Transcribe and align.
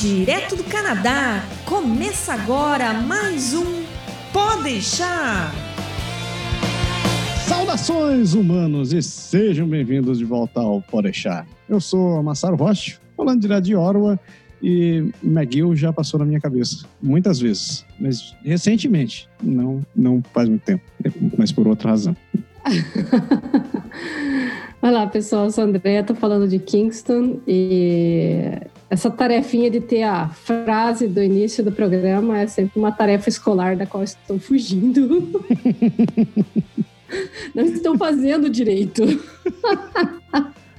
Direto 0.00 0.56
do 0.56 0.64
Canadá, 0.64 1.44
começa 1.66 2.32
agora 2.32 2.94
mais 2.94 3.52
um 3.52 3.84
Pode 4.32 4.62
deixar. 4.62 5.52
Saudações 7.46 8.32
humanos 8.32 8.94
e 8.94 9.02
sejam 9.02 9.68
bem-vindos 9.68 10.16
de 10.16 10.24
volta 10.24 10.58
ao 10.58 10.80
Pode 10.80 11.02
deixar. 11.02 11.46
Eu 11.68 11.82
sou 11.82 12.22
Massaro 12.22 12.56
Rocha, 12.56 12.98
falando 13.14 13.42
direto 13.42 13.64
de 13.64 13.76
Orwa 13.76 14.18
e 14.62 15.12
McGill 15.22 15.76
já 15.76 15.92
passou 15.92 16.18
na 16.18 16.24
minha 16.24 16.40
cabeça 16.40 16.86
muitas 17.02 17.38
vezes, 17.38 17.84
mas 18.00 18.34
recentemente, 18.42 19.28
não, 19.42 19.84
não 19.94 20.22
faz 20.32 20.48
muito 20.48 20.62
tempo, 20.62 20.82
mas 21.36 21.52
por 21.52 21.68
outra 21.68 21.90
razão. 21.90 22.16
Olá 24.80 25.06
pessoal, 25.08 25.44
eu 25.44 25.50
sou 25.50 25.62
a 25.62 25.66
Andrea, 25.66 26.02
tô 26.02 26.14
falando 26.14 26.48
de 26.48 26.58
Kingston 26.58 27.38
e 27.46 28.50
essa 28.90 29.08
tarefinha 29.08 29.70
de 29.70 29.80
ter 29.80 30.02
a 30.02 30.28
frase 30.28 31.06
do 31.06 31.22
início 31.22 31.62
do 31.62 31.70
programa 31.70 32.40
é 32.40 32.46
sempre 32.48 32.76
uma 32.76 32.90
tarefa 32.90 33.28
escolar 33.28 33.76
da 33.76 33.86
qual 33.86 34.02
estou 34.02 34.40
fugindo. 34.40 35.30
Não 37.54 37.64
estão 37.64 37.96
fazendo 37.96 38.50
direito. 38.50 39.04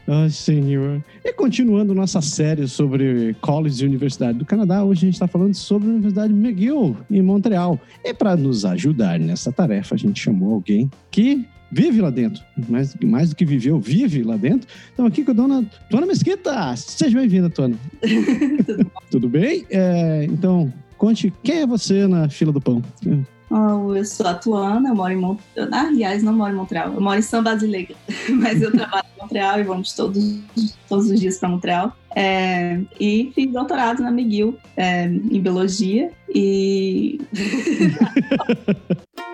Ai, 0.05 0.29
senhor. 0.31 1.01
E 1.23 1.31
continuando 1.31 1.95
nossa 1.95 2.21
série 2.21 2.67
sobre 2.67 3.33
college 3.39 3.81
e 3.81 3.87
Universidade 3.87 4.37
do 4.37 4.45
Canadá, 4.45 4.83
hoje 4.83 4.99
a 4.99 5.05
gente 5.05 5.13
está 5.13 5.27
falando 5.27 5.53
sobre 5.53 5.87
a 5.87 5.91
Universidade 5.91 6.33
McGill, 6.33 6.97
em 7.09 7.21
Montreal. 7.21 7.79
E 8.03 8.13
para 8.13 8.35
nos 8.35 8.65
ajudar 8.65 9.19
nessa 9.19 9.53
tarefa, 9.53 9.95
a 9.95 9.97
gente 9.97 10.21
chamou 10.21 10.55
alguém 10.55 10.91
que 11.09 11.47
vive 11.71 12.01
lá 12.01 12.09
dentro. 12.09 12.43
Mais, 12.67 12.95
mais 13.03 13.29
do 13.29 13.35
que 13.35 13.45
viveu, 13.45 13.79
vive 13.79 14.23
lá 14.23 14.35
dentro. 14.35 14.67
Então, 14.93 15.05
aqui 15.05 15.23
com 15.23 15.31
a 15.31 15.33
dona 15.33 15.65
Tuana 15.89 16.05
Mesquita. 16.05 16.75
Seja 16.75 17.17
bem-vinda, 17.17 17.49
Tuana. 17.49 17.77
Tudo, 18.65 18.91
Tudo 19.09 19.29
bem? 19.29 19.65
É, 19.69 20.25
então, 20.25 20.71
conte 20.97 21.33
quem 21.43 21.61
é 21.61 21.67
você 21.67 22.07
na 22.07 22.29
fila 22.29 22.51
do 22.51 22.59
pão. 22.59 22.81
Oh, 23.49 23.93
eu 23.93 24.05
sou 24.05 24.27
a 24.27 24.33
Tuana, 24.33 24.89
eu 24.89 24.95
moro 24.95 25.11
em 25.11 25.17
Montreal. 25.17 25.67
Ah, 25.73 25.87
aliás, 25.87 26.23
não 26.23 26.33
moro 26.33 26.53
em 26.53 26.55
Montreal, 26.55 26.93
eu 26.93 27.01
moro 27.01 27.19
em 27.19 27.21
São 27.21 27.43
Basileia, 27.43 27.95
mas 28.29 28.61
eu 28.61 28.71
trabalho 28.71 29.05
em 29.17 29.21
Montreal 29.21 29.59
e 29.59 29.63
vamos 29.63 29.93
todos, 29.93 30.39
todos 30.87 31.09
os 31.09 31.19
dias 31.19 31.37
para 31.37 31.49
Montreal. 31.49 31.95
É, 32.15 32.79
e 32.99 33.31
fiz 33.35 33.51
doutorado 33.51 34.01
na 34.01 34.09
McGill 34.09 34.57
é, 34.77 35.05
em 35.05 35.41
biologia 35.41 36.11
e. 36.33 37.19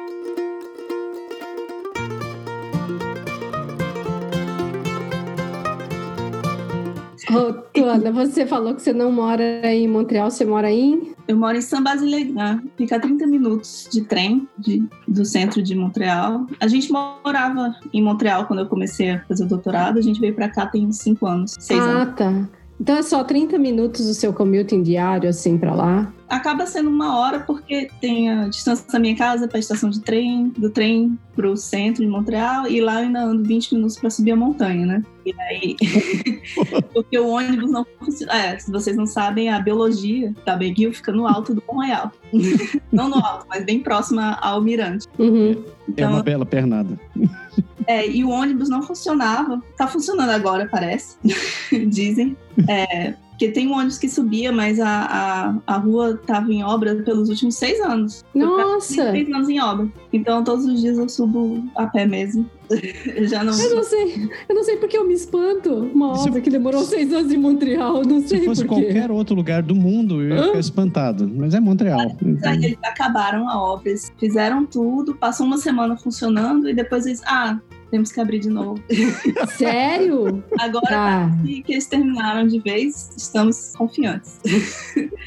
Ô, 7.32 7.54
Tuana, 7.74 8.12
você 8.12 8.46
falou 8.46 8.74
que 8.74 8.82
você 8.82 8.94
não 8.94 9.12
mora 9.12 9.44
em 9.66 9.88
Montreal, 9.88 10.32
você 10.32 10.46
mora 10.46 10.72
em? 10.72 11.14
Eu 11.28 11.36
moro 11.36 11.58
em 11.58 11.62
São 11.62 11.84
Basileia, 11.84 12.62
fica 12.78 12.96
a 12.96 13.00
30 13.00 13.28
minutos 13.28 13.88
de 13.92 14.02
trem 14.02 14.48
de, 14.58 14.88
do 15.08 15.26
centro 15.26 15.62
de 15.62 15.76
Montreal. 15.76 16.46
A 16.60 16.68
gente 16.68 16.92
morava 16.92 17.76
em 17.94 18.02
Montreal 18.02 18.46
quando 18.46 18.60
eu 18.60 18.68
comecei 18.68 19.12
a 19.12 19.20
fazer 19.26 19.44
o 19.44 19.48
doutorado, 19.48 19.98
a 19.98 20.02
gente 20.02 20.20
veio 20.20 20.34
para 20.34 20.50
cá 20.50 20.68
tem 20.68 20.90
5 20.92 21.26
anos, 21.26 21.56
6 21.60 21.80
ah, 21.80 21.84
anos. 21.84 22.02
Ah, 22.02 22.06
tá. 22.14 22.50
Então 22.80 22.96
é 22.96 23.02
só 23.02 23.24
30 23.24 23.58
minutos 23.58 24.08
o 24.08 24.14
seu 24.14 24.32
commuting 24.32 24.84
diário, 24.84 25.30
assim, 25.30 25.58
para 25.58 25.74
lá? 25.74 26.14
Acaba 26.30 26.66
sendo 26.66 26.90
uma 26.90 27.18
hora 27.18 27.40
porque 27.40 27.90
tem 28.00 28.30
a 28.30 28.48
distância 28.48 28.86
da 28.92 29.00
minha 29.00 29.16
casa 29.16 29.48
para 29.48 29.58
a 29.58 29.60
estação 29.60 29.90
de 29.90 30.02
trem, 30.02 30.50
do 30.58 30.70
trem 30.70 31.18
para 31.36 31.50
o 31.50 31.56
centro 31.56 32.04
de 32.04 32.10
Montreal, 32.10 32.68
e 32.68 32.82
lá 32.82 33.00
eu 33.00 33.08
ainda 33.08 33.22
ando 33.22 33.44
20 33.44 33.76
minutos 33.76 33.98
para 33.98 34.10
subir 34.10 34.32
a 34.32 34.36
montanha, 34.36 34.86
né? 34.86 35.04
E 35.26 35.34
aí. 35.42 35.76
porque 36.94 37.18
o 37.18 37.30
ônibus 37.30 37.72
não 37.72 37.86
funciona. 38.00 38.34
É, 38.34 38.60
se 38.60 38.72
vocês 38.72 38.96
não 38.96 39.06
sabem, 39.06 39.50
a 39.50 39.60
biologia 39.60 40.34
da 40.46 40.54
McGill 40.54 40.94
fica 40.94 41.12
no 41.12 41.26
alto 41.26 41.56
do 41.56 41.64
Bom 41.66 41.78
Royal. 41.78 42.12
não 42.92 43.10
no 43.10 43.16
alto, 43.16 43.46
mas 43.50 43.64
bem 43.64 43.80
próxima 43.80 44.38
ao 44.42 44.62
mirante. 44.62 45.08
Uhum. 45.18 45.64
Então, 45.88 46.10
é 46.10 46.14
uma 46.14 46.24
bela 46.24 46.46
pernada. 46.46 47.00
É, 47.88 48.08
e 48.08 48.24
o 48.24 48.30
ônibus 48.30 48.70
não 48.70 48.84
funcionava. 48.84 49.62
Tá 49.78 49.88
funcionando 49.88 50.30
agora, 50.30 50.68
parece. 50.70 51.16
Dizem. 51.88 52.36
É, 52.68 53.14
porque 53.38 53.50
tem 53.50 53.68
um 53.68 53.74
ônibus 53.74 54.00
que 54.00 54.10
subia, 54.10 54.52
mas 54.52 54.80
a, 54.80 54.90
a, 55.68 55.76
a 55.76 55.78
rua 55.78 56.20
estava 56.20 56.52
em 56.52 56.64
obra 56.64 56.96
pelos 56.96 57.30
últimos 57.30 57.56
seis 57.56 57.80
anos. 57.80 58.26
Nossa! 58.34 59.12
Seis 59.12 59.32
anos 59.32 59.48
em 59.48 59.62
obra. 59.62 59.88
Então 60.12 60.44
todos 60.44 60.66
os 60.66 60.82
dias 60.82 60.98
eu 60.98 61.08
subo 61.08 61.64
a 61.76 61.86
pé 61.86 62.08
mesmo. 62.08 62.50
eu 63.16 63.28
já 63.28 63.44
não. 63.44 63.54
Eu 63.54 63.76
não 63.76 63.84
sei. 63.84 64.28
Eu 64.50 64.56
não 64.56 64.64
sei 64.64 64.78
porque 64.78 64.98
eu 64.98 65.08
me 65.08 65.14
espanto. 65.14 65.72
Uma 65.72 66.20
obra 66.20 66.34
se... 66.34 66.42
que 66.42 66.50
demorou 66.50 66.84
seis 66.84 67.14
anos 67.14 67.32
em 67.32 67.38
Montreal. 67.38 68.04
Não 68.04 68.28
sei 68.28 68.40
Se 68.40 68.46
fosse 68.46 68.66
qualquer 68.66 69.12
outro 69.12 69.36
lugar 69.36 69.62
do 69.62 69.76
mundo, 69.76 70.20
eu 70.20 70.36
ia 70.36 70.44
ficar 70.44 70.60
espantado. 70.60 71.32
Mas 71.32 71.54
é 71.54 71.60
Montreal. 71.60 72.18
Então... 72.20 72.54
Eles 72.54 72.80
acabaram 72.84 73.48
a 73.48 73.62
obra, 73.62 73.90
eles 73.90 74.12
fizeram 74.18 74.66
tudo, 74.66 75.14
passou 75.14 75.46
uma 75.46 75.60
semana 75.60 75.96
funcionando 75.96 76.68
e 76.68 76.74
depois 76.74 77.06
eles. 77.06 77.22
Ah, 77.24 77.60
temos 77.90 78.12
que 78.12 78.20
abrir 78.20 78.40
de 78.40 78.50
novo. 78.50 78.82
Sério? 79.58 80.44
Agora 80.60 80.88
ah. 80.92 81.32
que 81.44 81.74
eles 81.74 81.88
terminaram 81.88 82.48
de 82.48 82.60
vez, 82.60 83.12
estamos 83.18 83.74
confiantes. 83.76 84.40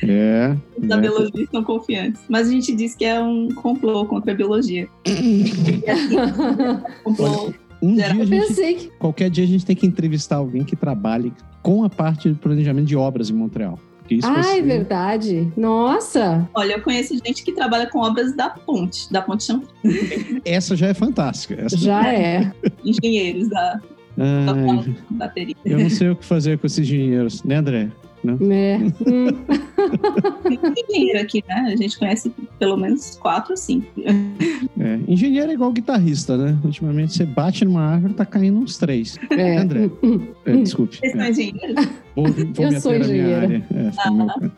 É. 0.02 0.56
Os 0.76 0.88
da 0.88 0.96
é. 0.96 1.00
biologia 1.00 1.44
estão 1.44 1.64
confiantes. 1.64 2.22
Mas 2.28 2.48
a 2.48 2.50
gente 2.50 2.74
diz 2.74 2.94
que 2.94 3.04
é 3.04 3.20
um 3.20 3.48
complô 3.54 4.04
contra 4.06 4.32
a 4.32 4.34
biologia. 4.34 4.88
complô. 7.04 7.52
Um 7.82 7.94
dia 7.94 8.06
a 8.06 8.24
gente, 8.24 8.74
que... 8.74 8.90
Qualquer 8.98 9.30
dia 9.30 9.44
a 9.44 9.46
gente 9.46 9.64
tem 9.64 9.74
que 9.74 9.86
entrevistar 9.86 10.36
alguém 10.36 10.64
que 10.64 10.76
trabalhe 10.76 11.32
com 11.62 11.82
a 11.82 11.88
parte 11.88 12.28
de 12.28 12.34
planejamento 12.34 12.86
de 12.86 12.96
obras 12.96 13.30
em 13.30 13.32
Montreal. 13.32 13.78
Isso 14.10 14.26
ah, 14.26 14.56
é 14.56 14.60
verdade. 14.60 15.52
Nossa! 15.56 16.48
Olha, 16.52 16.74
eu 16.74 16.82
conheço 16.82 17.14
gente 17.24 17.44
que 17.44 17.52
trabalha 17.52 17.86
com 17.86 18.00
obras 18.00 18.34
da 18.34 18.50
ponte, 18.50 19.10
da 19.12 19.22
ponte 19.22 19.44
Chão. 19.44 19.62
Essa 20.44 20.74
já 20.74 20.88
é 20.88 20.94
fantástica. 20.94 21.54
Essa 21.54 21.76
já 21.76 22.12
é. 22.12 22.52
Engenheiros 22.84 23.48
da, 23.48 23.80
da 24.16 24.54
bateria. 25.10 25.54
Eu 25.64 25.78
não 25.78 25.90
sei 25.90 26.10
o 26.10 26.16
que 26.16 26.24
fazer 26.24 26.58
com 26.58 26.66
esses 26.66 26.80
engenheiros, 26.80 27.44
né, 27.44 27.56
André? 27.56 27.88
Né? 28.22 28.36
É. 28.50 28.78
Tem 30.72 30.84
engenheiro 30.88 31.20
aqui, 31.20 31.42
né? 31.48 31.72
A 31.72 31.76
gente 31.76 31.98
conhece 31.98 32.30
pelo 32.58 32.76
menos 32.76 33.16
quatro 33.16 33.52
ou 33.52 33.56
cinco. 33.56 33.86
É, 34.78 35.00
engenheiro 35.08 35.50
é 35.50 35.54
igual 35.54 35.72
guitarrista, 35.72 36.36
né? 36.36 36.58
Ultimamente 36.64 37.14
você 37.14 37.24
bate 37.24 37.64
numa 37.64 37.82
árvore, 37.82 38.12
tá 38.14 38.26
caindo 38.26 38.58
uns 38.58 38.76
três. 38.76 39.18
É. 39.30 39.56
André, 39.56 39.88
é, 40.44 40.56
desculpe. 40.56 40.96
Vocês 40.96 41.12
são 41.12 41.28
engenheiros? 41.28 41.88
Vou, 42.14 42.26
vou 42.26 42.66
Eu 42.66 42.80
sou 42.80 42.94
engenheiro. 42.94 43.54
É, 43.54 43.62
ah. 43.98 44.50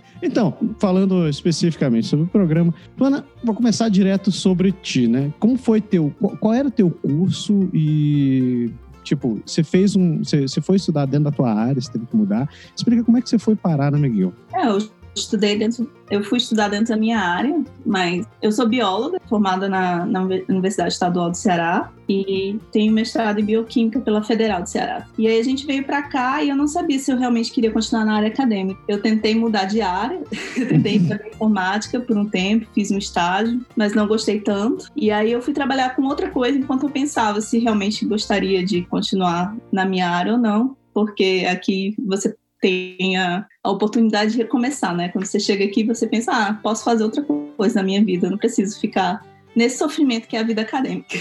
Então, 0.22 0.56
falando 0.78 1.28
especificamente 1.28 2.06
sobre 2.06 2.24
o 2.24 2.28
programa, 2.28 2.74
Ana, 2.98 3.24
vou 3.44 3.54
começar 3.54 3.88
direto 3.88 4.32
sobre 4.32 4.72
ti, 4.72 5.06
né? 5.06 5.32
Como 5.38 5.56
foi 5.56 5.80
teu, 5.80 6.12
qual 6.40 6.54
era 6.54 6.68
o 6.68 6.70
teu 6.70 6.90
curso 6.90 7.68
e 7.72 8.70
Tipo, 9.06 9.40
você 9.46 9.62
fez 9.62 9.94
um. 9.94 10.18
Você, 10.18 10.48
você 10.48 10.60
foi 10.60 10.74
estudar 10.74 11.06
dentro 11.06 11.26
da 11.26 11.30
tua 11.30 11.54
área, 11.54 11.80
você 11.80 11.92
teve 11.92 12.06
que 12.06 12.16
mudar. 12.16 12.50
Explica 12.74 13.04
como 13.04 13.16
é 13.16 13.22
que 13.22 13.30
você 13.30 13.38
foi 13.38 13.54
parar 13.54 13.92
na 13.92 13.98
McGill. 13.98 14.34
É, 14.52 14.66
eu 14.66 14.80
estudei 15.16 15.58
dentro, 15.58 15.90
eu 16.10 16.22
fui 16.22 16.38
estudar 16.38 16.68
dentro 16.68 16.88
da 16.88 16.96
minha 16.96 17.18
área, 17.18 17.64
mas 17.84 18.26
eu 18.40 18.52
sou 18.52 18.68
bióloga, 18.68 19.18
formada 19.28 19.68
na, 19.68 20.04
na 20.04 20.22
Universidade 20.48 20.92
Estadual 20.92 21.30
do 21.30 21.36
Ceará 21.36 21.90
e 22.08 22.58
tenho 22.70 22.92
mestrado 22.92 23.40
em 23.40 23.44
bioquímica 23.44 23.98
pela 24.00 24.22
Federal 24.22 24.62
do 24.62 24.68
Ceará. 24.68 25.06
E 25.18 25.26
aí 25.26 25.40
a 25.40 25.42
gente 25.42 25.66
veio 25.66 25.84
para 25.84 26.02
cá 26.02 26.42
e 26.42 26.50
eu 26.50 26.56
não 26.56 26.68
sabia 26.68 26.98
se 26.98 27.10
eu 27.10 27.18
realmente 27.18 27.50
queria 27.50 27.70
continuar 27.72 28.04
na 28.04 28.16
área 28.16 28.28
acadêmica. 28.28 28.80
Eu 28.86 29.02
tentei 29.02 29.34
mudar 29.34 29.64
de 29.64 29.80
área, 29.80 30.20
tentei 30.54 31.00
fazer 31.00 31.28
informática 31.28 31.98
por 31.98 32.16
um 32.16 32.26
tempo, 32.26 32.66
fiz 32.74 32.90
um 32.90 32.98
estágio, 32.98 33.60
mas 33.74 33.94
não 33.94 34.06
gostei 34.06 34.40
tanto. 34.40 34.86
E 34.94 35.10
aí 35.10 35.32
eu 35.32 35.42
fui 35.42 35.52
trabalhar 35.52 35.96
com 35.96 36.02
outra 36.02 36.30
coisa 36.30 36.58
enquanto 36.58 36.84
eu 36.84 36.90
pensava 36.90 37.40
se 37.40 37.58
realmente 37.58 38.04
gostaria 38.04 38.64
de 38.64 38.82
continuar 38.82 39.56
na 39.72 39.84
minha 39.84 40.08
área 40.08 40.32
ou 40.32 40.38
não 40.38 40.76
porque 40.96 41.46
aqui 41.46 41.94
você 42.06 42.34
tenha 42.60 43.46
a 43.62 43.70
oportunidade 43.70 44.32
de 44.32 44.38
recomeçar, 44.38 44.94
né? 44.94 45.08
Quando 45.08 45.26
você 45.26 45.38
chega 45.38 45.64
aqui, 45.64 45.84
você 45.84 46.06
pensa, 46.06 46.32
ah, 46.32 46.54
posso 46.54 46.84
fazer 46.84 47.04
outra 47.04 47.22
coisa 47.56 47.76
na 47.76 47.82
minha 47.82 48.04
vida, 48.04 48.26
eu 48.26 48.30
não 48.30 48.38
preciso 48.38 48.80
ficar 48.80 49.22
nesse 49.56 49.78
sofrimento 49.78 50.28
que 50.28 50.36
é 50.36 50.40
a 50.40 50.42
vida 50.42 50.60
acadêmica. 50.60 51.16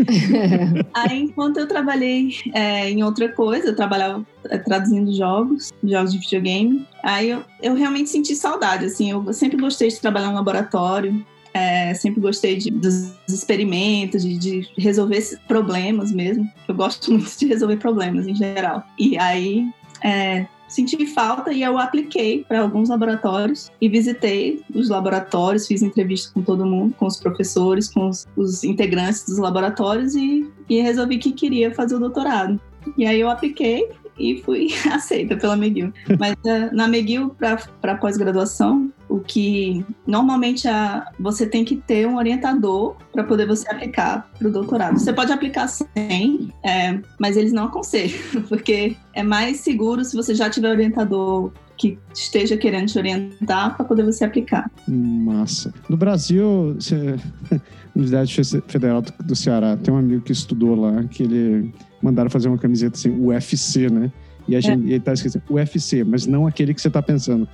Aí, 0.94 1.20
enquanto 1.20 1.58
eu 1.58 1.68
trabalhei 1.68 2.36
é, 2.54 2.90
em 2.90 3.04
outra 3.04 3.28
coisa, 3.28 3.68
eu 3.68 3.76
trabalhava 3.76 4.26
é, 4.48 4.56
traduzindo 4.56 5.14
jogos, 5.14 5.70
jogos 5.84 6.12
de 6.12 6.18
videogame, 6.18 6.88
aí 7.02 7.30
eu, 7.30 7.44
eu 7.62 7.74
realmente 7.74 8.08
senti 8.08 8.34
saudade, 8.34 8.86
assim, 8.86 9.10
eu 9.10 9.30
sempre 9.34 9.58
gostei 9.58 9.88
de 9.88 10.00
trabalhar 10.00 10.28
no 10.28 10.36
laboratório, 10.36 11.24
é, 11.52 11.94
sempre 11.94 12.20
gostei 12.20 12.56
de, 12.56 12.70
dos 12.70 13.12
experimentos, 13.28 14.22
de, 14.22 14.36
de, 14.36 14.68
resolver 14.76 15.22
problemas 15.46 16.10
mesmo. 16.10 16.50
Eu 16.66 16.74
gosto 16.74 17.12
muito 17.14 17.38
de 17.38 17.46
resolver 17.46 17.76
problemas 17.76 18.26
em 18.26 18.34
geral. 18.34 18.82
E 18.98 19.16
aí 19.16 19.68
é, 20.04 20.46
senti 20.68 21.06
falta 21.06 21.52
e 21.52 21.62
eu 21.62 21.78
apliquei 21.78 22.44
para 22.44 22.60
alguns 22.60 22.88
laboratórios 22.88 23.70
e 23.80 23.88
visitei 23.88 24.62
os 24.74 24.88
laboratórios, 24.88 25.66
fiz 25.66 25.82
entrevista 25.82 26.32
com 26.34 26.42
todo 26.42 26.66
mundo, 26.66 26.94
com 26.96 27.06
os 27.06 27.16
professores, 27.16 27.88
com 27.88 28.08
os, 28.08 28.26
os 28.36 28.64
integrantes 28.64 29.24
dos 29.24 29.38
laboratórios 29.38 30.14
e, 30.14 30.46
e 30.68 30.80
resolvi 30.80 31.18
que 31.18 31.32
queria 31.32 31.72
fazer 31.72 31.94
o 31.94 32.00
doutorado. 32.00 32.60
E 32.98 33.06
aí 33.06 33.20
eu 33.20 33.30
apliquei 33.30 33.88
e 34.18 34.42
fui 34.42 34.68
aceita 34.92 35.36
pela 35.36 35.56
McGill. 35.56 35.92
Mas 36.18 36.34
uh, 36.44 36.74
na 36.74 36.84
McGill, 36.84 37.34
para 37.80 37.96
pós-graduação, 37.96 38.92
o 39.14 39.20
que 39.20 39.86
normalmente 40.04 40.66
a, 40.66 41.06
você 41.20 41.46
tem 41.46 41.64
que 41.64 41.76
ter 41.76 42.04
um 42.04 42.16
orientador 42.16 42.96
para 43.12 43.22
poder 43.22 43.46
você 43.46 43.70
aplicar 43.70 44.28
para 44.36 44.48
o 44.48 44.50
doutorado. 44.50 44.98
Você 44.98 45.12
pode 45.12 45.30
aplicar 45.30 45.68
sem, 45.68 46.52
é, 46.64 46.98
mas 47.16 47.36
eles 47.36 47.52
não 47.52 47.66
aconselham, 47.66 48.18
porque 48.48 48.96
é 49.12 49.22
mais 49.22 49.58
seguro 49.58 50.04
se 50.04 50.16
você 50.16 50.34
já 50.34 50.50
tiver 50.50 50.68
orientador 50.68 51.52
que 51.76 51.96
esteja 52.12 52.56
querendo 52.56 52.88
te 52.88 52.98
orientar 52.98 53.76
para 53.76 53.84
poder 53.84 54.04
você 54.04 54.24
aplicar. 54.24 54.68
Massa. 54.88 55.72
No 55.88 55.96
Brasil, 55.96 56.74
você... 56.74 57.16
Universidade 57.94 58.62
Federal 58.66 59.00
do 59.00 59.36
Ceará, 59.36 59.76
tem 59.76 59.94
um 59.94 59.98
amigo 59.98 60.22
que 60.22 60.32
estudou 60.32 60.74
lá, 60.74 61.04
que 61.04 61.22
ele 61.22 61.72
mandaram 62.02 62.28
fazer 62.28 62.48
uma 62.48 62.58
camiseta 62.58 62.96
assim, 62.96 63.08
UFC, 63.10 63.88
né? 63.88 64.10
E 64.46 64.54
a 64.56 64.60
gente, 64.60 64.90
é. 64.90 64.94
ele 64.94 65.00
tá 65.00 65.12
escrito 65.12 65.40
UFC, 65.50 66.04
mas 66.04 66.26
não 66.26 66.46
aquele 66.46 66.74
que 66.74 66.80
você 66.80 66.90
tá 66.90 67.02
pensando. 67.02 67.48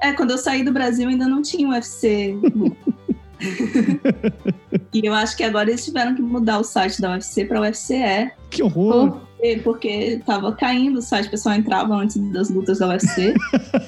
É, 0.00 0.12
quando 0.12 0.32
eu 0.32 0.38
saí 0.38 0.64
do 0.64 0.72
Brasil 0.72 1.08
ainda 1.08 1.28
não 1.28 1.42
tinha 1.42 1.68
UFC. 1.68 2.36
e 4.92 5.06
eu 5.06 5.14
acho 5.14 5.36
que 5.36 5.44
agora 5.44 5.70
eles 5.70 5.84
tiveram 5.84 6.14
que 6.14 6.22
mudar 6.22 6.58
o 6.58 6.64
site 6.64 7.00
da 7.00 7.12
UFC 7.12 7.44
para 7.44 7.60
UFCE. 7.60 8.30
Que 8.50 8.62
horror! 8.62 9.20
Porque 9.62 10.22
tava 10.24 10.52
caindo 10.52 11.00
o 11.00 11.02
site, 11.02 11.26
o 11.28 11.30
pessoal 11.30 11.54
entrava 11.54 11.94
antes 11.94 12.16
das 12.32 12.48
lutas 12.48 12.78
da 12.78 12.88
UFC 12.88 13.34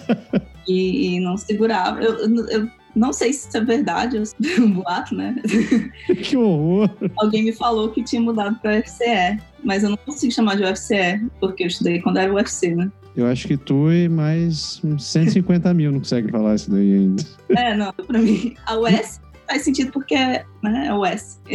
e, 0.68 1.16
e, 1.16 1.20
não 1.20 1.36
segurava. 1.38 2.02
Eu, 2.02 2.14
eu 2.48 2.68
não 2.96 3.12
sei 3.12 3.32
se 3.32 3.46
isso 3.46 3.56
é 3.58 3.60
verdade, 3.60 4.16
é 4.16 4.60
um 4.60 4.72
boato, 4.72 5.14
né? 5.14 5.36
Que 6.24 6.36
horror! 6.36 6.90
Alguém 7.18 7.44
me 7.44 7.52
falou 7.52 7.90
que 7.90 8.02
tinha 8.02 8.22
mudado 8.22 8.56
para 8.56 8.80
UFCE, 8.80 9.38
mas 9.62 9.84
eu 9.84 9.90
não 9.90 9.98
consigo 9.98 10.32
chamar 10.32 10.56
de 10.56 10.64
UFCE, 10.64 11.28
porque 11.38 11.64
eu 11.64 11.66
estudei 11.66 12.00
quando 12.00 12.16
era 12.16 12.32
UFC, 12.32 12.74
né? 12.74 12.90
Eu 13.14 13.26
acho 13.26 13.46
que 13.46 13.56
tu 13.56 13.92
e 13.92 14.08
mais 14.08 14.80
uns 14.82 15.04
150 15.04 15.72
mil 15.74 15.92
não 15.92 15.98
consegue 15.98 16.30
falar 16.30 16.54
isso 16.54 16.70
daí 16.70 16.94
ainda. 16.94 17.22
É, 17.50 17.76
não, 17.76 17.92
pra 17.92 18.18
mim, 18.18 18.54
a 18.66 18.78
US 18.78 19.20
faz 19.46 19.62
sentido 19.62 19.92
porque 19.92 20.14
é, 20.14 20.44
né, 20.62 20.86
é 20.88 20.94
US. 20.94 21.38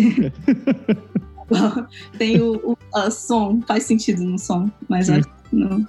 Tem 2.17 2.39
o, 2.41 2.77
o 2.93 3.11
som, 3.11 3.61
faz 3.67 3.83
sentido 3.83 4.23
no 4.23 4.39
som, 4.39 4.69
mas 4.87 5.09
acho 5.09 5.27
que 5.27 5.55
não. 5.55 5.85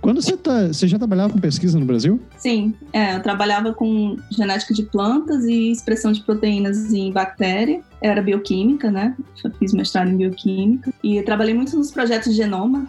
Quando 0.00 0.22
você, 0.22 0.36
tá, 0.36 0.68
você 0.68 0.86
já 0.86 0.98
trabalhava 0.98 1.32
com 1.32 1.38
pesquisa 1.38 1.78
no 1.78 1.84
Brasil? 1.84 2.20
Sim, 2.36 2.74
é, 2.92 3.16
eu 3.16 3.22
trabalhava 3.22 3.72
com 3.72 4.16
genética 4.30 4.72
de 4.72 4.82
plantas 4.84 5.44
e 5.44 5.70
expressão 5.70 6.12
de 6.12 6.22
proteínas 6.22 6.92
em 6.92 7.12
bactéria. 7.12 7.80
Era 8.00 8.22
bioquímica, 8.22 8.90
né? 8.90 9.14
Eu 9.42 9.50
fiz 9.52 9.72
mestrado 9.72 10.10
em 10.10 10.16
bioquímica. 10.16 10.92
E 11.02 11.22
trabalhei 11.22 11.54
muito 11.54 11.76
nos 11.76 11.90
projetos 11.90 12.32
de 12.32 12.36
genoma. 12.36 12.86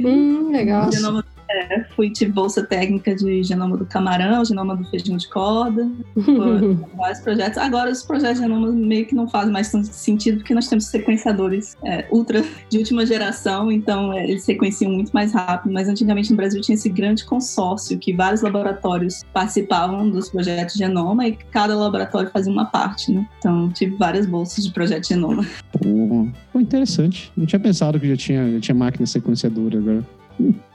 Hum, 0.00 0.50
legal. 0.50 0.90
genoma 0.92 1.24
é, 1.58 1.84
fui, 1.96 2.10
tive 2.10 2.30
bolsa 2.32 2.62
técnica 2.62 3.14
de 3.14 3.42
genoma 3.42 3.76
do 3.76 3.84
camarão, 3.84 4.44
genoma 4.44 4.76
do 4.76 4.84
feijão 4.84 5.16
de 5.16 5.28
corda, 5.28 5.88
vários 6.96 7.20
projetos. 7.20 7.58
Agora, 7.58 7.90
os 7.90 8.02
projetos 8.02 8.36
de 8.38 8.44
genoma 8.44 8.70
meio 8.70 9.06
que 9.06 9.14
não 9.14 9.28
fazem 9.28 9.52
mais 9.52 9.70
tanto 9.70 9.88
sentido, 9.88 10.38
porque 10.38 10.54
nós 10.54 10.68
temos 10.68 10.86
sequenciadores 10.86 11.76
é, 11.84 12.06
ultra 12.10 12.44
de 12.70 12.78
última 12.78 13.04
geração, 13.04 13.70
então 13.72 14.12
é, 14.12 14.24
eles 14.24 14.44
sequenciam 14.44 14.92
muito 14.92 15.10
mais 15.10 15.32
rápido. 15.32 15.72
Mas 15.72 15.88
antigamente 15.88 16.30
no 16.30 16.36
Brasil 16.36 16.60
tinha 16.60 16.74
esse 16.74 16.88
grande 16.88 17.24
consórcio 17.24 17.98
que 17.98 18.12
vários 18.12 18.42
laboratórios 18.42 19.24
participavam 19.32 20.08
dos 20.08 20.28
projetos 20.28 20.74
de 20.74 20.80
genoma 20.80 21.26
e 21.26 21.32
cada 21.50 21.74
laboratório 21.74 22.30
fazia 22.30 22.52
uma 22.52 22.66
parte, 22.66 23.12
né? 23.12 23.26
Então, 23.38 23.70
tive 23.70 23.96
várias 23.96 24.26
bolsas 24.26 24.64
de 24.64 24.72
projeto 24.72 25.02
de 25.02 25.08
genoma. 25.08 25.44
Pô, 25.72 26.58
interessante. 26.58 27.32
Não 27.36 27.46
tinha 27.46 27.60
pensado 27.60 27.98
que 27.98 28.08
já 28.08 28.16
tinha, 28.16 28.52
já 28.52 28.60
tinha 28.60 28.74
máquina 28.74 29.06
sequenciadora 29.06 29.78
agora. 29.78 30.17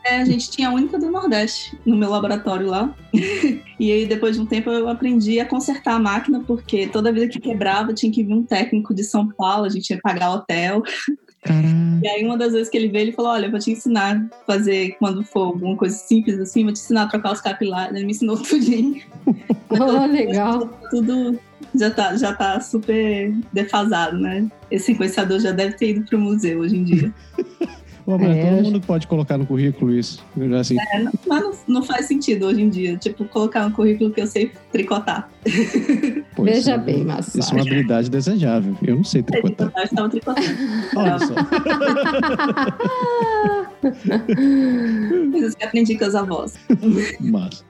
É, 0.06 0.18
a 0.18 0.26
gente 0.26 0.52
tinha 0.52 0.68
a 0.70 0.74
única 0.74 1.00
do 1.00 1.10
Nordeste 1.10 1.78
no 1.86 1.96
meu 1.96 2.10
laboratório 2.10 2.68
lá. 2.68 2.94
e 3.80 3.92
aí, 3.92 4.06
depois 4.06 4.36
de 4.36 4.42
um 4.42 4.46
tempo, 4.46 4.70
eu 4.70 4.90
aprendi 4.90 5.40
a 5.40 5.46
consertar 5.46 5.96
a 5.96 6.00
máquina, 6.00 6.42
porque 6.46 6.88
toda 6.88 7.12
vida 7.12 7.30
que 7.30 7.40
quebrava 7.40 7.94
tinha 7.94 8.12
que 8.12 8.24
vir 8.24 8.34
um 8.34 8.44
técnico 8.44 8.94
de 8.94 9.04
São 9.04 9.30
Paulo, 9.30 9.66
a 9.66 9.70
gente 9.70 9.90
ia 9.92 10.00
pagar 10.02 10.32
hotel. 10.32 10.84
Caramba. 11.42 12.02
E 12.04 12.08
aí, 12.08 12.26
uma 12.26 12.38
das 12.38 12.52
vezes 12.52 12.70
que 12.70 12.78
ele 12.78 12.90
veio, 12.90 13.04
ele 13.04 13.12
falou: 13.14 13.32
Olha, 13.32 13.46
eu 13.46 13.52
vou 13.52 13.60
te 13.60 13.72
ensinar 13.72 14.18
a 14.18 14.46
fazer, 14.46 14.98
quando 15.00 15.24
for 15.24 15.48
alguma 15.48 15.78
coisa 15.78 15.96
simples 15.96 16.38
assim, 16.40 16.64
vou 16.64 16.74
te 16.74 16.82
ensinar 16.82 17.04
a 17.04 17.08
trocar 17.08 17.32
os 17.32 17.42
capilares. 17.42 17.96
Ele 17.96 18.06
me 18.06 18.12
ensinou 18.12 18.38
tudinho. 18.44 19.02
oh, 19.70 20.06
legal. 20.06 20.68
Tudo 20.90 21.40
já 21.76 21.90
tá, 21.90 22.16
já 22.16 22.34
tá 22.34 22.60
super 22.60 23.34
defasado, 23.52 24.18
né? 24.18 24.48
Esse 24.70 24.88
sequenciador 24.88 25.40
já 25.40 25.52
deve 25.52 25.76
ter 25.76 25.92
ido 25.92 26.06
pro 26.06 26.20
museu 26.20 26.60
hoje 26.60 26.78
em 26.78 26.84
dia. 26.84 27.14
Pô, 28.06 28.18
mas 28.18 28.36
é, 28.36 28.50
todo 28.50 28.64
mundo 28.64 28.82
pode 28.82 29.08
colocar 29.08 29.38
no 29.38 29.46
currículo 29.46 29.94
isso. 29.94 30.22
Assim. 30.60 30.76
É, 30.92 31.00
não, 31.00 31.14
mas 31.26 31.42
não, 31.42 31.54
não, 31.68 31.84
faz 31.84 32.06
sentido 32.06 32.48
hoje 32.48 32.62
em 32.62 32.70
dia. 32.70 32.98
Tipo, 32.98 33.24
colocar 33.26 33.68
no 33.68 33.74
currículo 33.74 34.12
que 34.12 34.20
eu 34.22 34.28
sei 34.28 34.52
tricotar. 34.72 35.30
Pô, 36.36 36.44
Veja 36.44 36.74
é, 36.74 36.78
bem, 36.78 37.06
mas 37.06 37.34
Isso 37.34 37.52
é 37.52 37.54
uma 37.56 37.62
habilidade 37.62 38.10
desejável. 38.10 38.76
Eu 38.82 38.98
não 38.98 39.04
sei 39.04 39.24
tricotar. 39.24 39.72
Eu 39.76 39.84
estava 39.84 40.10
tricotando. 40.10 40.48
Olha 40.96 41.20
só. 41.20 41.34
Coisas 45.32 45.56
que 45.56 45.64
aprendi 45.64 45.98
com 45.98 46.06
as 46.06 46.16
avós. 46.16 46.54
Mas. 47.22 47.64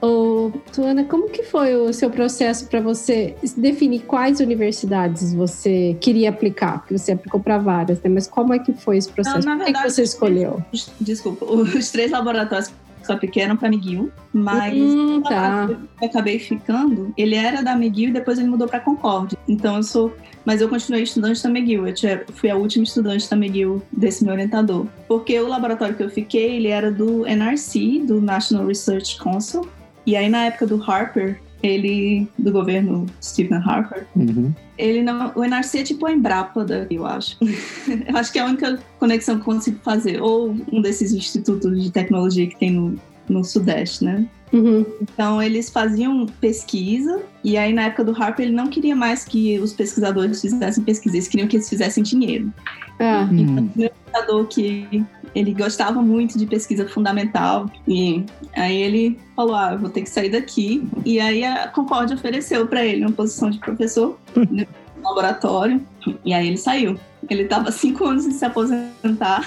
Ô, 0.00 0.52
Tuana, 0.72 1.04
como 1.04 1.28
que 1.28 1.42
foi 1.42 1.74
o 1.74 1.92
seu 1.92 2.08
processo 2.08 2.66
para 2.68 2.80
você 2.80 3.34
definir 3.56 4.00
quais 4.00 4.40
universidades 4.40 5.34
você 5.34 5.96
queria 6.00 6.30
aplicar? 6.30 6.80
Porque 6.80 6.96
você 6.96 7.12
aplicou 7.12 7.40
para 7.40 7.58
várias, 7.58 8.00
né? 8.02 8.08
Mas 8.08 8.26
como 8.26 8.54
é 8.54 8.58
que 8.58 8.72
foi 8.72 8.98
esse 8.98 9.10
processo? 9.10 9.46
Não, 9.46 9.58
Por 9.58 9.66
que, 9.66 9.82
você 9.90 10.02
escolheu? 10.02 10.62
Desculpa, 11.00 11.44
os 11.44 11.90
três 11.90 12.10
laboratórios 12.10 12.72
apliquei 13.08 13.42
eram 13.42 13.56
para 13.56 13.68
McGill, 13.68 14.10
mas 14.32 14.78
hum, 14.78 15.22
tá. 15.22 15.66
eu 15.70 16.06
acabei 16.06 16.38
ficando, 16.38 17.12
ele 17.16 17.34
era 17.34 17.62
da 17.62 17.72
McGill 17.72 18.10
e 18.10 18.12
depois 18.12 18.38
ele 18.38 18.48
mudou 18.48 18.68
para 18.68 18.80
Concorde. 18.80 19.36
Então 19.48 19.76
eu 19.76 19.82
sou 19.82 20.14
mas 20.44 20.62
eu 20.62 20.68
continuei 20.70 21.02
estudante 21.02 21.42
da 21.42 21.50
McGill. 21.50 21.86
Eu 21.86 21.94
fui 22.32 22.48
a 22.48 22.56
última 22.56 22.82
estudante 22.82 23.28
da 23.28 23.36
McGill 23.36 23.82
desse 23.92 24.24
meu 24.24 24.32
orientador. 24.32 24.86
Porque 25.06 25.38
o 25.38 25.46
laboratório 25.46 25.94
que 25.94 26.02
eu 26.02 26.08
fiquei, 26.08 26.56
ele 26.56 26.68
era 26.68 26.90
do 26.90 27.26
NRC, 27.26 28.04
do 28.06 28.18
National 28.18 28.66
Research 28.66 29.18
Council, 29.18 29.68
e 30.06 30.16
aí, 30.16 30.28
na 30.28 30.46
época 30.46 30.66
do 30.66 30.82
Harper, 30.82 31.40
ele, 31.62 32.28
do 32.38 32.52
governo 32.52 33.06
Stephen 33.22 33.58
Harper, 33.58 34.06
uhum. 34.14 34.52
ele 34.76 35.02
não. 35.02 35.32
O 35.34 35.44
NRC 35.44 35.78
é 35.78 35.82
tipo 35.82 36.06
a 36.06 36.12
Embrapa 36.12 36.64
daqui, 36.64 36.94
eu 36.94 37.06
acho. 37.06 37.36
eu 37.42 38.16
acho 38.16 38.32
que 38.32 38.38
é 38.38 38.42
a 38.42 38.46
única 38.46 38.78
conexão 38.98 39.36
que 39.36 39.42
eu 39.42 39.54
consigo 39.54 39.78
fazer. 39.82 40.22
Ou 40.22 40.54
um 40.72 40.80
desses 40.80 41.12
institutos 41.12 41.82
de 41.82 41.90
tecnologia 41.90 42.46
que 42.46 42.56
tem 42.56 42.70
no, 42.70 42.94
no 43.28 43.44
Sudeste, 43.44 44.04
né? 44.04 44.26
Uhum. 44.52 44.86
Então 45.02 45.42
eles 45.42 45.68
faziam 45.68 46.24
pesquisa 46.40 47.20
e 47.44 47.58
aí 47.58 47.70
na 47.72 47.82
época 47.82 48.04
do 48.04 48.12
Harper 48.12 48.46
ele 48.46 48.54
não 48.54 48.68
queria 48.68 48.96
mais 48.96 49.22
que 49.22 49.58
os 49.58 49.74
pesquisadores 49.74 50.40
fizessem 50.40 50.82
pesquisa, 50.82 51.16
eles 51.16 51.28
queriam 51.28 51.46
que 51.46 51.56
eles 51.56 51.68
fizessem 51.68 52.02
dinheiro. 52.02 52.50
Ah. 52.98 53.28
Então, 53.30 53.64
o 53.64 53.78
meu 53.78 53.90
pesquisador 53.90 54.46
que 54.46 55.04
ele 55.34 55.52
gostava 55.52 56.00
muito 56.02 56.38
de 56.38 56.46
pesquisa 56.46 56.88
fundamental 56.88 57.70
e 57.86 58.24
aí 58.54 58.76
ele 58.76 59.18
falou, 59.34 59.54
ah, 59.54 59.76
vou 59.76 59.90
ter 59.90 60.02
que 60.02 60.10
sair 60.10 60.30
daqui. 60.30 60.86
E 61.04 61.20
aí 61.20 61.44
a 61.44 61.68
Concorde 61.68 62.14
ofereceu 62.14 62.66
para 62.66 62.84
ele 62.84 63.04
uma 63.04 63.12
posição 63.12 63.50
de 63.50 63.58
professor 63.58 64.18
no 64.34 64.66
laboratório 65.02 65.80
e 66.24 66.32
aí 66.32 66.46
ele 66.46 66.56
saiu. 66.56 66.98
Ele 67.28 67.42
estava 67.42 67.70
cinco 67.70 68.06
anos 68.06 68.22
sem 68.22 68.32
se 68.32 68.44
aposentar. 68.44 69.46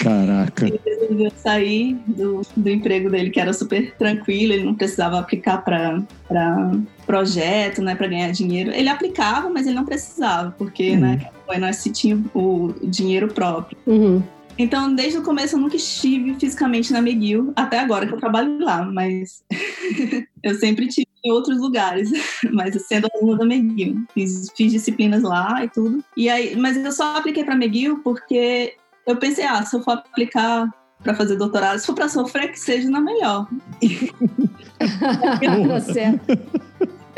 Caraca. 0.00 0.66
Ele 0.66 0.80
resolveu 0.84 1.32
sair 1.36 1.94
do, 2.06 2.42
do 2.56 2.68
emprego 2.68 3.10
dele, 3.10 3.30
que 3.30 3.40
era 3.40 3.52
super 3.52 3.92
tranquilo, 3.96 4.52
ele 4.52 4.64
não 4.64 4.74
precisava 4.74 5.18
aplicar 5.18 5.58
para 5.58 6.02
projeto, 7.06 7.82
né, 7.82 7.94
para 7.94 8.06
ganhar 8.06 8.30
dinheiro. 8.30 8.70
Ele 8.70 8.88
aplicava, 8.88 9.48
mas 9.50 9.66
ele 9.66 9.74
não 9.74 9.84
precisava, 9.84 10.54
porque 10.56 10.92
uhum. 10.92 11.00
né, 11.00 11.30
o 11.48 11.52
NSC 11.52 11.90
tinha 11.90 12.22
o 12.34 12.72
dinheiro 12.82 13.28
próprio. 13.28 13.76
Uhum. 13.86 14.22
Então, 14.60 14.94
desde 14.94 15.16
o 15.16 15.22
começo, 15.22 15.56
eu 15.56 15.58
nunca 15.58 15.76
estive 15.76 16.34
fisicamente 16.34 16.92
na 16.92 16.98
McGill, 16.98 17.50
até 17.56 17.78
agora 17.78 18.06
que 18.06 18.12
eu 18.12 18.20
trabalho 18.20 18.58
lá, 18.58 18.84
mas 18.84 19.42
eu 20.44 20.54
sempre 20.56 20.84
estive 20.84 21.08
em 21.24 21.32
outros 21.32 21.58
lugares, 21.58 22.10
mas 22.52 22.76
sendo 22.86 23.08
aluna 23.14 23.38
da 23.38 23.46
McGill. 23.46 24.04
Fiz, 24.12 24.50
fiz, 24.54 24.70
disciplinas 24.70 25.22
lá 25.22 25.64
e 25.64 25.68
tudo. 25.70 26.04
E 26.14 26.28
aí, 26.28 26.54
mas 26.56 26.76
eu 26.76 26.92
só 26.92 27.16
apliquei 27.16 27.42
para 27.42 27.54
McGill 27.54 28.00
porque 28.00 28.76
eu 29.06 29.16
pensei, 29.16 29.46
ah, 29.46 29.64
se 29.64 29.74
eu 29.74 29.82
for 29.82 29.92
aplicar 29.92 30.68
para 31.02 31.14
fazer 31.14 31.36
doutorado, 31.36 31.78
se 31.78 31.86
for 31.86 31.94
para 31.94 32.10
sofrer, 32.10 32.52
que 32.52 32.60
seja 32.60 32.90
na 32.90 33.00
melhor. 33.00 33.48
tá 34.78 35.80
certo. 35.80 36.69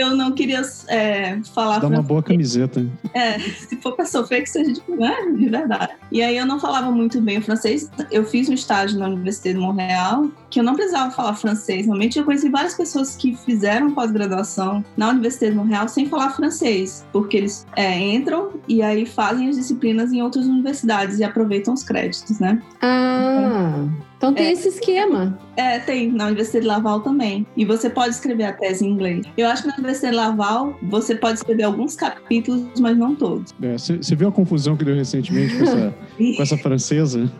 Eu 0.02 0.14
não 0.16 0.32
queria 0.32 0.62
é, 0.88 1.38
falar 1.54 1.78
Dá 1.78 1.88
uma 1.88 2.02
boa 2.02 2.22
camiseta. 2.22 2.86
É, 3.14 3.38
se 3.38 3.76
for 3.76 3.94
pra 3.94 4.04
sofrer, 4.04 4.42
que 4.42 4.50
seja 4.50 4.72
de, 4.72 4.82
né, 4.88 5.16
de 5.36 5.48
verdade. 5.48 5.92
E 6.10 6.22
aí 6.22 6.36
eu 6.36 6.46
não 6.46 6.58
falava 6.58 6.90
muito 6.90 7.20
bem 7.20 7.38
o 7.38 7.42
francês. 7.42 7.90
Eu 8.10 8.24
fiz 8.24 8.48
um 8.48 8.54
estágio 8.54 8.98
na 8.98 9.06
Universidade 9.06 9.54
de 9.56 9.60
Montreal, 9.60 10.30
que 10.50 10.60
eu 10.60 10.64
não 10.64 10.74
precisava 10.74 11.10
falar 11.10 11.34
francês. 11.34 11.86
Realmente 11.86 12.18
eu 12.18 12.24
conheci 12.24 12.48
várias 12.48 12.74
pessoas 12.74 13.16
que 13.16 13.36
fizeram 13.36 13.92
pós-graduação 13.92 14.84
na 14.96 15.10
Universidade 15.10 15.52
de 15.52 15.58
Montreal 15.58 15.88
sem 15.88 16.06
falar 16.06 16.30
francês, 16.30 17.06
porque 17.12 17.36
eles 17.36 17.66
é, 17.76 17.98
entram 17.98 18.50
e 18.68 18.82
aí 18.82 19.06
fazem 19.06 19.48
as 19.48 19.56
disciplinas 19.56 20.12
em 20.12 20.22
outras 20.22 20.46
universidades 20.46 21.18
e 21.18 21.24
aproveitam 21.24 21.74
os 21.74 21.82
créditos, 21.82 22.38
né? 22.38 22.60
Ah, 22.80 23.86
então 23.88 24.11
tem 24.30 24.48
É. 24.48 24.52
esse 24.52 24.68
esquema. 24.68 25.38
É, 25.56 25.78
tem, 25.78 26.12
na 26.12 26.26
Universidade 26.26 26.62
de 26.64 26.68
Laval 26.68 27.00
também. 27.00 27.46
E 27.56 27.64
você 27.64 27.88
pode 27.88 28.10
escrever 28.14 28.44
a 28.44 28.52
tese 28.52 28.84
em 28.86 28.90
inglês. 28.90 29.24
Eu 29.38 29.48
acho 29.48 29.62
que 29.62 29.68
na 29.68 29.74
Universidade 29.76 30.12
de 30.14 30.22
Laval 30.22 30.78
você 30.82 31.14
pode 31.14 31.38
escrever 31.38 31.62
alguns 31.62 31.96
capítulos, 31.96 32.78
mas 32.78 32.96
não 32.96 33.14
todos. 33.16 33.54
É, 33.62 33.72
Você 33.78 33.96
você 33.96 34.14
viu 34.14 34.28
a 34.28 34.32
confusão 34.32 34.76
que 34.76 34.84
deu 34.84 34.94
recentemente 34.94 35.56
com 35.56 35.62
essa, 35.62 35.94
com 36.36 36.42
essa 36.42 36.56
francesa? 36.58 37.30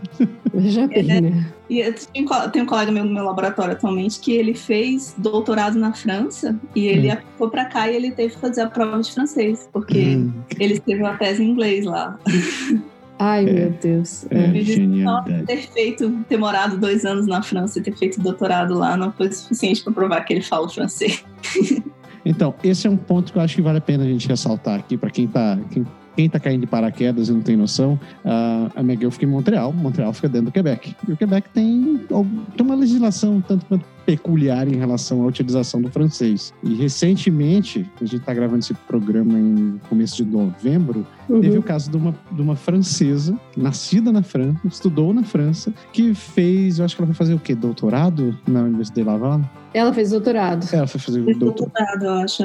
Veja 0.54 0.86
bem, 0.86 1.20
né? 1.20 1.46
E 1.68 1.78
eu 1.80 1.94
tenho, 1.94 2.24
um 2.26 2.28
co- 2.28 2.48
tem 2.50 2.62
um 2.62 2.66
colega 2.66 2.90
meu 2.92 3.04
no 3.04 3.12
meu 3.12 3.24
laboratório 3.24 3.72
atualmente 3.72 4.20
que 4.20 4.32
ele 4.32 4.52
fez 4.54 5.14
doutorado 5.18 5.78
na 5.78 5.92
França 5.92 6.58
e 6.74 6.86
ele 6.86 7.08
Hum. 7.08 7.12
aplicou 7.12 7.48
pra 7.50 7.64
cá 7.66 7.88
e 7.90 7.96
ele 7.96 8.10
teve 8.10 8.34
que 8.34 8.40
fazer 8.40 8.60
a 8.62 8.66
prova 8.68 9.00
de 9.00 9.10
francês, 9.12 9.68
porque 9.72 10.16
Hum, 10.16 10.32
ele 10.60 10.74
escreveu 10.74 11.06
a 11.06 11.16
tese 11.16 11.42
em 11.42 11.48
inglês 11.50 11.84
lá. 11.86 12.18
Ai, 13.24 13.48
É. 13.48 13.52
meu 13.52 13.70
Deus. 13.70 14.26
é, 14.30 14.48
disse, 14.48 14.74
genialidade. 14.74 15.46
Ter 15.46 15.62
feito, 15.68 16.10
ter 16.28 16.36
morado 16.36 16.76
dois 16.76 17.04
anos 17.04 17.26
na 17.26 17.40
França 17.42 17.78
e 17.78 17.82
ter 17.82 17.96
feito 17.96 18.20
doutorado 18.20 18.74
lá 18.74 18.96
não 18.96 19.12
foi 19.12 19.30
suficiente 19.30 19.82
para 19.84 19.92
provar 19.92 20.22
que 20.22 20.32
ele 20.34 20.42
fala 20.42 20.68
francês. 20.68 21.24
Então, 22.24 22.54
esse 22.62 22.86
é 22.86 22.90
um 22.90 22.96
ponto 22.96 23.32
que 23.32 23.38
eu 23.38 23.42
acho 23.42 23.56
que 23.56 23.62
vale 23.62 23.78
a 23.78 23.80
pena 23.80 24.04
a 24.04 24.06
gente 24.06 24.28
ressaltar 24.28 24.78
aqui 24.78 24.96
para 24.96 25.10
quem 25.10 25.26
tá, 25.26 25.58
quem, 25.72 25.84
quem 26.16 26.28
tá 26.28 26.38
caindo 26.38 26.60
de 26.62 26.66
paraquedas 26.66 27.28
e 27.28 27.32
não 27.32 27.40
tem 27.40 27.56
noção. 27.56 27.98
ah, 28.24 28.70
a 28.76 28.80
McGill 28.80 29.10
fica 29.10 29.24
em 29.24 29.28
Montreal, 29.28 29.72
Montreal 29.72 30.12
fica 30.12 30.28
dentro 30.28 30.46
do 30.46 30.52
Quebec. 30.52 30.94
E 31.08 31.12
o 31.12 31.16
Quebec 31.16 31.48
tem, 31.50 32.00
tem 32.08 32.66
uma 32.66 32.74
legislação 32.74 33.42
tanto 33.46 33.64
quanto 33.66 33.84
peculiar 34.04 34.66
em 34.66 34.76
relação 34.76 35.22
à 35.22 35.26
utilização 35.26 35.80
do 35.80 35.88
francês. 35.90 36.52
E 36.62 36.74
recentemente, 36.74 37.88
a 38.00 38.04
gente 38.04 38.16
está 38.16 38.34
gravando 38.34 38.58
esse 38.58 38.74
programa 38.74 39.38
em 39.38 39.80
começo 39.88 40.16
de 40.24 40.30
novembro, 40.30 41.06
Teve 41.28 41.50
Uhum. 41.50 41.58
o 41.60 41.62
caso 41.62 41.90
de 41.90 41.96
uma, 41.96 42.14
de 42.32 42.42
uma 42.42 42.56
francesa, 42.56 43.38
nascida 43.56 44.10
na 44.12 44.22
França, 44.22 44.58
estudou 44.64 45.14
na 45.14 45.22
França, 45.22 45.72
que 45.92 46.12
fez, 46.14 46.78
eu 46.78 46.84
acho 46.84 46.94
que 46.96 47.00
ela 47.02 47.06
foi 47.06 47.14
fazer 47.16 47.34
o 47.34 47.38
quê? 47.38 47.54
Doutorado 47.54 48.36
na 48.46 48.62
Universidade 48.62 49.00
de 49.02 49.06
Laval? 49.06 49.40
Ela 49.72 49.92
fez 49.94 50.10
doutorado. 50.10 50.66
Ela 50.72 50.86
foi 50.86 51.00
fazer 51.00 51.22
Fez 51.24 51.38
doutorado. 51.38 51.72
doutorado, 51.72 52.04
eu 52.04 52.24
acho. 52.24 52.42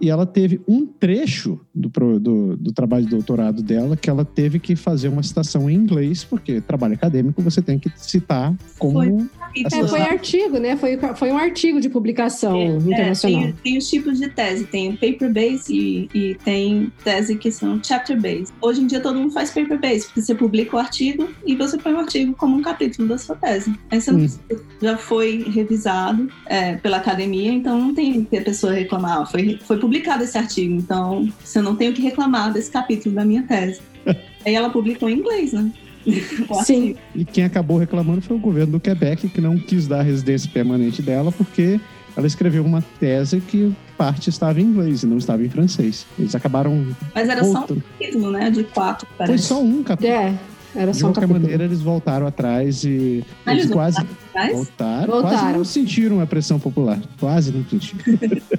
E 0.00 0.10
ela 0.10 0.26
teve 0.26 0.60
um 0.68 0.86
trecho 0.86 1.60
do, 1.74 1.88
do, 2.18 2.56
do 2.56 2.72
trabalho 2.72 3.04
de 3.04 3.10
doutorado 3.10 3.62
dela 3.62 3.96
que 3.96 4.10
ela 4.10 4.24
teve 4.24 4.58
que 4.58 4.76
fazer 4.76 5.08
uma 5.08 5.22
citação 5.22 5.70
em 5.70 5.74
inglês, 5.74 6.22
porque 6.22 6.60
trabalho 6.60 6.94
acadêmico 6.94 7.40
você 7.42 7.62
tem 7.62 7.78
que 7.78 7.90
citar 7.96 8.54
como. 8.78 9.00
Foi. 9.00 9.45
É, 9.56 9.62
Capítulo 9.62 9.88
foi 9.88 10.00
artigo, 10.02 10.58
né? 10.58 10.76
Foi, 10.76 10.98
foi 11.14 11.32
um 11.32 11.38
artigo 11.38 11.80
de 11.80 11.88
publicação 11.88 12.54
É, 12.56 12.64
internacional. 12.66 13.40
tem, 13.42 13.52
tem 13.64 13.78
os 13.78 13.88
tipos 13.88 14.18
de 14.18 14.28
tese, 14.28 14.64
tem 14.66 14.92
paper 14.96 15.32
base 15.32 15.72
e, 15.74 16.08
e 16.14 16.34
tem 16.44 16.92
tese 17.02 17.36
que 17.36 17.50
são 17.50 17.80
chapter 17.82 18.20
base. 18.20 18.52
Hoje 18.60 18.82
em 18.82 18.86
dia 18.86 19.00
todo 19.00 19.18
mundo 19.18 19.32
faz 19.32 19.50
paper 19.50 19.80
base, 19.80 20.06
porque 20.06 20.20
você 20.22 20.34
publica 20.34 20.76
o 20.76 20.78
artigo 20.78 21.28
e 21.46 21.54
você 21.54 21.78
põe 21.78 21.92
o 21.94 21.98
artigo 21.98 22.34
como 22.34 22.56
um 22.56 22.62
capítulo 22.62 23.08
da 23.08 23.16
sua 23.18 23.36
tese. 23.36 23.72
Aí 23.90 24.00
você 24.00 24.10
não 24.12 24.18
Hum. 24.18 24.22
precisa- 24.22 24.64
já 24.82 24.96
foi 24.96 25.44
revisado 25.48 26.28
é, 26.46 26.76
pela 26.76 26.98
academia, 26.98 27.50
então 27.52 27.78
não 27.80 27.94
tem 27.94 28.24
que 28.24 28.36
a 28.36 28.42
pessoa 28.42 28.72
reclamar. 28.74 29.22
"Ah, 29.22 29.26
Foi, 29.26 29.58
foi 29.64 29.78
publicado 29.78 30.22
esse 30.24 30.36
artigo, 30.36 30.74
então 30.74 31.28
você 31.42 31.60
não 31.62 31.74
tem 31.76 31.88
o 31.88 31.92
que 31.94 32.02
reclamar 32.02 32.52
desse 32.52 32.70
capítulo 32.70 33.14
da 33.14 33.24
minha 33.24 33.42
tese. 33.44 33.80
Aí 34.46 34.54
ela 34.54 34.70
publicou 34.70 35.08
em 35.08 35.14
inglês, 35.18 35.52
né? 35.52 35.70
Sim. 36.64 36.90
artigo. 36.90 36.98
E 37.14 37.24
quem 37.24 37.44
acabou 37.44 37.78
reclamando 37.78 38.20
foi 38.22 38.36
o 38.36 38.40
governo 38.40 38.72
do 38.72 38.80
Quebec, 38.80 39.28
que 39.28 39.40
não 39.40 39.58
quis 39.58 39.86
dar 39.86 40.00
a 40.00 40.02
residência 40.02 40.50
permanente 40.52 41.02
dela, 41.02 41.32
porque 41.32 41.80
ela 42.16 42.26
escreveu 42.26 42.64
uma 42.64 42.82
tese 43.00 43.40
que 43.40 43.74
parte 43.98 44.30
estava 44.30 44.60
em 44.60 44.64
inglês 44.64 45.02
e 45.02 45.06
não 45.06 45.18
estava 45.18 45.44
em 45.44 45.48
francês. 45.48 46.06
Eles 46.18 46.34
acabaram 46.34 46.86
Mas 47.14 47.28
era 47.28 47.42
só 47.44 47.64
um 47.64 47.80
capítulo, 47.80 48.30
né? 48.30 48.50
De 48.50 48.64
quatro, 48.64 49.06
Foi 49.16 49.26
parece. 49.26 49.44
só 49.44 49.60
um 49.62 49.82
capítulo. 49.82 50.12
É, 50.14 50.34
era 50.74 50.92
De 50.92 50.98
só 50.98 51.06
um 51.06 51.12
qualquer 51.12 51.20
capítulo. 51.22 51.40
maneira, 51.40 51.64
eles 51.64 51.80
voltaram 51.80 52.26
atrás 52.26 52.84
e 52.84 52.88
eles 52.88 53.24
eles 53.46 53.70
quase 53.70 53.98
Mas, 54.34 54.52
voltaram, 54.52 55.06
Voltaram. 55.12 55.38
quase 55.38 55.56
não 55.58 55.64
sentiram 55.64 56.20
a 56.20 56.26
pressão 56.26 56.58
popular. 56.60 57.00
Quase 57.18 57.52
não 57.52 57.64
sentiram. 57.68 58.18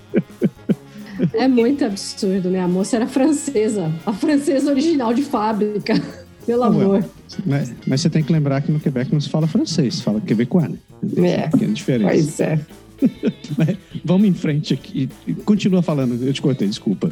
É 1.34 1.48
muito 1.48 1.84
absurdo, 1.84 2.50
né? 2.52 2.60
A 2.60 2.68
moça 2.68 2.96
era 2.96 3.08
francesa. 3.08 3.92
A 4.06 4.14
francesa 4.14 4.70
original 4.70 5.14
de 5.16 5.24
fábrica. 5.24 6.00
Pelo 6.48 6.62
well. 6.62 6.82
amor. 6.82 7.06
mas, 7.46 7.74
mas 7.86 8.02
você 8.02 8.10
tem 8.10 8.24
que 8.24 8.32
lembrar 8.32 8.62
que 8.62 8.72
no 8.72 8.80
Quebec 8.80 9.12
não 9.14 9.20
se 9.20 9.30
fala 9.30 9.46
francês, 9.46 9.96
se 9.96 10.04
fala 10.04 10.22
quebecois, 10.22 10.70
né? 10.70 10.78
É. 11.18 11.38
Uma 11.38 11.50
pequena 11.50 11.74
diferença. 11.74 12.10
Pois 12.10 12.40
é. 12.40 12.60
Vamos 14.04 14.28
em 14.28 14.34
frente 14.34 14.74
aqui. 14.74 15.10
Continua 15.46 15.82
falando, 15.82 16.24
eu 16.24 16.34
te 16.34 16.42
cortei, 16.42 16.68
desculpa. 16.68 17.12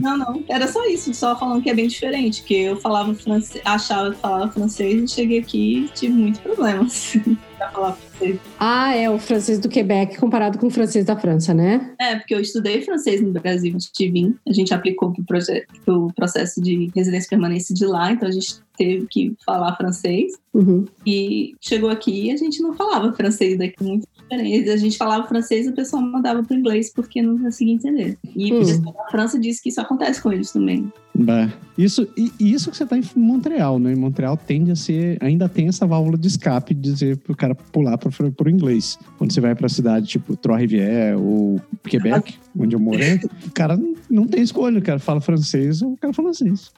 Não, 0.00 0.16
não. 0.16 0.44
Era 0.48 0.66
só 0.68 0.86
isso, 0.86 1.12
só 1.12 1.38
falando 1.38 1.62
que 1.62 1.68
é 1.68 1.74
bem 1.74 1.88
diferente. 1.88 2.42
Que 2.42 2.54
eu 2.54 2.76
falava 2.76 3.12
francês, 3.14 3.62
achava 3.64 4.12
que 4.12 4.20
falava 4.20 4.50
francês 4.50 5.02
e 5.02 5.14
cheguei 5.14 5.40
aqui 5.40 5.84
e 5.84 5.88
tive 5.88 6.14
muitos 6.14 6.40
problemas 6.40 7.18
falar 7.68 7.92
francês. 7.92 8.38
Ah, 8.58 8.94
é 8.94 9.10
o 9.10 9.18
francês 9.18 9.58
do 9.58 9.68
Quebec 9.68 10.16
comparado 10.18 10.58
com 10.58 10.68
o 10.68 10.70
francês 10.70 11.04
da 11.04 11.16
França, 11.16 11.52
né? 11.52 11.92
É, 12.00 12.16
porque 12.16 12.34
eu 12.34 12.40
estudei 12.40 12.80
francês 12.82 13.20
no 13.20 13.32
Brasil, 13.32 13.76
de 13.76 14.08
vir. 14.10 14.34
A 14.48 14.52
gente 14.52 14.72
aplicou 14.72 15.12
pro, 15.12 15.24
proje- 15.24 15.66
pro 15.84 16.12
processo 16.14 16.60
de 16.60 16.90
residência 16.94 17.28
permanente 17.28 17.74
de 17.74 17.84
lá, 17.84 18.12
então 18.12 18.28
a 18.28 18.32
gente 18.32 18.56
teve 18.76 19.06
que 19.08 19.34
falar 19.44 19.76
francês. 19.76 20.32
Uhum. 20.54 20.84
E 21.06 21.54
chegou 21.60 21.90
aqui 21.90 22.26
e 22.26 22.32
a 22.32 22.36
gente 22.36 22.60
não 22.62 22.74
falava 22.74 23.12
francês 23.12 23.58
daqui, 23.58 23.82
muito 23.82 24.06
diferente. 24.30 24.70
A 24.70 24.76
gente 24.76 24.96
falava 24.96 25.26
francês 25.26 25.66
e 25.66 25.70
o 25.70 25.72
pessoal 25.72 26.02
mandava 26.02 26.42
pro 26.42 26.56
inglês 26.56 26.92
porque 26.92 27.20
não 27.20 27.38
conseguia 27.38 27.74
entender. 27.74 28.18
E 28.36 28.52
Hum. 28.52 28.60
o 28.60 28.92
da 28.92 29.04
França 29.10 29.38
disse 29.38 29.62
que 29.62 29.68
isso 29.68 29.80
acontece 29.80 30.22
com 30.22 30.32
eles 30.32 30.52
também. 30.52 30.90
Bah. 31.14 31.52
Isso, 31.76 32.06
e, 32.16 32.30
isso 32.38 32.70
que 32.70 32.76
você 32.76 32.84
está 32.84 32.96
em 32.96 33.02
Montreal, 33.16 33.78
né? 33.78 33.92
Em 33.92 33.96
Montreal 33.96 34.36
tende 34.36 34.70
a 34.70 34.76
ser, 34.76 35.18
ainda 35.20 35.48
tem 35.48 35.68
essa 35.68 35.86
válvula 35.86 36.16
de 36.16 36.28
escape 36.28 36.72
de 36.72 36.80
dizer 36.80 37.16
para 37.18 37.32
o 37.32 37.36
cara 37.36 37.54
pular 37.54 37.98
para 37.98 38.10
o 38.10 38.50
inglês. 38.50 38.98
Quando 39.18 39.32
você 39.32 39.40
vai 39.40 39.54
para 39.54 39.68
cidade 39.68 40.06
tipo 40.06 40.36
Trois-Rivières 40.36 41.18
ou 41.18 41.60
Quebec, 41.84 42.34
onde 42.58 42.76
eu 42.76 42.80
morei, 42.80 43.16
o 43.46 43.50
cara 43.52 43.78
não, 44.08 44.26
tem 44.26 44.42
escolha. 44.42 44.78
O 44.78 44.82
cara 44.82 44.98
fala 44.98 45.20
francês 45.20 45.82
ou 45.82 45.92
o 45.92 45.96
cara 45.96 46.12
fala 46.12 46.32
francês. 46.32 46.70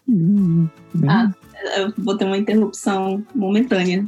Ah. 1.08 1.30
Eu 1.76 1.92
vou 1.98 2.16
ter 2.16 2.24
uma 2.24 2.38
interrupção 2.38 3.22
momentânea. 3.34 4.06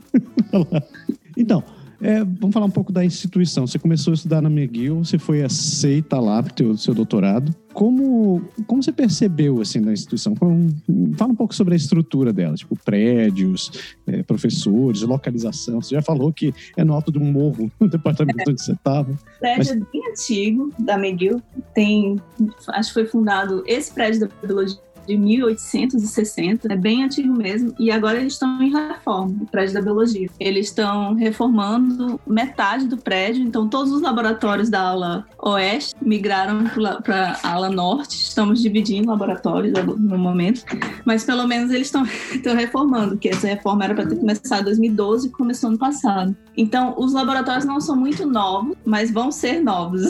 Então, 1.36 1.64
é, 2.04 2.22
vamos 2.22 2.52
falar 2.52 2.66
um 2.66 2.70
pouco 2.70 2.92
da 2.92 3.02
instituição. 3.02 3.66
Você 3.66 3.78
começou 3.78 4.10
a 4.10 4.14
estudar 4.14 4.42
na 4.42 4.50
McGill, 4.50 5.02
você 5.02 5.18
foi 5.18 5.42
aceita 5.42 6.20
lá 6.20 6.42
para 6.42 6.66
o 6.66 6.76
seu 6.76 6.94
doutorado. 6.94 7.54
Como, 7.72 8.42
como 8.66 8.82
você 8.82 8.92
percebeu 8.92 9.62
assim 9.62 9.80
da 9.80 9.90
instituição? 9.90 10.34
Como- 10.34 10.68
fala 11.16 11.32
um 11.32 11.34
pouco 11.34 11.54
sobre 11.54 11.72
a 11.72 11.76
estrutura 11.78 12.30
dela, 12.30 12.54
tipo 12.56 12.76
prédios, 12.76 13.94
é, 14.06 14.22
professores, 14.22 15.00
localização. 15.00 15.80
Você 15.80 15.94
já 15.94 16.02
falou 16.02 16.30
que 16.30 16.52
é 16.76 16.84
no 16.84 16.92
alto 16.92 17.10
de 17.10 17.18
um 17.18 17.24
morro, 17.24 17.72
no 17.80 17.88
departamento 17.88 18.50
onde 18.50 18.62
você 18.62 18.72
estava. 18.72 19.10
O 19.10 19.40
prédio 19.40 19.72
é 19.72 19.76
bem 19.76 20.10
antigo 20.10 20.70
da 20.78 20.98
McGill. 20.98 21.42
Tem, 21.74 22.20
acho 22.68 22.90
que 22.90 22.94
foi 22.94 23.06
fundado 23.06 23.64
esse 23.66 23.90
prédio 23.92 24.20
da 24.20 24.28
biologia 24.46 24.78
de 25.06 25.16
1860, 25.16 26.72
é 26.72 26.76
bem 26.76 27.04
antigo 27.04 27.32
mesmo, 27.32 27.74
e 27.78 27.90
agora 27.90 28.18
eles 28.18 28.34
estão 28.34 28.60
em 28.62 28.70
reforma, 28.70 29.34
o 29.40 29.46
prédio 29.46 29.74
da 29.74 29.82
biologia. 29.82 30.28
Eles 30.38 30.66
estão 30.66 31.14
reformando 31.14 32.20
metade 32.26 32.86
do 32.86 32.96
prédio, 32.96 33.42
então 33.42 33.68
todos 33.68 33.92
os 33.92 34.02
laboratórios 34.02 34.68
da 34.68 34.80
ala 34.80 35.26
oeste 35.38 35.94
migraram 36.00 36.64
para 37.02 37.38
a 37.42 37.52
ala 37.52 37.70
norte, 37.70 38.14
estamos 38.14 38.60
dividindo 38.60 39.08
laboratórios 39.08 39.72
no 39.98 40.18
momento, 40.18 40.64
mas 41.04 41.24
pelo 41.24 41.46
menos 41.46 41.70
eles 41.70 41.86
estão 41.86 42.04
reformando, 42.54 43.16
que 43.16 43.28
essa 43.28 43.46
reforma 43.46 43.84
era 43.84 43.94
para 43.94 44.06
ter 44.06 44.16
começado 44.16 44.62
em 44.62 44.64
2012 44.64 45.28
e 45.28 45.30
começou 45.30 45.70
ano 45.70 45.78
passado. 45.78 46.36
Então, 46.56 46.94
os 46.96 47.12
laboratórios 47.12 47.64
não 47.64 47.80
são 47.80 47.96
muito 47.96 48.26
novos, 48.26 48.76
mas 48.84 49.10
vão 49.10 49.30
ser 49.32 49.60
novos. 49.60 50.02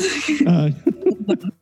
Ah, 0.46 0.70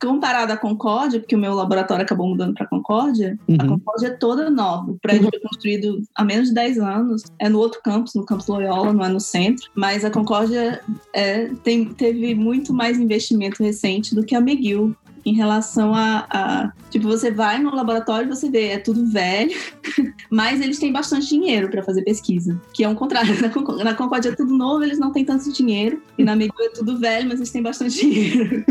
Comparado 0.01 0.51
à 0.51 0.57
Concórdia, 0.57 1.19
porque 1.19 1.35
o 1.35 1.39
meu 1.39 1.53
laboratório 1.53 2.03
acabou 2.03 2.27
mudando 2.27 2.53
para 2.53 2.67
Concórdia, 2.67 3.37
a 3.47 3.51
uhum. 3.51 3.69
Concórdia 3.77 4.07
é 4.07 4.11
toda 4.11 4.49
nova. 4.49 4.91
O 4.91 4.99
prédio 4.99 5.29
foi 5.29 5.39
construído 5.39 6.01
há 6.15 6.23
menos 6.23 6.49
de 6.49 6.55
10 6.55 6.79
anos, 6.79 7.23
é 7.39 7.49
no 7.49 7.59
outro 7.59 7.81
campus, 7.83 8.13
no 8.13 8.25
campus 8.25 8.47
Loyola, 8.47 8.93
não 8.93 9.03
é 9.03 9.09
no 9.09 9.19
centro, 9.19 9.69
mas 9.75 10.03
a 10.03 10.11
Concórdia 10.11 10.81
é, 11.13 11.49
tem, 11.63 11.85
teve 11.85 12.35
muito 12.35 12.73
mais 12.73 12.99
investimento 12.99 13.63
recente 13.63 14.15
do 14.15 14.23
que 14.23 14.35
a 14.35 14.39
McGill. 14.39 14.95
Em 15.25 15.33
relação 15.33 15.93
a, 15.93 16.25
a. 16.29 16.73
Tipo, 16.89 17.07
você 17.07 17.31
vai 17.31 17.59
no 17.59 17.73
laboratório 17.73 18.27
você 18.27 18.49
vê, 18.49 18.69
é 18.69 18.77
tudo 18.77 19.05
velho, 19.05 19.57
mas 20.29 20.61
eles 20.61 20.79
têm 20.79 20.91
bastante 20.91 21.29
dinheiro 21.29 21.69
para 21.69 21.81
fazer 21.83 22.03
pesquisa. 22.03 22.59
Que 22.73 22.83
é 22.83 22.89
um 22.89 22.95
contrário. 22.95 23.33
Na, 23.41 23.83
na 23.83 23.93
Concórdia 23.93 24.29
é 24.29 24.35
tudo 24.35 24.55
novo, 24.55 24.83
eles 24.83 24.99
não 24.99 25.11
têm 25.11 25.23
tanto 25.23 25.51
dinheiro. 25.51 26.01
E 26.17 26.23
na 26.23 26.33
McGill 26.33 26.65
é 26.65 26.69
tudo 26.69 26.99
velho, 26.99 27.27
mas 27.27 27.39
eles 27.39 27.51
têm 27.51 27.61
bastante 27.61 27.97
dinheiro. 28.01 28.65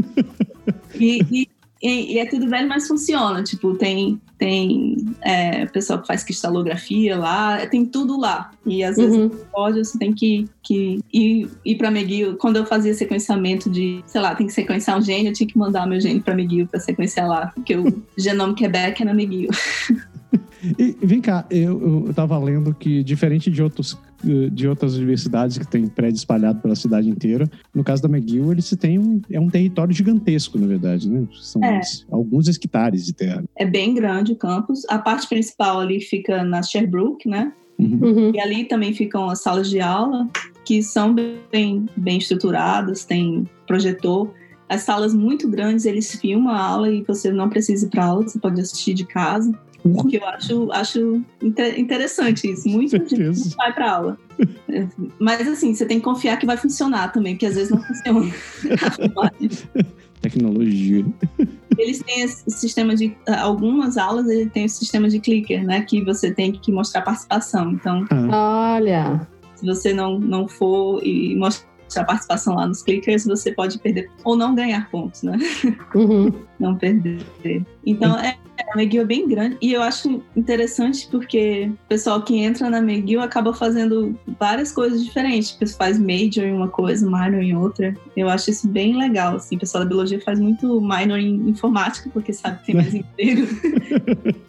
E, 0.94 1.22
e 1.30 1.48
E, 1.82 2.14
e 2.14 2.18
é 2.18 2.26
tudo 2.26 2.48
velho, 2.48 2.68
mas 2.68 2.86
funciona. 2.86 3.42
Tipo, 3.42 3.74
tem, 3.74 4.20
tem 4.38 4.96
é, 5.20 5.66
pessoal 5.66 6.00
que 6.00 6.06
faz 6.06 6.22
cristalografia 6.22 7.16
lá, 7.18 7.66
tem 7.66 7.84
tudo 7.84 8.18
lá. 8.20 8.52
E 8.64 8.84
às 8.84 8.96
vezes 8.96 9.16
Uhum. 9.16 9.28
pode, 9.52 9.78
você 9.84 9.98
tem 9.98 10.12
que, 10.12 10.48
que 10.62 11.00
ir, 11.12 11.48
ir 11.64 11.74
pra 11.76 11.90
McGill. 11.90 12.36
Quando 12.36 12.56
eu 12.56 12.64
fazia 12.64 12.94
sequenciamento 12.94 13.68
de, 13.68 14.00
sei 14.06 14.20
lá, 14.20 14.34
tem 14.34 14.46
que 14.46 14.52
sequenciar 14.52 14.96
um 14.96 15.02
gene, 15.02 15.28
eu 15.28 15.32
tinha 15.32 15.48
que 15.48 15.58
mandar 15.58 15.86
meu 15.86 16.00
gene 16.00 16.20
pra 16.20 16.34
McGill 16.34 16.68
pra 16.68 16.78
sequenciar 16.78 17.28
lá, 17.28 17.50
porque 17.54 17.74
o 17.74 17.84
genoma 18.16 18.54
Quebec 18.54 19.02
é 19.02 19.04
na 19.04 19.12
McGill. 19.12 19.50
E 20.78 20.96
vem 21.02 21.20
cá, 21.20 21.44
eu, 21.50 22.06
eu 22.06 22.14
tava 22.14 22.38
lendo 22.38 22.72
que, 22.72 23.02
diferente 23.02 23.50
de, 23.50 23.60
outros, 23.60 23.98
eh, 24.24 24.48
de 24.48 24.68
outras 24.68 24.94
universidades 24.94 25.58
que 25.58 25.66
tem 25.66 25.88
prédio 25.88 26.16
espalhado 26.16 26.60
pela 26.60 26.76
cidade 26.76 27.08
inteira, 27.08 27.50
no 27.74 27.82
caso 27.82 28.00
da 28.00 28.08
McGill, 28.08 28.52
eles 28.52 28.70
têm 28.78 28.98
um, 28.98 29.20
é 29.30 29.40
um 29.40 29.50
território 29.50 29.92
gigantesco, 29.92 30.58
na 30.58 30.66
verdade, 30.68 31.10
né? 31.10 31.26
São 31.40 31.62
É. 31.64 31.80
alguns 32.10 32.48
hectares 32.48 33.04
de 33.04 33.12
terra. 33.12 33.42
É 33.56 33.66
bem 33.66 33.92
grande 33.92 34.32
o 34.32 34.36
campus. 34.36 34.84
A 34.88 34.98
parte 34.98 35.28
principal 35.28 35.80
ali 35.80 36.00
fica 36.00 36.44
na 36.44 36.62
Sherbrooke, 36.62 37.28
né? 37.28 37.52
Uhum. 37.78 37.98
Uhum. 38.00 38.32
E 38.32 38.40
ali 38.40 38.64
também 38.64 38.94
ficam 38.94 39.28
as 39.28 39.42
salas 39.42 39.68
de 39.68 39.80
aula, 39.80 40.28
que 40.64 40.82
são 40.82 41.12
bem, 41.12 41.86
bem 41.96 42.18
estruturadas, 42.18 43.04
tem 43.04 43.48
projetor. 43.66 44.30
As 44.68 44.82
salas 44.82 45.12
muito 45.12 45.48
grandes, 45.48 45.84
eles 45.84 46.14
filmam 46.14 46.54
a 46.54 46.60
aula 46.60 46.88
e 46.90 47.02
você 47.02 47.30
não 47.32 47.48
precisa 47.48 47.84
ir 47.86 47.90
para 47.90 48.04
aula, 48.04 48.22
você 48.22 48.38
pode 48.38 48.60
assistir 48.60 48.94
de 48.94 49.04
casa. 49.04 49.52
O 49.84 50.04
que 50.04 50.16
eu 50.16 50.26
acho, 50.26 50.70
acho 50.72 51.22
inte- 51.42 51.80
interessante 51.80 52.50
isso. 52.50 52.68
Muita 52.68 52.98
gente 52.98 53.18
não 53.18 53.32
vai 53.56 53.72
para 53.72 53.90
aula. 53.92 54.18
É, 54.68 54.86
Mas 55.18 55.46
assim, 55.48 55.74
você 55.74 55.84
tem 55.86 55.98
que 55.98 56.04
confiar 56.04 56.36
que 56.38 56.46
vai 56.46 56.56
funcionar 56.56 57.12
também, 57.12 57.34
porque 57.34 57.46
às 57.46 57.54
vezes 57.56 57.70
não 57.70 57.82
funciona. 57.82 58.32
Tecnologia. 60.20 61.04
Eles 61.76 61.98
têm 62.00 62.22
esse 62.22 62.44
sistema 62.48 62.94
de. 62.94 63.16
Algumas 63.40 63.96
aulas 63.98 64.28
ele 64.28 64.48
tem 64.48 64.66
o 64.66 64.68
sistema 64.68 65.08
de 65.08 65.18
clicker, 65.18 65.64
né? 65.64 65.82
Que 65.82 66.04
você 66.04 66.30
tem 66.32 66.52
que 66.52 66.70
mostrar 66.70 67.02
participação. 67.02 67.72
Então, 67.72 68.04
Ah, 68.30 68.74
Olha. 68.76 69.26
se 69.56 69.66
você 69.66 69.92
não, 69.92 70.18
não 70.20 70.46
for 70.46 71.04
e 71.04 71.34
mostrar 71.34 72.04
participação 72.06 72.54
lá 72.54 72.66
nos 72.68 72.82
clickers, 72.82 73.24
você 73.24 73.50
pode 73.52 73.78
perder 73.80 74.08
ou 74.24 74.36
não 74.36 74.54
ganhar 74.54 74.88
pontos, 74.90 75.22
né? 75.24 75.36
Uhum. 75.94 76.32
Não 76.60 76.76
perder. 76.76 77.18
Então, 77.84 78.16
é, 78.18 78.36
a 78.70 78.78
McGill 78.78 79.02
é 79.02 79.04
bem 79.04 79.28
grande 79.28 79.56
e 79.60 79.72
eu 79.72 79.82
acho 79.82 80.22
interessante 80.36 81.08
porque 81.10 81.70
o 81.70 81.88
pessoal 81.88 82.22
que 82.22 82.36
entra 82.36 82.70
na 82.70 82.78
McGill 82.78 83.20
acaba 83.20 83.52
fazendo 83.52 84.18
várias 84.38 84.72
coisas 84.72 85.04
diferentes. 85.04 85.50
Tipo, 85.52 85.66
faz 85.68 85.98
major 85.98 86.44
em 86.44 86.52
uma 86.52 86.68
coisa, 86.68 87.04
minor 87.06 87.42
em 87.42 87.56
outra. 87.56 87.94
Eu 88.16 88.28
acho 88.28 88.50
isso 88.50 88.68
bem 88.68 88.96
legal, 88.96 89.36
assim. 89.36 89.56
O 89.56 89.60
pessoal 89.60 89.84
da 89.84 89.88
biologia 89.88 90.20
faz 90.20 90.38
muito 90.38 90.80
minor 90.80 91.18
em 91.18 91.48
informática 91.48 92.10
porque 92.12 92.32
sabe 92.32 92.58
que 92.60 92.66
tem 92.66 92.74
mais 92.74 92.94
emprego. 92.94 93.46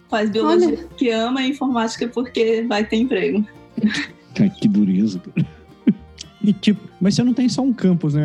faz 0.08 0.30
biologia 0.30 0.68
Olha. 0.68 0.88
que 0.96 1.10
ama 1.10 1.42
informática 1.42 2.08
porque 2.08 2.64
vai 2.68 2.84
ter 2.84 2.96
emprego. 2.96 3.44
Cara, 4.34 4.50
que 4.50 4.68
dureza. 4.68 5.20
cara. 5.20 5.53
E 6.46 6.52
tipo, 6.52 6.80
mas 7.00 7.14
você 7.14 7.24
não 7.24 7.32
tem 7.32 7.48
só 7.48 7.62
um 7.62 7.72
campus, 7.72 8.12
né? 8.14 8.22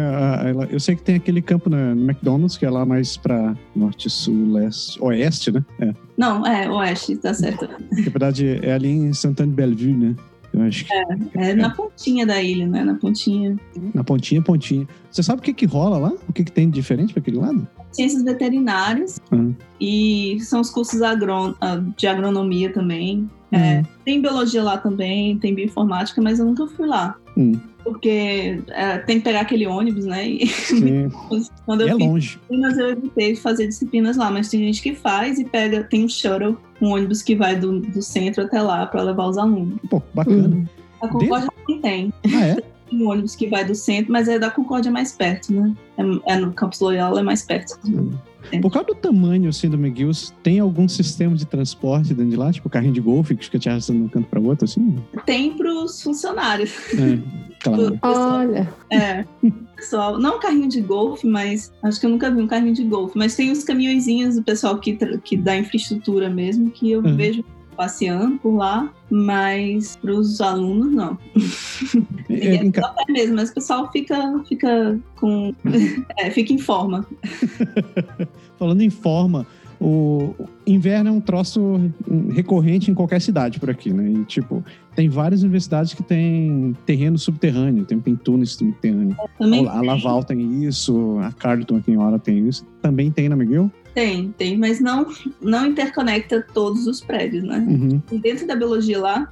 Eu 0.69 0.79
sei 0.79 0.95
que 0.95 1.01
tem 1.01 1.15
aquele 1.15 1.41
campo 1.41 1.69
na, 1.69 1.95
no 1.95 2.03
McDonald's, 2.03 2.57
que 2.57 2.65
é 2.65 2.69
lá 2.69 2.85
mais 2.85 3.15
pra 3.15 3.55
norte, 3.73 4.09
sul, 4.09 4.51
leste, 4.51 5.01
oeste, 5.01 5.51
né? 5.53 5.63
É. 5.79 5.93
Não, 6.17 6.45
é, 6.45 6.69
Oeste, 6.69 7.15
tá 7.15 7.33
certo. 7.33 7.65
Na 7.91 8.01
verdade, 8.03 8.59
é 8.61 8.73
ali 8.73 8.89
em 8.89 9.13
Santana 9.13 9.49
de 9.49 9.55
Bellevue, 9.55 9.93
né? 9.93 10.15
Eu 10.53 10.63
acho 10.63 10.83
que 10.85 10.91
É 11.35 11.53
na 11.53 11.69
pontinha 11.69 12.25
da 12.25 12.41
ilha, 12.41 12.67
né? 12.67 12.83
Na 12.83 12.95
pontinha. 12.95 13.55
na 13.93 14.03
pontinha, 14.03 14.41
pontinha. 14.41 14.85
Você 15.09 15.23
sabe 15.23 15.39
o 15.39 15.43
que 15.43 15.53
que 15.53 15.65
rola 15.65 15.97
lá? 15.97 16.11
O 16.27 16.33
que 16.33 16.43
que 16.43 16.51
tem 16.51 16.67
de 16.69 16.75
diferente 16.75 17.13
pra 17.13 17.21
aquele 17.21 17.38
lado? 17.38 17.65
Ciências 17.91 18.21
veterinárias 18.23 19.19
Uhum. 19.31 19.55
e 19.79 20.38
são 20.41 20.59
os 20.59 20.69
cursos 20.69 21.01
agron- 21.01 21.55
ah, 21.61 21.81
de 21.95 22.05
agronomia 22.07 22.71
também. 22.73 23.29
É, 23.51 23.81
tem 24.05 24.21
biologia 24.21 24.61
lá 24.61 24.77
também, 24.77 25.35
tem 25.39 25.55
bioinformática, 25.55 26.21
mas 26.21 26.38
eu 26.38 26.45
nunca 26.45 26.67
fui 26.67 26.85
lá. 26.85 27.15
Hum. 27.39 27.60
Porque 27.84 28.62
é, 28.67 28.98
tem 29.00 29.17
que 29.17 29.24
pegar 29.24 29.41
aquele 29.41 29.65
ônibus, 29.65 30.05
né? 30.05 30.27
E 30.27 30.46
Sim. 30.48 31.10
quando 31.65 31.88
E 31.88 31.89
eu 31.89 31.98
é 31.98 32.03
longe. 32.03 32.27
disciplinas, 32.27 32.77
eu 32.77 32.89
evitei 32.91 33.36
fazer 33.36 33.67
disciplinas 33.67 34.17
lá, 34.17 34.29
mas 34.29 34.50
tem 34.50 34.60
gente 34.60 34.81
que 34.81 34.93
faz 34.93 35.39
e 35.39 35.46
pega, 35.46 35.84
tem 35.84 36.03
um 36.03 36.10
shuttle, 36.10 36.58
um 36.81 36.89
ônibus 36.89 37.22
que 37.22 37.36
vai 37.36 37.55
do, 37.55 37.79
do 37.79 38.01
centro 38.01 38.43
até 38.43 38.62
lá 38.62 38.86
para 38.86 39.01
levar 39.01 39.27
os 39.27 39.38
alunos. 39.38 39.79
Pô, 39.89 40.01
bacana. 40.13 40.48
Uhum. 40.48 40.65
A 41.01 41.08
Concórdia 41.08 41.50
também 41.65 41.81
tem. 41.81 42.13
Ah, 42.35 42.48
é? 42.48 42.57
um 42.92 43.07
ônibus 43.07 43.35
que 43.35 43.48
vai 43.48 43.63
do 43.63 43.75
centro, 43.75 44.11
mas 44.11 44.27
é 44.27 44.37
da 44.37 44.50
Concórdia 44.50 44.92
mais 44.92 45.13
perto, 45.13 45.53
né? 45.53 45.74
É, 45.98 46.33
é 46.33 46.35
no 46.37 46.51
Campus 46.53 46.79
Loyola, 46.81 47.22
é 47.22 47.24
mais 47.24 47.44
perto. 47.44 47.79
Por 48.61 48.71
causa 48.71 48.87
do 48.87 48.95
tamanho, 48.95 49.49
assim, 49.49 49.69
do 49.69 49.77
McGill, 49.77 50.11
tem 50.41 50.59
algum 50.59 50.87
sistema 50.87 51.35
de 51.35 51.45
transporte 51.45 52.13
dentro 52.13 52.31
de 52.31 52.35
lá? 52.37 52.51
Tipo 52.51 52.69
carrinho 52.69 52.93
de 52.93 53.01
golfe 53.01 53.35
que 53.35 53.45
fica 53.45 53.59
te 53.59 53.69
arrastando 53.69 53.99
de 53.99 54.05
um 54.05 54.09
canto 54.09 54.27
pra 54.27 54.39
outro, 54.39 54.65
assim? 54.65 54.95
Tem 55.25 55.51
pros 55.55 56.01
funcionários. 56.01 56.71
É, 56.93 57.19
claro. 57.61 57.99
Olha. 58.01 58.73
É. 58.89 59.25
Pessoal, 59.75 60.17
não 60.19 60.39
carrinho 60.39 60.67
de 60.67 60.81
golfe, 60.81 61.27
mas 61.27 61.71
acho 61.83 61.99
que 61.99 62.05
eu 62.05 62.09
nunca 62.09 62.29
vi 62.29 62.41
um 62.41 62.47
carrinho 62.47 62.73
de 62.73 62.83
golfe, 62.83 63.17
mas 63.17 63.35
tem 63.35 63.51
os 63.51 63.63
caminhõezinhos 63.63 64.35
do 64.35 64.43
pessoal 64.43 64.77
que, 64.77 64.97
que 65.23 65.37
dá 65.37 65.57
infraestrutura 65.57 66.29
mesmo, 66.29 66.69
que 66.71 66.91
eu 66.91 67.01
Uhum. 67.01 67.15
vejo 67.15 67.43
passeando 67.79 68.37
por 68.39 68.57
lá, 68.57 68.92
mas 69.09 69.96
para 69.96 70.11
os 70.11 70.42
alunos 70.42 70.92
não. 70.92 71.18
É, 72.29 72.57
É, 72.57 72.72
só 72.81 72.94
pé 72.94 73.11
mesmo, 73.11 73.37
mas 73.37 73.50
o 73.50 73.53
pessoal 73.55 73.92
fica, 73.92 74.44
fica 74.48 75.00
com. 75.15 75.53
é, 76.20 76.29
fica 76.29 76.53
em 76.53 76.59
forma. 76.59 77.07
falando 78.59 78.81
em 78.81 78.89
forma, 78.89 79.48
o 79.81 80.35
inverno 80.68 81.09
é 81.09 81.13
um 81.13 81.22
troço 81.22 81.79
recorrente 82.31 82.92
em 82.92 82.94
qualquer 82.94 83.22
cidade 83.22 83.59
por 83.59 83.70
aqui, 83.70 83.92
né? 83.92 84.11
E, 84.11 84.25
tipo, 84.25 84.63
tem 84.94 85.07
várias 85.07 85.42
universidades 85.42 85.94
que 85.94 86.03
têm 86.03 86.75
terreno 86.85 87.18
subterrâneo, 87.18 87.85
tem, 87.85 88.00
tem 88.00 88.20
subterrâneos. 88.46 89.15
Também 89.39 89.65
A 89.68 89.81
Laval 89.81 90.24
tem 90.24 90.65
isso, 90.65 91.18
a 91.20 91.31
Carleton 91.31 91.77
aqui 91.77 91.92
em 91.92 91.98
Hora 91.98 92.20
tem 92.20 92.48
isso. 92.48 92.65
Também 92.81 93.09
tem 93.09 93.29
na 93.29 93.35
McGill? 93.35 93.72
Tem, 94.00 94.31
tem, 94.38 94.57
mas 94.57 94.79
não, 94.79 95.05
não 95.42 95.66
interconecta 95.66 96.46
todos 96.53 96.88
os 96.88 97.01
prédios, 97.01 97.44
né? 97.44 97.57
Uhum. 97.68 98.01
Dentro 98.20 98.48
da 98.48 98.55
biologia 98.55 98.98
lá, 98.98 99.29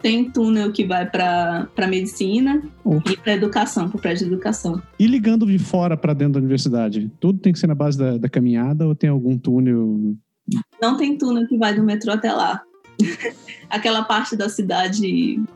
tem 0.00 0.30
túnel 0.30 0.70
que 0.70 0.84
vai 0.86 1.04
para 1.10 1.66
medicina 1.88 2.62
Oh. 2.84 3.00
e 3.10 3.16
para 3.16 3.32
educação, 3.34 3.88
para 3.88 3.98
o 3.98 4.00
prédio 4.00 4.28
de 4.28 4.32
educação. 4.34 4.80
E 4.96 5.08
ligando 5.08 5.44
de 5.44 5.58
fora 5.58 5.96
para 5.96 6.14
dentro 6.14 6.34
da 6.34 6.38
universidade, 6.38 7.10
tudo 7.18 7.40
tem 7.40 7.52
que 7.52 7.58
ser 7.58 7.66
na 7.66 7.74
base 7.74 7.98
da, 7.98 8.16
da 8.16 8.28
caminhada 8.28 8.86
ou 8.86 8.94
tem 8.94 9.10
algum 9.10 9.36
túnel? 9.36 10.14
Não 10.80 10.96
tem 10.96 11.18
túnel 11.18 11.44
que 11.48 11.58
vai 11.58 11.74
do 11.74 11.82
metrô 11.82 12.12
até 12.12 12.30
lá. 12.32 12.62
Aquela 13.68 14.04
parte 14.04 14.36
da 14.36 14.48
cidade 14.48 15.02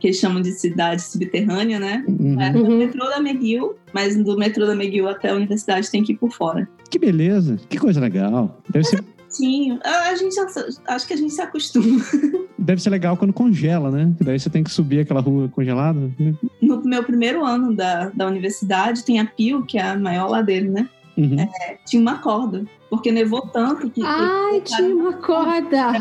que 0.00 0.08
eles 0.08 0.16
chamam 0.16 0.42
de 0.42 0.50
cidade 0.50 1.02
subterrânea, 1.02 1.78
né? 1.78 2.04
Uhum. 2.08 2.40
É 2.40 2.50
do 2.50 2.64
Uhum. 2.64 2.78
metrô 2.78 3.08
da 3.08 3.18
McGill, 3.20 3.76
mas 3.94 4.16
do 4.16 4.36
metrô 4.36 4.66
da 4.66 4.74
McGill 4.74 5.08
até 5.08 5.30
a 5.30 5.34
universidade 5.36 5.88
tem 5.88 6.02
que 6.02 6.12
ir 6.14 6.16
por 6.16 6.32
fora. 6.32 6.68
Que 6.90 6.98
beleza, 6.98 7.56
que 7.68 7.78
coisa 7.78 8.00
legal. 8.00 8.58
Deve 8.68 8.84
ser, 8.84 9.04
Sim, 9.28 9.78
a 9.84 10.14
gente 10.16 10.34
já- 10.34 10.46
acho 10.88 11.06
que 11.06 11.14
a 11.14 11.16
gente 11.16 11.32
se 11.32 11.40
acostuma. 11.40 11.86
deve 12.58 12.82
ser 12.82 12.90
legal 12.90 13.16
quando 13.16 13.32
congela, 13.32 13.88
né? 13.90 14.12
Que 14.18 14.24
daí 14.24 14.38
você 14.40 14.50
tem 14.50 14.64
que 14.64 14.70
subir 14.72 14.98
aquela 15.00 15.20
rua 15.20 15.48
congelada. 15.48 16.10
No 16.60 16.82
meu 16.84 17.04
primeiro 17.04 17.44
ano 17.44 17.72
da, 17.74 18.08
da 18.10 18.26
universidade, 18.26 19.04
tem 19.04 19.20
a 19.20 19.24
Pio, 19.24 19.64
que 19.64 19.78
é 19.78 19.82
a 19.82 19.96
maior 19.96 20.28
ladeira, 20.28 20.68
né? 20.68 20.88
Uhum. 21.16 21.36
Tinha 21.86 22.02
uma 22.02 22.18
corda, 22.18 22.64
porque 22.88 23.12
nevou 23.12 23.42
tanto 23.42 23.88
que 23.90 24.02
Ai, 24.02 24.60
tinha 24.62 24.94
uma 24.94 25.12
corda. 25.12 25.92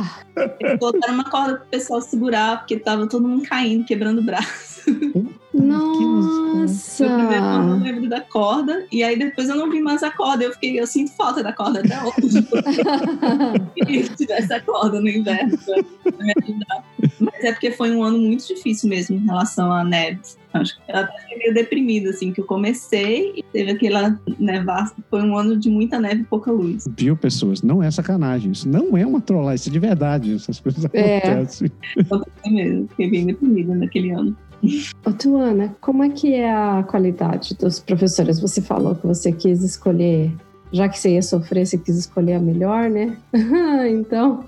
eles 0.59 0.79
botaram 0.79 1.13
uma 1.13 1.25
corda 1.25 1.57
pro 1.57 1.67
pessoal 1.67 2.01
segurar, 2.01 2.59
porque 2.59 2.77
tava 2.79 3.05
todo 3.07 3.27
mundo 3.27 3.43
caindo, 3.47 3.85
quebrando 3.85 4.19
o 4.21 4.23
braço. 4.23 4.81
Nossa. 5.53 7.07
No 7.07 7.17
primeiro 7.17 7.43
ano 7.45 7.75
eu 7.75 7.83
lembro 7.93 8.09
da 8.09 8.21
corda, 8.21 8.85
e 8.91 9.03
aí 9.03 9.17
depois 9.17 9.49
eu 9.49 9.55
não 9.55 9.69
vi 9.69 9.81
mais 9.81 10.03
a 10.03 10.11
corda. 10.11 10.43
Eu 10.43 10.53
fiquei, 10.53 10.79
eu 10.79 10.85
sinto 10.87 11.11
falta 11.13 11.41
da 11.41 11.51
corda 11.53 11.79
até 11.79 11.97
hoje. 12.03 12.47
Eu 13.75 13.85
que 13.85 14.15
tivesse 14.15 14.53
a 14.53 14.61
corda 14.61 14.99
no 14.99 15.09
inverno 15.09 15.57
pra, 15.57 15.75
me 16.23 16.33
ajudar. 16.43 16.83
Mas 17.19 17.43
é 17.43 17.51
porque 17.51 17.71
foi 17.71 17.91
um 17.91 18.03
ano 18.03 18.17
muito 18.19 18.45
difícil 18.47 18.89
mesmo 18.89 19.15
em 19.15 19.25
relação 19.25 19.71
à 19.71 19.83
neve. 19.83 20.19
Acho 20.53 20.75
que 20.75 20.91
eu 20.91 20.95
até 20.95 21.21
fiquei 21.21 21.37
meio 21.37 21.53
deprimida, 21.53 22.09
assim, 22.09 22.31
que 22.31 22.41
eu 22.41 22.45
comecei 22.45 23.33
e 23.35 23.43
teve 23.43 23.71
aquela 23.71 24.19
nevar. 24.39 24.91
Foi 25.09 25.21
um 25.21 25.37
ano 25.37 25.55
de 25.57 25.69
muita 25.69 25.99
neve 25.99 26.21
e 26.21 26.25
pouca 26.25 26.51
luz. 26.51 26.87
Viu, 26.97 27.15
pessoas? 27.15 27.61
Não 27.61 27.83
é 27.83 27.89
sacanagem. 27.91 28.51
Isso 28.51 28.67
não 28.67 28.97
é 28.97 29.05
uma 29.05 29.21
trollagem, 29.21 29.55
isso 29.55 29.69
é 29.69 29.71
de 29.71 29.79
verdade. 29.79 30.33
Essas 30.35 30.59
coisas 30.59 30.85
É. 30.93 31.17
acontecem. 31.17 31.71
Foi 32.07 32.51
mesmo, 32.51 32.87
fiquei 32.89 33.09
bem 33.09 33.25
deprimida 33.27 33.75
naquele 33.75 34.11
ano. 34.11 34.35
Ô, 35.05 35.11
Tuana, 35.11 35.75
como 35.79 36.03
é 36.03 36.09
que 36.09 36.33
é 36.33 36.51
a 36.51 36.83
qualidade 36.83 37.55
dos 37.55 37.79
professores? 37.79 38.39
Você 38.39 38.61
falou 38.61 38.95
que 38.95 39.07
você 39.07 39.31
quis 39.31 39.63
escolher, 39.63 40.31
já 40.71 40.87
que 40.89 40.99
você 40.99 41.13
ia 41.13 41.21
sofrer, 41.21 41.65
você 41.65 41.77
quis 41.77 41.97
escolher 41.97 42.33
a 42.33 42.39
melhor, 42.39 42.89
né? 42.89 43.17
então, 43.89 44.43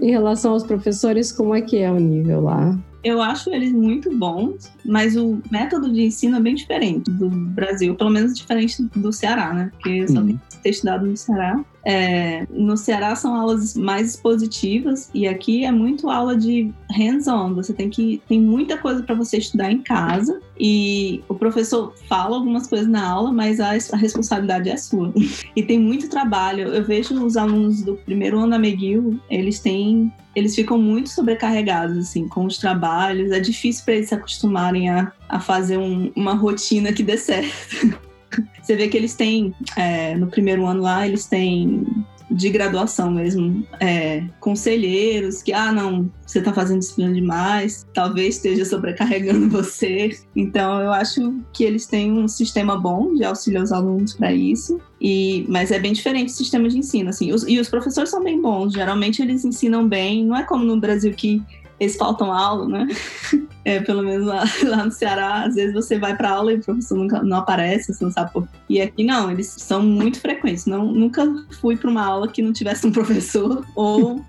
em 0.00 0.10
relação 0.10 0.52
aos 0.52 0.64
professores, 0.64 1.30
como 1.32 1.54
é 1.54 1.60
que 1.62 1.78
é 1.78 1.90
o 1.90 1.98
nível 1.98 2.40
lá? 2.42 2.76
Eu 3.04 3.20
acho 3.20 3.50
eles 3.52 3.72
muito 3.72 4.16
bons, 4.16 4.70
mas 4.84 5.16
o 5.16 5.40
método 5.50 5.92
de 5.92 6.02
ensino 6.02 6.36
é 6.36 6.40
bem 6.40 6.54
diferente 6.54 7.10
do 7.10 7.28
Brasil, 7.28 7.96
pelo 7.96 8.10
menos 8.10 8.36
diferente 8.38 8.80
do 8.94 9.12
Ceará, 9.12 9.52
né? 9.52 9.70
Porque 9.72 9.88
eu 9.88 10.08
só 10.08 10.20
Uhum. 10.20 10.26
tenho 10.26 10.40
ter 10.62 10.70
estudado 10.70 11.06
no 11.06 11.16
Ceará. 11.16 11.64
É, 11.84 12.46
no 12.50 12.76
Ceará 12.76 13.14
são 13.16 13.34
aulas 13.34 13.74
mais 13.74 14.10
expositivas 14.10 15.10
e 15.12 15.26
aqui 15.26 15.64
é 15.64 15.72
muito 15.72 16.08
aula 16.08 16.36
de 16.36 16.72
hands-on. 16.90 17.54
Você 17.54 17.72
tem 17.72 17.90
que 17.90 18.22
tem 18.28 18.40
muita 18.40 18.78
coisa 18.78 19.02
para 19.02 19.14
você 19.14 19.38
estudar 19.38 19.70
em 19.70 19.82
casa 19.82 20.40
e 20.58 21.22
o 21.28 21.34
professor 21.34 21.92
fala 22.08 22.36
algumas 22.36 22.66
coisas 22.66 22.88
na 22.88 23.04
aula, 23.04 23.32
mas 23.32 23.58
a, 23.58 23.70
a, 23.70 23.96
responsabilidade 23.96 24.70
é 24.70 24.76
sua. 24.76 25.12
E 25.54 25.62
tem 25.62 25.78
muito 25.78 26.08
trabalho. 26.08 26.68
Eu 26.68 26.84
vejo 26.84 27.14
os 27.22 27.36
alunos 27.36 27.82
do 27.82 27.94
primeiro 27.94 28.38
ano 28.38 28.50
da 28.50 28.56
McGill, 28.56 29.20
eles 29.28 29.60
têm 29.60 30.12
eles 30.34 30.54
ficam 30.54 30.78
muito 30.78 31.10
sobrecarregados 31.10 31.98
assim 31.98 32.26
com 32.26 32.46
os 32.46 32.56
trabalhos. 32.56 33.30
É 33.32 33.40
difícil 33.40 33.84
para 33.84 33.94
eles 33.94 34.08
se 34.08 34.14
acostumarem 34.14 34.88
a, 34.88 35.12
a 35.28 35.38
fazer 35.38 35.76
um, 35.76 36.10
uma 36.16 36.32
rotina 36.32 36.92
que 36.92 37.02
dê 37.02 37.18
certo. 37.18 37.98
Você 38.62 38.76
vê 38.76 38.88
que 38.88 38.96
eles 38.96 39.14
têm, 39.14 39.54
é, 39.76 40.14
no 40.16 40.26
primeiro 40.28 40.66
ano 40.66 40.82
lá, 40.82 41.06
eles 41.06 41.26
têm 41.26 41.84
de 42.32 42.48
graduação 42.48 43.10
mesmo, 43.10 43.66
é, 43.78 44.24
conselheiros 44.40 45.42
que, 45.42 45.52
ah, 45.52 45.70
não, 45.70 46.10
você 46.26 46.38
está 46.38 46.52
fazendo 46.52 46.78
disciplina 46.78 47.12
demais, 47.12 47.86
talvez 47.92 48.36
esteja 48.36 48.64
sobrecarregando 48.64 49.48
você. 49.50 50.10
Então, 50.34 50.80
eu 50.80 50.92
acho 50.92 51.40
que 51.52 51.62
eles 51.62 51.86
têm 51.86 52.10
um 52.12 52.26
sistema 52.26 52.76
bom 52.76 53.14
de 53.14 53.24
auxiliar 53.24 53.62
os 53.62 53.72
alunos 53.72 54.14
para 54.14 54.32
isso. 54.32 54.80
E, 55.00 55.44
mas 55.48 55.70
é 55.70 55.78
bem 55.78 55.92
diferente 55.92 56.28
o 56.28 56.32
sistema 56.32 56.68
de 56.68 56.78
ensino, 56.78 57.10
assim. 57.10 57.32
Os, 57.32 57.46
e 57.46 57.58
os 57.58 57.68
professores 57.68 58.10
são 58.10 58.22
bem 58.22 58.40
bons, 58.40 58.72
geralmente 58.72 59.20
eles 59.20 59.44
ensinam 59.44 59.86
bem. 59.86 60.24
Não 60.24 60.36
é 60.36 60.44
como 60.44 60.64
no 60.64 60.80
Brasil 60.80 61.12
que 61.12 61.42
eles 61.82 61.96
faltam 61.96 62.32
aula, 62.32 62.68
né? 62.68 62.88
É, 63.64 63.78
pelo 63.78 64.02
menos 64.02 64.26
lá, 64.26 64.42
lá, 64.66 64.84
no 64.84 64.90
Ceará, 64.90 65.44
às 65.44 65.54
vezes 65.54 65.72
você 65.72 65.96
vai 65.96 66.16
para 66.16 66.30
aula 66.30 66.52
e 66.52 66.56
o 66.56 66.60
professor 66.60 66.98
nunca, 66.98 67.22
não 67.22 67.36
aparece, 67.36 67.94
você 67.94 68.04
não 68.04 68.10
sabe 68.10 68.32
por 68.32 68.48
E 68.68 68.80
aqui 68.80 69.04
não, 69.04 69.30
eles 69.30 69.46
são 69.46 69.80
muito 69.80 70.18
frequentes. 70.18 70.66
Não, 70.66 70.84
nunca 70.84 71.24
fui 71.60 71.76
para 71.76 71.88
uma 71.88 72.04
aula 72.04 72.26
que 72.26 72.42
não 72.42 72.52
tivesse 72.52 72.84
um 72.84 72.90
professor 72.92 73.64
ou 73.76 74.16
um, 74.16 74.24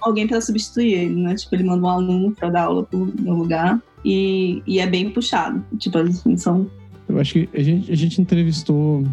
alguém 0.00 0.28
para 0.28 0.40
substituir 0.40 0.92
ele, 0.92 1.22
né? 1.22 1.34
Tipo, 1.34 1.56
ele 1.56 1.64
manda 1.64 1.84
um 1.84 1.88
aluno 1.88 2.30
para 2.30 2.50
dar 2.50 2.62
aula 2.66 2.86
no 2.92 3.34
lugar 3.34 3.82
e, 4.04 4.62
e 4.64 4.78
é 4.78 4.86
bem 4.86 5.10
puxado. 5.10 5.64
Tipo, 5.76 5.98
assim, 5.98 6.36
são 6.36 6.70
eu 7.08 7.18
acho 7.18 7.32
que 7.34 7.48
a 7.52 7.62
gente, 7.62 7.92
a 7.92 7.94
gente 7.94 8.20
entrevistou, 8.20 9.04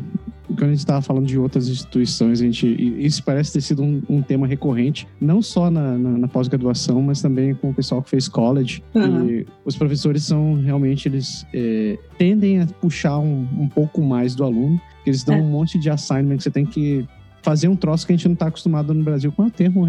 quando 0.56 0.64
a 0.64 0.68
gente 0.70 0.80
estava 0.80 1.02
falando 1.02 1.26
de 1.26 1.38
outras 1.38 1.68
instituições, 1.68 2.42
a 2.42 2.44
gente, 2.44 2.68
isso 3.00 3.24
parece 3.24 3.54
ter 3.54 3.62
sido 3.62 3.84
um, 3.84 4.02
um 4.10 4.22
tema 4.22 4.48
recorrente, 4.48 5.08
não 5.20 5.42
só 5.42 5.70
na, 5.70 5.98
na, 5.98 6.18
na 6.18 6.28
pós-graduação, 6.28 7.02
mas 7.02 7.22
também 7.22 7.54
com 7.54 7.70
o 7.70 7.74
pessoal 7.74 8.02
que 8.02 8.10
fez 8.10 8.28
college. 8.28 8.84
Uhum. 8.94 9.30
E 9.30 9.48
os 9.64 9.76
professores 9.76 10.24
são 10.24 10.56
realmente, 10.56 11.08
eles 11.08 11.46
é, 11.54 11.98
tendem 12.18 12.62
a 12.62 12.66
puxar 12.66 13.20
um, 13.20 13.48
um 13.58 13.68
pouco 13.68 14.02
mais 14.02 14.36
do 14.36 14.44
aluno, 14.44 14.80
eles 15.06 15.24
dão 15.24 15.36
é. 15.36 15.42
um 15.42 15.50
monte 15.50 15.78
de 15.78 15.90
assignment 15.90 16.38
que 16.38 16.44
você 16.44 16.52
tem 16.52 16.66
que 16.66 17.06
fazer 17.42 17.68
um 17.68 17.76
troço 17.76 18.06
que 18.06 18.14
a 18.14 18.16
gente 18.16 18.28
não 18.28 18.34
está 18.34 18.48
acostumado 18.48 18.94
no 18.94 19.04
Brasil. 19.04 19.32
Qual 19.32 19.48
é 19.48 19.50
o 19.50 19.52
termo, 19.52 19.86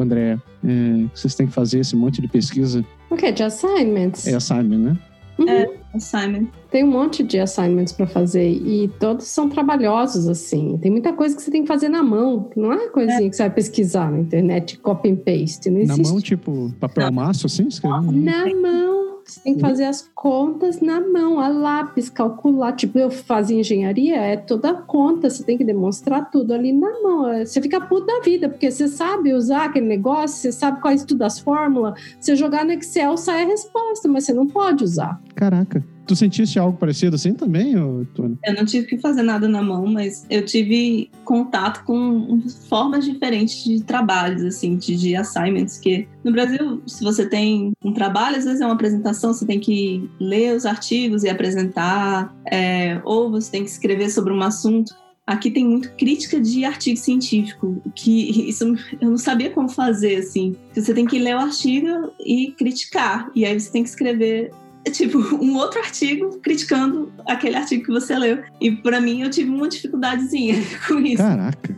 André? 0.00 0.38
É, 0.64 1.06
que 1.12 1.18
vocês 1.18 1.34
têm 1.34 1.46
que 1.46 1.52
fazer 1.52 1.80
esse 1.80 1.96
monte 1.96 2.20
de 2.20 2.28
pesquisa? 2.28 2.84
O 3.08 3.16
que? 3.16 3.32
De 3.32 3.42
assignments? 3.42 4.26
É 4.26 4.34
assignment, 4.34 4.78
né? 4.78 4.98
Uhum. 5.40 5.48
É, 5.48 5.70
assignment. 5.94 6.48
Tem 6.70 6.84
um 6.84 6.90
monte 6.90 7.22
de 7.22 7.38
assignments 7.38 7.92
para 7.92 8.06
fazer 8.06 8.48
e 8.48 8.88
todos 9.00 9.26
são 9.26 9.48
trabalhosos, 9.48 10.28
assim. 10.28 10.78
Tem 10.80 10.90
muita 10.90 11.12
coisa 11.12 11.34
que 11.34 11.42
você 11.42 11.50
tem 11.50 11.62
que 11.62 11.68
fazer 11.68 11.88
na 11.88 12.02
mão, 12.02 12.50
não 12.54 12.72
é 12.72 12.88
coisinha 12.88 13.26
é. 13.26 13.30
que 13.30 13.36
você 13.36 13.42
vai 13.42 13.50
pesquisar 13.50 14.10
na 14.10 14.18
internet, 14.18 14.78
copy 14.78 15.10
and 15.10 15.16
paste. 15.16 15.70
Não 15.70 15.80
existe. 15.80 16.02
Na 16.02 16.08
mão, 16.10 16.20
tipo, 16.20 16.72
papel 16.78 17.10
maço, 17.10 17.46
assim? 17.46 17.66
Escrevendo? 17.66 18.12
Na 18.12 18.54
mão. 18.54 18.99
Você 19.30 19.40
tem 19.40 19.54
que 19.54 19.60
fazer 19.60 19.84
as 19.84 20.10
contas 20.12 20.80
na 20.80 21.00
mão, 21.00 21.38
a 21.38 21.48
lápis, 21.48 22.10
calcular. 22.10 22.72
Tipo, 22.72 22.98
eu 22.98 23.10
fazia 23.10 23.60
engenharia, 23.60 24.16
é 24.16 24.36
toda 24.36 24.74
conta, 24.74 25.30
você 25.30 25.44
tem 25.44 25.56
que 25.56 25.64
demonstrar 25.64 26.30
tudo 26.30 26.52
ali 26.52 26.72
na 26.72 26.90
mão. 27.00 27.28
É, 27.28 27.44
você 27.44 27.62
fica 27.62 27.80
puto 27.80 28.06
da 28.06 28.20
vida, 28.20 28.48
porque 28.48 28.70
você 28.70 28.88
sabe 28.88 29.32
usar 29.32 29.66
aquele 29.66 29.86
negócio, 29.86 30.36
você 30.36 30.50
sabe 30.50 30.80
quais 30.80 31.04
tudo 31.04 31.22
as 31.22 31.38
fórmulas. 31.38 31.94
Você 32.18 32.34
jogar 32.34 32.64
no 32.64 32.72
Excel, 32.72 33.16
sai 33.16 33.44
a 33.44 33.46
resposta, 33.46 34.08
mas 34.08 34.24
você 34.24 34.32
não 34.32 34.48
pode 34.48 34.82
usar. 34.82 35.20
Caraca. 35.36 35.84
Tu 36.10 36.16
sentiste 36.16 36.58
algo 36.58 36.76
parecido 36.76 37.14
assim 37.14 37.34
também, 37.34 37.74
Tony? 38.16 38.36
Eu 38.44 38.54
não 38.54 38.64
tive 38.64 38.84
que 38.84 38.98
fazer 38.98 39.22
nada 39.22 39.46
na 39.46 39.62
mão, 39.62 39.86
mas 39.86 40.26
eu 40.28 40.44
tive 40.44 41.08
contato 41.24 41.84
com 41.84 42.42
formas 42.68 43.04
diferentes 43.04 43.62
de 43.62 43.80
trabalhos, 43.84 44.42
assim, 44.42 44.74
de, 44.74 44.96
de 44.96 45.14
assignments, 45.14 45.78
que 45.78 46.08
no 46.24 46.32
Brasil, 46.32 46.82
se 46.84 47.04
você 47.04 47.28
tem 47.28 47.70
um 47.84 47.92
trabalho, 47.92 48.38
às 48.38 48.44
vezes 48.44 48.60
é 48.60 48.64
uma 48.64 48.74
apresentação, 48.74 49.32
você 49.32 49.46
tem 49.46 49.60
que 49.60 50.10
ler 50.18 50.56
os 50.56 50.66
artigos 50.66 51.22
e 51.22 51.28
apresentar, 51.28 52.34
é, 52.50 53.00
ou 53.04 53.30
você 53.30 53.48
tem 53.48 53.62
que 53.62 53.70
escrever 53.70 54.10
sobre 54.10 54.32
um 54.32 54.42
assunto. 54.42 54.92
Aqui 55.24 55.48
tem 55.48 55.64
muito 55.64 55.92
crítica 55.92 56.40
de 56.40 56.64
artigo 56.64 56.96
científico, 56.96 57.80
que 57.94 58.48
isso 58.48 58.64
eu 59.00 59.10
não 59.10 59.16
sabia 59.16 59.50
como 59.50 59.68
fazer, 59.68 60.16
assim. 60.16 60.56
Você 60.74 60.92
tem 60.92 61.06
que 61.06 61.20
ler 61.20 61.36
o 61.36 61.38
artigo 61.38 62.10
e 62.18 62.50
criticar, 62.58 63.30
e 63.32 63.44
aí 63.44 63.60
você 63.60 63.70
tem 63.70 63.84
que 63.84 63.90
escrever 63.90 64.50
tipo, 64.92 65.18
um 65.36 65.56
outro 65.56 65.80
artigo 65.80 66.38
criticando 66.42 67.12
aquele 67.26 67.56
artigo 67.56 67.84
que 67.84 67.90
você 67.90 68.16
leu. 68.18 68.42
E 68.60 68.70
para 68.70 69.00
mim 69.00 69.22
eu 69.22 69.30
tive 69.30 69.50
uma 69.50 69.68
dificuldadezinha 69.68 70.54
com 70.86 70.98
isso. 71.00 71.22
Caraca. 71.22 71.76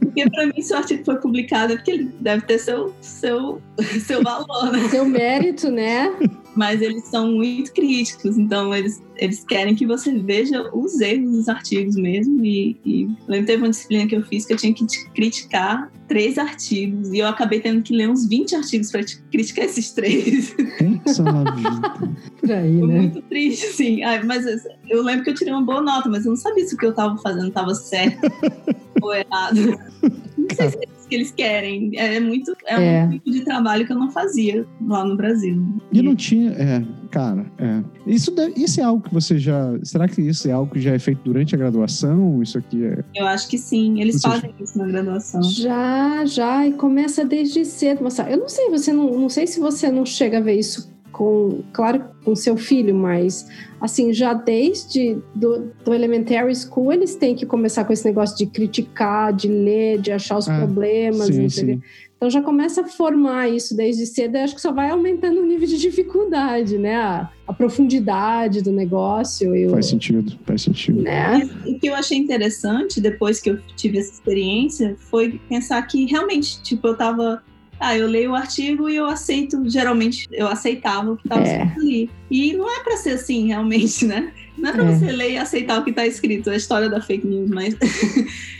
Porque 0.00 0.28
para 0.28 0.46
mim, 0.46 0.60
se 0.60 0.72
o 0.72 0.76
artigo 0.76 1.04
foi 1.04 1.16
publicado, 1.16 1.72
é 1.72 1.76
porque 1.76 1.90
ele 1.92 2.10
deve 2.20 2.44
ter 2.44 2.58
seu, 2.58 2.92
seu, 3.00 3.62
seu 4.04 4.22
valor, 4.22 4.72
né? 4.72 4.88
Seu 4.88 5.04
mérito, 5.04 5.70
né? 5.70 6.12
Mas 6.56 6.82
eles 6.82 7.04
são 7.04 7.30
muito 7.30 7.72
críticos, 7.72 8.36
então 8.36 8.74
eles, 8.74 9.00
eles 9.20 9.44
querem 9.44 9.74
que 9.74 9.86
você 9.86 10.16
veja 10.18 10.68
os 10.74 10.98
erros 11.00 11.30
dos 11.32 11.48
artigos 11.48 11.94
mesmo. 11.94 12.44
E, 12.44 12.76
e 12.84 13.08
lembro 13.28 13.46
teve 13.46 13.62
uma 13.62 13.70
disciplina 13.70 14.06
que 14.06 14.16
eu 14.16 14.22
fiz 14.24 14.46
que 14.46 14.54
eu 14.54 14.56
tinha 14.56 14.72
que 14.72 14.86
criticar 15.14 15.92
três 16.08 16.38
artigos, 16.38 17.12
e 17.12 17.18
eu 17.18 17.28
acabei 17.28 17.60
tendo 17.60 17.82
que 17.82 17.94
ler 17.94 18.10
uns 18.10 18.26
20 18.26 18.56
artigos 18.56 18.90
para 18.90 19.04
criticar 19.30 19.66
esses 19.66 19.92
três. 19.92 20.56
Por 22.40 22.50
aí, 22.50 22.78
Foi 22.80 22.88
né? 22.88 23.00
muito 23.02 23.22
triste, 23.22 23.66
sim. 23.68 24.02
Ai, 24.02 24.20
mas 24.24 24.44
eu 24.88 25.04
lembro 25.04 25.22
que 25.22 25.30
eu 25.30 25.34
tirei 25.34 25.52
uma 25.52 25.62
boa 25.62 25.80
nota, 25.80 26.08
mas 26.08 26.24
eu 26.24 26.30
não 26.30 26.36
sabia 26.36 26.66
se 26.66 26.74
o 26.74 26.78
que 26.78 26.86
eu 26.86 26.90
estava 26.90 27.16
fazendo 27.18 27.48
estava 27.48 27.72
certo 27.76 28.26
ou 29.00 29.14
errado. 29.14 29.78
Não 30.36 30.48
sei 30.56 30.70
se 30.70 30.78
que 31.10 31.16
eles 31.16 31.30
querem. 31.30 31.90
É 31.96 32.20
muito. 32.20 32.56
É, 32.64 33.00
é, 33.00 33.04
um 33.04 33.10
tipo 33.10 33.30
de 33.30 33.44
trabalho 33.44 33.84
que 33.84 33.92
eu 33.92 33.98
não 33.98 34.10
fazia 34.10 34.64
lá 34.86 35.04
no 35.04 35.16
Brasil. 35.16 35.62
E 35.92 36.00
não 36.00 36.14
tinha. 36.14 36.52
É, 36.52 36.82
cara, 37.10 37.44
é. 37.58 37.82
Isso, 38.06 38.30
deve, 38.30 38.54
isso 38.56 38.80
é 38.80 38.84
algo 38.84 39.02
que 39.02 39.12
você 39.12 39.38
já. 39.38 39.76
Será 39.82 40.08
que 40.08 40.22
isso 40.22 40.48
é 40.48 40.52
algo 40.52 40.72
que 40.72 40.80
já 40.80 40.92
é 40.92 40.98
feito 40.98 41.20
durante 41.24 41.54
a 41.54 41.58
graduação? 41.58 42.42
Isso 42.42 42.56
aqui 42.56 42.84
é. 42.84 43.04
Eu 43.14 43.26
acho 43.26 43.48
que 43.48 43.58
sim. 43.58 44.00
Eles 44.00 44.20
você 44.20 44.28
fazem 44.28 44.54
já... 44.56 44.64
isso 44.64 44.78
na 44.78 44.86
graduação. 44.86 45.42
Já, 45.42 46.24
já. 46.24 46.66
E 46.66 46.72
começa 46.72 47.24
desde 47.24 47.64
cedo. 47.64 48.00
Eu 48.30 48.38
não 48.38 48.48
sei, 48.48 48.70
você 48.70 48.92
não, 48.92 49.18
não 49.18 49.28
sei 49.28 49.46
se 49.46 49.60
você 49.60 49.90
não 49.90 50.06
chega 50.06 50.38
a 50.38 50.40
ver 50.40 50.58
isso 50.58 50.89
com, 51.20 51.62
claro, 51.74 52.02
com 52.24 52.34
seu 52.34 52.56
filho, 52.56 52.94
mas 52.94 53.46
assim, 53.78 54.10
já 54.10 54.32
desde 54.32 55.18
do, 55.34 55.70
do 55.84 55.92
elementary 55.92 56.54
school 56.56 56.90
eles 56.90 57.14
têm 57.14 57.34
que 57.34 57.44
começar 57.44 57.84
com 57.84 57.92
esse 57.92 58.06
negócio 58.06 58.38
de 58.38 58.46
criticar, 58.46 59.30
de 59.30 59.46
ler, 59.46 60.00
de 60.00 60.10
achar 60.10 60.38
os 60.38 60.48
ah, 60.48 60.56
problemas, 60.56 61.26
sim, 61.26 61.46
sim. 61.50 61.82
Então 62.16 62.30
já 62.30 62.40
começa 62.40 62.80
a 62.80 62.88
formar 62.88 63.50
isso 63.50 63.76
desde 63.76 64.06
cedo, 64.06 64.36
e 64.36 64.40
acho 64.40 64.54
que 64.54 64.62
só 64.62 64.72
vai 64.72 64.88
aumentando 64.88 65.42
o 65.42 65.46
nível 65.46 65.68
de 65.68 65.78
dificuldade, 65.78 66.78
né? 66.78 66.96
A, 66.96 67.30
a 67.46 67.52
profundidade 67.52 68.62
do 68.62 68.72
negócio. 68.72 69.54
Eu, 69.54 69.72
faz 69.72 69.86
sentido, 69.86 70.38
faz 70.46 70.62
sentido. 70.62 71.02
Né? 71.02 71.48
O 71.66 71.78
que 71.78 71.86
eu 71.86 71.94
achei 71.94 72.16
interessante 72.16 72.98
depois 72.98 73.40
que 73.40 73.50
eu 73.50 73.58
tive 73.76 73.98
essa 73.98 74.12
experiência 74.12 74.96
foi 74.98 75.38
pensar 75.50 75.82
que 75.82 76.06
realmente, 76.06 76.62
tipo, 76.62 76.88
eu 76.88 76.96
tava 76.96 77.42
ah, 77.80 77.96
eu 77.96 78.06
leio 78.06 78.32
o 78.32 78.34
artigo 78.34 78.90
e 78.90 78.96
eu 78.96 79.06
aceito, 79.06 79.62
geralmente 79.68 80.28
eu 80.30 80.46
aceitava 80.46 81.12
o 81.12 81.16
que 81.16 81.26
estava 81.26 81.42
é. 81.42 81.56
escrito 81.56 81.80
ali. 81.80 82.10
E 82.30 82.52
não 82.52 82.70
é 82.70 82.84
para 82.84 82.96
ser 82.98 83.12
assim, 83.12 83.48
realmente, 83.48 84.04
né? 84.04 84.32
Não 84.56 84.68
é 84.68 84.72
para 84.72 84.84
é. 84.84 84.92
você 84.92 85.10
ler 85.10 85.32
e 85.32 85.38
aceitar 85.38 85.80
o 85.80 85.84
que 85.84 85.90
está 85.90 86.06
escrito, 86.06 86.50
é 86.50 86.52
a 86.52 86.56
história 86.56 86.90
da 86.90 87.00
fake 87.00 87.26
news, 87.26 87.48
mas. 87.48 87.74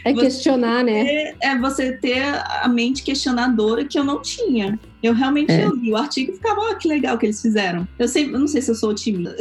É 0.05 0.13
questionar, 0.15 0.83
né? 0.83 1.35
É 1.41 1.59
você 1.59 1.93
ter 1.93 2.23
a 2.23 2.67
mente 2.67 3.03
questionadora 3.03 3.85
que 3.85 3.99
eu 3.99 4.05
não 4.05 4.23
tinha. 4.23 4.79
Eu 5.03 5.15
realmente 5.15 5.51
é. 5.51 5.67
li 5.69 5.93
o 5.93 5.97
artigo 5.97 6.33
e 6.33 6.35
ficava, 6.35 6.61
oh, 6.61 6.77
que 6.77 6.87
legal 6.87 7.17
que 7.17 7.27
eles 7.27 7.41
fizeram. 7.41 7.89
Eu, 7.99 8.07
sempre, 8.07 8.35
eu 8.35 8.39
não 8.39 8.47
sei 8.47 8.61
se 8.61 8.71
eu 8.71 8.75
sou 8.75 8.95
tímida. 8.95 9.35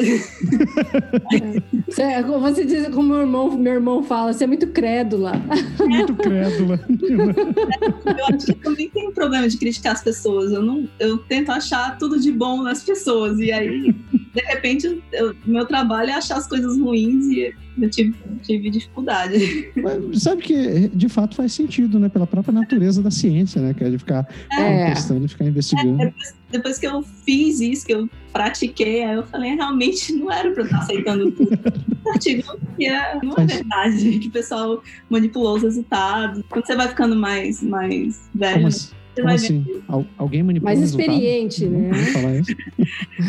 É. 2.00 2.30
Você 2.39 2.65
diz, 2.65 2.88
como 2.89 3.10
meu 3.10 3.22
irmão, 3.22 3.58
meu 3.58 3.74
irmão 3.74 4.04
fala, 4.04 4.32
você 4.32 4.43
é 4.43 4.48
muito 4.48 4.67
crédula. 4.67 5.34
Muito 5.80 6.13
crédula. 6.15 6.80
eu 6.86 8.26
acho 8.36 8.45
que 8.45 8.52
eu 8.52 8.60
também 8.62 8.89
tenho 8.89 9.10
um 9.10 9.13
problema 9.13 9.48
de 9.48 9.58
criticar 9.58 9.93
as 9.93 10.04
pessoas. 10.04 10.52
Eu, 10.52 10.62
não, 10.62 10.88
eu 11.00 11.17
tento 11.17 11.52
achar 11.52 11.98
tudo 11.98 12.19
de 12.19 12.32
bom 12.32 12.63
nas 12.63 12.84
pessoas. 12.84 13.39
E 13.39 13.52
aí 13.52 13.95
de 14.34 14.41
repente, 14.41 14.88
o 14.88 15.36
meu 15.45 15.65
trabalho 15.65 16.12
é 16.12 16.13
achar 16.13 16.38
as 16.38 16.48
coisas 16.48 16.80
ruins 16.80 17.26
e 17.26 17.54
eu 17.86 17.89
tive, 17.89 18.13
tive 18.44 18.70
dificuldade. 18.70 19.72
Mas 19.76 20.22
sabe 20.24 20.42
que, 20.42 20.88
de 20.89 21.10
fato, 21.10 21.36
faz 21.36 21.54
sentido, 21.54 22.00
né? 22.00 22.10
Pela 22.10 22.28
própria 22.28 22.54
natureza 22.54 23.02
da 23.02 23.12
ciência, 23.12 23.62
né? 23.62 23.74
Que 23.74 23.84
é 23.84 23.89
de 23.89 23.98
ficar 23.98 24.28
É. 24.52 24.89
testando 24.94 25.26
e 25.26 25.28
ficar 25.28 25.46
investigando. 25.46 26.02
É, 26.02 26.06
depois, 26.06 26.36
depois 26.52 26.78
que 26.80 26.88
eu 26.88 27.02
fiz 27.26 27.60
isso, 27.60 27.86
que 27.86 27.94
eu 27.94 28.10
pratiquei, 28.34 29.04
aí 29.04 29.15
eu 29.15 29.24
falei, 29.26 29.56
realmente 29.56 30.13
não 30.13 30.32
era 30.32 30.52
pra 30.52 30.62
eu 30.62 30.65
estar 30.65 30.80
aceitando 30.80 31.32
tudo. 31.32 31.50
Artigo 32.13 32.44
que 32.78 32.86
é, 32.86 33.20
não 33.24 33.32
é 33.34 33.36
Faz- 33.36 33.54
verdade, 33.54 34.20
que 34.20 34.28
o 34.28 34.32
pessoal 34.32 34.84
manipulou 35.10 35.56
os 35.58 35.63
resultados. 35.63 36.44
Quando 36.50 36.65
você 36.65 36.76
vai 36.76 36.88
ficando 36.88 37.15
mais, 37.15 37.62
mais 37.63 38.30
velho, 38.34 38.68
assim? 38.68 38.89
Você 39.19 39.21
Como 39.21 39.27
vai 39.27 39.36
assim? 39.36 39.82
Al- 39.88 40.05
alguém 40.17 40.43
manipula 40.43 40.73
Mais 40.73 40.84
experiente, 40.89 41.65
né? 41.65 41.89
Vamos 41.91 42.10
falar 42.10 42.36
isso? 42.39 42.55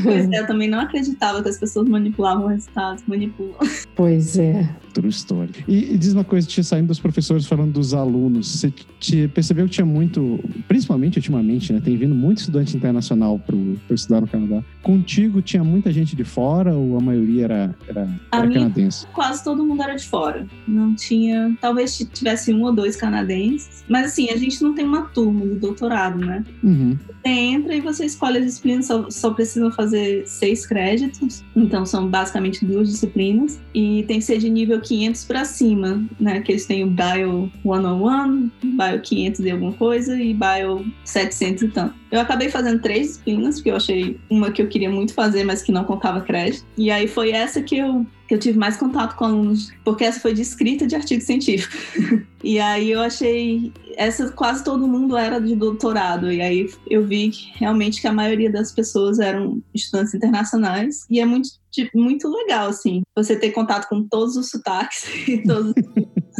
Pois 0.02 0.30
é, 0.30 0.38
eu 0.40 0.46
também 0.46 0.68
não 0.68 0.80
acreditava 0.80 1.42
que 1.42 1.48
as 1.48 1.58
pessoas 1.58 1.88
manipulavam 1.88 2.46
resultados, 2.46 3.02
manipulam. 3.06 3.54
Pois 3.94 4.38
é. 4.38 4.68
True 4.92 5.08
story. 5.10 5.50
E, 5.68 5.94
e 5.94 5.98
diz 5.98 6.12
uma 6.14 6.24
coisa, 6.24 6.48
tinha 6.48 6.64
saindo 6.64 6.88
dos 6.88 6.98
professores 6.98 7.46
falando 7.46 7.72
dos 7.72 7.94
alunos. 7.94 8.48
Você 8.48 8.72
te- 8.98 9.28
percebeu 9.28 9.66
que 9.66 9.70
tinha 9.70 9.86
muito, 9.86 10.40
principalmente 10.66 11.16
ultimamente, 11.18 11.72
né? 11.72 11.80
Tem 11.80 11.96
vindo 11.96 12.14
muito 12.14 12.38
estudante 12.38 12.76
internacional 12.76 13.38
para 13.38 13.56
estudar 13.94 14.20
no 14.20 14.26
Canadá. 14.26 14.64
Contigo 14.82 15.40
tinha 15.42 15.62
muita 15.62 15.92
gente 15.92 16.16
de 16.16 16.24
fora 16.24 16.74
ou 16.74 16.96
a 16.98 17.00
maioria 17.00 17.44
era, 17.44 17.76
era, 17.86 18.08
A 18.32 18.38
era 18.38 18.46
minha- 18.48 18.60
canadense? 18.62 19.06
Quase 19.12 19.44
todo 19.44 19.64
mundo 19.64 19.80
era 19.80 19.94
de 19.94 20.04
fora. 20.08 20.44
Não 20.66 20.92
tinha. 20.94 21.56
Talvez 21.60 21.96
tivesse 22.12 22.52
um 22.52 22.62
ou 22.64 22.72
dois 22.72 22.96
canadenses. 22.96 23.84
Mas 23.88 24.06
assim, 24.06 24.28
a 24.30 24.36
gente 24.36 24.60
não 24.60 24.74
tem 24.74 24.84
uma 24.84 25.02
turma 25.02 25.46
de 25.46 25.54
doutorado, 25.80 26.18
né? 26.18 26.44
Uhum. 26.62 26.98
Você 27.22 27.28
entra 27.28 27.74
e 27.74 27.80
você 27.80 28.04
escolhe 28.04 28.38
as 28.38 28.44
disciplinas, 28.44 28.86
só, 28.86 29.10
só 29.10 29.30
precisam 29.32 29.70
fazer 29.72 30.26
seis 30.26 30.66
créditos. 30.66 31.42
Então 31.56 31.86
são 31.86 32.06
basicamente 32.08 32.64
duas 32.64 32.90
disciplinas. 32.90 33.58
E 33.74 34.04
tem 34.06 34.18
que 34.18 34.24
ser 34.24 34.38
de 34.38 34.50
nível 34.50 34.80
500 34.80 35.24
para 35.24 35.44
cima, 35.44 36.04
né? 36.18 36.40
Que 36.40 36.52
eles 36.52 36.66
têm 36.66 36.84
o 36.84 36.88
Bio 36.88 37.50
101, 37.62 38.50
Bio 38.62 39.00
500 39.02 39.40
e 39.40 39.50
alguma 39.50 39.72
coisa 39.72 40.20
e 40.20 40.34
Bio 40.34 40.84
700 41.04 41.62
e 41.62 41.68
tanto. 41.68 41.99
Eu 42.10 42.20
acabei 42.20 42.48
fazendo 42.48 42.80
três 42.80 43.08
disciplinas, 43.08 43.56
porque 43.56 43.70
eu 43.70 43.76
achei 43.76 44.20
uma 44.28 44.50
que 44.50 44.60
eu 44.60 44.68
queria 44.68 44.90
muito 44.90 45.14
fazer, 45.14 45.44
mas 45.44 45.62
que 45.62 45.70
não 45.70 45.84
contava 45.84 46.20
crédito. 46.20 46.66
E 46.76 46.90
aí 46.90 47.06
foi 47.06 47.30
essa 47.30 47.62
que 47.62 47.78
eu, 47.78 48.04
que 48.26 48.34
eu 48.34 48.38
tive 48.38 48.58
mais 48.58 48.76
contato 48.76 49.14
com 49.14 49.24
alunos, 49.24 49.72
porque 49.84 50.04
essa 50.04 50.18
foi 50.18 50.34
de 50.34 50.42
escrita 50.42 50.86
de 50.86 50.96
artigo 50.96 51.22
científico. 51.22 51.76
e 52.42 52.58
aí 52.58 52.90
eu 52.90 53.00
achei 53.00 53.72
essa 53.96 54.30
quase 54.32 54.64
todo 54.64 54.88
mundo 54.88 55.16
era 55.16 55.38
de 55.38 55.54
doutorado 55.54 56.32
e 56.32 56.40
aí 56.40 56.70
eu 56.88 57.06
vi 57.06 57.28
que, 57.28 57.52
realmente 57.54 58.00
que 58.00 58.06
a 58.06 58.12
maioria 58.12 58.50
das 58.50 58.72
pessoas 58.72 59.18
eram 59.18 59.62
estudantes 59.74 60.14
internacionais 60.14 61.04
e 61.10 61.20
é 61.20 61.26
muito 61.26 61.59
tipo, 61.84 61.98
muito 62.00 62.28
legal 62.28 62.68
assim 62.68 63.02
você 63.16 63.36
ter 63.36 63.50
contato 63.50 63.88
com 63.88 64.06
todos 64.08 64.36
os 64.36 64.48
sotaques 64.50 65.04
e 65.28 65.42
todos 65.42 65.70
os 65.70 65.74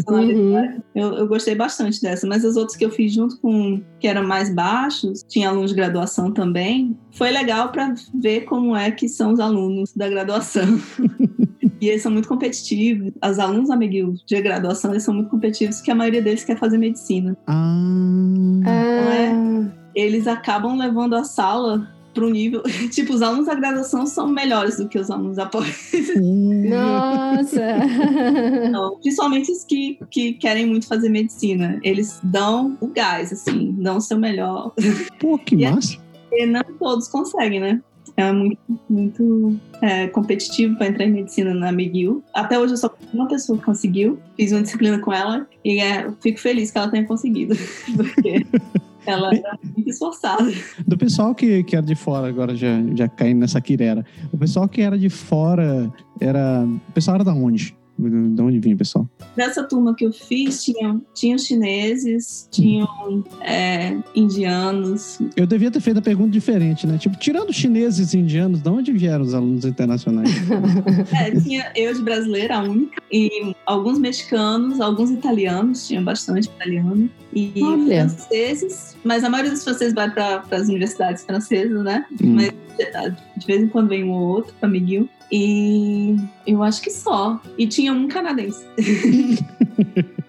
Uhum. 0.08 0.80
eu, 0.94 1.14
eu 1.14 1.26
gostei 1.26 1.54
bastante 1.54 2.00
dessa, 2.00 2.26
mas 2.26 2.44
as 2.44 2.56
outras 2.56 2.76
que 2.76 2.84
eu 2.84 2.90
fiz 2.90 3.12
junto 3.12 3.38
com 3.40 3.82
que 3.98 4.06
eram 4.06 4.26
mais 4.26 4.52
baixos, 4.54 5.22
tinha 5.28 5.48
alunos 5.48 5.70
de 5.72 5.76
graduação 5.76 6.32
também, 6.32 6.96
foi 7.12 7.30
legal 7.30 7.70
para 7.70 7.92
ver 8.14 8.42
como 8.42 8.74
é 8.74 8.90
que 8.90 9.08
são 9.08 9.32
os 9.32 9.40
alunos 9.40 9.92
da 9.94 10.08
graduação. 10.08 10.80
e 11.80 11.88
eles 11.88 12.02
são 12.02 12.12
muito 12.12 12.28
competitivos. 12.28 13.12
Os 13.22 13.38
alunos 13.38 13.68
da 13.68 13.74
McGill 13.74 14.14
de 14.26 14.40
graduação, 14.40 14.92
eles 14.92 15.02
são 15.02 15.12
muito 15.12 15.28
competitivos, 15.28 15.76
porque 15.76 15.90
a 15.90 15.94
maioria 15.94 16.22
deles 16.22 16.44
quer 16.44 16.58
fazer 16.58 16.78
medicina. 16.78 17.36
Ah, 17.46 18.62
Ah, 18.66 19.70
Eles 19.94 20.26
acabam 20.26 20.78
levando 20.78 21.14
a 21.14 21.24
sala 21.24 21.86
para 22.12 22.24
um 22.24 22.30
nível. 22.30 22.62
tipo, 22.90 23.12
os 23.14 23.22
alunos 23.22 23.46
da 23.46 23.54
graduação 23.54 24.06
são 24.06 24.28
melhores 24.28 24.76
do 24.76 24.88
que 24.88 24.98
os 24.98 25.10
alunos 25.10 25.36
da 25.36 25.46
pós. 25.46 25.92
nossa! 26.16 27.60
Não, 28.70 28.98
principalmente 28.98 29.50
os 29.50 29.64
que, 29.64 29.98
que 30.10 30.32
querem 30.34 30.66
muito 30.66 30.86
fazer 30.86 31.08
medicina. 31.08 31.78
Eles 31.82 32.20
dão 32.22 32.76
o 32.80 32.86
gás, 32.88 33.32
assim, 33.32 33.72
dão 33.78 33.96
o 33.96 34.00
seu 34.00 34.18
melhor. 34.18 34.72
pô, 35.18 35.38
que 35.38 35.56
E 35.60 35.64
é- 35.64 35.70
massa. 35.70 35.98
E 36.32 36.46
não 36.46 36.62
todos 36.78 37.08
conseguem, 37.08 37.58
né? 37.58 37.82
É 38.16 38.32
muito, 38.32 38.60
muito 38.88 39.56
é, 39.82 40.06
competitivo 40.08 40.76
para 40.76 40.88
entrar 40.88 41.06
em 41.06 41.12
medicina 41.12 41.54
na 41.54 41.70
McGill. 41.70 42.22
Até 42.34 42.58
hoje 42.58 42.74
eu 42.74 42.76
só 42.76 42.94
uma 43.12 43.26
pessoa 43.26 43.58
que 43.58 43.64
conseguiu. 43.64 44.18
Fiz 44.36 44.52
uma 44.52 44.62
disciplina 44.62 44.98
com 44.98 45.12
ela 45.12 45.48
e 45.64 45.80
é, 45.80 46.04
eu 46.04 46.16
fico 46.20 46.38
feliz 46.38 46.70
que 46.70 46.78
ela 46.78 46.88
tenha 46.88 47.04
conseguido. 47.06 47.56
Porque 47.96 48.46
ela 49.06 49.34
era 49.34 49.58
muito 49.62 49.88
esforçada. 49.88 50.50
Do 50.86 50.96
pessoal 50.96 51.34
que, 51.34 51.62
que 51.64 51.76
era 51.76 51.84
de 51.84 51.94
fora, 51.94 52.28
agora 52.28 52.54
já, 52.54 52.82
já 52.94 53.08
caindo 53.08 53.40
nessa 53.40 53.60
quirera. 53.60 54.04
O 54.32 54.38
pessoal 54.38 54.68
que 54.68 54.80
era 54.80 54.98
de 54.98 55.08
fora, 55.08 55.92
era. 56.20 56.64
O 56.64 56.92
pessoal 56.92 57.16
era 57.16 57.24
da 57.24 57.32
onde? 57.32 57.76
De 58.08 58.42
onde 58.42 58.58
vinha 58.58 58.76
pessoal? 58.76 59.08
Nessa 59.36 59.62
turma 59.64 59.94
que 59.94 60.04
eu 60.04 60.12
fiz, 60.12 60.64
tinham, 60.64 61.02
tinham 61.14 61.38
chineses, 61.38 62.48
tinham 62.50 62.88
é, 63.42 63.96
indianos, 64.14 65.18
Eu 65.36 65.46
devia 65.46 65.70
ter 65.70 65.80
feito 65.80 65.98
a 65.98 66.02
pergunta 66.02 66.30
diferente, 66.30 66.86
né? 66.86 66.98
Tipo, 66.98 67.16
tirando 67.18 67.52
chineses 67.52 68.14
e 68.14 68.18
indianos, 68.18 68.60
de 68.60 68.68
onde 68.68 68.92
vieram 68.92 69.24
os 69.24 69.34
alunos 69.34 69.64
internacionais? 69.64 70.30
É, 71.12 71.30
tinha 71.40 71.72
eu 71.74 71.92
de 71.92 72.02
brasileira, 72.02 72.56
a 72.56 72.62
única, 72.62 73.02
e 73.10 73.54
alguns 73.66 73.98
mexicanos, 73.98 74.80
alguns 74.80 75.10
italianos, 75.10 75.86
tinha 75.86 76.00
bastante 76.00 76.48
italiano, 76.48 77.10
e 77.32 77.52
Olha. 77.62 78.08
franceses, 78.08 78.96
mas 79.04 79.24
a 79.24 79.28
maioria 79.28 79.52
dos 79.52 79.64
franceses 79.64 79.94
vai 79.94 80.10
para 80.10 80.42
as 80.50 80.68
universidades 80.68 81.24
francesas, 81.24 81.82
né? 81.82 82.04
Hum. 82.22 82.34
Mas 82.34 82.52
de 83.36 83.46
vez 83.46 83.62
em 83.62 83.68
quando 83.68 83.88
vem 83.88 84.04
um 84.04 84.12
ou 84.12 84.28
outro 84.28 84.54
para 84.58 84.68
McGill, 84.68 85.08
e 85.32 86.16
eu 86.46 86.62
acho 86.62 86.80
que 86.82 86.90
só. 86.90 87.40
E 87.58 87.66
tinha 87.66 87.92
um 87.92 88.08
canadense. 88.08 88.64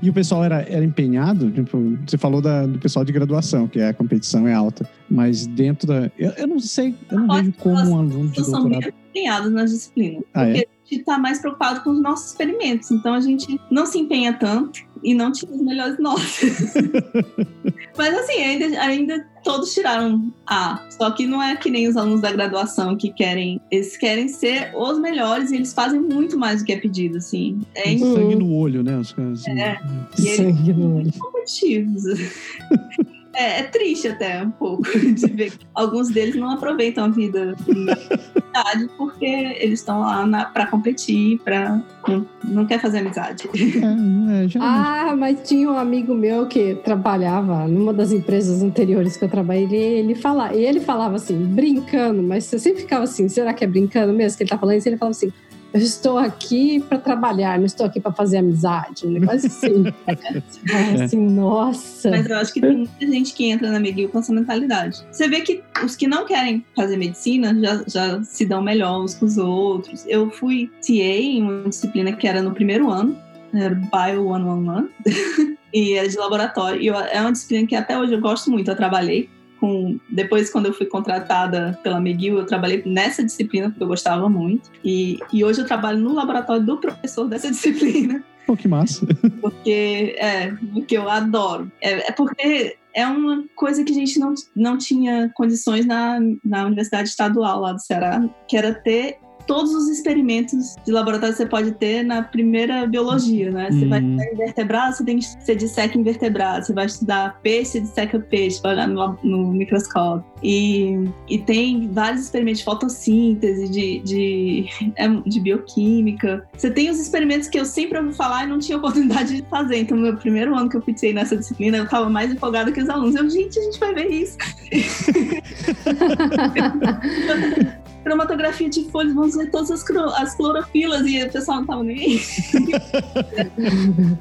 E 0.00 0.08
o 0.08 0.12
pessoal 0.12 0.44
era, 0.44 0.60
era 0.62 0.84
empenhado? 0.84 1.50
Tipo, 1.50 1.98
você 2.06 2.16
falou 2.16 2.40
da- 2.40 2.64
do 2.66 2.78
pessoal 2.78 3.04
de 3.04 3.10
graduação, 3.12 3.66
que 3.66 3.80
a 3.80 3.92
competição 3.92 4.46
é 4.46 4.54
alta. 4.54 4.88
Mas 5.10 5.44
dentro 5.44 5.88
da. 5.88 6.08
Eu, 6.16 6.30
eu 6.36 6.46
não 6.46 6.60
sei, 6.60 6.94
eu 7.10 7.18
não 7.18 7.26
Pode- 7.26 7.46
vejo 7.46 7.56
como 7.58 7.76
um 7.90 7.96
aluno 7.98 8.28
de 8.28 8.38
Eles 8.38 8.46
são 8.46 8.62
bem 8.62 8.72
doutorado. 8.74 8.94
empenhados 9.10 9.50
nas 9.52 9.70
disciplinas. 9.72 10.22
Ah, 10.32 10.48
é? 10.48 10.64
Porque 10.88 10.94
a 10.94 10.98
gente 10.98 11.00
está 11.00 11.18
mais 11.18 11.38
preocupado 11.40 11.82
com 11.82 11.90
os 11.90 12.00
nossos 12.00 12.30
experimentos. 12.30 12.90
Então 12.90 13.14
a 13.14 13.20
gente 13.20 13.60
não 13.70 13.84
se 13.86 13.98
empenha 13.98 14.32
tanto 14.32 14.80
e 15.02 15.14
não 15.14 15.30
tira 15.30 15.52
os 15.52 15.60
melhores 15.60 15.98
notas. 15.98 16.40
Mas 17.96 18.14
assim, 18.14 18.42
ainda, 18.42 18.80
ainda 18.80 19.26
todos 19.44 19.72
tiraram 19.74 20.32
A. 20.46 20.84
Só 20.90 21.10
que 21.10 21.26
não 21.26 21.42
é 21.42 21.56
que 21.56 21.70
nem 21.70 21.88
os 21.88 21.96
alunos 21.96 22.20
da 22.20 22.32
graduação 22.32 22.96
que 22.96 23.12
querem. 23.12 23.60
Eles 23.70 23.96
querem 23.96 24.28
ser 24.28 24.72
os 24.74 24.98
melhores 24.98 25.50
e 25.50 25.56
eles 25.56 25.72
fazem 25.72 26.00
muito 26.00 26.38
mais 26.38 26.60
do 26.62 26.66
que 26.66 26.72
é 26.72 26.78
pedido, 26.78 27.18
assim. 27.18 27.60
É 27.74 27.96
sangue 27.98 28.34
no 28.36 28.52
olho, 28.54 28.82
né? 28.82 28.96
Os 28.98 29.12
caras, 29.12 29.40
assim. 29.40 29.60
É. 29.60 29.78
E 30.18 30.26
ele- 30.28 30.36
Sangue 30.36 30.72
no 30.72 30.96
olho. 30.96 31.12
competitivos. 31.18 32.02
É, 33.38 33.60
é 33.60 33.62
triste 33.62 34.08
até 34.08 34.42
um 34.42 34.50
pouco 34.50 34.82
de 35.14 35.26
ver 35.28 35.52
que 35.52 35.64
alguns 35.72 36.08
deles 36.08 36.34
não 36.34 36.50
aproveitam 36.50 37.04
a 37.04 37.08
vida 37.08 37.54
na 37.68 37.96
cidade 37.96 38.90
porque 38.96 39.24
eles 39.24 39.78
estão 39.78 40.00
lá 40.00 40.46
para 40.46 40.66
competir, 40.66 41.38
para 41.44 41.80
não, 42.08 42.26
não 42.42 42.66
quer 42.66 42.80
fazer 42.80 42.98
amizade. 42.98 43.48
É, 43.54 44.44
é. 44.44 44.48
Ah, 44.58 45.14
mas 45.16 45.48
tinha 45.48 45.70
um 45.70 45.78
amigo 45.78 46.12
meu 46.14 46.46
que 46.46 46.74
trabalhava 46.76 47.68
numa 47.68 47.92
das 47.92 48.10
empresas 48.10 48.60
anteriores 48.60 49.16
que 49.16 49.24
eu 49.24 49.28
trabalhei. 49.28 50.00
Ele, 50.00 50.16
fala, 50.16 50.52
e 50.52 50.64
ele 50.64 50.80
falava 50.80 51.14
assim, 51.14 51.36
brincando, 51.36 52.20
mas 52.22 52.42
você 52.44 52.58
sempre 52.58 52.80
ficava 52.80 53.04
assim: 53.04 53.28
será 53.28 53.54
que 53.54 53.62
é 53.62 53.68
brincando 53.68 54.12
mesmo 54.12 54.36
que 54.36 54.42
ele 54.42 54.50
tá 54.50 54.58
falando 54.58 54.78
isso? 54.78 54.88
Ele 54.88 54.96
falava 54.96 55.12
assim: 55.16 55.32
eu 55.72 55.80
estou 55.80 56.16
aqui 56.18 56.80
para 56.88 56.98
trabalhar, 56.98 57.58
não 57.58 57.66
estou 57.66 57.84
aqui 57.86 58.00
para 58.00 58.12
fazer 58.12 58.38
amizade. 58.38 59.06
Um 59.06 59.10
negócio 59.10 59.46
assim. 59.46 59.84
Você 60.48 60.60
fala 60.66 61.04
assim, 61.04 61.20
nossa. 61.30 62.10
Mas 62.10 62.26
eu 62.28 62.36
acho 62.36 62.52
que 62.52 62.60
tem 62.60 62.76
muita 62.78 63.06
gente 63.06 63.34
que 63.34 63.50
entra 63.50 63.70
na 63.70 63.76
McGill 63.78 64.08
com 64.08 64.18
essa 64.18 64.32
mentalidade. 64.32 65.04
Você 65.10 65.28
vê 65.28 65.40
que 65.42 65.62
os 65.84 65.94
que 65.94 66.06
não 66.06 66.24
querem 66.26 66.64
fazer 66.74 66.96
medicina 66.96 67.54
já, 67.60 67.84
já 67.86 68.22
se 68.22 68.44
dão 68.46 68.62
melhor 68.62 69.02
uns 69.02 69.14
com 69.14 69.26
os 69.26 69.36
outros. 69.38 70.04
Eu 70.06 70.30
fui 70.30 70.70
TA 70.80 70.92
em 70.92 71.42
uma 71.42 71.68
disciplina 71.68 72.12
que 72.12 72.26
era 72.26 72.42
no 72.42 72.52
primeiro 72.52 72.90
ano, 72.90 73.16
era 73.52 73.74
Bio 73.74 74.32
111, 74.34 74.88
e 75.72 75.92
era 75.94 76.08
de 76.08 76.16
laboratório. 76.16 76.80
E 76.80 76.86
eu- 76.86 76.94
é 76.96 77.20
uma 77.20 77.32
disciplina 77.32 77.66
que 77.66 77.74
até 77.76 77.98
hoje 77.98 78.12
eu 78.14 78.20
gosto 78.20 78.50
muito, 78.50 78.70
eu 78.70 78.76
trabalhei. 78.76 79.28
Com, 79.60 79.98
depois, 80.08 80.50
quando 80.50 80.66
eu 80.66 80.72
fui 80.72 80.86
contratada 80.86 81.78
pela 81.82 81.98
McGill, 81.98 82.38
eu 82.38 82.46
trabalhei 82.46 82.82
nessa 82.86 83.24
disciplina 83.24 83.68
porque 83.70 83.82
eu 83.82 83.88
gostava 83.88 84.28
muito. 84.28 84.70
E, 84.84 85.18
e 85.32 85.44
hoje 85.44 85.60
eu 85.60 85.66
trabalho 85.66 85.98
no 85.98 86.14
laboratório 86.14 86.64
do 86.64 86.76
professor 86.78 87.26
dessa 87.26 87.50
disciplina 87.50 88.22
Pô, 88.48 88.56
que 88.56 88.66
massa. 88.66 89.06
porque 89.42 90.16
é 90.18 90.52
porque 90.72 90.96
eu 90.96 91.06
adoro 91.06 91.70
é, 91.82 92.08
é 92.08 92.12
porque 92.12 92.78
é 92.94 93.06
uma 93.06 93.44
coisa 93.54 93.84
que 93.84 93.92
a 93.92 93.94
gente 93.94 94.18
não, 94.18 94.32
não 94.56 94.78
tinha 94.78 95.30
condições 95.34 95.84
na, 95.84 96.18
na 96.42 96.64
universidade 96.64 97.10
estadual 97.10 97.60
lá 97.60 97.74
do 97.74 97.80
Ceará 97.80 98.26
que 98.48 98.56
era 98.56 98.72
ter 98.72 99.18
todos 99.48 99.74
os 99.74 99.88
experimentos 99.88 100.76
de 100.84 100.92
laboratório 100.92 101.34
que 101.34 101.42
você 101.42 101.48
pode 101.48 101.72
ter 101.72 102.04
na 102.04 102.22
primeira 102.22 102.86
biologia, 102.86 103.50
né? 103.50 103.70
Você 103.72 103.86
vai 103.86 104.00
Hum. 104.00 104.10
estudar 104.10 104.32
invertebrado, 104.34 104.96
você 104.96 105.04
tem 105.04 105.18
que 105.18 105.24
você 105.24 105.56
disseca 105.56 105.98
invertebrado. 105.98 106.66
Você 106.66 106.74
vai 106.74 106.84
estudar 106.84 107.40
peixe, 107.42 107.72
você 107.72 107.80
disseca 107.80 108.20
peixe, 108.20 108.60
vai 108.62 108.74
olhar 108.74 108.86
no, 108.86 109.18
no 109.24 109.52
microscópio. 109.52 110.22
E, 110.42 111.02
e 111.28 111.38
tem 111.38 111.90
vários 111.90 112.24
experimentos 112.24 112.58
de 112.60 112.66
fotossíntese, 112.66 113.68
de, 113.68 114.00
de, 114.00 114.66
é, 114.96 115.08
de 115.08 115.40
bioquímica. 115.40 116.46
Você 116.56 116.70
tem 116.70 116.90
os 116.90 117.00
experimentos 117.00 117.48
que 117.48 117.58
eu 117.58 117.64
sempre 117.64 117.98
ouvi 117.98 118.14
falar 118.14 118.44
e 118.44 118.48
não 118.48 118.58
tinha 118.58 118.76
oportunidade 118.76 119.36
de 119.36 119.42
fazer. 119.48 119.78
Então, 119.78 119.96
no 119.96 120.02
meu 120.02 120.16
primeiro 120.16 120.54
ano 120.54 120.68
que 120.68 120.76
eu 120.76 120.82
pitei 120.82 121.14
nessa 121.14 121.36
disciplina, 121.36 121.78
eu 121.78 121.84
estava 121.84 122.10
mais 122.10 122.30
empolgada 122.30 122.70
que 122.70 122.82
os 122.82 122.90
alunos. 122.90 123.14
Eu, 123.14 123.28
gente, 123.30 123.58
a 123.58 123.62
gente 123.62 123.80
vai 123.80 123.94
ver 123.94 124.08
isso. 124.08 124.36
cromatografia 128.08 128.70
de 128.70 128.90
folhas, 128.90 129.14
vamos 129.14 129.36
ver 129.36 129.50
todas 129.50 129.70
as, 129.70 129.84
as 130.16 130.34
clorofilas 130.34 131.06
e 131.06 131.22
o 131.22 131.30
pessoal 131.30 131.58
não 131.58 131.66
tava 131.66 131.84
nem 131.84 132.18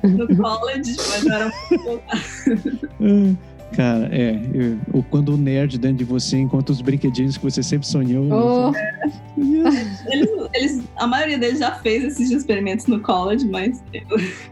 no 0.03 0.27
college, 0.35 0.97
mas 0.97 1.25
era 1.25 1.49
muito 1.69 2.01
Ah, 2.09 2.17
Cara, 3.77 4.09
é. 4.11 4.41
eu- 4.55 4.77
ou 4.91 5.03
quando 5.03 5.35
o 5.35 5.37
nerd 5.37 5.77
dentro 5.77 5.97
de 5.97 6.03
você 6.03 6.35
encontra 6.37 6.73
os 6.73 6.81
brinquedinhos 6.81 7.37
que 7.37 7.43
você 7.43 7.61
sempre 7.61 7.87
sonhou. 7.87 8.25
Oh, 8.31 8.73
eles, 10.11 10.29
eles- 10.55 10.83
a 10.97 11.05
maioria 11.05 11.37
deles 11.37 11.59
já 11.59 11.71
fez 11.75 12.03
esses 12.03 12.31
experimentos 12.31 12.87
no 12.87 12.99
college, 12.99 13.47
mas 13.47 13.83
eu, 13.93 14.01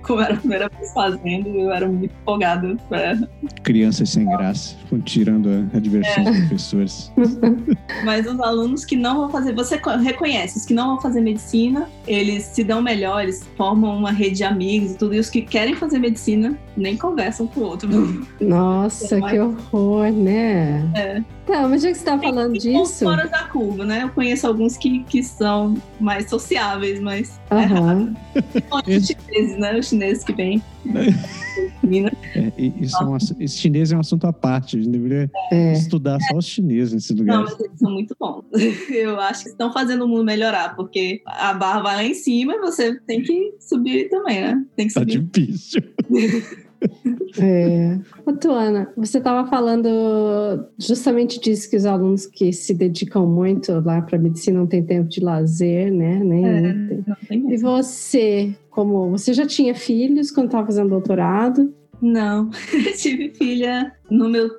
como 0.04 0.22
era 0.22 0.36
a 0.36 0.38
primeira 0.38 0.70
vez 0.70 0.94
fazendo, 0.94 1.48
eu 1.50 1.72
era 1.72 1.88
muito 1.88 2.14
empolgada 2.22 2.78
pra 2.88 3.18
Crianças 3.64 4.12
sem 4.12 4.26
graça, 4.26 4.76
ficam 4.84 5.00
tirando 5.02 5.50
a, 5.50 5.78
a 5.78 5.80
diversão 5.80 6.24
dos 6.24 6.38
professores. 6.42 7.12
Mas 8.06 8.28
os 8.28 8.40
alunos 8.40 8.86
que 8.86 8.96
não 8.96 9.16
vão 9.22 9.30
fazer, 9.30 9.54
você 9.56 9.78
co- 9.80 9.96
reconhece, 9.98 10.60
os 10.60 10.66
que 10.66 10.74
não 10.74 10.88
vão 10.90 11.02
fazer 11.02 11.22
medicina, 11.22 11.90
eles 12.08 12.44
se 12.44 12.64
dão 12.64 12.80
melhor, 12.82 13.24
eles 13.24 13.44
formam 13.58 13.98
uma 13.98 14.12
rede 14.12 14.36
de 14.38 14.44
amigos 14.44 14.92
e 14.92 14.98
tudo. 14.98 15.16
E 15.16 15.20
os 15.20 15.30
que 15.30 15.42
querem 15.42 15.74
fazer 15.76 15.98
medicina 15.98 16.56
nem 16.78 16.96
conversam 16.98 17.48
com 17.48 17.62
o 17.62 17.64
outro. 17.64 17.90
nossa, 18.40 19.15
que 19.22 19.40
horror, 19.40 20.12
né? 20.12 20.92
É. 20.96 21.24
Tá, 21.46 21.68
mas 21.68 21.84
já 21.84 21.90
que 21.90 21.96
você 22.00 22.06
tá 22.06 22.18
falando 22.20 22.54
disso. 22.58 23.06
fora 23.06 23.28
da 23.28 23.44
curva, 23.44 23.86
né? 23.86 24.02
Eu 24.04 24.10
conheço 24.10 24.48
alguns 24.48 24.78
que, 24.78 25.04
que 25.04 25.22
são 25.22 25.76
mais 26.00 26.28
sociáveis, 26.30 27.00
mas 27.00 27.40
é 27.52 27.56
Aham. 27.56 28.16
são 28.70 28.80
os 28.80 29.06
chineses, 29.08 29.58
né? 29.60 29.78
Os 29.78 29.88
chineses 29.88 30.24
que 30.24 30.34
vêm. 30.34 30.62
É, 32.36 32.52
isso 32.82 32.98
é 33.02 33.06
um 33.06 33.16
esse 33.16 33.48
chinês 33.58 33.92
é 33.92 33.96
um 33.96 34.00
assunto 34.00 34.26
à 34.26 34.34
parte. 34.34 34.76
A 34.76 34.80
gente 34.82 34.92
deveria 34.92 35.30
É. 35.52 35.74
estudar 35.74 36.20
só 36.22 36.38
os 36.38 36.46
chineses 36.46 36.94
nesse 36.94 37.14
Não, 37.14 37.22
lugar. 37.22 37.44
mas 37.44 37.60
eles 37.60 37.80
são 37.80 37.92
muito 37.92 38.16
bons. 38.20 38.44
Eu 38.90 39.20
acho 39.20 39.44
que 39.44 39.50
estão 39.50 39.72
fazendo 39.72 40.04
o 40.04 40.08
mundo 40.08 40.24
melhorar, 40.24 40.76
porque 40.76 41.22
a 41.26 41.54
barra 41.54 41.82
vai 41.82 41.96
lá 41.98 42.04
em 42.04 42.14
cima 42.16 42.56
e 42.56 42.60
você 42.60 43.00
tem 43.02 43.22
que 43.22 43.54
subir 43.60 44.10
também, 44.10 44.42
né? 44.42 44.66
Tem 44.76 44.88
que 44.88 44.94
Tá 44.94 45.02
subir. 45.02 45.20
difícil. 45.22 45.82
É. 47.38 48.00
Ô, 48.26 48.34
Tuana, 48.34 48.90
você 48.96 49.18
estava 49.18 49.48
falando 49.50 49.90
justamente 50.78 51.40
disso 51.40 51.70
que 51.70 51.76
os 51.76 51.86
alunos 51.86 52.26
que 52.26 52.52
se 52.54 52.74
dedicam 52.74 53.26
muito 53.26 53.72
lá 53.84 54.02
para 54.02 54.18
medicina 54.18 54.60
não 54.60 54.68
têm 54.68 54.84
tempo 54.84 55.10
de 55.10 55.20
lazer, 55.20 55.92
né? 55.92 56.20
Nem, 56.24 56.46
É. 56.46 56.62
nem 56.62 57.04
tem. 57.28 57.54
E 57.54 57.58
você, 57.58 58.56
como 58.70 59.10
você 59.12 59.34
já 59.34 59.46
tinha 59.46 59.76
filhos 59.76 60.32
quando 60.32 60.48
estava 60.48 60.66
fazendo 60.66 60.90
doutorado? 60.90 61.74
Não, 62.02 62.50
eu 62.74 62.94
tive 62.98 63.34
filha 63.36 63.92
no 64.10 64.30
meu 64.30 64.50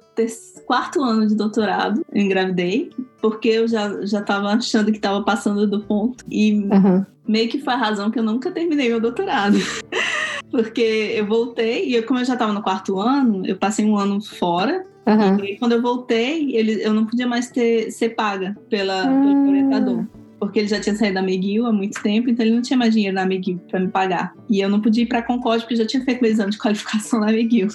quarto 0.64 1.02
ano 1.02 1.26
de 1.26 1.34
doutorado, 1.34 2.02
eu 2.10 2.22
engravidei, 2.22 2.90
porque 3.20 3.48
eu 3.48 3.68
já, 3.68 4.04
já 4.06 4.22
tava 4.22 4.48
achando 4.48 4.90
que 4.90 4.96
estava 4.96 5.22
passando 5.22 5.66
do 5.66 5.80
ponto. 5.84 6.24
E 6.30 6.66
Aham. 6.72 7.06
meio 7.28 7.48
que 7.50 7.58
foi 7.60 7.74
a 7.74 7.76
razão 7.76 8.10
que 8.10 8.18
eu 8.18 8.22
nunca 8.22 8.50
terminei 8.50 8.88
meu 8.88 9.00
doutorado. 9.00 9.56
Porque 10.50 10.80
eu 10.80 11.26
voltei, 11.26 11.88
e 11.88 11.94
eu, 11.96 12.04
como 12.04 12.20
eu 12.20 12.24
já 12.24 12.34
estava 12.34 12.52
no 12.52 12.62
quarto 12.62 12.98
ano, 13.00 13.44
eu 13.46 13.56
passei 13.56 13.84
um 13.84 13.96
ano 13.96 14.20
fora. 14.22 14.84
Aham. 15.06 15.38
E 15.44 15.56
quando 15.56 15.72
eu 15.72 15.82
voltei, 15.82 16.54
ele, 16.56 16.82
eu 16.82 16.92
não 16.94 17.04
podia 17.06 17.26
mais 17.26 17.50
ter, 17.50 17.90
ser 17.90 18.10
paga 18.10 18.56
pela, 18.70 19.02
Ah. 19.02 19.06
pelo 19.22 19.48
orientador. 19.48 20.04
Porque 20.38 20.58
ele 20.58 20.68
já 20.68 20.78
tinha 20.78 20.94
saído 20.94 21.14
da 21.14 21.22
McGill 21.22 21.64
há 21.66 21.72
muito 21.72 22.00
tempo, 22.02 22.28
então 22.28 22.44
ele 22.44 22.54
não 22.54 22.60
tinha 22.62 22.76
mais 22.76 22.92
dinheiro 22.92 23.14
na 23.14 23.22
McGill 23.22 23.58
para 23.70 23.80
me 23.80 23.88
pagar. 23.88 24.34
E 24.50 24.60
eu 24.60 24.68
não 24.68 24.80
podia 24.80 25.02
ir 25.02 25.06
para 25.06 25.22
Concorde, 25.22 25.62
porque 25.62 25.74
eu 25.74 25.78
já 25.78 25.86
tinha 25.86 26.04
feito 26.04 26.20
meu 26.20 26.30
exame 26.30 26.50
de 26.50 26.58
qualificação 26.58 27.20
na 27.20 27.32
McGill. 27.32 27.68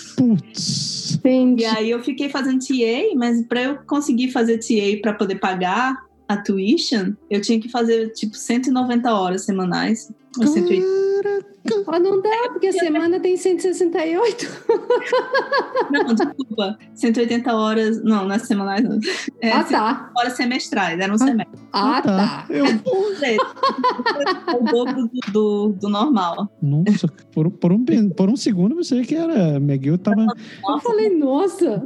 Entendi. 1.15 1.63
E 1.63 1.65
aí 1.65 1.89
eu 1.89 2.01
fiquei 2.03 2.29
fazendo 2.29 2.59
TA, 2.59 3.15
mas 3.15 3.45
para 3.47 3.61
eu 3.63 3.77
conseguir 3.87 4.31
fazer 4.31 4.59
TA 4.59 5.01
para 5.01 5.13
poder 5.13 5.35
pagar 5.35 5.95
a 6.27 6.37
tuition, 6.37 7.13
eu 7.29 7.41
tinha 7.41 7.59
que 7.59 7.67
fazer 7.69 8.09
tipo 8.13 8.35
190 8.35 9.11
horas 9.13 9.43
semanais. 9.43 10.11
Ou 10.39 10.47
180. 10.47 11.11
Ó, 11.87 11.99
não 11.99 12.21
dá, 12.21 12.49
porque 12.51 12.67
a 12.67 12.73
semana 12.73 13.19
tem 13.19 13.37
168. 13.37 14.47
Não, 15.91 16.13
desculpa. 16.15 16.79
180 16.95 17.55
horas. 17.55 18.03
Não, 18.03 18.25
não 18.25 18.35
é 18.35 18.39
semanais, 18.39 18.83
não. 18.83 18.99
É 19.41 19.51
ah, 19.51 19.63
tá. 19.63 20.11
horas 20.17 20.33
semestrais, 20.33 20.99
era 20.99 21.13
um 21.13 21.17
semestre. 21.17 21.59
Ah, 21.71 22.01
tá. 22.01 22.45
Eu, 22.49 22.65
É 23.21 24.55
o 24.55 24.63
dobro 24.63 25.07
do, 25.07 25.31
do, 25.31 25.67
do 25.79 25.89
normal. 25.89 26.51
nossa, 26.61 27.07
por, 27.31 27.49
por, 27.51 27.71
um, 27.71 27.85
por 28.15 28.29
um 28.29 28.35
segundo 28.35 28.71
eu 28.71 28.77
pensei 28.77 29.03
que 29.03 29.15
era. 29.15 29.57
McGill 29.57 29.97
tava. 29.97 30.25
Eu 30.67 30.79
falei, 30.79 31.09
nossa. 31.15 31.83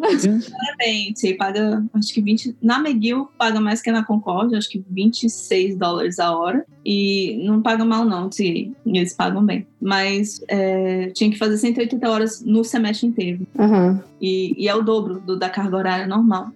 Bem, 0.78 1.14
você 1.14 1.34
paga, 1.34 1.86
acho 1.94 2.14
que 2.14 2.22
20. 2.22 2.58
Na 2.62 2.80
McGill 2.80 3.28
paga 3.38 3.60
mais 3.60 3.82
que 3.82 3.92
na 3.92 4.04
Concorde, 4.04 4.56
acho 4.56 4.70
que 4.70 4.84
26 4.90 5.78
dólares 5.78 6.20
a 6.20 6.36
hora. 6.36 6.66
E 6.86 7.42
não 7.44 7.62
paga 7.62 7.84
mal, 7.84 8.06
não, 8.06 8.32
se 8.32 8.72
eles 8.86 9.14
pagam 9.14 9.44
bem. 9.44 9.66
Mas 9.82 10.40
é, 10.48 11.08
tinha 11.08 11.32
que 11.32 11.38
fazer 11.38 11.58
180 11.58 12.08
horas 12.10 12.44
no 12.46 12.64
semestre 12.64 13.08
inteiro. 13.08 13.48
Aham. 13.58 14.04
E, 14.22 14.54
e 14.58 14.68
é 14.68 14.76
o 14.76 14.84
dobro 14.84 15.20
do, 15.20 15.36
da 15.38 15.50
carga 15.50 15.78
horária 15.78 16.06
normal. 16.08 16.50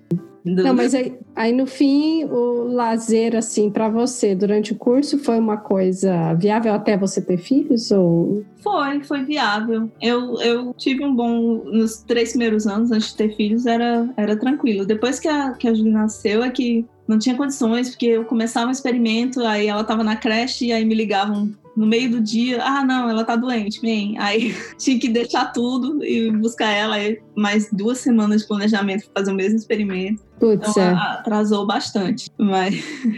Do- 0.45 0.63
Não, 0.63 0.73
mas 0.73 0.95
aí, 0.95 1.13
aí 1.35 1.51
no 1.51 1.65
fim, 1.65 2.23
o 2.25 2.71
lazer, 2.71 3.35
assim, 3.35 3.69
para 3.69 3.89
você, 3.89 4.33
durante 4.33 4.71
o 4.71 4.75
curso, 4.75 5.17
foi 5.17 5.37
uma 5.37 5.57
coisa 5.57 6.33
viável 6.35 6.73
até 6.73 6.95
você 6.95 7.21
ter 7.21 7.37
filhos? 7.37 7.91
Ou... 7.91 8.43
Foi, 8.63 9.03
foi 9.03 9.23
viável. 9.25 9.89
Eu, 10.01 10.39
eu 10.41 10.73
tive 10.77 11.03
um 11.03 11.13
bom. 11.13 11.63
Nos 11.65 11.97
três 12.03 12.29
primeiros 12.31 12.65
anos, 12.67 12.89
antes 12.91 13.09
de 13.09 13.17
ter 13.17 13.35
filhos, 13.35 13.65
era, 13.65 14.07
era 14.15 14.35
tranquilo. 14.37 14.85
Depois 14.85 15.19
que 15.19 15.27
a, 15.27 15.51
que 15.53 15.67
a 15.67 15.73
Julie 15.73 15.91
nasceu, 15.91 16.41
é 16.43 16.49
que 16.49 16.85
não 17.09 17.17
tinha 17.17 17.35
condições, 17.35 17.89
porque 17.89 18.05
eu 18.05 18.23
começava 18.23 18.67
um 18.67 18.71
experimento, 18.71 19.41
aí 19.41 19.65
ela 19.65 19.83
tava 19.83 20.03
na 20.03 20.15
creche, 20.15 20.67
e 20.67 20.71
aí 20.71 20.85
me 20.85 20.93
ligavam 20.93 21.51
no 21.75 21.87
meio 21.87 22.11
do 22.11 22.21
dia. 22.21 22.61
Ah, 22.61 22.85
não, 22.85 23.09
ela 23.09 23.23
tá 23.23 23.35
doente, 23.35 23.81
bem. 23.81 24.15
Aí 24.19 24.55
tinha 24.77 24.99
que 24.99 25.09
deixar 25.09 25.51
tudo 25.51 26.05
e 26.05 26.29
buscar 26.29 26.69
ela. 26.69 26.95
Aí 26.95 27.19
mais 27.35 27.67
duas 27.71 27.97
semanas 27.97 28.41
de 28.41 28.47
planejamento 28.47 29.05
pra 29.05 29.21
fazer 29.21 29.31
o 29.31 29.35
mesmo 29.35 29.57
experimento. 29.57 30.21
Putz, 30.39 30.69
Então 30.69 30.83
é. 30.83 30.93
atrasou 30.93 31.65
bastante, 31.65 32.29
mas 32.37 32.75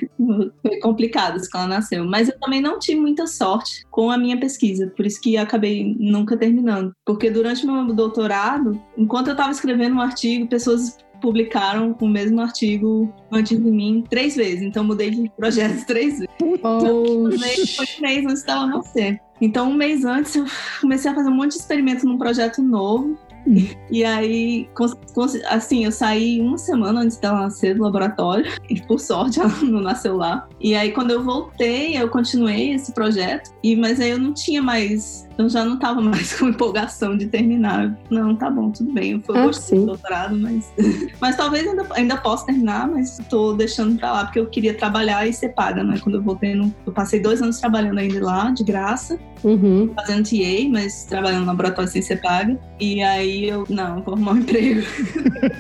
foi 0.62 0.80
complicado 0.80 1.38
isso 1.38 1.50
quando 1.52 1.66
ela 1.66 1.76
nasceu. 1.76 2.06
Mas 2.06 2.30
eu 2.30 2.40
também 2.40 2.62
não 2.62 2.80
tive 2.80 3.02
muita 3.02 3.28
sorte 3.28 3.86
com 3.92 4.10
a 4.10 4.18
minha 4.18 4.40
pesquisa, 4.40 4.88
por 4.96 5.06
isso 5.06 5.20
que 5.20 5.36
acabei 5.36 5.98
nunca 6.00 6.38
terminando. 6.38 6.94
Porque 7.06 7.30
durante 7.30 7.66
meu 7.66 7.94
doutorado, 7.94 8.82
enquanto 8.98 9.28
eu 9.28 9.34
estava 9.34 9.52
escrevendo 9.52 9.98
um 9.98 10.02
artigo, 10.02 10.48
pessoas 10.48 10.98
publicaram 11.22 11.96
o 12.02 12.08
mesmo 12.08 12.42
artigo 12.42 13.14
antes 13.32 13.58
de 13.58 13.64
mim 13.72 14.04
três 14.10 14.36
vezes. 14.36 14.62
Então 14.62 14.84
mudei 14.84 15.12
de 15.12 15.30
projeto 15.38 15.84
três 15.88 16.14
vezes. 16.20 16.28
Mês- 17.40 17.76
Foi 17.76 17.86
um 17.98 18.02
mês 18.02 18.26
antes 18.26 18.44
dela 18.44 18.66
nascer. 18.68 19.22
Então, 19.40 19.72
um 19.72 19.74
mês 19.74 20.06
antes, 20.06 20.36
eu 20.36 20.46
comecei 20.82 21.10
a 21.10 21.16
fazer 21.16 21.30
um 21.30 21.34
monte 21.36 21.54
de 21.54 21.58
experimento 21.58 22.06
num 22.06 22.16
projeto 22.18 22.62
novo. 22.62 23.18
E 23.90 24.04
aí, 24.04 24.70
assim, 25.50 25.86
eu 25.86 25.92
saí 25.92 26.42
uma 26.42 26.58
semana 26.58 27.02
antes 27.02 27.18
dela 27.18 27.42
nascer 27.42 27.76
do 27.76 27.84
laboratório. 27.84 28.52
E 28.70 28.80
por 28.82 29.00
sorte, 29.00 29.40
ela 29.40 29.50
não 29.64 29.82
nasceu 29.82 30.18
lá. 30.18 30.48
E 30.60 30.76
aí, 30.76 30.92
quando 30.92 31.12
eu 31.12 31.24
voltei, 31.24 31.98
eu 31.98 32.10
continuei 32.10 32.74
esse 32.74 32.94
projeto. 32.94 33.52
E, 33.64 33.76
mas 33.76 34.00
aí 34.00 34.12
eu 34.12 34.20
não 34.20 34.34
tinha 34.34 34.62
mais. 34.62 35.28
Eu 35.38 35.50
já 35.50 35.66
não 35.66 35.78
tava 35.78 36.02
mais 36.02 36.34
com 36.38 36.50
empolgação 36.50 37.18
de 37.18 37.28
terminar. 37.28 37.98
Não, 38.10 38.36
tá 38.36 38.50
bom, 38.50 38.72
tudo 38.72 38.94
bem. 38.94 39.14
Eu 39.14 39.22
fui 39.22 39.38
Ah, 39.38 39.46
gostei 39.46 39.80
do 39.80 39.88
doutorado, 39.88 40.38
mas. 40.38 40.72
Mas 41.20 41.36
talvez 41.36 41.68
ainda, 41.68 41.86
ainda 41.92 42.18
possa 42.18 42.46
terminar, 42.48 42.88
mas 42.88 43.20
tô 43.30 43.54
deixando 43.54 43.98
pra 43.98 44.12
lá, 44.12 44.26
porque 44.26 44.40
eu 44.40 44.48
queria 44.48 44.74
trabalhar 44.74 45.28
e 45.28 45.34
ser 45.34 45.50
paga, 45.50 45.84
né? 45.84 46.00
Quando 46.02 46.16
eu 46.16 46.22
voltei, 46.22 46.60
eu 46.86 46.92
passei 46.92 47.20
dois 47.20 47.42
anos 47.42 47.60
trabalhando 47.60 48.00
ainda 48.00 48.24
lá, 48.24 48.50
de 48.50 48.64
graça, 48.64 49.20
uhum. 49.44 49.92
fazendo 49.96 50.24
TA, 50.30 50.70
mas 50.70 51.06
trabalhando 51.06 51.42
no 51.42 51.48
laboratório 51.48 51.90
sem 51.90 52.02
ser 52.02 52.22
paga. 52.22 52.58
E 52.80 53.02
aí 53.02 53.48
eu, 53.48 53.66
não, 53.70 54.02
vou 54.02 54.14
arrumar 54.14 54.34
um 54.34 54.38
emprego. 54.38 54.82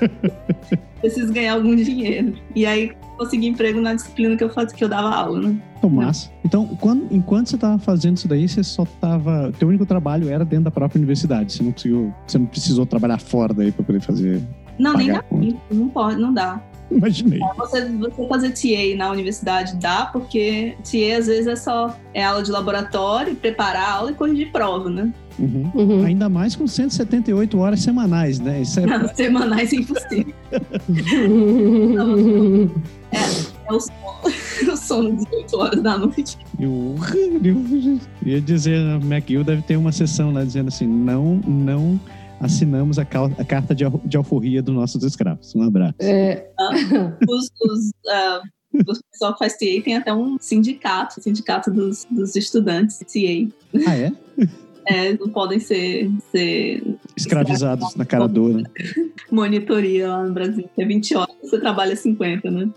Preciso 1.02 1.34
ganhar 1.34 1.54
algum 1.54 1.76
dinheiro. 1.76 2.36
E 2.56 2.65
aí 2.65 2.91
consegui 3.17 3.48
emprego 3.48 3.82
na 3.82 3.94
disciplina 3.94 4.36
que 4.36 4.44
eu 4.44 4.50
fazia, 4.50 4.76
que 4.76 4.84
eu 4.84 4.89
dava 4.89 5.10
aula, 5.10 5.41
né? 5.41 5.56
Massa. 5.89 6.30
Então, 6.46 6.67
quando- 6.80 7.08
enquanto 7.12 7.50
você 7.50 7.58
tava 7.58 7.80
fazendo 7.80 8.17
isso 8.17 8.28
daí, 8.28 8.48
você 8.48 8.63
só 8.63 8.86
tava. 9.00 9.52
Teu 9.58 9.67
único 9.67 9.86
trabalho 9.86 10.30
era 10.30 10.46
dentro 10.46 10.65
da 10.65 10.72
própria 10.72 11.00
universidade. 11.00 11.54
Você 11.54 11.63
não 11.63 11.72
conseguiu. 11.72 12.13
Você 12.28 12.38
não 12.38 12.46
precisou 12.46 12.86
trabalhar 12.86 13.20
fora 13.20 13.52
daí 13.52 13.72
pra 13.72 13.84
poder 13.84 14.00
fazer. 14.00 14.41
Não, 14.78 14.94
nem 14.94 15.12
dá. 15.12 15.24
Não 15.72 15.89
pode, 15.89 16.22
não 16.22 16.32
dá. 16.34 16.62
Imaginei. 16.92 17.40
Você, 17.58 17.86
você 17.90 18.28
fazer 18.28 18.52
TA 18.52 18.98
na 18.98 19.12
universidade 19.12 19.76
dá, 19.78 20.08
porque 20.08 20.76
TA 20.84 21.18
às 21.18 21.28
vezes 21.28 21.48
é 21.48 21.56
só 21.56 21.96
é 22.14 22.24
aula 22.24 22.44
de 22.44 22.52
laboratório, 22.52 23.36
preparar 23.36 23.84
a 23.84 23.92
aula 23.94 24.12
e 24.12 24.14
corrigir 24.14 24.52
prova, 24.52 24.90
né? 24.90 25.12
Uhum. 25.40 25.72
Uhum. 25.74 26.06
Ainda 26.06 26.28
mais 26.28 26.56
com 26.56 26.68
178 26.68 27.58
horas 27.58 27.82
semanais, 27.82 28.39
né? 28.39 28.62
Isso 28.62 28.80
é, 28.80 28.86
Não, 28.86 29.08
semanais 29.16 29.74
é 29.74 29.78
impossível. 29.78 30.34
É 33.14 33.74
o 33.74 33.80
sono, 33.80 33.94
o 34.74 34.78
sono 34.78 35.18
de 35.18 35.36
8 35.36 35.58
horas 35.58 35.82
da 35.82 35.98
noite. 35.98 36.38
eu, 36.60 36.96
eu 37.44 38.00
ia 38.26 38.42
dizer, 38.42 38.78
a 38.78 38.96
McGill 38.96 39.44
deve 39.44 39.62
ter 39.62 39.78
uma 39.78 39.92
sessão 39.92 40.34
lá 40.34 40.44
dizendo 40.44 40.70
assim: 40.70 40.88
não, 40.88 41.36
não 41.46 42.00
assinamos 42.42 43.00
a, 43.00 43.06
cal- 43.06 43.32
a 43.38 43.46
carta 43.46 43.74
de, 43.74 43.84
de 44.06 44.18
alforria 44.18 44.62
dos 44.62 44.74
nossos 44.76 45.04
escravos. 45.04 45.56
Um 45.56 45.64
abraço. 45.64 45.96
É, 46.00 46.48
Os, 47.30 47.52
os, 47.62 47.92
ah, 48.10 48.42
o 48.74 48.84
pessoal 49.12 49.34
que 49.34 49.39
faz 49.39 49.54
TA 49.54 49.82
tem 49.84 49.96
até 49.96 50.14
um 50.14 50.38
sindicato, 50.39 51.22
sindicato 51.22 51.72
dos, 51.72 52.06
dos 52.10 52.36
estudantes 52.36 52.98
TA. 53.00 53.82
Ah, 53.88 53.96
é? 53.96 54.12
É, 54.88 55.16
não 55.16 55.30
podem 55.30 55.60
ser, 55.60 56.10
ser 56.32 56.84
Escravizados 57.16 57.96
na 57.96 58.04
cara 58.04 58.28
dura. 58.28 58.64
monitoria 59.32 60.08
lá 60.10 60.24
no 60.24 60.34
Brasil. 60.34 60.68
É 60.76 60.84
20 60.84 61.16
horas, 61.16 61.36
você 61.39 61.60
trabalha 61.60 61.96
50, 61.96 62.50
né? 62.50 62.68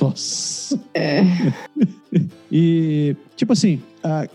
Nossa. 0.00 0.80
é. 0.94 1.20
E, 2.50 3.16
tipo 3.36 3.52
assim, 3.52 3.80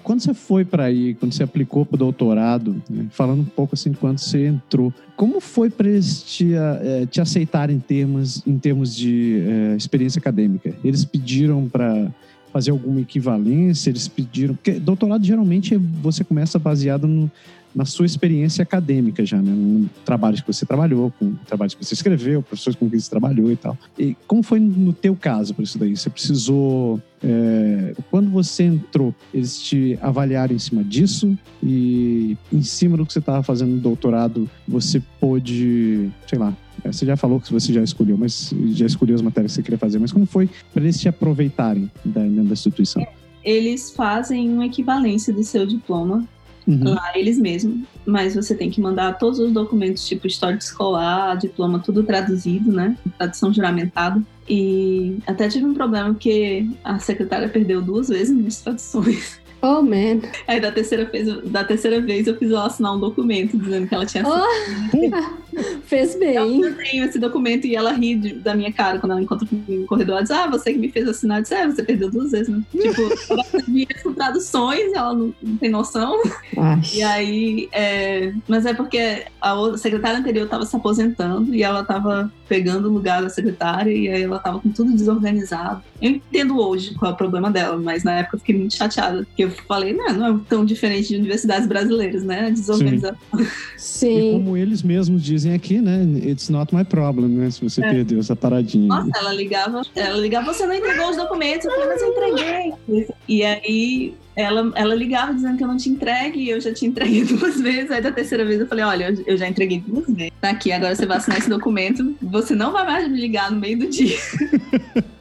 quando 0.03 0.19
você 0.21 0.34
foi 0.34 0.65
para 0.65 0.86
aí, 0.86 1.13
quando 1.15 1.34
você 1.34 1.43
aplicou 1.43 1.86
para 1.86 1.95
o 1.95 1.97
doutorado, 1.97 2.82
né, 2.89 3.05
falando 3.11 3.41
um 3.41 3.45
pouco 3.45 3.75
assim, 3.75 3.93
quando 3.93 4.17
você 4.17 4.47
entrou, 4.47 4.93
como 5.15 5.39
foi 5.39 5.69
para 5.69 5.88
eles 5.88 6.23
te, 6.23 6.53
eh, 6.53 7.05
te 7.09 7.21
aceitar 7.21 7.69
em 7.69 7.79
termos, 7.79 8.45
em 8.45 8.57
termos 8.57 8.95
de 8.95 9.41
eh, 9.47 9.75
experiência 9.77 10.19
acadêmica? 10.19 10.73
Eles 10.84 11.05
pediram 11.05 11.69
para 11.69 12.11
fazer 12.51 12.71
alguma 12.71 12.99
equivalência? 12.99 13.89
Eles 13.89 14.07
pediram. 14.07 14.55
Porque 14.55 14.73
doutorado 14.73 15.23
geralmente 15.23 15.75
você 15.77 16.23
começa 16.23 16.59
baseado 16.59 17.07
no- 17.07 17.32
na 17.74 17.86
sua 17.86 18.05
experiência 18.05 18.63
acadêmica 18.63 19.26
já, 19.26 19.38
né? 19.41 19.51
No 19.51 19.89
trabalhos 20.05 20.41
que 20.41 20.47
você 20.47 20.65
trabalhou, 20.65 21.11
com 21.17 21.34
trabalhos 21.47 21.74
que 21.74 21.84
você 21.84 21.93
escreveu, 21.93 22.41
professores 22.41 22.78
com 22.78 22.89
quem 22.89 22.99
você 22.99 23.09
trabalhou 23.09 23.51
e 23.51 23.55
tal. 23.55 23.78
E 23.97 24.15
como 24.28 24.43
foi 24.43 24.59
no 24.59 24.93
teu 24.93 25.15
caso 25.15 25.53
para 25.53 25.63
isso 25.63 25.78
daí? 25.78 25.95
Você 25.95 26.09
precisou 26.09 27.01
é, 27.24 27.93
quando 28.09 28.30
você 28.30 28.63
entrou, 28.63 29.13
eles 29.34 29.61
te 29.61 29.97
avaliaram 30.01 30.55
em 30.55 30.59
cima 30.59 30.84
disso 30.84 31.38
e 31.61 32.36
em 32.51 32.63
cima 32.63 32.97
do 32.97 33.05
que 33.05 33.13
você 33.13 33.19
estava 33.19 33.43
fazendo 33.43 33.76
no 33.76 33.80
doutorado, 33.80 34.49
você 34.67 35.01
pôde, 35.19 36.09
sei 36.28 36.39
lá, 36.39 36.55
é, 36.84 36.91
você 36.91 37.05
já 37.05 37.15
falou 37.15 37.39
que 37.39 37.51
você 37.53 37.72
já 37.72 37.84
escolheu, 37.84 38.17
mas 38.17 38.53
já 38.72 38.86
escolheu 38.86 39.15
as 39.15 39.22
matérias 39.22 39.51
que 39.51 39.57
você 39.57 39.63
queria 39.63 39.78
fazer, 39.78 39.99
mas 39.99 40.11
como 40.11 40.26
foi 40.26 40.49
para 40.74 40.84
eles 40.84 40.99
te 40.99 41.07
aproveitarem 41.07 41.91
da, 42.03 42.22
dentro 42.22 42.45
da 42.45 42.53
instituição? 42.53 43.05
Eles 43.43 43.91
fazem 43.91 44.49
uma 44.51 44.65
equivalência 44.65 45.34
do 45.34 45.43
seu 45.43 45.65
diploma 45.65 46.28
Uhum. 46.68 46.93
lá 46.93 47.12
eles 47.16 47.39
mesmos, 47.39 47.88
mas 48.05 48.36
você 48.36 48.53
tem 48.53 48.70
que 48.70 48.80
mandar 48.80 49.18
todos 49.18 49.39
os 49.39 49.51
documentos, 49.51 50.07
tipo 50.07 50.28
histórico 50.28 50.62
escolar, 50.62 51.36
diploma, 51.36 51.80
tudo 51.80 52.03
traduzido, 52.03 52.72
né? 52.72 52.95
Tradução 53.18 53.53
juramentada. 53.53 54.22
E 54.47 55.18
até 55.26 55.47
tive 55.47 55.66
um 55.66 55.74
problema 55.74 56.09
porque 56.09 56.68
a 56.84 56.99
secretária 56.99 57.47
perdeu 57.49 57.82
duas 57.82 58.09
vezes 58.09 58.36
minhas 58.36 58.62
traduções. 58.62 59.39
Oh, 59.62 59.82
man. 59.82 60.22
Aí 60.47 60.59
da 60.59 60.72
terceira 60.72 61.05
vez, 61.05 61.28
da 61.51 61.64
terceira 61.64 62.01
vez 62.01 62.26
eu 62.28 62.36
fiz 62.38 62.49
ela 62.51 62.66
assinar 62.66 62.95
um 62.95 62.99
documento 62.99 63.57
dizendo 63.57 63.88
que 63.88 63.93
ela 63.93 64.05
tinha 64.05 64.24
assinado. 64.24 64.45
Fez 65.86 66.14
Eu 66.16 66.20
bem. 66.20 66.59
não 66.62 66.74
tenho 66.74 67.03
esse 67.05 67.20
documento 67.20 67.68
e 67.68 67.76
ela 67.76 67.91
ri 67.91 68.16
de- 68.16 68.34
da 68.36 68.55
minha 68.55 68.72
cara 68.72 68.99
quando 68.99 69.12
ela 69.12 69.22
encontra 69.22 69.45
comigo 69.45 69.82
no 69.82 69.86
corredor. 69.86 70.14
Ela 70.16 70.22
diz: 70.22 70.32
Ah, 70.32 70.47
você 70.47 70.72
que 70.72 70.80
me 70.80 70.89
fez 70.89 71.07
assinar. 71.07 71.39
Eu 71.39 71.41
disse: 71.43 71.53
É, 71.53 71.68
você 71.68 71.84
perdeu 71.84 72.09
duas 72.09 72.32
vezes, 72.32 72.47
né? 72.47 72.64
tipo, 72.72 73.01
ela 73.30 74.03
com 74.03 74.14
traduções, 74.14 74.93
ela 74.93 75.14
não, 75.14 75.34
não 75.43 75.57
tem 75.57 75.70
noção. 75.70 76.18
Ai. 76.57 76.80
E 76.93 77.03
aí, 77.03 77.70
é, 77.74 78.34
mas 78.47 78.66
é 78.66 78.74
porque 78.74 79.26
a 79.41 79.78
secretária 79.78 80.20
anterior 80.20 80.45
estava 80.45 80.66
se 80.66 80.76
aposentando 80.76 81.53
e 81.53 81.62
ela 81.64 81.82
estava 81.82 82.32
pegando 82.52 82.89
o 82.89 82.91
lugar 82.91 83.22
da 83.22 83.30
secretária 83.30 83.89
e 83.93 84.10
aí 84.10 84.24
ela 84.24 84.36
estava 84.36 84.60
com 84.60 84.70
tudo 84.72 84.91
desorganizado. 84.91 85.82
Eu 86.02 86.12
entendo 86.12 86.60
hoje 86.60 86.93
qual 86.95 87.12
é 87.12 87.14
o 87.14 87.18
problema 87.18 87.49
dela, 87.49 87.78
mas 87.78 88.04
na 88.04 88.12
época 88.16 88.36
eu 88.36 88.39
fiquei 88.41 88.58
muito 88.58 88.76
chateada, 88.76 89.24
porque 89.24 89.45
eu 89.45 89.52
falei, 89.70 89.93
não, 89.93 90.12
não 90.12 90.36
é 90.36 90.39
tão 90.49 90.66
diferente 90.66 91.08
de 91.08 91.16
universidades 91.16 91.66
brasileiras, 91.66 92.26
né? 92.26 92.52
Desorganização. 92.52 93.16
E 93.41 93.80
Sim. 93.84 94.32
como 94.34 94.58
eles 94.58 94.82
mesmos 94.84 95.24
dizem 95.24 95.54
aqui, 95.54 95.80
né? 95.80 96.04
It's 96.24 96.49
not 96.49 96.74
my 96.76 96.84
problem, 96.84 97.30
né? 97.30 97.49
Se 97.52 97.62
você 97.62 97.84
É. 97.84 97.89
perdeu 97.89 98.20
essa 98.20 98.36
paradinha. 98.36 98.88
Nossa, 98.88 99.12
ela 99.16 99.34
ligava, 99.34 99.82
ela 99.95 100.18
ligava, 100.18 100.54
você 100.54 100.66
não 100.66 100.74
entregou 100.74 101.10
os 101.10 101.16
documentos, 101.18 101.66
eu 101.66 101.72
falei, 101.72 101.88
mas 101.88 102.02
eu 102.02 102.10
entreguei. 102.10 103.08
E 103.28 103.43
aí 103.43 104.14
ela, 104.36 104.71
ela 104.75 104.95
ligava 104.95 105.34
dizendo 105.34 105.57
que 105.57 105.63
eu 105.63 105.67
não 105.67 105.77
tinha 105.77 105.93
entregue 105.95 106.39
e 106.39 106.49
eu 106.49 106.59
já 106.61 106.73
tinha 106.73 106.89
entregue 106.89 107.23
duas 107.36 107.59
vezes. 107.59 107.91
Aí 107.91 108.01
da 108.01 108.11
terceira 108.11 108.45
vez 108.45 108.59
eu 108.59 108.67
falei, 108.67 108.84
olha, 108.84 109.09
eu- 109.11 109.23
eu 109.27 109.38
já 109.38 109.47
entreguei 109.47 109.84
duas 109.86 110.07
vezes. 110.07 110.32
Tá 110.39 110.49
aqui, 110.49 110.71
agora 110.71 110.95
você 110.95 111.05
vai 111.05 111.17
assinar 111.17 111.39
esse 111.39 111.49
documento, 111.49 112.15
você 112.21 112.55
não 112.55 112.71
vai 112.71 112.86
mais 112.86 113.07
me 113.07 113.19
ligar 113.19 113.51
no 113.51 113.59
meio 113.59 113.77
do 113.79 113.88
dia. 113.88 114.17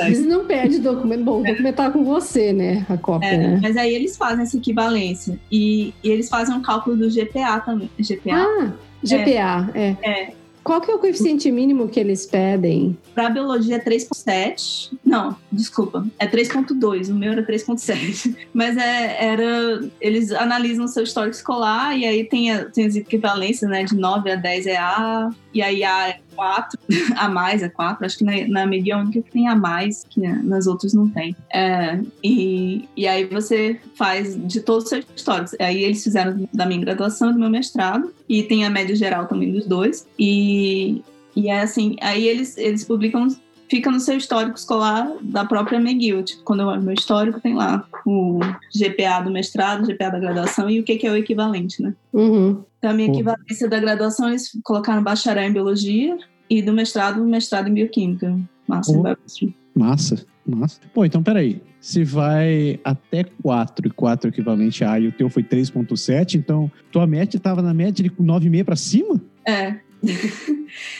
Eles 0.00 0.24
não 0.24 0.46
perdem 0.46 0.80
documento. 0.80 1.22
Bom, 1.22 1.40
o 1.42 1.44
documento 1.44 1.74
tá 1.74 1.90
com 1.90 2.02
você, 2.02 2.50
né? 2.52 2.86
A 2.88 2.96
cópia, 2.96 3.26
É, 3.28 3.36
né? 3.36 3.58
mas 3.62 3.76
aí 3.76 3.94
eles 3.94 4.16
fazem 4.16 4.42
essa 4.42 4.56
equivalência. 4.56 5.38
E, 5.52 5.92
e 6.02 6.08
eles 6.08 6.30
fazem 6.30 6.54
um 6.54 6.62
cálculo 6.62 6.96
do 6.96 7.10
GPA 7.10 7.60
também. 7.60 7.90
GPA. 8.00 8.36
Ah, 8.36 8.72
GPA, 9.04 9.70
é. 9.74 9.96
É. 10.02 10.32
Qual 10.66 10.80
que 10.80 10.90
é 10.90 10.94
o 10.94 10.98
coeficiente 10.98 11.48
mínimo 11.52 11.86
que 11.88 12.00
eles 12.00 12.26
pedem? 12.26 12.98
Pra 13.14 13.30
biologia 13.30 13.76
é 13.76 13.78
3.7. 13.78 14.90
Não, 15.04 15.36
desculpa. 15.52 16.04
É 16.18 16.26
3.2. 16.26 17.08
O 17.08 17.14
meu 17.14 17.30
era 17.30 17.46
3.7. 17.46 18.34
Mas 18.52 18.76
é, 18.76 19.24
era. 19.24 19.88
Eles 20.00 20.32
analisam 20.32 20.86
o 20.86 20.88
seu 20.88 21.04
histórico 21.04 21.36
escolar 21.36 21.96
e 21.96 22.04
aí 22.04 22.24
tem, 22.24 22.50
a- 22.50 22.64
tem 22.64 22.84
as 22.84 22.96
equivalências, 22.96 23.70
né? 23.70 23.84
De 23.84 23.94
9 23.94 24.28
a 24.32 24.34
10 24.34 24.66
é 24.66 24.76
A, 24.76 25.30
e 25.54 25.62
aí 25.62 25.84
A 25.84 26.16
4, 26.36 26.78
A 27.16 27.28
mais 27.28 27.62
é 27.62 27.68
4. 27.68 28.04
Acho 28.04 28.18
que 28.18 28.24
na, 28.24 28.32
na 28.48 28.66
MIG 28.66 28.90
é 28.90 28.94
a 28.94 28.98
única 28.98 29.22
que 29.22 29.30
tem 29.30 29.48
A 29.48 29.56
mais, 29.56 30.04
que 30.08 30.20
nas 30.20 30.66
outras 30.66 30.92
não 30.92 31.08
tem. 31.08 31.34
É, 31.52 31.98
e, 32.22 32.88
e 32.96 33.08
aí 33.08 33.24
você 33.24 33.80
faz 33.94 34.36
de 34.46 34.60
todos 34.60 34.84
os 34.84 34.90
seus 34.90 35.06
históricos. 35.14 35.54
Aí 35.58 35.82
eles 35.82 36.04
fizeram 36.04 36.48
da 36.52 36.66
minha 36.66 36.80
graduação 36.80 37.30
e 37.30 37.32
do 37.32 37.40
meu 37.40 37.50
mestrado, 37.50 38.12
e 38.28 38.42
tem 38.42 38.64
a 38.64 38.70
média 38.70 38.94
geral 38.94 39.26
também 39.26 39.50
dos 39.50 39.66
dois. 39.66 40.06
E, 40.18 41.02
e 41.34 41.48
é 41.48 41.60
assim, 41.60 41.96
aí 42.00 42.26
eles, 42.26 42.56
eles 42.56 42.84
publicam, 42.84 43.28
fica 43.68 43.90
no 43.90 44.00
seu 44.00 44.16
histórico 44.16 44.56
escolar 44.56 45.10
da 45.22 45.44
própria 45.44 45.78
McGill. 45.78 46.22
Tipo, 46.22 46.42
quando 46.42 46.60
eu 46.60 46.66
olho 46.66 46.82
meu 46.82 46.94
histórico, 46.94 47.40
tem 47.40 47.54
lá 47.54 47.86
o 48.04 48.38
GPA 48.74 49.20
do 49.22 49.30
mestrado, 49.30 49.86
GPA 49.86 50.10
da 50.10 50.18
graduação 50.18 50.70
e 50.70 50.80
o 50.80 50.84
que, 50.84 50.96
que 50.96 51.06
é 51.06 51.10
o 51.10 51.16
equivalente, 51.16 51.82
né? 51.82 51.94
Uhum. 52.12 52.62
Então, 52.78 52.90
a 52.90 52.94
minha 52.94 53.08
Pô. 53.08 53.14
equivalência 53.14 53.68
da 53.68 53.80
graduação, 53.80 54.28
eles 54.28 54.50
colocaram 54.62 55.02
bacharel 55.02 55.48
em 55.48 55.52
biologia 55.52 56.16
e 56.48 56.62
do 56.62 56.72
mestrado, 56.72 57.24
mestrado 57.24 57.68
em 57.68 57.74
bioquímica. 57.74 58.38
Massa, 58.66 58.92
Pô. 58.92 59.02
biochemistry. 59.02 59.56
Massa, 59.74 60.24
massa. 60.46 60.80
Pô, 60.94 61.04
então 61.04 61.22
peraí. 61.22 61.60
Se 61.80 62.02
vai 62.02 62.80
até 62.82 63.24
4 63.42 63.86
e 63.86 63.90
4 63.90 64.30
equivalente 64.30 64.82
a 64.82 64.92
A 64.92 65.00
e 65.00 65.08
o 65.08 65.12
teu 65.12 65.28
foi 65.28 65.42
3.7, 65.44 66.34
então 66.34 66.70
tua 66.90 67.06
média 67.06 67.38
tava 67.38 67.62
na 67.62 67.72
média 67.72 68.02
de 68.02 68.10
9,5 68.10 68.64
pra 68.64 68.74
cima? 68.74 69.20
É. 69.46 69.76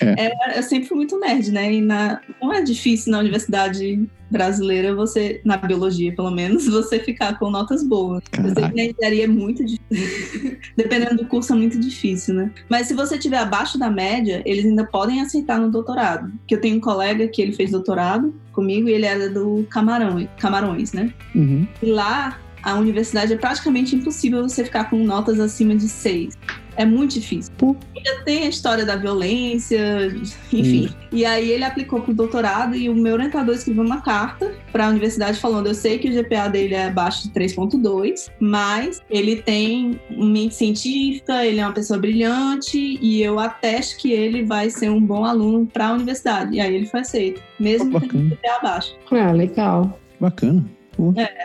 É. 0.01 0.27
É, 0.27 0.59
eu 0.59 0.63
sempre 0.63 0.89
fui 0.89 0.97
muito 0.97 1.19
nerd, 1.19 1.51
né? 1.53 1.73
E 1.73 1.81
na, 1.81 2.21
não 2.41 2.53
é 2.53 2.63
difícil 2.63 3.13
na 3.13 3.19
universidade 3.19 4.09
brasileira 4.31 4.95
você, 4.95 5.41
na 5.45 5.57
biologia 5.57 6.15
pelo 6.15 6.31
menos, 6.31 6.67
você 6.69 6.99
ficar 6.99 7.39
com 7.39 7.51
notas 7.51 7.83
boas. 7.83 8.23
Eu 8.37 8.45
sei 8.45 8.55
Caraca. 8.55 8.71
que 8.71 8.77
na 8.77 8.85
engenharia 8.85 9.25
é 9.25 9.29
muito 9.29 9.65
difícil. 9.65 10.59
Dependendo 10.77 11.17
do 11.17 11.27
curso 11.27 11.53
é 11.53 11.57
muito 11.57 11.79
difícil, 11.79 12.35
né? 12.35 12.51
Mas 12.69 12.89
se 12.89 12.95
você 12.95 13.19
tiver 13.19 13.39
abaixo 13.39 13.79
da 13.79 13.91
média, 13.91 14.43
eles 14.45 14.65
ainda 14.65 14.85
podem 14.85 15.21
aceitar 15.21 15.59
no 15.59 15.71
doutorado. 15.71 16.33
Que 16.47 16.55
eu 16.55 16.61
tenho 16.61 16.77
um 16.77 16.81
colega 16.81 17.29
que 17.29 17.41
ele 17.41 17.53
fez 17.53 17.71
doutorado 17.71 18.35
comigo 18.53 18.89
e 18.89 18.93
ele 18.93 19.07
era 19.07 19.29
do 19.29 19.67
Camarão, 19.71 20.27
Camarões, 20.39 20.93
né? 20.93 21.13
Uhum. 21.35 21.67
E 21.83 21.87
lá, 21.87 22.39
a 22.63 22.75
universidade 22.75 23.33
é 23.33 23.37
praticamente 23.37 23.95
impossível 23.95 24.43
você 24.43 24.65
ficar 24.65 24.91
com 24.91 24.97
notas 24.99 25.39
acima 25.39 25.77
de 25.77 25.89
6. 25.89 26.37
É 26.77 26.85
muito 26.85 27.15
difícil. 27.15 27.53
Ainda 27.97 28.25
tem 28.25 28.45
a 28.45 28.49
história 28.49 28.85
da 28.85 28.97
violência, 28.97 30.09
enfim. 30.53 30.91
E 31.11 31.25
aí 31.25 31.51
ele 31.51 31.65
aplicou 31.65 32.01
pro 32.01 32.13
doutorado 32.15 32.75
e 32.77 32.89
o 32.89 32.95
meu 32.95 33.15
orientador 33.15 33.55
escreveu 33.55 33.85
uma 33.85 34.03
carta 34.03 34.55
para 34.71 34.87
a 34.87 34.91
universidade 34.91 35.41
falando: 35.41 35.67
eu 35.67 35.75
sei 35.75 35.99
que 35.99 36.09
o 36.09 36.13
GPA 36.13 36.49
dele 36.49 36.75
é 36.75 36.87
abaixo 36.87 37.29
de 37.29 37.35
3.2, 37.35 38.31
mas 38.41 39.03
ele 39.09 39.37
tem 39.37 39.99
mente 40.11 40.55
científica, 40.55 41.45
ele 41.45 41.61
é 41.61 41.67
uma 41.67 41.73
pessoa 41.73 41.99
brilhante 41.99 42.99
e 43.01 43.23
eu 43.23 43.39
atesto 43.39 43.99
que 43.99 44.13
ele 44.13 44.45
vai 44.45 44.71
ser 44.71 44.91
um 44.91 45.01
bom 45.01 45.25
aluno 45.25 45.67
para 45.67 45.89
a 45.89 45.93
universidade. 45.93 46.57
E 46.57 46.61
aí 46.61 46.75
ele 46.75 46.87
foi 46.87 47.01
aceito, 47.01 47.43
mesmo 47.59 47.93
Pô, 47.93 48.01
tendo. 48.01 48.35
GPA 48.35 48.57
abaixo. 48.61 48.95
Ah, 49.11 49.33
legal. 49.33 49.99
Bacana. 50.21 50.65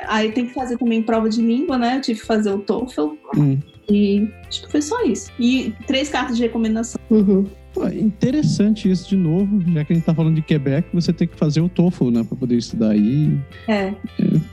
Aí 0.08 0.32
tem 0.32 0.48
que 0.48 0.54
fazer 0.54 0.78
também 0.78 1.04
prova 1.04 1.30
de 1.30 1.42
língua, 1.42 1.78
né? 1.78 1.98
Eu 1.98 2.02
tive 2.02 2.22
que 2.22 2.26
fazer 2.26 2.52
o 2.52 2.60
TOEFL 2.60 3.12
Hum. 3.36 3.60
E 3.92 4.30
acho 4.48 4.64
que 4.64 4.72
foi 4.72 4.82
só 4.82 5.04
isso. 5.04 5.32
E 5.40 5.74
três 5.88 6.10
cartas 6.10 6.38
de 6.38 6.44
recomendação. 6.44 7.00
Uhum. 7.10 7.46
Pô, 7.74 7.88
interessante 7.88 8.92
isso 8.92 9.08
de 9.08 9.16
novo, 9.16 9.62
já 9.72 9.86
que 9.86 9.94
a 9.94 9.96
gente 9.96 10.06
tá 10.06 10.14
falando 10.14 10.36
de 10.36 10.42
Quebec, 10.42 10.90
você 10.94 11.14
tem 11.14 11.26
que 11.26 11.38
fazer 11.38 11.62
o 11.62 11.70
TOEFL, 11.70 12.10
né, 12.10 12.24
pra 12.28 12.38
poder 12.38 12.58
estudar 12.58 12.90
aí. 12.90 13.40
É. 13.68 13.94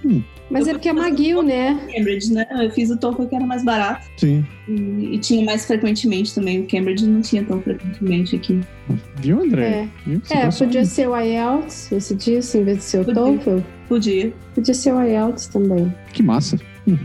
Hum, 0.05 0.23
Mas 0.49 0.69
é 0.69 0.73
porque 0.73 0.89
é 0.89 0.93
McGill, 0.93 1.43
né? 1.43 1.75
Cambridge, 1.93 2.33
né? 2.33 2.47
Eu 2.53 2.71
fiz 2.71 2.91
o 2.91 2.97
TOEFL 2.97 3.25
que 3.25 3.35
era 3.35 3.45
mais 3.45 3.65
barato 3.65 4.07
sim. 4.17 4.47
e, 4.69 5.17
e 5.17 5.19
tinha 5.19 5.45
mais 5.45 5.67
frequentemente 5.67 6.33
também. 6.33 6.61
O 6.61 6.67
Cambridge 6.69 7.07
não 7.09 7.21
tinha 7.21 7.43
tão 7.43 7.61
frequentemente 7.61 8.37
aqui. 8.37 8.61
Viu, 9.17 9.43
André? 9.43 9.67
É, 9.67 9.89
Viu? 10.07 10.21
Você 10.23 10.35
é 10.35 10.49
podia 10.51 10.85
ser 10.85 11.09
o 11.09 11.17
IELTS 11.21 11.91
esse 11.91 12.15
disso, 12.15 12.57
em 12.57 12.65
vez 12.65 12.79
de 12.79 12.85
ser 12.85 13.01
o 13.01 13.05
Podia. 13.05 13.21
TOEFL. 13.23 13.59
Podia. 13.89 14.33
Podia 14.55 14.75
ser 14.75 14.95
o 14.95 15.03
IELTS 15.03 15.49
também. 15.49 15.93
Que 16.13 16.23
massa. 16.23 16.57
Hum. 16.87 16.97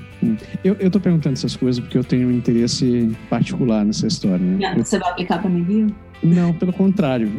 Eu, 0.63 0.75
eu 0.79 0.89
tô 0.91 0.99
perguntando 0.99 1.33
essas 1.33 1.55
coisas 1.55 1.79
porque 1.83 1.97
eu 1.97 2.03
tenho 2.03 2.27
um 2.27 2.31
interesse 2.31 3.11
particular 3.29 3.85
nessa 3.85 4.07
história, 4.07 4.39
né? 4.45 4.65
Ah, 4.65 4.75
Você 4.77 4.97
vai 4.99 5.11
aplicar 5.11 5.39
pra 5.41 5.49
McGill? 5.49 5.87
Eu- 5.87 6.29
não, 6.29 6.53
pelo 6.53 6.71
contrário. 6.71 7.29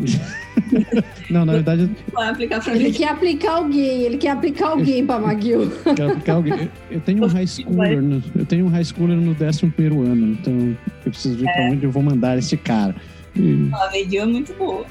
não, 1.30 1.44
na 1.46 1.52
verdade, 1.54 1.88
Vai 2.12 2.28
aplicar 2.28 2.62
pra 2.62 2.74
Ele 2.74 2.84
mim. 2.84 2.92
quer 2.92 3.08
aplicar 3.08 3.52
alguém, 3.52 4.02
ele 4.02 4.16
quer 4.18 4.30
aplicar 4.30 4.68
alguém 4.68 5.06
pra 5.06 5.16
McGill. 5.18 5.62
eu 5.62 5.94
quero 5.94 6.10
aplicar 6.10 6.34
alguém. 6.34 6.70
Eu- 6.90 7.00
tenho 7.00 7.24
um 7.24 7.26
high 7.26 7.46
schooler, 7.46 8.02
no, 8.02 8.22
eu 8.36 8.44
tenho 8.44 8.66
um 8.66 8.68
high 8.68 8.84
schooler 8.84 9.16
no 9.16 9.34
11 9.34 9.66
primeiro 9.70 10.02
ano, 10.02 10.32
então 10.38 10.76
eu 11.04 11.10
preciso 11.10 11.36
ver 11.38 11.44
pra 11.52 11.70
onde 11.70 11.84
eu 11.84 11.90
vou 11.90 12.02
mandar 12.02 12.36
esse 12.38 12.56
cara. 12.56 12.94
E, 13.36 13.68
A 13.72 13.86
McGill 13.96 14.22
é 14.22 14.26
muito 14.26 14.54
boa. 14.54 14.84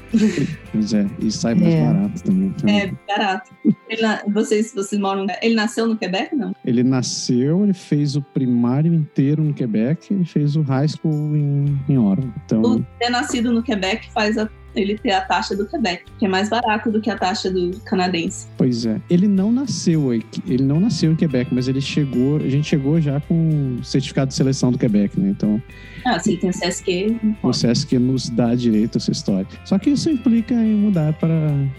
pois 0.72 0.92
é, 0.92 1.06
e 1.18 1.30
sai 1.30 1.54
mais 1.54 1.74
É. 1.74 1.84
barato 1.86 2.22
também. 2.24 2.48
Então, 2.56 2.68
É 2.70 2.92
barato. 3.08 3.50
Ele 3.88 4.02
na- 4.02 4.22
vocês, 4.28 4.72
vocês 4.74 5.00
moram. 5.00 5.26
Ele 5.42 5.54
nasceu 5.54 5.86
no 5.86 5.96
Quebec, 5.96 6.34
não? 6.34 6.54
Ele 6.64 6.82
nasceu, 6.82 7.64
ele 7.64 7.72
fez 7.72 8.16
o 8.16 8.22
primário 8.22 8.92
inteiro 8.92 9.42
no 9.42 9.54
Quebec, 9.54 10.12
ele 10.12 10.24
fez 10.24 10.56
o 10.56 10.62
high 10.62 10.88
school 10.88 11.36
em, 11.36 11.78
em 11.88 11.98
Ottawa. 11.98 12.32
Então, 12.44 12.62
O 12.62 12.86
ter 12.98 13.08
nascido 13.10 13.52
no 13.52 13.62
Quebec 13.62 14.10
faz 14.12 14.36
a- 14.36 14.48
ele 14.74 14.98
ter 14.98 15.12
a 15.12 15.20
taxa 15.20 15.56
do 15.56 15.66
Quebec, 15.66 16.04
que 16.18 16.26
é 16.26 16.28
mais 16.28 16.48
barato 16.48 16.90
do 16.90 17.00
que 17.00 17.10
a 17.10 17.16
taxa 17.16 17.50
do 17.50 17.70
canadense. 17.84 18.46
Pois 18.56 18.84
é. 18.86 19.00
Ele 19.08 19.26
não 19.28 19.52
nasceu 19.52 20.10
aqui, 20.10 20.42
ele 20.46 20.62
não 20.64 20.80
nasceu 20.80 21.12
em 21.12 21.16
Quebec, 21.16 21.52
mas 21.54 21.68
ele 21.68 21.80
chegou, 21.80 22.36
a 22.38 22.48
gente 22.48 22.66
chegou 22.68 23.00
já 23.00 23.20
com 23.20 23.76
o 23.80 23.84
certificado 23.84 24.28
de 24.28 24.34
seleção 24.34 24.70
do 24.72 24.78
Quebec, 24.78 25.18
né? 25.18 25.30
Então, 25.30 25.60
Ah, 26.04 26.18
se 26.18 26.30
ele 26.32 26.38
tem 26.40 26.50
CSQ, 26.50 27.16
não 27.22 27.50
o. 27.50 27.52
SESC 27.52 27.98
nos 27.98 28.28
dá 28.28 28.54
direito 28.54 28.96
a 28.96 28.98
essa 28.98 29.10
história. 29.12 29.46
Só 29.64 29.78
que 29.78 29.90
isso 29.90 30.10
implica 30.10 30.54
em 30.54 30.74
mudar 30.74 31.12
para 31.14 31.34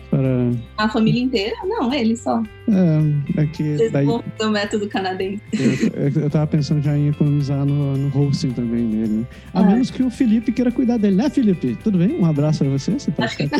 para 0.09 0.49
A 0.77 0.87
família 0.89 1.21
inteira? 1.21 1.55
Não, 1.65 1.93
ele 1.93 2.15
só. 2.15 2.41
é, 2.69 3.41
é 3.41 3.45
que 3.47 3.77
Vocês 3.77 3.91
daí 3.91 4.07
o 4.07 4.23
método 4.49 4.87
canadense. 4.87 5.41
eu, 5.53 6.23
eu 6.23 6.29
tava 6.29 6.47
pensando 6.47 6.81
já 6.81 6.97
em 6.97 7.09
economizar 7.09 7.65
no, 7.65 7.97
no 7.97 8.17
hosting 8.17 8.51
também 8.51 8.89
dele. 8.89 9.07
Né? 9.07 9.25
A 9.53 9.59
Ah. 9.59 9.63
menos 9.65 9.91
que 9.91 10.01
o 10.03 10.09
Felipe 10.09 10.51
queira 10.51 10.71
cuidar 10.71 10.97
dele, 10.97 11.15
né, 11.15 11.29
Felipe? 11.29 11.77
Tudo 11.83 11.97
bem? 11.97 12.19
Um 12.19 12.25
abraço 12.25 12.59
pra 12.63 12.69
você. 12.69 12.84
Você 12.91 13.11
pode 13.11 13.25
Acho 13.25 13.37
que 13.37 13.47
ficar 13.47 13.59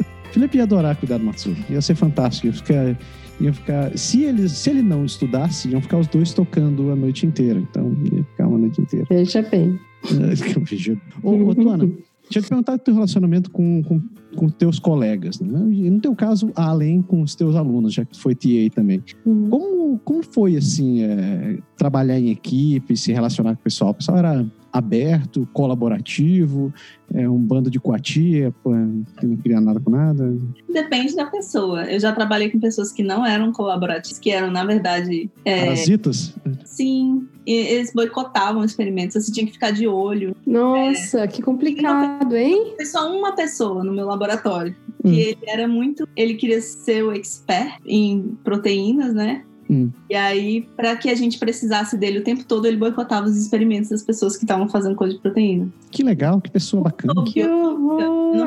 Felipe 0.36 0.58
ia 0.58 0.64
adorar 0.64 0.94
cuidar 0.96 1.16
do 1.16 1.24
Matsu. 1.24 1.56
Ia 1.70 1.80
ser 1.80 1.94
fantástico. 1.94 2.48
Ia 2.48 2.52
ficar, 2.52 2.98
ia 3.40 3.52
ficar. 3.54 3.96
Se, 3.96 4.22
ele, 4.22 4.46
se 4.50 4.68
ele 4.68 4.82
não 4.82 5.04
estudasse, 5.04 5.68
iam 5.70 5.80
ficar 5.80 5.96
os 5.96 6.06
dois 6.08 6.34
tocando 6.34 6.90
a 6.90 6.96
noite 6.96 7.24
inteira. 7.24 7.58
Então, 7.58 7.96
ia 8.12 8.22
ficar 8.22 8.46
uma 8.46 8.58
noite 8.58 8.80
inteira. 8.80 9.06
Veja 9.08 9.40
bem. 9.40 9.80
Eu 10.10 10.60
vejo. 10.62 11.00
Ô, 11.22 11.48
ô 11.48 11.54
Tuana, 11.54 11.84
eu 11.84 11.96
te 12.28 12.40
perguntar 12.42 12.76
do 12.76 12.80
teu 12.80 12.94
relacionamento 12.94 13.50
com, 13.50 13.82
com, 13.82 14.02
com 14.36 14.48
teus 14.48 14.78
colegas. 14.78 15.40
Né? 15.40 15.72
E 15.72 15.88
no 15.88 16.00
teu 16.00 16.14
caso, 16.14 16.50
além 16.54 17.00
com 17.00 17.22
os 17.22 17.34
teus 17.34 17.54
alunos, 17.56 17.94
já 17.94 18.04
que 18.04 18.18
foi 18.18 18.34
TA 18.34 18.68
também. 18.74 19.02
Hum. 19.24 19.48
Como, 19.48 19.98
como 20.00 20.22
foi, 20.22 20.56
assim, 20.56 21.02
é, 21.02 21.58
trabalhar 21.78 22.18
em 22.18 22.30
equipe, 22.30 22.96
se 22.96 23.12
relacionar 23.12 23.54
com 23.54 23.60
o 23.60 23.64
pessoal? 23.64 23.92
O 23.92 23.94
pessoal 23.94 24.18
era 24.18 24.46
aberto, 24.76 25.48
colaborativo, 25.52 26.72
é 27.14 27.28
um 27.28 27.38
bando 27.38 27.70
de 27.70 27.78
coatia, 27.78 28.52
que 29.18 29.26
não 29.26 29.36
queria 29.36 29.60
nada 29.60 29.80
com 29.80 29.90
nada? 29.90 30.36
Depende 30.72 31.14
da 31.14 31.26
pessoa. 31.26 31.84
Eu 31.84 31.98
já 32.00 32.12
trabalhei 32.12 32.50
com 32.50 32.58
pessoas 32.58 32.92
que 32.92 33.02
não 33.02 33.24
eram 33.24 33.52
colaborativas, 33.52 34.18
que 34.18 34.30
eram, 34.30 34.50
na 34.50 34.64
verdade, 34.64 35.30
é, 35.44 35.66
Parasitas? 35.66 36.34
sim, 36.64 37.26
e 37.46 37.52
eles 37.52 37.92
boicotavam 37.92 38.64
experimentos. 38.64 39.24
Você 39.24 39.32
tinha 39.32 39.46
que 39.46 39.52
ficar 39.52 39.70
de 39.70 39.86
olho. 39.86 40.34
Nossa, 40.46 41.26
que 41.28 41.40
complicado, 41.40 42.34
hein? 42.36 42.74
Foi 42.76 42.86
só 42.86 43.16
uma 43.16 43.34
pessoa 43.34 43.84
no 43.84 43.92
meu 43.92 44.06
laboratório. 44.06 44.74
Hum. 45.04 45.12
Que 45.12 45.20
ele 45.20 45.38
era 45.46 45.68
muito. 45.68 46.08
Ele 46.16 46.34
queria 46.34 46.60
ser 46.60 47.04
o 47.04 47.12
expert 47.12 47.80
em 47.86 48.36
proteínas, 48.42 49.14
né? 49.14 49.44
Hum. 49.70 49.90
E 50.08 50.14
aí, 50.14 50.68
para 50.76 50.96
que 50.96 51.10
a 51.10 51.14
gente 51.14 51.38
precisasse 51.38 51.96
dele 51.96 52.20
o 52.20 52.24
tempo 52.24 52.44
todo, 52.44 52.66
ele 52.66 52.76
boicotava 52.76 53.26
os 53.26 53.36
experimentos 53.36 53.90
das 53.90 54.02
pessoas 54.02 54.36
que 54.36 54.44
estavam 54.44 54.68
fazendo 54.68 54.94
coisa 54.94 55.14
de 55.14 55.20
proteína. 55.20 55.68
Que 55.90 56.02
legal, 56.02 56.40
que 56.40 56.50
pessoa 56.50 56.82
bacana. 56.82 57.24
Que 57.24 57.44
horror! 57.44 58.46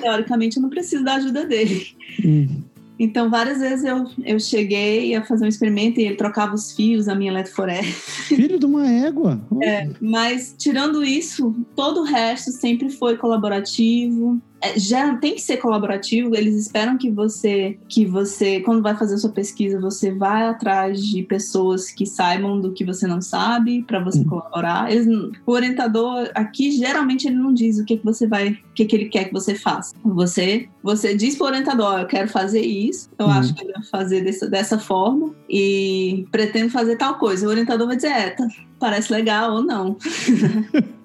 Teoricamente, 0.00 0.56
eu 0.56 0.62
não 0.62 0.70
preciso 0.70 1.04
da 1.04 1.14
ajuda 1.14 1.44
dele. 1.44 1.86
Hum. 2.24 2.62
Então, 2.98 3.28
várias 3.28 3.58
vezes 3.58 3.84
eu, 3.84 4.06
eu 4.24 4.38
cheguei 4.38 5.14
a 5.16 5.24
fazer 5.24 5.44
um 5.44 5.48
experimento 5.48 5.98
e 5.98 6.04
ele 6.04 6.14
trocava 6.14 6.54
os 6.54 6.72
fios 6.72 7.06
da 7.06 7.14
minha 7.14 7.32
eletroforese. 7.32 7.92
Filho 7.92 8.58
de 8.58 8.66
uma 8.66 8.88
égua. 8.88 9.40
É, 9.62 9.88
mas, 10.00 10.54
tirando 10.56 11.02
isso, 11.02 11.54
todo 11.74 12.02
o 12.02 12.04
resto 12.04 12.52
sempre 12.52 12.90
foi 12.90 13.16
colaborativo. 13.16 14.40
É, 14.64 14.78
já 14.78 15.14
tem 15.16 15.34
que 15.34 15.40
ser 15.42 15.58
colaborativo. 15.58 16.34
Eles 16.34 16.54
esperam 16.56 16.96
que 16.96 17.10
você, 17.10 17.78
que 17.88 18.06
você, 18.06 18.60
quando 18.60 18.82
vai 18.82 18.96
fazer 18.96 19.14
a 19.14 19.18
sua 19.18 19.30
pesquisa, 19.30 19.80
você 19.80 20.10
vai 20.12 20.46
atrás 20.46 21.04
de 21.04 21.22
pessoas 21.22 21.90
que 21.90 22.06
saibam 22.06 22.60
do 22.60 22.72
que 22.72 22.84
você 22.84 23.06
não 23.06 23.20
sabe 23.20 23.82
para 23.82 23.98
você 24.02 24.20
Uhum. 24.20 24.24
colaborar. 24.28 24.90
Eles 24.90 25.06
o 25.46 25.52
orientador 25.52 26.30
aqui 26.34 26.70
geralmente 26.72 27.26
ele 27.26 27.36
não 27.36 27.52
diz 27.52 27.78
o 27.78 27.84
que, 27.84 27.96
que 27.98 28.04
você 28.04 28.26
vai, 28.26 28.48
o 28.50 28.74
que, 28.74 28.84
que 28.84 28.96
ele 28.96 29.06
quer 29.06 29.24
que 29.24 29.32
você 29.32 29.54
faça. 29.54 29.94
Você, 30.04 30.68
você 30.82 31.14
diz 31.14 31.36
para 31.36 31.44
o 31.44 31.48
orientador, 31.48 31.86
"Ó, 31.94 31.98
eu 31.98 32.06
quero 32.06 32.28
fazer 32.28 32.60
isso. 32.62 33.10
Eu 33.18 33.26
Uhum. 33.26 33.32
acho 33.32 33.54
que 33.54 33.62
eu 33.62 33.66
devo 33.66 33.84
fazer 33.90 34.22
dessa, 34.22 34.48
dessa 34.48 34.78
forma 34.78 35.34
e 35.48 36.26
pretendo 36.30 36.70
fazer 36.70 36.96
tal 36.96 37.16
coisa. 37.18 37.46
O 37.46 37.50
orientador 37.50 37.86
vai 37.86 37.96
dizer, 37.96 38.08
é, 38.12 38.30
tá, 38.30 38.46
parece 38.78 39.12
legal 39.12 39.52
ou 39.54 39.62
não. 39.62 39.96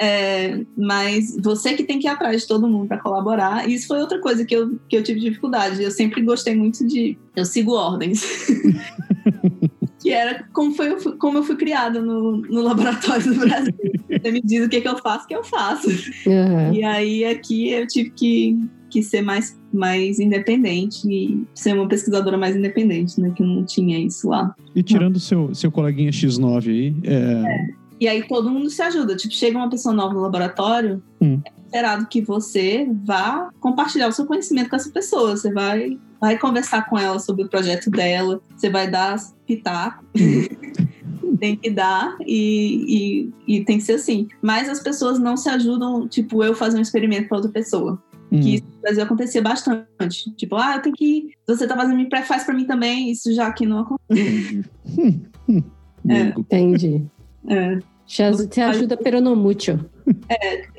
É, 0.00 0.60
mas 0.76 1.36
você 1.42 1.74
que 1.74 1.84
tem 1.84 1.98
que 1.98 2.06
ir 2.06 2.10
atrás 2.10 2.42
de 2.42 2.48
todo 2.48 2.68
mundo 2.68 2.88
para 2.88 2.98
colaborar. 2.98 3.68
E 3.68 3.74
isso 3.74 3.86
foi 3.88 4.00
outra 4.00 4.20
coisa 4.20 4.44
que 4.44 4.54
eu, 4.54 4.78
que 4.88 4.96
eu 4.96 5.02
tive 5.02 5.20
dificuldade. 5.20 5.82
Eu 5.82 5.90
sempre 5.90 6.22
gostei 6.22 6.54
muito 6.54 6.86
de. 6.86 7.16
Eu 7.36 7.44
sigo 7.44 7.72
ordens. 7.72 8.24
que 10.00 10.10
era 10.10 10.44
como, 10.52 10.74
foi, 10.74 10.90
eu 10.92 11.00
fui- 11.00 11.16
como 11.16 11.38
eu 11.38 11.42
fui 11.44 11.56
criada 11.56 12.00
no, 12.02 12.38
no 12.38 12.60
laboratório 12.60 13.32
do 13.32 13.40
Brasil. 13.40 13.74
Você 14.10 14.32
me 14.32 14.40
diz 14.42 14.66
o 14.66 14.68
que, 14.68 14.80
que 14.80 14.88
eu 14.88 14.98
faço, 14.98 15.26
que 15.26 15.34
eu 15.34 15.44
faço. 15.44 15.88
Aham. 16.26 16.74
E 16.74 16.82
aí 16.82 17.24
aqui 17.24 17.70
eu 17.70 17.86
tive 17.86 18.10
que, 18.10 18.58
que 18.90 19.02
ser 19.02 19.22
mais, 19.22 19.56
mais 19.72 20.18
independente 20.18 21.08
e 21.08 21.44
ser 21.54 21.74
uma 21.74 21.86
pesquisadora 21.86 22.36
mais 22.36 22.56
independente, 22.56 23.20
né? 23.20 23.32
Que 23.34 23.42
não 23.42 23.64
tinha 23.64 23.98
isso 23.98 24.28
lá. 24.28 24.54
E 24.74 24.82
tirando 24.82 25.16
o 25.16 25.20
seu, 25.20 25.54
seu 25.54 25.70
coleguinha 25.70 26.10
X9 26.10 26.68
aí, 26.68 26.96
é, 27.04 27.68
E 28.02 28.08
aí 28.08 28.26
todo 28.26 28.50
mundo 28.50 28.68
se 28.68 28.82
ajuda. 28.82 29.14
Tipo, 29.14 29.32
chega 29.32 29.56
uma 29.56 29.70
pessoa 29.70 29.94
nova 29.94 30.12
no 30.12 30.20
laboratório, 30.20 31.00
Hum. 31.20 31.40
é 31.44 31.50
esperado 31.64 32.06
que 32.06 32.20
você 32.20 32.88
vá 33.04 33.48
compartilhar 33.60 34.08
o 34.08 34.12
seu 34.12 34.26
conhecimento 34.26 34.68
com 34.68 34.74
essa 34.76 34.90
pessoa. 34.90 35.36
Você 35.36 35.52
vai, 35.52 35.96
vai 36.20 36.36
conversar 36.36 36.88
com 36.90 36.98
ela 36.98 37.20
sobre 37.20 37.44
o 37.44 37.48
projeto 37.48 37.88
dela, 37.90 38.40
você 38.56 38.68
vai 38.68 38.90
dar 38.90 39.16
pitaco. 39.46 40.04
tem 41.38 41.56
que 41.56 41.70
dar 41.70 42.16
e, 42.26 43.30
e, 43.46 43.56
e 43.56 43.64
tem 43.64 43.78
que 43.78 43.84
ser 43.84 43.94
assim. 43.94 44.26
Mas 44.42 44.68
as 44.68 44.80
pessoas 44.80 45.18
não 45.20 45.36
se 45.36 45.48
ajudam, 45.48 46.08
tipo, 46.08 46.42
eu 46.42 46.54
fazer 46.54 46.78
um 46.78 46.82
experimento 46.82 47.28
para 47.28 47.38
outra 47.38 47.52
pessoa. 47.52 48.02
hum, 48.32 48.40
Que 48.40 48.54
isso 48.56 48.64
no 48.64 48.80
Brasil 48.80 49.02
acontecia 49.04 49.42
bastante. 49.42 50.30
Tipo, 50.36 50.56
ah, 50.56 50.74
eu 50.76 50.82
tenho 50.82 50.94
que. 50.96 51.30
Você 51.46 51.66
tá 51.68 51.76
fazendo, 51.76 52.04
faz 52.26 52.42
para 52.44 52.54
mim 52.54 52.64
também. 52.64 53.10
Isso 53.12 53.32
já 53.32 53.46
aqui 53.46 53.64
não 53.64 53.78
acontece. 53.86 54.10
entendi. 54.18 54.64
Hum, 54.98 55.20
hum. 55.48 55.62
É. 56.08 56.20
Entendi. 56.38 57.02
É. 57.48 57.78
Te 58.12 58.46
te 58.46 58.60
ajuda 58.60 58.94
pero 58.94 59.22
no 59.22 59.34
mucho. 59.34 59.80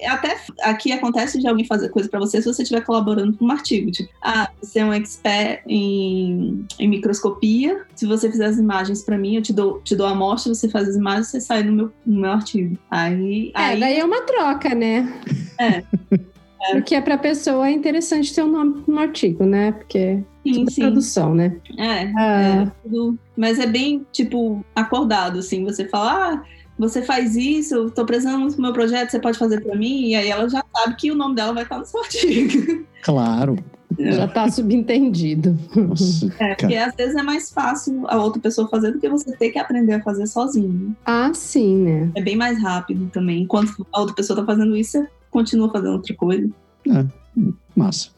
Até 0.08 0.38
aqui 0.62 0.92
acontece 0.92 1.40
de 1.40 1.48
alguém 1.48 1.66
fazer 1.66 1.90
coisa 1.90 2.08
para 2.08 2.20
você 2.20 2.40
se 2.40 2.46
você 2.54 2.62
estiver 2.62 2.82
colaborando 2.82 3.36
com 3.36 3.46
um 3.46 3.52
artigo. 3.52 3.90
Tipo, 3.90 4.08
ah, 4.22 4.52
você 4.62 4.80
é 4.80 4.86
um 4.86 4.94
expert 4.94 5.64
em, 5.68 6.64
em 6.78 6.88
microscopia. 6.88 7.86
Se 7.96 8.06
você 8.06 8.30
fizer 8.30 8.46
as 8.46 8.60
imagens 8.60 9.02
para 9.02 9.18
mim, 9.18 9.38
eu 9.38 9.42
te 9.42 9.52
dou, 9.52 9.82
te 9.82 9.96
dou 9.96 10.06
a 10.06 10.12
amostra, 10.12 10.54
você 10.54 10.70
faz 10.70 10.90
as 10.90 10.96
imagens, 10.96 11.30
você 11.30 11.42
sai 11.42 11.64
no 11.64 11.72
meu, 11.72 11.92
no 12.06 12.22
meu 12.22 12.32
artigo. 12.32 12.78
Aí, 12.92 13.52
É, 13.56 13.60
aí 13.60 13.80
daí 13.80 13.98
é 13.98 14.06
uma 14.06 14.22
troca, 14.22 14.76
né? 14.76 15.12
É. 15.60 15.84
Porque 16.72 17.02
para 17.02 17.16
a 17.16 17.18
pessoa 17.18 17.68
é 17.68 17.72
interessante 17.72 18.34
ter 18.34 18.44
um 18.44 18.52
nome 18.52 18.84
no 18.88 19.00
artigo, 19.00 19.44
né? 19.44 19.72
Porque 19.74 20.24
sim, 20.46 20.64
é 20.64 20.72
sim. 20.72 20.82
tradução, 20.82 21.34
né? 21.34 21.58
É, 21.78 22.12
Ah. 22.16 22.42
é 22.68 22.72
tudo. 22.84 23.20
Mas 23.36 23.60
é 23.60 23.66
bem, 23.66 24.06
tipo, 24.14 24.64
acordado, 24.76 25.40
assim. 25.40 25.64
Você 25.66 25.88
fala, 25.90 26.36
ah, 26.36 26.44
você 26.78 27.02
faz 27.02 27.36
isso, 27.36 27.90
tô 27.92 28.06
precisando 28.06 28.40
muito 28.40 28.56
do 28.56 28.62
meu 28.62 28.74
projeto, 28.74 29.12
você 29.12 29.20
pode 29.20 29.38
fazer 29.38 29.62
para 29.62 29.76
mim? 29.76 30.08
E 30.08 30.16
aí 30.16 30.30
ela 30.30 30.50
já 30.50 30.64
sabe 30.76 30.96
que 30.96 31.12
o 31.12 31.16
nome 31.16 31.36
dela 31.36 31.54
vai 31.54 31.64
estar 31.64 31.78
no 31.78 31.86
seu 31.86 32.00
artigo. 32.02 32.86
Claro. 33.04 33.58
Já 34.00 34.28
tá 34.28 34.50
subentendido. 34.50 35.58
Nossa, 35.76 36.34
É, 36.40 36.56
porque 36.56 36.76
às 36.76 36.96
vezes 36.96 37.16
é 37.16 37.22
mais 37.22 37.52
fácil 37.52 38.04
a 38.08 38.18
outra 38.18 38.42
pessoa 38.42 38.68
fazer 38.68 38.92
do 38.92 39.00
que 39.00 39.08
você 39.08 39.36
ter 39.38 39.52
que 39.52 39.60
aprender 39.60 39.94
a 39.94 40.02
fazer 40.02 40.26
sozinho. 40.26 40.96
Ah, 41.06 41.32
sim, 41.34 41.78
né? 41.78 42.12
É 42.16 42.22
bem 42.22 42.36
mais 42.36 42.62
rápido 42.62 43.10
também. 43.12 43.44
Enquanto 43.44 43.86
a 43.94 44.00
outra 44.00 44.16
pessoa 44.16 44.40
tá 44.40 44.46
fazendo 44.46 44.76
isso, 44.76 44.92
você 44.94 45.08
continua 45.30 45.72
fazendo 45.72 45.94
outra 45.94 46.16
coisa. 46.16 46.50
Massa. 47.76 48.10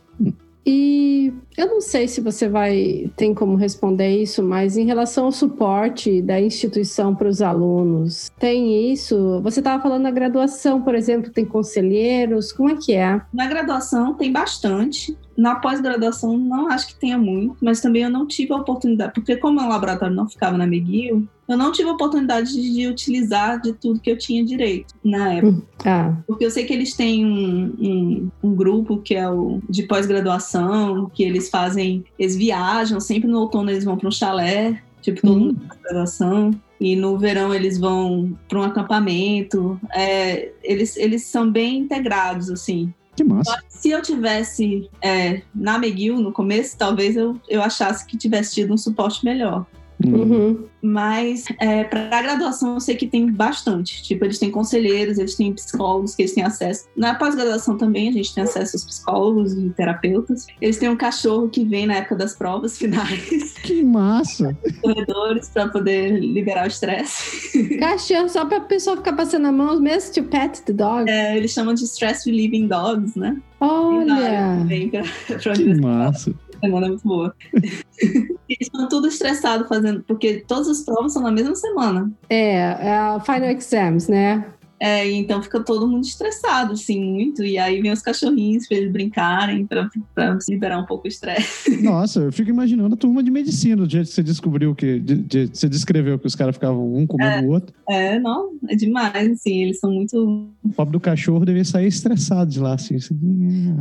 E 0.65 1.31
eu 1.55 1.67
não 1.67 1.79
sei 1.79 2.07
se 2.07 2.19
você 2.21 2.49
vai 2.49 3.11
tem 3.15 3.33
como 3.33 3.55
responder 3.55 4.21
isso, 4.21 4.41
mas 4.41 4.77
em 4.77 4.85
relação 4.85 5.25
ao 5.25 5.31
suporte 5.31 6.21
da 6.21 6.41
instituição 6.41 7.13
para 7.13 7.27
os 7.27 7.41
alunos, 7.41 8.31
tem 8.39 8.91
isso? 8.91 9.39
Você 9.41 9.59
estava 9.59 9.81
falando 9.81 10.03
na 10.03 10.11
graduação, 10.11 10.81
por 10.81 10.95
exemplo, 10.95 11.31
tem 11.31 11.45
conselheiros, 11.45 12.51
como 12.51 12.69
é 12.69 12.75
que 12.75 12.93
é? 12.93 13.21
Na 13.31 13.47
graduação 13.47 14.15
tem 14.15 14.31
bastante. 14.31 15.15
Na 15.37 15.55
pós-graduação 15.55 16.37
não 16.37 16.69
acho 16.69 16.87
que 16.87 16.95
tenha 16.95 17.17
muito, 17.17 17.57
mas 17.61 17.81
também 17.81 18.03
eu 18.03 18.09
não 18.09 18.25
tive 18.25 18.53
a 18.53 18.57
oportunidade, 18.57 19.13
porque 19.13 19.35
como 19.35 19.59
o 19.61 19.67
laboratório 19.67 20.15
não 20.15 20.27
ficava 20.29 20.57
na 20.57 20.65
McGill, 20.65 21.27
eu 21.47 21.57
não 21.57 21.71
tive 21.71 21.89
a 21.89 21.93
oportunidade 21.93 22.51
de, 22.53 22.87
utilizar 22.87 23.61
de 23.61 23.73
tudo 23.73 23.99
que 23.99 24.09
eu 24.09 24.17
tinha 24.17 24.43
direito 24.43 24.95
na 25.03 25.33
época. 25.33 25.61
Ah, 25.85 26.13
Porque 26.25 26.45
eu 26.45 26.49
sei 26.51 26.65
que 26.65 26.73
eles 26.73 26.95
têm 26.95 27.25
um, 27.25 27.75
um, 27.79 28.31
um 28.41 28.55
grupo 28.55 28.97
que 28.97 29.13
é 29.13 29.29
o 29.29 29.59
de 29.69 29.83
pós-graduação, 29.83 31.09
que 31.13 31.23
eles 31.23 31.49
fazem, 31.49 32.03
eles 32.17 32.35
viajam, 32.35 32.99
sempre 32.99 33.29
no 33.29 33.39
outono 33.41 33.69
eles 33.69 33.83
vão 33.83 33.97
para 33.97 34.07
um 34.07 34.11
chalé, 34.11 34.81
tipo 35.01 35.21
todo 35.21 35.35
Hum. 35.35 35.39
mundo 35.47 35.61
da 35.67 35.75
graduação. 35.83 36.51
E 36.79 36.95
no 36.95 37.17
verão 37.17 37.53
eles 37.53 37.77
vão 37.77 38.37
para 38.49 38.59
um 38.59 38.63
acampamento. 38.63 39.79
É, 39.93 40.51
eles, 40.63 40.97
eles 40.97 41.23
são 41.23 41.49
bem 41.49 41.77
integrados, 41.79 42.49
assim. 42.49 42.93
Que 43.15 43.23
massa. 43.23 43.57
Se 43.69 43.89
eu 43.89 44.01
tivesse 44.01 44.89
é, 45.01 45.41
na 45.53 45.75
McGill 45.75 46.17
no 46.17 46.31
começo, 46.31 46.77
talvez 46.77 47.15
eu, 47.15 47.39
eu 47.47 47.61
achasse 47.61 48.05
que 48.05 48.17
tivesse 48.17 48.55
tido 48.55 48.73
um 48.73 48.77
suporte 48.77 49.23
melhor. 49.23 49.65
Hum. 50.05 50.13
uhum. 50.15 50.65
Mas 50.81 51.45
é, 51.59 51.83
para 51.83 52.15
a 52.15 52.21
graduação 52.21 52.75
eu 52.75 52.79
sei 52.79 52.95
que 52.95 53.07
tem 53.07 53.31
bastante. 53.31 54.03
Tipo, 54.03 54.25
eles 54.25 54.37
têm 54.37 54.51
conselheiros, 54.51 55.17
eles 55.17 55.33
têm 55.35 55.51
psicólogos 55.51 56.13
que 56.13 56.21
eles 56.21 56.33
têm 56.33 56.43
acesso. 56.43 56.85
Na 56.95 57.15
pós-graduação 57.15 57.75
também 57.75 58.09
a 58.09 58.11
gente 58.11 58.35
tem 58.35 58.43
acesso 58.43 58.75
aos 58.75 58.85
psicólogos 58.85 59.53
e 59.53 59.69
terapeutas. 59.71 60.45
Eles 60.61 60.77
têm 60.77 60.89
um 60.89 60.95
cachorro 60.95 61.49
que 61.49 61.65
vem 61.65 61.87
na 61.87 61.95
época 61.95 62.15
das 62.17 62.35
provas 62.35 62.77
finais, 62.79 63.53
Que 63.63 63.83
massa. 63.83 64.55
corredores, 64.81 65.49
para 65.49 65.69
poder 65.69 66.19
liberar 66.19 66.65
o 66.65 66.67
estresse. 66.67 67.77
Cachorro, 67.79 68.29
só 68.29 68.45
para 68.45 68.57
a 68.57 68.61
pessoa 68.61 68.97
ficar 68.97 69.13
passando 69.13 69.47
a 69.47 69.51
mão, 69.51 69.79
mesmo 69.79 70.13
to 70.13 70.23
pet 70.23 70.61
the 70.63 70.73
dog. 70.73 71.09
É, 71.09 71.35
eles 71.35 71.51
chamam 71.51 71.73
de 71.73 71.83
stress 71.85 72.29
relieving 72.29 72.67
dogs, 72.67 73.17
né? 73.17 73.35
Olha! 73.59 74.63
Vem 74.67 74.89
para 74.89 75.01
a 75.01 75.53
Que 75.55 75.73
massa. 75.81 76.33
Semana 76.65 76.85
é 76.87 76.89
muito 76.89 77.07
boa. 77.07 77.35
Eles 77.53 78.61
estão 78.61 78.87
tudo 78.87 79.07
estressados 79.07 79.67
fazendo, 79.67 80.03
porque 80.03 80.43
todas 80.47 80.67
as 80.67 80.81
provas 80.81 81.13
são 81.13 81.21
na 81.21 81.31
mesma 81.31 81.55
semana. 81.55 82.11
É, 82.29 82.57
é 82.57 83.19
final 83.23 83.49
exams, 83.49 84.07
né? 84.07 84.45
É, 84.79 85.09
então 85.11 85.41
fica 85.41 85.61
todo 85.63 85.87
mundo 85.87 86.03
estressado, 86.03 86.73
assim, 86.73 86.99
muito. 87.03 87.43
E 87.43 87.57
aí 87.57 87.81
vem 87.81 87.91
os 87.91 88.01
cachorrinhos 88.01 88.67
pra 88.67 88.77
eles 88.77 88.91
brincarem, 88.91 89.65
pra, 89.65 89.89
pra 90.13 90.37
liberar 90.49 90.79
um 90.79 90.85
pouco 90.85 91.05
o 91.05 91.07
estresse. 91.07 91.77
Nossa, 91.81 92.19
eu 92.19 92.31
fico 92.31 92.49
imaginando 92.49 92.93
a 92.93 92.97
turma 92.97 93.23
de 93.23 93.31
medicina, 93.31 93.83
do 93.85 93.89
jeito 93.89 94.07
que 94.09 94.13
você 94.13 94.23
descobriu 94.23 94.75
que. 94.75 94.99
De, 94.99 95.15
de- 95.15 95.47
você 95.47 95.69
descreveu 95.69 96.19
que 96.19 96.27
os 96.27 96.35
caras 96.35 96.55
ficavam 96.55 96.93
um 96.93 97.07
comendo 97.07 97.47
o 97.47 97.51
outro. 97.51 97.73
É, 97.89 98.19
não, 98.19 98.51
é 98.67 98.75
demais, 98.75 99.31
assim, 99.31 99.63
eles 99.63 99.79
são 99.79 99.91
muito. 99.91 100.49
O 100.63 100.69
pobre 100.69 100.93
do 100.93 100.99
cachorro 100.99 101.45
devia 101.45 101.63
sair 101.63 101.87
estressado 101.87 102.51
de 102.51 102.59
lá, 102.59 102.73
assim. 102.75 102.95
assim, 102.95 103.17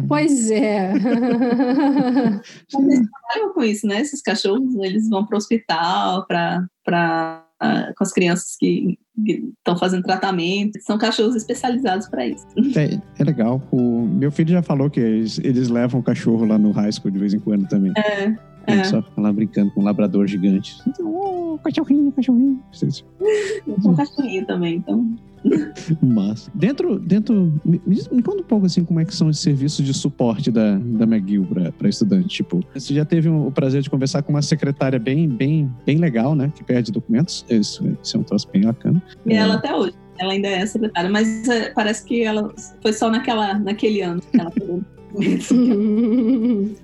Pois 0.06 0.50
é. 0.50 0.92
Mas 0.92 2.86
eles 2.86 3.08
trabalham 3.10 3.52
com 3.54 3.62
isso, 3.62 3.86
né? 3.86 4.00
Esses 4.00 4.22
cachorros, 4.22 4.74
eles 4.76 5.08
vão 5.08 5.26
pro 5.26 5.36
hospital 5.36 6.26
pra. 6.26 6.64
pra 6.84 7.40
ah, 7.40 7.43
com 7.60 8.04
as 8.04 8.12
crianças 8.12 8.56
que 8.56 8.98
estão 9.58 9.76
fazendo 9.78 10.02
tratamento. 10.02 10.78
São 10.82 10.98
cachorros 10.98 11.36
especializados 11.36 12.08
para 12.08 12.26
isso. 12.26 12.46
É, 12.76 13.00
é 13.18 13.24
legal. 13.24 13.62
O 13.70 14.02
meu 14.02 14.30
filho 14.30 14.50
já 14.50 14.62
falou 14.62 14.90
que 14.90 15.00
eles, 15.00 15.38
eles 15.38 15.68
levam 15.68 16.00
o 16.00 16.02
cachorro 16.02 16.44
lá 16.44 16.58
no 16.58 16.70
high 16.72 16.92
school 16.92 17.10
de 17.10 17.18
vez 17.18 17.34
em 17.34 17.38
quando 17.38 17.68
também. 17.68 17.92
É, 17.96 18.34
é. 18.66 18.84
só 18.84 19.02
fica 19.02 19.20
lá 19.20 19.32
brincando 19.32 19.70
com 19.72 19.80
um 19.80 19.84
labrador 19.84 20.26
gigante. 20.26 20.76
Então, 20.86 21.06
oh, 21.06 21.58
cachorrinho, 21.58 22.10
cachorrinho. 22.12 22.62
Eu 23.66 23.80
sou 23.82 23.94
cachorrinho 23.94 24.46
também, 24.46 24.76
então. 24.76 25.16
Massa. 26.02 26.50
Dentro, 26.54 26.98
dentro 26.98 27.52
me, 27.64 27.80
me 27.86 28.22
conta 28.22 28.40
um 28.40 28.44
pouco 28.44 28.66
assim 28.66 28.84
como 28.84 29.00
é 29.00 29.04
que 29.04 29.14
são 29.14 29.28
os 29.28 29.38
serviços 29.38 29.84
de 29.84 29.92
suporte 29.92 30.50
da, 30.50 30.76
da 30.78 31.04
McGill 31.04 31.46
para 31.78 31.88
estudante. 31.88 32.28
Tipo, 32.28 32.60
você 32.72 32.94
já 32.94 33.04
teve 33.04 33.28
o 33.28 33.50
prazer 33.50 33.82
de 33.82 33.90
conversar 33.90 34.22
com 34.22 34.32
uma 34.32 34.42
secretária 34.42 34.98
bem, 34.98 35.28
bem, 35.28 35.70
bem 35.84 35.98
legal, 35.98 36.34
né? 36.34 36.50
Que 36.54 36.64
perde 36.64 36.90
documentos. 36.90 37.44
Isso, 37.50 37.84
isso 38.02 38.16
é 38.16 38.20
um 38.20 38.22
troço 38.22 38.48
bem 38.52 38.62
bacana. 38.62 39.02
E 39.26 39.32
É, 39.34 39.36
ela 39.36 39.54
até 39.54 39.74
hoje. 39.74 39.92
Ela 40.18 40.32
ainda 40.32 40.46
é 40.48 40.64
secretária, 40.64 41.10
mas 41.10 41.48
é, 41.48 41.70
parece 41.70 42.04
que 42.04 42.22
ela 42.22 42.52
foi 42.80 42.92
só 42.92 43.10
naquela, 43.10 43.58
naquele 43.58 44.00
ano 44.00 44.20
que 44.22 44.40
ela 44.40 44.50
pegou. 44.50 44.80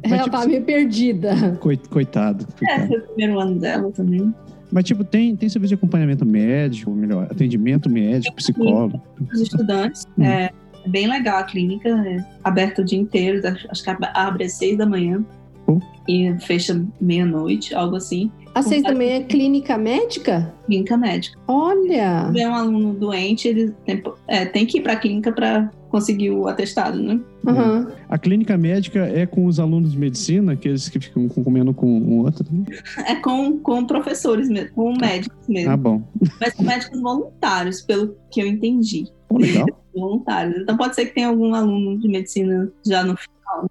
Ela 0.02 0.18
tipo, 0.24 0.30
tá 0.30 0.46
meio 0.46 0.62
perdida. 0.62 1.56
coi- 1.60 1.76
coitado, 1.76 2.46
É, 2.48 2.66
coitado. 2.66 2.86
foi 2.88 2.98
o 2.98 3.02
primeiro 3.08 3.40
ano 3.40 3.58
dela 3.58 3.90
também. 3.90 4.32
Mas, 4.72 4.84
tipo, 4.84 5.02
tem, 5.04 5.34
tem 5.34 5.48
serviço 5.48 5.70
de 5.70 5.74
acompanhamento 5.74 6.24
médico, 6.24 6.90
melhor, 6.90 7.24
atendimento 7.30 7.90
médico, 7.90 8.36
psicólogo. 8.36 9.00
Os 9.32 9.40
estudantes. 9.40 10.06
Hum. 10.18 10.24
É 10.24 10.50
bem 10.86 11.08
legal 11.08 11.38
a 11.38 11.44
clínica, 11.44 11.88
é 11.88 12.24
aberta 12.42 12.82
o 12.82 12.84
dia 12.84 12.98
inteiro, 12.98 13.40
acho 13.46 13.82
que 13.82 13.90
abre 14.14 14.44
às 14.44 14.52
seis 14.52 14.78
da 14.78 14.86
manhã. 14.86 15.24
Pô. 15.66 15.80
E 16.08 16.34
fecha 16.40 16.84
meia-noite, 17.00 17.74
algo 17.74 17.96
assim. 17.96 18.30
A 18.54 18.62
vocês 18.62 18.82
também 18.82 19.12
é 19.12 19.22
clínica 19.22 19.78
médica? 19.78 20.52
Clínica 20.66 20.96
médica. 20.96 21.38
Olha! 21.46 22.26
Se 22.26 22.32
tiver 22.32 22.48
um 22.48 22.54
aluno 22.54 22.94
doente, 22.94 23.48
ele 23.48 23.72
tem, 23.84 24.02
é, 24.26 24.44
tem 24.44 24.66
que 24.66 24.78
ir 24.78 24.80
para 24.82 24.94
a 24.94 24.96
clínica 24.96 25.32
para 25.32 25.70
conseguir 25.88 26.30
o 26.30 26.46
atestado, 26.46 27.00
né? 27.02 27.20
Aham. 27.46 27.88
A 28.08 28.18
clínica 28.18 28.56
médica 28.56 29.00
é 29.00 29.26
com 29.26 29.46
os 29.46 29.58
alunos 29.58 29.92
de 29.92 29.98
medicina, 29.98 30.52
aqueles 30.52 30.88
que 30.88 31.00
ficam 31.00 31.28
comendo 31.28 31.74
com 31.74 31.86
um 31.86 32.18
outro. 32.20 32.44
né? 32.50 32.64
É 33.06 33.14
com, 33.16 33.58
com 33.58 33.84
professores 33.84 34.48
mesmo, 34.48 34.72
com 34.74 34.94
médicos 34.96 35.48
mesmo. 35.48 35.70
Ah, 35.72 35.76
bom. 35.76 36.02
Mas 36.40 36.54
são 36.54 36.64
médicos 36.64 37.00
voluntários, 37.00 37.80
pelo 37.80 38.16
que 38.30 38.40
eu 38.40 38.46
entendi. 38.46 39.06
Pô, 39.28 39.38
legal. 39.38 39.66
voluntários. 39.94 40.60
Então 40.62 40.76
pode 40.76 40.94
ser 40.94 41.06
que 41.06 41.14
tenha 41.14 41.28
algum 41.28 41.54
aluno 41.54 41.98
de 41.98 42.08
medicina 42.08 42.70
já 42.84 43.02
no. 43.04 43.16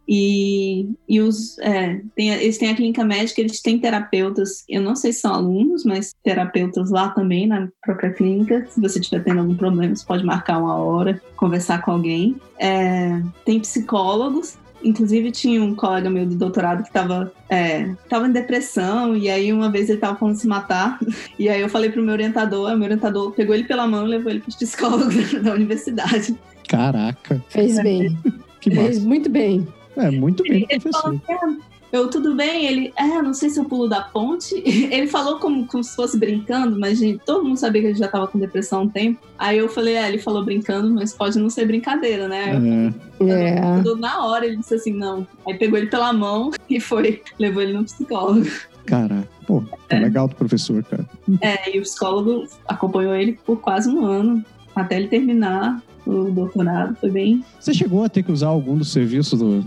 E, 0.08 0.90
e 1.08 1.22
os, 1.22 1.58
é, 1.60 2.02
tem, 2.16 2.30
eles 2.30 2.58
têm 2.58 2.70
a 2.70 2.76
clínica 2.76 3.04
médica, 3.04 3.42
eles 3.42 3.62
têm 3.62 3.80
terapeutas, 3.80 4.64
eu 4.68 4.82
não 4.82 4.96
sei 4.96 5.14
se 5.14 5.22
são 5.22 5.34
alunos, 5.34 5.84
mas 5.84 6.16
terapeutas 6.24 6.90
lá 6.90 7.10
também 7.10 7.48
na 7.48 7.70
própria 7.82 8.12
clínica. 8.12 8.66
Se 8.70 8.80
você 8.80 9.00
estiver 9.00 9.24
tendo 9.24 9.40
algum 9.40 9.56
problema, 9.56 9.96
você 9.96 10.06
pode 10.06 10.24
marcar 10.24 10.60
uma 10.60 10.76
hora, 10.76 11.22
conversar 11.36 11.82
com 11.82 11.92
alguém. 11.92 12.36
É, 12.58 13.22
tem 13.46 13.60
psicólogos. 13.60 14.58
Inclusive 14.82 15.32
tinha 15.32 15.62
um 15.62 15.76
colega 15.76 16.10
meu 16.10 16.26
do 16.26 16.36
doutorado 16.36 16.84
que 16.84 16.88
estava 16.88 17.34
é, 17.50 17.94
tava 18.08 18.28
em 18.28 18.32
depressão 18.32 19.14
e 19.14 19.30
aí 19.30 19.52
uma 19.52 19.70
vez 19.70 19.90
ele 19.90 19.98
estava 19.98 20.18
falando 20.18 20.38
se 20.38 20.48
matar 20.48 20.98
e 21.38 21.50
aí 21.50 21.60
eu 21.60 21.68
falei 21.68 21.90
pro 21.90 22.02
meu 22.02 22.14
orientador, 22.14 22.72
o 22.72 22.78
meu 22.78 22.86
orientador 22.86 23.34
pegou 23.34 23.54
ele 23.54 23.66
pela 23.66 23.86
mão 23.86 24.06
e 24.06 24.10
levou 24.10 24.32
ele 24.32 24.40
para 24.40 24.48
os 24.48 24.56
psicólogos 24.56 25.34
da 25.44 25.52
universidade. 25.52 26.34
Caraca, 26.70 27.44
Fez 27.50 27.82
bem. 27.82 28.18
que 28.60 28.70
Fez 28.72 28.98
massa. 28.98 29.08
muito 29.08 29.30
bem. 29.30 29.68
É, 29.96 30.10
muito 30.12 30.44
bem, 30.44 30.66
Ele 30.70 30.80
professor. 30.80 31.02
falou, 31.02 31.22
"É, 31.28 31.70
eu, 31.92 32.08
tudo 32.10 32.36
bem? 32.36 32.68
Ele, 32.68 32.94
é, 32.96 33.22
não 33.22 33.34
sei 33.34 33.50
se 33.50 33.60
eu 33.60 33.66
pulo 33.66 33.88
da 33.90 34.02
ponte. 34.02 34.54
Ele 34.64 35.08
falou 35.08 35.40
como, 35.40 35.66
como 35.66 35.84
se 35.84 35.96
fosse 35.96 36.18
brincando, 36.20 36.80
mas 36.80 37.00
gente, 37.00 37.20
todo 37.26 37.44
mundo 37.44 37.58
sabia 37.58 37.82
que 37.82 37.88
ele 37.88 37.96
já 37.98 38.08
tava 38.08 38.28
com 38.28 38.38
depressão 38.38 38.80
há 38.80 38.82
um 38.84 38.90
tempo. 38.90 39.20
Aí 39.38 39.58
eu 39.58 39.68
falei, 39.68 39.96
é, 39.96 40.08
ele 40.08 40.20
falou 40.20 40.46
brincando, 40.46 40.94
mas 40.94 41.14
pode 41.14 41.40
não 41.40 41.50
ser 41.50 41.66
brincadeira, 41.66 42.28
né? 42.28 42.94
É, 43.20 43.56
É. 43.58 43.96
Na 43.98 44.24
hora 44.26 44.46
ele 44.46 44.58
disse 44.58 44.76
assim, 44.76 44.94
não. 44.94 45.26
Aí 45.48 45.56
pegou 45.58 45.78
ele 45.80 45.88
pela 45.88 46.14
mão 46.14 46.52
e 46.70 46.80
foi, 46.80 47.24
levou 47.40 47.62
ele 47.64 47.74
no 47.74 47.84
psicólogo. 47.84 48.48
caraca. 48.86 49.28
Pô, 49.48 49.64
tá 49.88 49.98
legal 49.98 50.28
do 50.28 50.36
professor, 50.36 50.84
cara. 50.84 51.04
É, 51.42 51.76
e 51.76 51.80
o 51.80 51.82
psicólogo 51.82 52.46
acompanhou 52.68 53.16
ele 53.16 53.40
por 53.44 53.58
quase 53.60 53.90
um 53.90 54.06
ano, 54.06 54.46
até 54.76 54.96
ele 54.98 55.08
terminar 55.08 55.82
o 56.10 56.32
doutorado. 56.32 56.96
Foi 56.96 57.10
bem. 57.10 57.44
Você 57.60 57.74
chegou 57.74 58.04
a 58.04 58.10
ter 58.10 58.24
que 58.24 58.32
usar 58.32 58.48
algum 58.48 58.78
dos 58.78 58.92
serviços 58.92 59.40
do, 59.40 59.62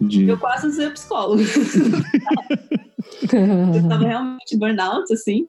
de. 0.00 0.28
Eu 0.28 0.38
quase 0.38 0.66
usei 0.66 0.86
o 0.86 0.92
psicólogo. 0.92 1.42
Eu 3.32 3.88
tava 3.88 4.06
realmente 4.06 4.56
burnout, 4.56 5.12
assim. 5.12 5.46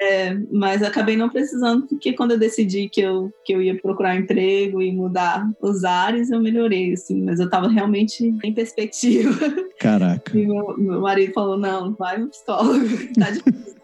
É, 0.00 0.34
mas 0.50 0.82
acabei 0.82 1.16
não 1.16 1.28
precisando, 1.28 1.86
porque 1.86 2.14
quando 2.14 2.30
eu 2.30 2.38
decidi 2.38 2.88
que 2.88 3.00
eu, 3.02 3.30
que 3.44 3.52
eu 3.52 3.60
ia 3.60 3.78
procurar 3.78 4.16
um 4.16 4.20
emprego 4.20 4.80
e 4.80 4.90
mudar 4.90 5.46
os 5.60 5.84
ares, 5.84 6.30
eu 6.30 6.40
melhorei, 6.40 6.94
assim. 6.94 7.22
Mas 7.22 7.40
eu 7.40 7.50
tava 7.50 7.68
realmente 7.68 8.24
em 8.42 8.54
perspectiva. 8.54 9.38
Caraca. 9.78 10.36
E 10.36 10.46
meu, 10.46 10.76
meu 10.78 11.00
marido 11.02 11.34
falou, 11.34 11.58
não, 11.58 11.92
vai 11.94 12.18
no 12.18 12.28
psicólogo, 12.28 12.86
tá 13.18 13.30
difícil. 13.30 13.80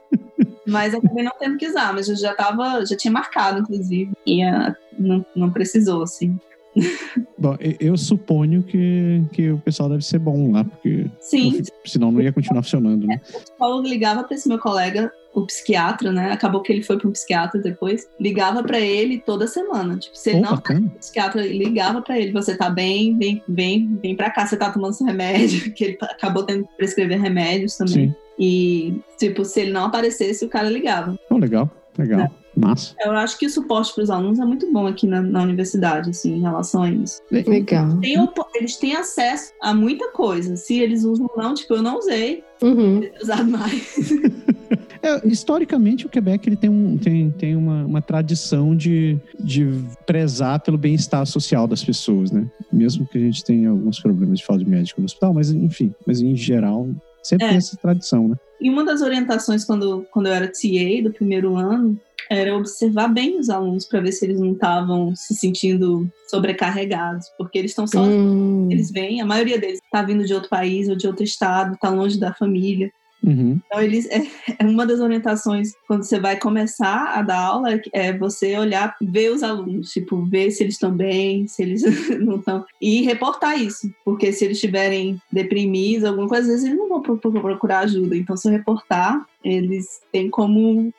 Mas 0.66 0.92
eu 0.92 0.98
acabei 0.98 1.24
não 1.24 1.32
tendo 1.38 1.56
que 1.56 1.68
usar, 1.68 1.92
mas 1.92 2.08
eu 2.08 2.16
já 2.16 2.34
tava, 2.34 2.84
já 2.84 2.96
tinha 2.96 3.12
marcado, 3.12 3.60
inclusive. 3.60 4.12
E 4.26 4.42
ah, 4.42 4.74
não, 4.98 5.24
não 5.34 5.50
precisou, 5.50 6.02
assim. 6.02 6.38
Bom, 7.38 7.56
eu 7.80 7.96
suponho 7.96 8.62
que, 8.62 9.22
que 9.32 9.50
o 9.50 9.58
pessoal 9.58 9.88
deve 9.88 10.04
ser 10.04 10.18
bom 10.18 10.52
lá, 10.52 10.64
porque 10.64 11.06
Sim, 11.20 11.62
senão 11.84 12.12
não 12.12 12.20
ia 12.20 12.32
continuar 12.32 12.62
funcionando, 12.62 13.06
né? 13.06 13.20
o 13.32 13.40
psicólogo 13.40 13.88
ligava 13.88 14.24
para 14.24 14.34
esse 14.34 14.48
meu 14.48 14.58
colega, 14.58 15.10
o 15.34 15.46
psiquiatra, 15.46 16.10
né? 16.10 16.32
Acabou 16.32 16.62
que 16.62 16.72
ele 16.72 16.82
foi 16.82 16.98
para 16.98 17.08
um 17.08 17.12
psiquiatra 17.12 17.60
depois. 17.60 18.08
Ligava 18.18 18.62
para 18.62 18.80
ele 18.80 19.18
toda 19.18 19.46
semana. 19.46 19.98
Tipo, 19.98 20.16
se 20.16 20.30
ele 20.30 20.38
Pô, 20.38 20.46
não 20.46 20.54
bacana. 20.54 20.86
o 20.86 20.98
psiquiatra 20.98 21.46
ligava 21.46 22.00
pra 22.00 22.18
ele, 22.18 22.32
você 22.32 22.56
tá 22.56 22.70
bem, 22.70 23.18
vem, 23.18 23.42
vem, 23.46 23.98
vem 24.00 24.16
pra 24.16 24.30
cá, 24.30 24.46
você 24.46 24.56
tá 24.56 24.70
tomando 24.70 24.94
seu 24.94 25.06
remédio, 25.06 25.72
que 25.76 25.84
ele 25.84 25.98
acabou 26.00 26.42
tendo 26.42 26.66
que 26.66 26.76
prescrever 26.76 27.20
remédios 27.20 27.76
também. 27.76 28.08
Sim. 28.08 28.14
E, 28.38 29.00
tipo, 29.18 29.44
se 29.44 29.60
ele 29.60 29.72
não 29.72 29.86
aparecesse, 29.86 30.44
o 30.44 30.48
cara 30.48 30.68
ligava. 30.68 31.18
Oh, 31.30 31.38
legal, 31.38 31.70
legal. 31.98 32.30
Massa. 32.56 32.94
Eu 33.04 33.12
acho 33.12 33.38
que 33.38 33.44
o 33.44 33.50
suporte 33.50 33.94
pros 33.94 34.08
alunos 34.08 34.38
é 34.38 34.44
muito 34.44 34.72
bom 34.72 34.86
aqui 34.86 35.06
na, 35.06 35.20
na 35.20 35.42
universidade, 35.42 36.08
assim, 36.08 36.36
em 36.36 36.40
relação 36.40 36.82
a 36.84 36.90
isso. 36.90 37.20
Legal. 37.30 37.98
Tem 38.00 38.16
eles 38.54 38.76
têm 38.76 38.96
acesso 38.96 39.52
a 39.60 39.74
muita 39.74 40.10
coisa. 40.10 40.56
Se 40.56 40.78
eles 40.78 41.04
usam 41.04 41.28
ou 41.34 41.42
não, 41.42 41.52
tipo, 41.54 41.74
eu 41.74 41.82
não 41.82 41.98
usei, 41.98 42.42
Uhum. 42.62 43.02
eu 43.02 43.12
usado 43.22 43.50
mais. 43.50 43.96
É, 45.02 45.24
historicamente, 45.28 46.04
o 46.04 46.08
Quebec 46.08 46.48
ele 46.48 46.56
tem, 46.56 46.68
um, 46.68 46.98
tem, 46.98 47.30
tem 47.30 47.54
uma, 47.54 47.84
uma 47.84 48.02
tradição 48.02 48.74
de, 48.74 49.16
de 49.38 49.64
prezar 50.04 50.58
pelo 50.58 50.76
bem-estar 50.76 51.24
social 51.26 51.68
das 51.68 51.84
pessoas, 51.84 52.32
né? 52.32 52.44
Mesmo 52.72 53.06
que 53.06 53.16
a 53.16 53.20
gente 53.20 53.44
tenha 53.44 53.70
alguns 53.70 54.00
problemas 54.00 54.40
de 54.40 54.44
falta 54.44 54.64
de 54.64 54.68
médico 54.70 55.00
no 55.00 55.04
hospital, 55.04 55.32
mas 55.32 55.52
enfim, 55.52 55.94
mas 56.04 56.20
em 56.20 56.34
geral, 56.34 56.88
sempre 57.26 57.46
É. 57.46 57.48
tem 57.50 57.58
essa 57.58 57.76
tradição, 57.76 58.28
né? 58.28 58.36
E 58.60 58.70
uma 58.70 58.84
das 58.84 59.02
orientações 59.02 59.64
quando, 59.64 60.06
quando 60.10 60.26
eu 60.26 60.32
era 60.32 60.48
TA 60.48 61.02
do 61.02 61.12
primeiro 61.12 61.56
ano 61.56 61.98
era 62.28 62.56
observar 62.56 63.08
bem 63.08 63.38
os 63.38 63.48
alunos 63.50 63.84
para 63.84 64.00
ver 64.00 64.10
se 64.10 64.24
eles 64.24 64.40
não 64.40 64.52
estavam 64.52 65.14
se 65.14 65.34
sentindo 65.34 66.10
sobrecarregados, 66.28 67.26
porque 67.38 67.58
eles 67.58 67.70
estão 67.70 67.86
só 67.86 68.00
Hum. 68.02 68.68
eles 68.70 68.90
vêm, 68.90 69.20
a 69.20 69.26
maioria 69.26 69.58
deles 69.60 69.78
está 69.84 70.02
vindo 70.02 70.24
de 70.24 70.34
outro 70.34 70.48
país 70.48 70.88
ou 70.88 70.96
de 70.96 71.06
outro 71.06 71.22
estado, 71.22 71.74
está 71.74 71.88
longe 71.90 72.18
da 72.18 72.32
família. 72.34 72.90
Uhum. 73.26 73.60
Então, 73.66 73.82
eles, 73.82 74.06
é, 74.06 74.22
é 74.58 74.64
uma 74.64 74.86
das 74.86 75.00
orientações 75.00 75.72
quando 75.88 76.04
você 76.04 76.20
vai 76.20 76.38
começar 76.38 77.12
a 77.18 77.22
dar 77.22 77.38
aula 77.38 77.80
é 77.92 78.16
você 78.16 78.56
olhar, 78.56 78.94
ver 79.02 79.30
os 79.32 79.42
alunos, 79.42 79.90
tipo, 79.90 80.22
ver 80.24 80.52
se 80.52 80.62
eles 80.62 80.74
estão 80.74 80.92
bem, 80.92 81.46
se 81.48 81.62
eles 81.62 81.82
não 82.20 82.36
estão. 82.36 82.64
E 82.80 83.02
reportar 83.02 83.60
isso, 83.60 83.90
porque 84.04 84.32
se 84.32 84.44
eles 84.44 84.56
estiverem 84.58 85.20
deprimidos, 85.30 86.04
alguma 86.04 86.28
coisa, 86.28 86.42
às 86.44 86.48
vezes 86.48 86.64
eles 86.64 86.78
não 86.78 86.88
vão 86.88 87.02
pro- 87.02 87.18
pro- 87.18 87.32
procurar 87.32 87.80
ajuda. 87.80 88.16
Então, 88.16 88.36
se 88.36 88.46
eu 88.48 88.52
reportar, 88.52 89.26
eles 89.44 90.00
têm 90.12 90.30
como, 90.30 90.92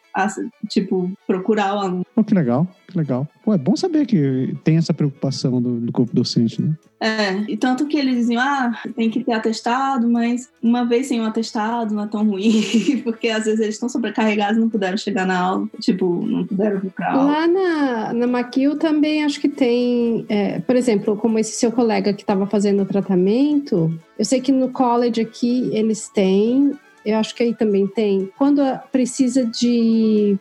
tipo, 0.70 1.12
procurar 1.26 1.76
o 1.76 1.80
aluno. 1.80 2.06
Pô, 2.16 2.24
que 2.24 2.34
legal, 2.34 2.68
que 2.88 2.98
legal. 2.98 3.28
Pô, 3.44 3.54
é 3.54 3.58
bom 3.58 3.76
saber 3.76 4.06
que 4.06 4.56
tem 4.64 4.78
essa 4.78 4.94
preocupação 4.94 5.62
do, 5.62 5.80
do 5.80 5.92
corpo 5.92 6.16
docente, 6.16 6.62
né? 6.62 6.74
É, 7.00 7.34
e 7.48 7.56
tanto 7.56 7.86
que 7.86 7.98
eles 7.98 8.16
diziam, 8.16 8.42
ah, 8.42 8.74
tem 8.96 9.10
que 9.10 9.24
ter 9.24 9.34
atestado, 9.34 10.10
mas 10.10 10.50
uma 10.62 10.84
vez 10.84 11.08
sem 11.08 11.22
um 11.22 11.26
atestado 11.26 11.94
não 11.94 12.04
é 12.04 12.08
tão 12.08 12.28
ruim, 12.28 13.02
porque 13.04 13.30
às 13.30 13.46
vezes 13.46 13.60
eles 13.60 13.76
estão 13.76 13.88
sobrecarregados 13.88 14.58
e 14.58 14.60
não 14.60 14.70
puderam 14.70 14.98
chegar 14.98 15.26
na 15.26 15.40
aula, 15.40 15.68
tipo, 15.80 16.26
não 16.26 16.46
puderam 16.46 16.80
vir 16.80 16.92
pra 16.92 17.12
aula. 17.12 17.24
Lá 17.24 17.48
na, 17.48 18.14
na 18.14 18.40
McGill 18.40 18.78
também 18.78 19.24
acho 19.24 19.40
que 19.40 19.50
tem, 19.50 20.26
é, 20.28 20.60
por 20.60 20.76
exemplo, 20.76 21.16
como 21.16 21.38
esse 21.38 21.52
seu 21.52 21.72
colega 21.72 22.14
que 22.14 22.24
estava 22.24 22.48
fazendo 22.48 22.82
o 22.82 22.86
tratamento, 22.86 23.94
eu 24.18 24.26
sei 24.26 24.42
que 24.42 24.52
no 24.52 24.70
college 24.70 25.22
aqui 25.22 25.70
eles 25.72 26.10
têm, 26.10 26.72
eu 27.08 27.18
acho 27.18 27.34
que 27.34 27.42
aí 27.42 27.56
também 27.56 27.88
tem, 27.88 28.30
quando 28.38 28.62
precisa 28.92 29.46
de. 29.46 30.38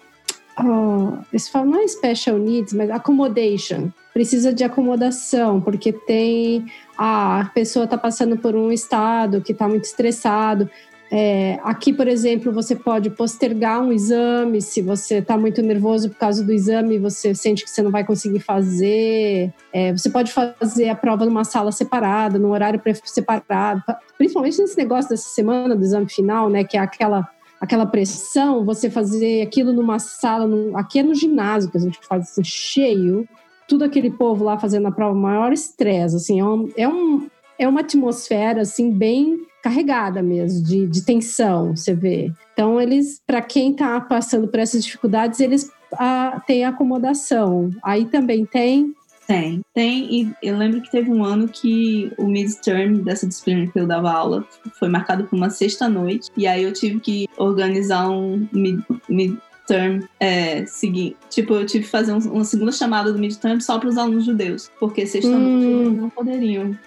Oh, 0.59 1.19
eles 1.31 1.49
falam, 1.49 1.71
não 1.71 1.81
é 1.81 1.87
special 1.87 2.39
needs, 2.39 2.73
mas 2.73 2.91
accommodation. 2.91 3.89
Precisa 4.12 4.53
de 4.53 4.64
acomodação, 4.64 5.61
porque 5.61 5.93
tem. 5.93 6.67
ah, 6.99 7.43
a 7.43 7.45
pessoa 7.51 7.85
está 7.85 7.97
passando 7.97 8.37
por 8.37 8.57
um 8.57 8.73
estado 8.73 9.41
que 9.41 9.53
está 9.53 9.69
muito 9.69 9.85
estressado. 9.85 10.69
É, 11.11 11.61
aqui, 11.62 11.92
por 11.92 12.09
exemplo, 12.09 12.52
você 12.52 12.74
pode 12.74 13.11
postergar 13.11 13.80
um 13.80 13.92
exame 13.92 14.61
se 14.61 14.82
você 14.82 15.18
está 15.18 15.38
muito 15.38 15.62
nervoso 15.62 16.11
por 16.11 16.18
causa 16.18 16.42
do 16.42 16.52
exame, 16.52 16.98
você 16.98 17.34
sente 17.34 17.64
que 17.64 17.70
você 17.70 17.80
não 17.80 17.90
vai 17.90 18.04
conseguir 18.04 18.40
fazer. 18.40 19.52
É, 19.72 19.92
você 19.92 20.11
pode 20.11 20.32
fazer 20.32 20.88
a 20.88 20.96
prova 20.96 21.24
numa 21.24 21.44
sala 21.44 21.70
separada, 21.70 22.38
num 22.38 22.50
horário 22.50 22.80
separado. 23.04 23.82
Principalmente 24.18 24.61
nesse 24.61 24.76
negócio 24.76 25.11
dessa 25.11 25.28
semana 25.28 25.76
do 25.76 25.82
exame 25.82 26.09
final, 26.09 26.50
né? 26.50 26.64
Que 26.64 26.76
é 26.76 26.80
aquela, 26.80 27.28
aquela 27.61 27.86
pressão, 27.86 28.64
você 28.64 28.90
fazer 28.90 29.42
aquilo 29.42 29.72
numa 29.72 29.98
sala. 29.98 30.48
aqui 30.74 30.98
é 30.98 31.02
no 31.02 31.14
ginásio 31.14 31.70
que 31.70 31.76
a 31.76 31.80
gente 31.80 32.00
faz 32.02 32.24
assim, 32.24 32.42
cheio. 32.42 33.28
Tudo 33.68 33.84
aquele 33.84 34.11
povo 34.11 34.44
lá 34.44 34.59
fazendo 34.59 34.88
a 34.88 34.92
prova, 34.92 35.14
maior 35.14 35.52
estresse. 35.52 36.16
Assim, 36.16 36.40
é, 36.40 36.44
um, 36.44 36.68
é, 36.76 36.88
um, 36.88 37.28
é 37.59 37.68
uma 37.68 37.80
atmosfera 37.80 38.62
assim, 38.62 38.90
bem 38.90 39.46
carregada 39.67 40.23
mesmo, 40.23 40.62
de, 40.62 40.87
de 40.87 41.03
tensão, 41.05 41.75
você 41.75 41.93
vê. 41.93 42.33
Então, 42.53 42.81
eles, 42.81 43.21
para 43.27 43.43
quem 43.43 43.73
está 43.73 44.01
passando 44.01 44.47
por 44.47 44.61
essas 44.61 44.85
dificuldades, 44.85 45.41
eles 45.41 45.69
ah, 45.95 46.41
têm 46.47 46.64
acomodação. 46.64 47.71
Aí 47.83 48.05
também 48.05 48.47
tem. 48.47 48.95
Tem, 49.27 49.61
tem, 49.75 50.14
e 50.14 50.33
eu 50.41 50.57
lembro 50.57 50.81
que 50.81 50.89
teve 50.89 51.11
um 51.11 51.25
ano 51.25 51.49
que 51.49 52.12
o 52.17 52.29
midterm 52.29 53.03
dessa 53.03 53.27
disciplina 53.27 53.67
que 53.67 53.77
eu 53.77 53.85
dava 53.85 54.12
aula 54.12 54.47
foi 54.79 54.89
marcado 54.89 55.25
por 55.25 55.35
uma 55.35 55.51
sexta-noite, 55.51 56.31
e 56.37 56.47
aí 56.47 56.62
eu 56.62 56.73
tive 56.73 57.01
que 57.01 57.27
organizar 57.37 58.09
um 58.09 58.47
mid, 58.53 58.79
midterm 59.09 60.05
é, 60.21 60.64
seguinte. 60.67 61.17
Tipo, 61.29 61.55
eu 61.55 61.67
tive 61.67 61.87
que 61.87 61.91
fazer 61.91 62.12
um- 62.12 62.19
uma 62.35 62.45
segunda 62.45 62.71
chamada 62.71 63.12
do 63.12 63.19
midterm 63.19 63.59
só 63.59 63.81
para 63.81 63.89
os 63.89 63.99
alunos 63.99 64.25
judeus, 64.25 64.71
porque 64.79 65.05
sexta-noite 65.05 65.67
Hum. 65.67 65.81
eles 65.89 65.99
não 65.99 66.09
poderiam 66.11 66.79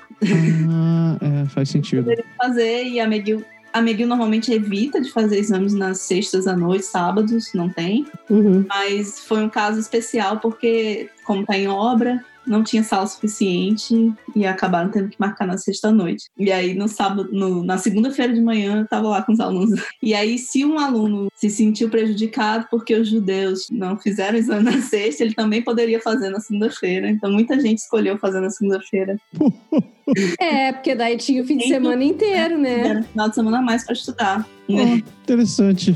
Ah, 0.70 1.18
é, 1.22 1.46
faz 1.50 1.70
sentido. 1.70 2.12
fazer, 2.38 2.84
e 2.84 3.00
a 3.00 3.06
McGill, 3.06 3.44
a 3.72 3.80
McGill 3.80 4.08
normalmente 4.08 4.52
evita 4.52 5.02
de 5.02 5.12
fazer 5.12 5.38
exames 5.38 5.74
nas 5.74 6.00
sextas 6.00 6.48
à 6.48 6.56
noite, 6.56 6.86
sábados, 6.86 7.52
não 7.54 7.70
tem. 7.70 8.06
Uhum. 8.30 8.66
Mas 8.68 9.20
foi 9.20 9.44
um 9.44 9.50
caso 9.50 9.80
especial 9.80 10.40
porque, 10.40 11.10
como 11.24 11.46
tá 11.46 11.58
em 11.58 11.68
obra, 11.68 12.24
não 12.48 12.64
tinha 12.64 12.84
sala 12.84 13.06
suficiente 13.08 14.14
e 14.36 14.46
acabaram 14.46 14.90
tendo 14.90 15.10
que 15.10 15.20
marcar 15.20 15.46
na 15.46 15.58
sexta-noite. 15.58 16.26
E 16.38 16.52
aí, 16.52 16.74
no 16.74 16.88
sábado, 16.88 17.30
no- 17.32 17.64
na 17.64 17.78
segunda-feira 17.78 18.34
de 18.34 18.42
manhã, 18.42 18.80
eu 18.82 18.88
tava 18.88 19.08
lá 19.10 19.22
com 19.22 19.32
os 19.34 19.40
alunos. 19.40 19.80
E 20.02 20.14
aí, 20.14 20.38
se 20.40 20.64
um 20.66 20.80
aluno 20.80 21.28
se 21.36 21.50
sentiu 21.50 21.90
prejudicado 21.90 22.68
porque 22.72 22.96
os 22.96 23.08
judeus 23.10 23.68
não 23.70 23.98
fizeram 24.00 24.38
exame 24.38 24.64
na 24.64 24.82
sexta, 24.82 25.24
ele 25.24 25.34
também 25.36 25.62
poderia 25.62 26.00
fazer 26.00 26.30
na 26.30 26.40
segunda-feira. 26.40 27.10
Então, 27.10 27.32
muita 27.32 27.60
gente 27.60 27.80
escolheu 27.80 28.18
fazer 28.18 28.40
na 28.40 28.50
segunda-feira. 28.50 29.18
É, 30.40 30.72
porque 30.72 30.96
daí 30.96 31.18
tinha 31.18 31.44
o 31.44 31.46
fim 31.46 31.58
de 31.58 31.68
semana 31.68 32.04
inteiro, 32.04 32.58
né? 32.58 32.80
Era 32.88 33.00
um 33.02 33.04
final 33.04 33.30
de 33.30 33.36
semana 33.36 33.60
a 33.60 33.62
mais 33.62 33.84
para 33.84 33.94
estudar. 33.94 34.48
Né? 34.68 35.04
interessante. 35.22 35.96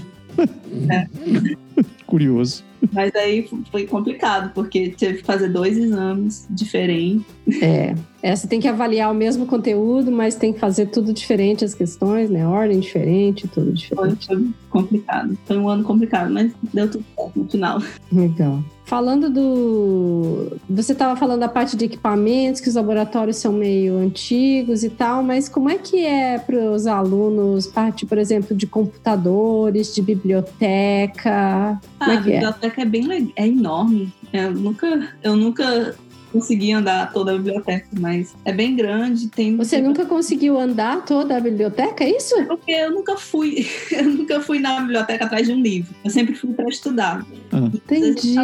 É. 0.92 1.08
Curioso. 2.06 2.64
Mas 2.92 3.14
aí 3.16 3.48
foi 3.72 3.86
complicado, 3.86 4.52
porque 4.54 4.90
teve 4.90 5.20
que 5.20 5.24
fazer 5.24 5.50
dois 5.50 5.78
exames 5.78 6.48
diferentes. 6.50 7.26
É. 7.62 7.96
É, 8.24 8.34
você 8.34 8.48
tem 8.48 8.62
que 8.62 8.70
avaliar 8.70 9.12
o 9.12 9.14
mesmo 9.14 9.46
conteúdo, 9.46 10.10
mas 10.10 10.36
tem 10.36 10.54
que 10.54 10.60
fazer 10.60 10.86
tudo 10.86 11.12
diferente 11.12 11.66
as 11.66 11.74
questões, 11.74 12.30
né? 12.30 12.48
Ordem 12.48 12.80
diferente, 12.80 13.50
tudo 13.50 13.74
diferente. 13.74 14.28
foi 14.28 14.48
complicado. 14.70 15.38
Foi 15.46 15.58
um 15.58 15.68
ano 15.68 15.84
complicado, 15.84 16.32
mas 16.32 16.54
deu 16.74 16.90
tudo 16.90 17.04
certo 17.18 17.38
no 17.38 17.50
final. 17.50 17.82
Legal. 18.10 18.64
Falando 18.86 19.30
do. 19.30 20.56
Você 20.70 20.94
estava 20.94 21.18
falando 21.18 21.42
da 21.42 21.50
parte 21.50 21.76
de 21.76 21.84
equipamentos, 21.84 22.62
que 22.62 22.70
os 22.70 22.76
laboratórios 22.76 23.38
são 23.38 23.52
meio 23.52 23.98
antigos 23.98 24.86
e 24.86 24.90
tal, 24.90 25.22
mas 25.22 25.50
como 25.50 25.70
é 25.70 25.78
que 25.78 26.06
é 26.06 26.40
para 26.40 26.72
os 26.72 26.88
alunos 26.88 27.68
parte, 27.68 28.06
por 28.06 28.18
exemplo, 28.18 28.56
de 28.56 28.66
computadores, 28.68 29.94
de 29.94 30.02
biblioteca? 30.02 31.78
Ah, 32.00 32.08
é 32.08 32.12
a 32.12 32.14
é? 32.14 32.22
biblioteca 32.22 32.82
é 32.82 32.86
bem 32.86 33.06
legal, 33.06 33.34
é 33.36 33.48
enorme. 33.48 34.14
Eu 34.32 34.52
nunca, 34.54 35.10
eu 35.22 35.36
nunca 35.36 35.96
consegui 36.34 36.74
andar 36.74 37.14
toda 37.14 37.32
a 37.32 37.38
biblioteca, 37.38 37.88
mas 37.98 38.36
é 38.44 38.52
bem 38.52 38.76
grande. 38.76 39.28
Tem 39.30 39.56
Você 39.56 39.80
nunca 39.80 40.04
conseguiu 40.06 40.60
andar 40.60 41.06
toda 41.06 41.38
a 41.38 41.40
biblioteca, 41.40 42.04
é 42.04 42.18
isso? 42.18 42.36
porque 42.48 42.72
eu 42.72 42.92
nunca 42.92 43.16
fui, 43.16 43.68
eu 43.92 44.06
nunca 44.06 44.42
fui 44.42 44.60
na 44.60 44.82
biblioteca 44.82 45.26
atrás 45.26 45.48
de 45.48 45.54
um 45.54 45.62
livro. 45.62 45.94
Eu 46.04 46.10
sempre 46.10 46.34
fui 46.36 46.52
para 46.54 46.68
estudar. 46.68 47.26
Ah, 47.52 47.70
Entendi. 47.74 48.36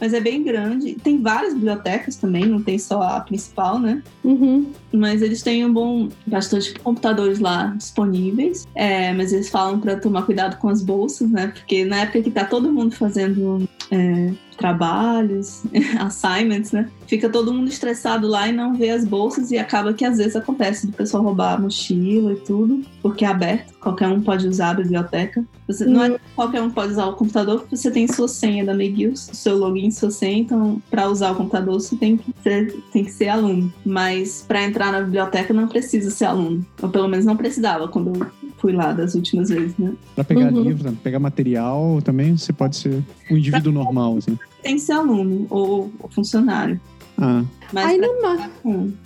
Mas 0.00 0.14
é 0.14 0.20
bem 0.20 0.42
grande. 0.42 0.94
Tem 0.94 1.20
várias 1.20 1.52
bibliotecas 1.52 2.16
também, 2.16 2.46
não 2.46 2.62
tem 2.62 2.78
só 2.78 3.02
a 3.02 3.20
principal, 3.20 3.78
né? 3.78 4.02
Uhum. 4.22 4.70
Mas 4.92 5.20
eles 5.20 5.42
têm 5.42 5.66
um 5.66 5.72
bom, 5.72 6.08
bastante 6.26 6.74
computadores 6.78 7.40
lá 7.40 7.74
disponíveis. 7.76 8.66
É, 8.74 9.12
mas 9.12 9.32
eles 9.32 9.48
falam 9.48 9.80
para 9.80 9.96
tomar 9.96 10.22
cuidado 10.22 10.58
com 10.58 10.68
as 10.68 10.80
bolsas, 10.80 11.28
né? 11.30 11.48
Porque 11.48 11.84
na 11.84 12.02
época 12.02 12.22
que 12.22 12.30
tá 12.30 12.44
todo 12.44 12.72
mundo 12.72 12.94
fazendo 12.94 13.68
é, 13.90 14.32
trabalhos, 14.62 15.64
assignments, 15.98 16.70
né? 16.70 16.88
Fica 17.08 17.28
todo 17.28 17.52
mundo 17.52 17.68
estressado 17.68 18.28
lá 18.28 18.48
e 18.48 18.52
não 18.52 18.74
vê 18.74 18.90
as 18.90 19.04
bolsas 19.04 19.50
e 19.50 19.58
acaba 19.58 19.92
que 19.92 20.04
às 20.04 20.18
vezes 20.18 20.36
acontece 20.36 20.86
do 20.86 20.92
pessoal 20.92 21.24
roubar 21.24 21.54
a 21.54 21.58
mochila 21.58 22.32
e 22.32 22.36
tudo, 22.36 22.82
porque 23.02 23.24
é 23.24 23.28
aberto, 23.28 23.74
qualquer 23.80 24.08
um 24.08 24.20
pode 24.20 24.46
usar 24.46 24.70
a 24.70 24.74
biblioteca. 24.74 25.44
Você, 25.66 25.84
Não 25.84 26.04
é 26.04 26.16
qualquer 26.36 26.62
um 26.62 26.70
pode 26.70 26.92
usar 26.92 27.06
o 27.06 27.14
computador, 27.14 27.60
porque 27.60 27.76
você 27.76 27.90
tem 27.90 28.06
sua 28.06 28.28
senha 28.28 28.64
da 28.64 28.72
McGill, 28.72 29.16
seu 29.16 29.58
login, 29.58 29.90
sua 29.90 30.10
senha, 30.10 30.38
então 30.38 30.80
para 30.88 31.08
usar 31.08 31.32
o 31.32 31.34
computador 31.34 31.74
você 31.74 31.96
tem 31.96 32.16
que 32.16 32.32
ser, 32.40 32.72
tem 32.92 33.04
que 33.04 33.10
ser 33.10 33.28
aluno. 33.28 33.72
Mas 33.84 34.44
para 34.46 34.62
entrar 34.62 34.92
na 34.92 35.00
biblioteca 35.00 35.52
não 35.52 35.66
precisa 35.66 36.08
ser 36.10 36.26
aluno, 36.26 36.64
ou 36.80 36.88
pelo 36.88 37.08
menos 37.08 37.26
não 37.26 37.36
precisava 37.36 37.88
quando 37.88 38.16
eu 38.16 38.26
fui 38.58 38.72
lá 38.72 38.92
das 38.92 39.16
últimas 39.16 39.48
vezes, 39.48 39.76
né? 39.76 39.92
Para 40.14 40.22
pegar 40.22 40.52
uhum. 40.52 40.62
livro, 40.62 40.92
pegar 41.02 41.18
material, 41.18 42.00
também 42.02 42.36
você 42.36 42.52
pode 42.52 42.76
ser 42.76 43.02
um 43.28 43.36
indivíduo 43.36 43.72
normal, 43.72 44.18
assim. 44.18 44.38
Tem 44.62 44.76
que 44.76 44.80
ser 44.80 44.92
aluno 44.92 45.46
ou, 45.50 45.90
ou 45.98 46.10
funcionário. 46.10 46.80
Ah. 47.18 47.44
Mas 47.72 47.86
Aí. 47.86 48.00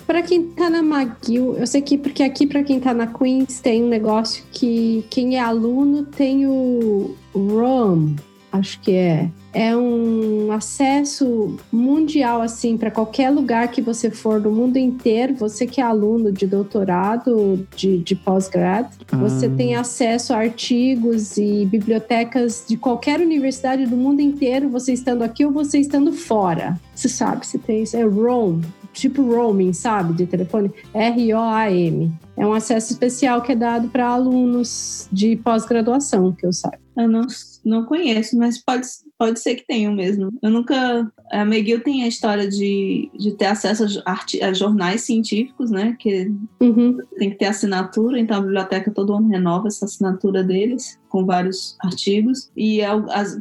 Pra 0.07 0.23
quem 0.23 0.49
tá 0.49 0.69
na 0.69 0.79
McGill, 0.79 1.55
eu 1.57 1.67
sei 1.67 1.81
que 1.81 1.97
porque 1.97 2.23
aqui 2.23 2.47
pra 2.47 2.63
quem 2.63 2.81
tá 2.81 2.93
na 2.93 3.07
Queens 3.07 3.61
tem 3.61 3.85
um 3.85 3.89
negócio 3.89 4.43
que 4.53 5.05
quem 5.09 5.37
é 5.37 5.41
aluno 5.41 6.05
tem 6.05 6.47
o 6.47 7.15
ROM, 7.35 8.15
acho 8.59 8.81
que 8.81 8.93
é 8.93 9.31
é 9.57 9.75
um 9.75 10.53
acesso 10.53 11.57
mundial 11.73 12.43
assim 12.43 12.77
para 12.77 12.91
qualquer 12.91 13.31
lugar 13.31 13.69
que 13.69 13.81
você 13.81 14.11
for 14.11 14.39
do 14.39 14.51
mundo 14.51 14.77
inteiro. 14.77 15.35
Você 15.37 15.67
que 15.67 15.81
é 15.81 15.85
aluno 15.85 16.31
de 16.31 16.47
doutorado, 16.47 17.67
de, 17.75 17.97
de 17.97 18.15
pós-grado, 18.15 18.91
ah. 19.11 19.17
você 19.17 19.49
tem 19.49 19.75
acesso 19.75 20.35
a 20.35 20.41
artigos 20.41 21.39
e 21.39 21.65
bibliotecas 21.65 22.67
de 22.69 22.77
qualquer 22.77 23.19
universidade 23.19 23.87
do 23.87 23.97
mundo 23.97 24.21
inteiro, 24.21 24.69
você 24.69 24.93
estando 24.93 25.23
aqui 25.23 25.47
ou 25.47 25.51
você 25.51 25.79
estando 25.79 26.13
fora. 26.13 26.79
Você 26.95 27.09
sabe, 27.09 27.47
você 27.47 27.57
tem 27.57 27.83
isso, 27.83 27.97
é 27.97 28.03
ROM, 28.03 28.61
tipo 28.93 29.23
roaming, 29.23 29.73
sabe, 29.73 30.13
de 30.13 30.27
telefone, 30.27 30.71
R-O-A-M. 30.93 32.13
É 32.37 32.47
um 32.47 32.53
acesso 32.53 32.93
especial 32.93 33.41
que 33.41 33.53
é 33.53 33.57
dado 33.57 33.89
para 33.89 34.07
alunos 34.07 35.09
de 35.11 35.35
pós-graduação, 35.37 36.33
que 36.33 36.45
eu 36.45 36.53
saiba. 36.53 36.79
Eu 36.95 37.09
não, 37.09 37.27
não 37.67 37.85
conheço, 37.85 38.39
mas 38.39 38.63
pode, 38.63 38.87
pode 39.19 39.41
ser 39.41 39.57
que 39.57 39.67
tenham 39.67 39.93
mesmo. 39.93 40.31
Eu 40.41 40.51
nunca. 40.51 41.11
A 41.33 41.43
McGill 41.43 41.83
tem 41.83 42.05
a 42.05 42.09
história 42.09 42.49
de, 42.49 43.11
de 43.19 43.33
ter 43.33 43.47
acesso 43.47 44.01
a, 44.05 44.13
art, 44.13 44.35
a 44.41 44.53
jornais 44.53 45.03
científicos, 45.03 45.71
né? 45.71 45.97
Que 45.99 46.33
uhum. 46.61 46.99
tem 47.19 47.31
que 47.31 47.37
ter 47.37 47.47
assinatura, 47.47 48.21
então 48.21 48.37
a 48.37 48.41
biblioteca 48.41 48.91
todo 48.93 49.15
ano 49.15 49.29
renova 49.29 49.67
essa 49.67 49.85
assinatura 49.85 50.45
deles, 50.45 50.97
com 51.09 51.27
vários 51.27 51.77
artigos. 51.81 52.51
E 52.57 52.81
é, 52.81 52.89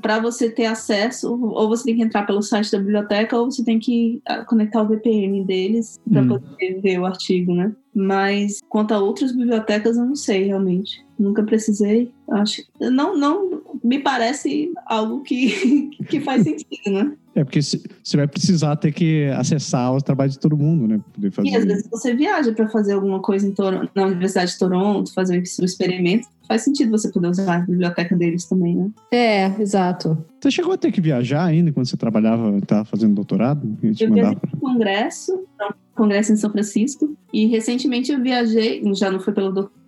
para 0.02 0.20
você 0.20 0.50
ter 0.50 0.66
acesso, 0.66 1.32
ou 1.32 1.68
você 1.68 1.84
tem 1.84 1.96
que 1.96 2.04
entrar 2.04 2.26
pelo 2.26 2.42
site 2.42 2.72
da 2.72 2.80
biblioteca, 2.80 3.38
ou 3.38 3.52
você 3.52 3.64
tem 3.64 3.78
que 3.78 4.22
ah, 4.26 4.44
conectar 4.44 4.82
o 4.82 4.88
VPN 4.88 5.44
deles 5.46 6.00
para 6.10 6.22
uhum. 6.24 6.40
poder 6.40 6.82
ver 6.82 7.00
o 7.00 7.06
artigo, 7.06 7.54
né? 7.54 7.72
Mas 7.94 8.60
quanto 8.68 8.94
a 8.94 9.00
outras 9.00 9.32
bibliotecas, 9.32 9.98
eu 9.98 10.06
não 10.06 10.16
sei 10.16 10.46
realmente. 10.46 11.05
Nunca 11.18 11.44
precisei. 11.44 12.12
Acho. 12.30 12.64
Não, 12.80 13.18
não 13.18 13.62
me 13.84 14.00
parece 14.00 14.72
algo 14.86 15.22
que, 15.22 15.90
que 16.10 16.20
faz 16.20 16.44
sentido, 16.44 16.92
né? 16.92 17.14
É, 17.36 17.44
porque 17.44 17.62
você 17.62 18.18
vai 18.18 18.28
precisar 18.28 18.76
ter 18.78 18.94
que 18.94 19.26
acessar 19.36 19.94
os 19.94 20.02
trabalhos 20.02 20.34
de 20.34 20.40
todo 20.40 20.56
mundo, 20.56 20.88
né? 20.88 21.02
Poder 21.14 21.32
fazer... 21.32 21.50
E 21.50 21.56
às 21.56 21.66
vezes 21.66 21.88
você 21.90 22.16
viaja 22.16 22.54
para 22.54 22.68
fazer 22.70 22.94
alguma 22.94 23.22
coisa 23.22 23.52
Toronto, 23.52 23.92
na 23.94 24.06
Universidade 24.06 24.52
de 24.52 24.58
Toronto, 24.58 25.14
fazer 25.14 25.38
um 25.38 25.66
experimento. 25.66 26.28
Faz 26.48 26.62
sentido 26.62 26.92
você 26.92 27.12
poder 27.12 27.28
usar 27.28 27.56
a 27.56 27.60
biblioteca 27.60 28.16
deles 28.16 28.46
também, 28.46 28.76
né? 28.76 28.90
É, 29.12 29.62
exato. 29.62 30.18
Você 30.40 30.50
chegou 30.52 30.74
a 30.74 30.78
ter 30.78 30.92
que 30.92 31.02
viajar 31.02 31.44
ainda 31.44 31.72
quando 31.72 31.88
você 31.88 31.98
trabalhava, 31.98 32.58
estava 32.58 32.86
fazendo 32.86 33.16
doutorado? 33.16 33.68
Eu 33.84 33.94
viajei 33.94 34.08
para 34.08 34.50
um 34.56 34.60
congresso, 34.60 35.34
um 35.34 35.96
congresso 35.96 36.32
em 36.32 36.38
São 36.38 36.52
Francisco, 36.52 37.18
e 37.34 37.48
recentemente 37.48 38.12
eu 38.12 38.22
viajei, 38.22 38.82
já 38.94 39.12
não 39.12 39.20
foi 39.20 39.34
pelo 39.34 39.52
doutorado, 39.52 39.85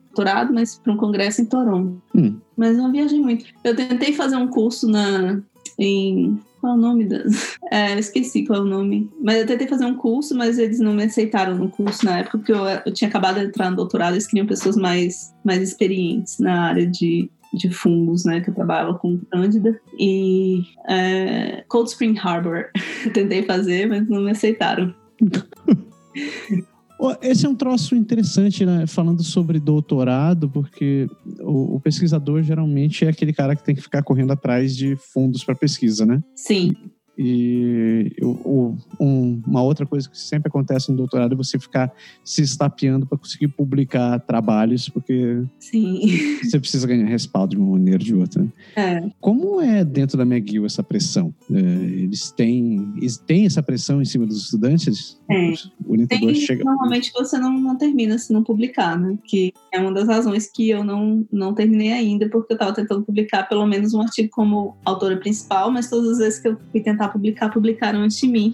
mas 0.52 0.78
para 0.78 0.94
um 0.94 0.98
congresso 0.98 1.42
em 1.42 1.46
Toronto. 1.46 2.02
Hum. 2.16 2.38
Mas 2.56 2.78
não 2.78 2.92
viajei 2.92 3.20
muito. 3.20 3.46
Eu 3.64 3.76
tentei 3.76 4.14
fazer 4.14 4.36
um 4.36 4.48
curso 4.48 4.88
na 4.88 5.42
em 5.80 6.40
qual 6.60 6.74
é 6.74 6.76
o 6.76 6.80
nome 6.80 7.06
da. 7.06 7.24
É, 7.70 8.00
esqueci 8.00 8.46
qual 8.46 8.60
é 8.60 8.62
o 8.62 8.66
nome. 8.66 9.10
Mas 9.22 9.40
eu 9.40 9.46
tentei 9.46 9.68
fazer 9.68 9.86
um 9.86 9.96
curso, 9.96 10.36
mas 10.36 10.58
eles 10.58 10.80
não 10.80 10.94
me 10.94 11.04
aceitaram 11.04 11.56
no 11.58 11.70
curso 11.70 12.06
na 12.06 12.20
época, 12.20 12.38
porque 12.38 12.54
eu, 12.54 12.66
eu 12.86 12.94
tinha 12.94 13.10
acabado 13.10 13.40
de 13.40 13.46
entrar 13.46 13.70
no 13.70 13.76
doutorado, 13.76 14.14
eles 14.14 14.26
queriam 14.26 14.48
pessoas 14.48 14.78
mais, 14.78 15.34
mais 15.44 15.62
experientes 15.62 16.40
na 16.40 16.62
área 16.62 16.88
de, 16.88 17.30
de 17.54 17.70
fungos, 17.70 18.24
né? 18.24 18.40
Que 18.40 18.50
eu 18.50 18.56
trabalhava 18.56 18.98
com 18.98 19.20
Cândida. 19.30 19.80
E 20.00 20.64
é, 20.88 21.66
Cold 21.68 21.90
Spring 21.90 22.18
Harbor. 22.18 22.68
tentei 23.14 23.44
fazer, 23.44 23.88
mas 23.88 24.08
não 24.08 24.22
me 24.22 24.32
aceitaram. 24.32 24.96
Esse 27.22 27.46
é 27.46 27.50
um 27.50 27.56
troço 27.56 27.96
interessante, 27.96 28.66
né? 28.66 28.88
Falando 28.88 29.24
sobre 29.24 29.60
doutorado, 29.60 30.50
porque 30.50 31.08
o, 31.40 31.76
o, 31.76 31.80
pesquisador 31.80 32.42
geralmente 32.42 33.06
é 33.06 33.10
aquele 33.10 33.32
cara 33.32 33.56
que 33.56 33.64
tem 33.64 33.76
que 33.76 33.82
ficar 33.82 34.02
correndo 34.04 34.32
atrás 34.32 34.76
de 34.76 34.96
fundos 34.96 35.44
para 35.44 35.56
pesquisa, 35.56 36.06
né? 36.06 36.22
Sim. 36.36 36.74
E 37.18 38.16
o, 38.22 38.76
um, 39.00 39.42
uma 39.46 39.64
outra 39.64 39.86
coisa 39.86 40.08
que 40.08 40.18
sempre 40.18 40.50
acontece 40.50 40.92
no 40.92 40.98
doutorado 40.98 41.34
é 41.34 41.36
você 41.36 41.58
ficar 41.58 41.92
se 42.24 42.44
estapeando 42.44 43.06
para 43.06 43.18
conseguir 43.18 43.48
publicar 43.48 44.20
trabalhos, 44.20 44.88
porque 44.88 45.44
Sim. 45.60 46.02
você 46.44 46.60
precisa 46.60 46.86
ganhar 46.86 47.08
respaldo 47.08 47.56
de 47.56 47.62
uma 47.62 47.72
maneira 47.72 48.00
ou 48.00 48.06
de 48.06 48.16
outra. 48.16 48.48
É. 48.76 49.10
Como 49.20 49.60
é 49.60 49.84
dentro 49.84 50.18
da 50.18 50.24
McGill 50.24 50.66
essa 50.66 50.84
pressão? 50.84 51.34
É, 51.52 51.58
eles 51.58 52.30
têm, 52.32 52.94
eles 52.98 53.18
têm 53.18 53.46
essa 53.46 53.64
pressão 53.64 54.02
em 54.02 54.06
cima 54.06 54.26
dos 54.26 54.44
estudantes? 54.44 55.20
É. 55.30 55.54
O 55.86 55.94
orientador 55.94 56.32
Tem, 56.32 56.42
chega... 56.42 56.64
Normalmente 56.64 57.12
você 57.14 57.38
não, 57.38 57.60
não 57.60 57.76
termina 57.76 58.18
se 58.18 58.32
não 58.32 58.44
publicar, 58.44 59.00
né? 59.00 59.18
Que 59.26 59.54
é 59.74 59.80
uma 59.80 59.92
das 59.92 60.08
razões 60.08 60.50
que 60.52 60.70
eu 60.70 60.84
não, 60.84 61.26
não 61.32 61.54
terminei 61.54 61.92
ainda, 61.92 62.30
porque 62.30 62.54
eu 62.54 62.56
estava 62.56 62.74
tentando 62.74 63.04
publicar 63.04 63.44
pelo 63.44 63.66
menos 63.66 63.94
um 63.94 64.02
artigo 64.02 64.30
como 64.32 64.76
autora 64.86 65.18
principal, 65.18 65.72
mas 65.72 65.90
todas 65.90 66.12
as 66.12 66.18
vezes 66.20 66.40
que 66.40 66.48
eu 66.48 66.58
fui 66.72 66.82
tentar 66.82 67.07
publicar, 67.08 67.50
publicaram 67.50 68.02
antes 68.02 68.20
de 68.20 68.28
mim. 68.28 68.54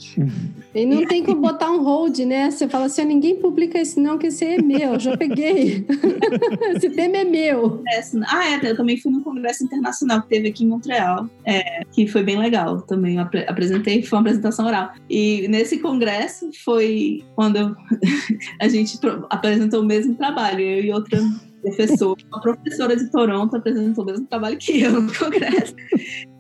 E 0.73 0.85
não 0.85 1.05
tem 1.05 1.23
como 1.23 1.41
botar 1.41 1.71
um 1.71 1.83
hold, 1.83 2.17
né? 2.19 2.49
Você 2.49 2.67
fala 2.67 2.85
assim, 2.85 3.05
ninguém 3.05 3.35
publica 3.35 3.79
isso 3.79 3.99
não, 3.99 4.17
que 4.17 4.27
esse 4.27 4.45
é 4.45 4.61
meu, 4.61 4.99
já 4.99 5.15
peguei. 5.17 5.85
esse 6.75 6.89
tema 6.89 7.17
é 7.17 7.23
meu. 7.23 7.83
Ah, 8.27 8.49
é, 8.49 8.71
eu 8.71 8.75
também 8.75 8.97
fui 8.97 9.11
num 9.11 9.21
congresso 9.21 9.63
internacional 9.63 10.21
que 10.21 10.29
teve 10.29 10.49
aqui 10.49 10.63
em 10.63 10.67
Montreal, 10.67 11.29
é, 11.45 11.83
que 11.91 12.07
foi 12.07 12.23
bem 12.23 12.37
legal 12.37 12.81
também. 12.81 13.17
Eu 13.17 13.27
apresentei, 13.47 14.01
foi 14.03 14.17
uma 14.17 14.21
apresentação 14.21 14.65
oral. 14.65 14.91
E 15.09 15.47
nesse 15.47 15.79
congresso 15.79 16.49
foi 16.63 17.23
quando 17.35 17.57
eu, 17.57 17.75
a 18.59 18.67
gente 18.67 18.99
apresentou 19.29 19.81
o 19.81 19.85
mesmo 19.85 20.15
trabalho, 20.15 20.61
eu 20.61 20.83
e 20.83 20.91
outra 20.91 21.19
professora, 21.63 22.21
uma 22.27 22.41
professora 22.41 22.95
de 22.95 23.09
Toronto 23.09 23.55
apresentou 23.55 24.03
o 24.03 24.07
mesmo 24.07 24.27
trabalho 24.27 24.57
que 24.57 24.81
eu 24.81 25.01
no 25.01 25.13
congresso. 25.13 25.73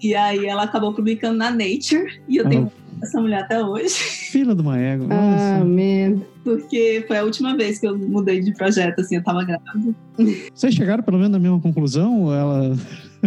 E 0.01 0.13
aí 0.13 0.45
ela 0.45 0.63
acabou 0.63 0.93
publicando 0.93 1.37
na 1.37 1.49
Nature, 1.49 2.21
e 2.27 2.37
eu 2.37 2.47
tenho 2.47 2.71
ah. 2.75 2.99
essa 3.01 3.21
mulher 3.21 3.43
até 3.43 3.63
hoje. 3.63 3.93
Filha 3.93 4.53
do 4.53 4.63
Maego. 4.63 5.07
Ah, 5.09 5.63
man. 5.63 6.21
Porque 6.43 7.05
foi 7.07 7.17
a 7.17 7.23
última 7.23 7.55
vez 7.55 7.79
que 7.79 7.87
eu 7.87 7.97
mudei 7.97 8.41
de 8.41 8.53
projeto, 8.53 8.99
assim, 8.99 9.15
eu 9.15 9.23
tava 9.23 9.45
grávida. 9.45 9.95
Vocês 10.53 10.73
chegaram 10.73 11.03
pelo 11.03 11.17
menos 11.17 11.31
na 11.31 11.39
mesma 11.39 11.59
conclusão? 11.61 12.23
Ou 12.23 12.33
ela... 12.33 12.75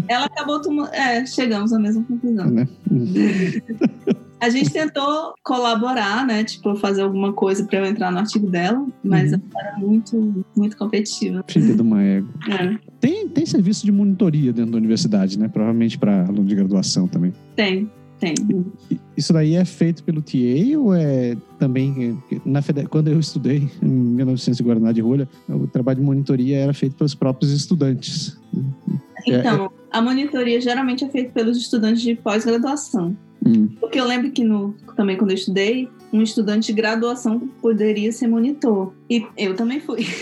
ela 0.07 0.27
acabou 0.27 0.61
tomando. 0.61 0.93
É, 0.93 1.25
chegamos 1.25 1.73
à 1.73 1.79
mesma 1.79 2.05
conclusão. 2.05 2.47
É, 2.47 2.51
né? 2.51 2.69
A 4.41 4.51
gente 4.51 4.71
tentou 4.71 5.35
colaborar, 5.43 6.27
né? 6.27 6.45
Tipo, 6.45 6.77
fazer 6.77 7.03
alguma 7.03 7.33
coisa 7.33 7.65
para 7.65 7.79
eu 7.79 7.87
entrar 7.87 8.11
no 8.11 8.19
artigo 8.19 8.51
dela, 8.51 8.87
mas 9.03 9.33
uhum. 9.33 9.41
ela 9.55 9.69
era 9.69 9.79
muito, 9.79 10.45
muito 10.57 10.77
competitiva. 10.77 11.43
Filha 11.49 11.75
do 11.75 11.85
Maego. 11.85 12.29
É. 12.49 12.79
Tem, 13.01 13.29
tem 13.29 13.47
serviço 13.47 13.85
de 13.85 13.93
monitoria 13.93 14.53
dentro 14.53 14.73
da 14.73 14.79
universidade, 14.79 15.39
né? 15.39 15.49
Provavelmente 15.49 15.99
para 15.99 16.27
aluno 16.27 16.45
de 16.45 16.55
graduação 16.55 17.09
também. 17.09 17.33
Tem. 17.55 17.91
Tem. 18.19 18.35
Isso 19.17 19.33
daí 19.33 19.55
é 19.55 19.65
feito 19.65 20.03
pelo 20.03 20.23
TA 20.23 20.79
ou 20.79 20.95
é 20.95 21.37
também 21.59 22.19
na 22.47 22.61
quando 22.89 23.09
eu 23.09 23.21
estudei 23.21 23.69
em 23.83 23.87
1900 23.87 24.61
Guaraná 24.63 24.91
de 24.91 25.03
Rolha, 25.03 25.29
o 25.49 25.67
trabalho 25.67 26.01
de 26.01 26.05
monitoria 26.05 26.59
era 26.59 26.73
feito 26.73 26.97
pelos 26.97 27.15
próprios 27.15 27.53
estudantes. 27.53 28.39
Então, 29.27 29.65
é, 29.65 29.67
é... 29.67 29.71
a 29.91 30.01
monitoria 30.01 30.61
geralmente 30.61 31.05
é 31.05 31.09
feita 31.11 31.33
pelos 31.33 31.59
estudantes 31.59 32.01
de 32.01 32.15
pós-graduação. 32.15 33.15
Hum. 33.47 33.69
Porque 33.81 34.01
eu 34.01 34.05
lembro 34.05 34.31
que 34.33 34.45
no, 34.45 34.75
também 34.97 35.17
quando 35.17 35.31
eu 35.31 35.37
estudei, 35.37 35.89
um 36.13 36.23
estudante 36.23 36.69
de 36.69 36.73
graduação 36.73 37.39
poderia 37.61 38.11
ser 38.11 38.27
monitor. 38.27 38.93
E 39.09 39.25
eu 39.37 39.55
também 39.55 39.81
fui. 39.81 40.05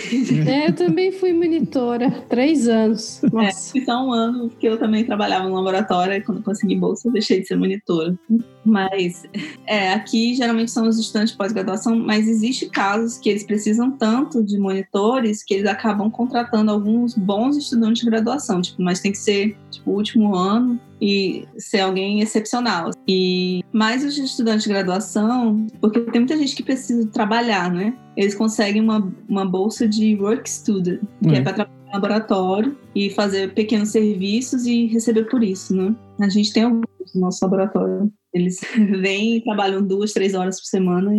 É, 0.47 0.69
eu 0.69 0.73
também 0.73 1.13
fui 1.13 1.33
monitora, 1.33 2.11
três 2.29 2.69
anos. 2.69 3.21
Nossa. 3.33 3.79
É, 3.79 3.85
só 3.85 4.05
um 4.05 4.13
ano 4.13 4.51
que 4.51 4.67
eu 4.67 4.79
também 4.79 5.05
trabalhava 5.05 5.49
no 5.49 5.55
laboratório, 5.55 6.15
e 6.15 6.21
quando 6.21 6.43
consegui 6.43 6.77
bolsa, 6.77 7.09
eu 7.09 7.13
deixei 7.13 7.41
de 7.41 7.47
ser 7.47 7.57
monitora. 7.57 8.19
Mas 8.65 9.25
é, 9.67 9.93
aqui 9.93 10.35
geralmente 10.35 10.71
são 10.71 10.89
os 10.89 10.99
estudantes 10.99 11.33
de 11.33 11.39
pós-graduação, 11.39 11.97
mas 11.97 12.27
existe 12.29 12.69
casos 12.69 13.19
que 13.19 13.29
eles 13.29 13.45
precisam 13.45 13.91
tanto 13.93 14.43
de 14.43 14.59
monitores 14.59 15.43
que 15.43 15.55
eles 15.55 15.67
acabam 15.67 16.11
contratando 16.11 16.71
alguns 16.71 17.15
bons 17.15 17.57
estudantes 17.57 18.03
de 18.03 18.11
graduação, 18.11 18.61
tipo, 18.61 18.83
mas 18.83 19.01
tem 19.01 19.13
que 19.13 19.19
ser 19.19 19.57
tipo, 19.71 19.91
o 19.91 19.95
último 19.95 20.35
ano 20.35 20.81
e 21.01 21.47
ser 21.59 21.81
alguém 21.81 22.21
excepcional. 22.21 22.91
E 23.07 23.63
mais 23.73 24.05
os 24.05 24.17
estudantes 24.17 24.64
de 24.65 24.75
graduação, 24.75 25.67
porque 25.81 26.01
tem 26.01 26.21
muita 26.21 26.37
gente 26.37 26.55
que 26.55 26.63
precisa 26.63 27.07
trabalhar, 27.09 27.73
né? 27.73 27.97
Eles 28.17 28.35
conseguem 28.35 28.83
uma, 28.83 29.13
uma 29.29 29.45
bolsa 29.45 29.89
de 29.89 30.17
work 30.17 30.49
student, 30.49 31.01
que 31.23 31.35
é, 31.35 31.39
é 31.39 31.41
para 31.43 31.53
trabalhar 31.53 31.85
no 31.87 31.93
laboratório 31.93 32.79
e 32.95 33.11
fazer 33.11 33.55
pequenos 33.55 33.91
serviços 33.91 34.67
e 34.67 34.87
receber 34.87 35.25
por 35.25 35.43
isso, 35.43 35.75
né? 35.75 35.95
A 36.21 36.29
gente 36.29 36.53
tem 36.53 36.65
alguns 36.65 36.85
no 37.15 37.21
nosso 37.21 37.45
laboratório. 37.45 38.13
Eles 38.35 38.61
vêm 39.01 39.37
e 39.37 39.41
trabalham 39.41 39.81
duas, 39.81 40.13
três 40.13 40.35
horas 40.35 40.61
por 40.61 40.67
semana 40.67 41.13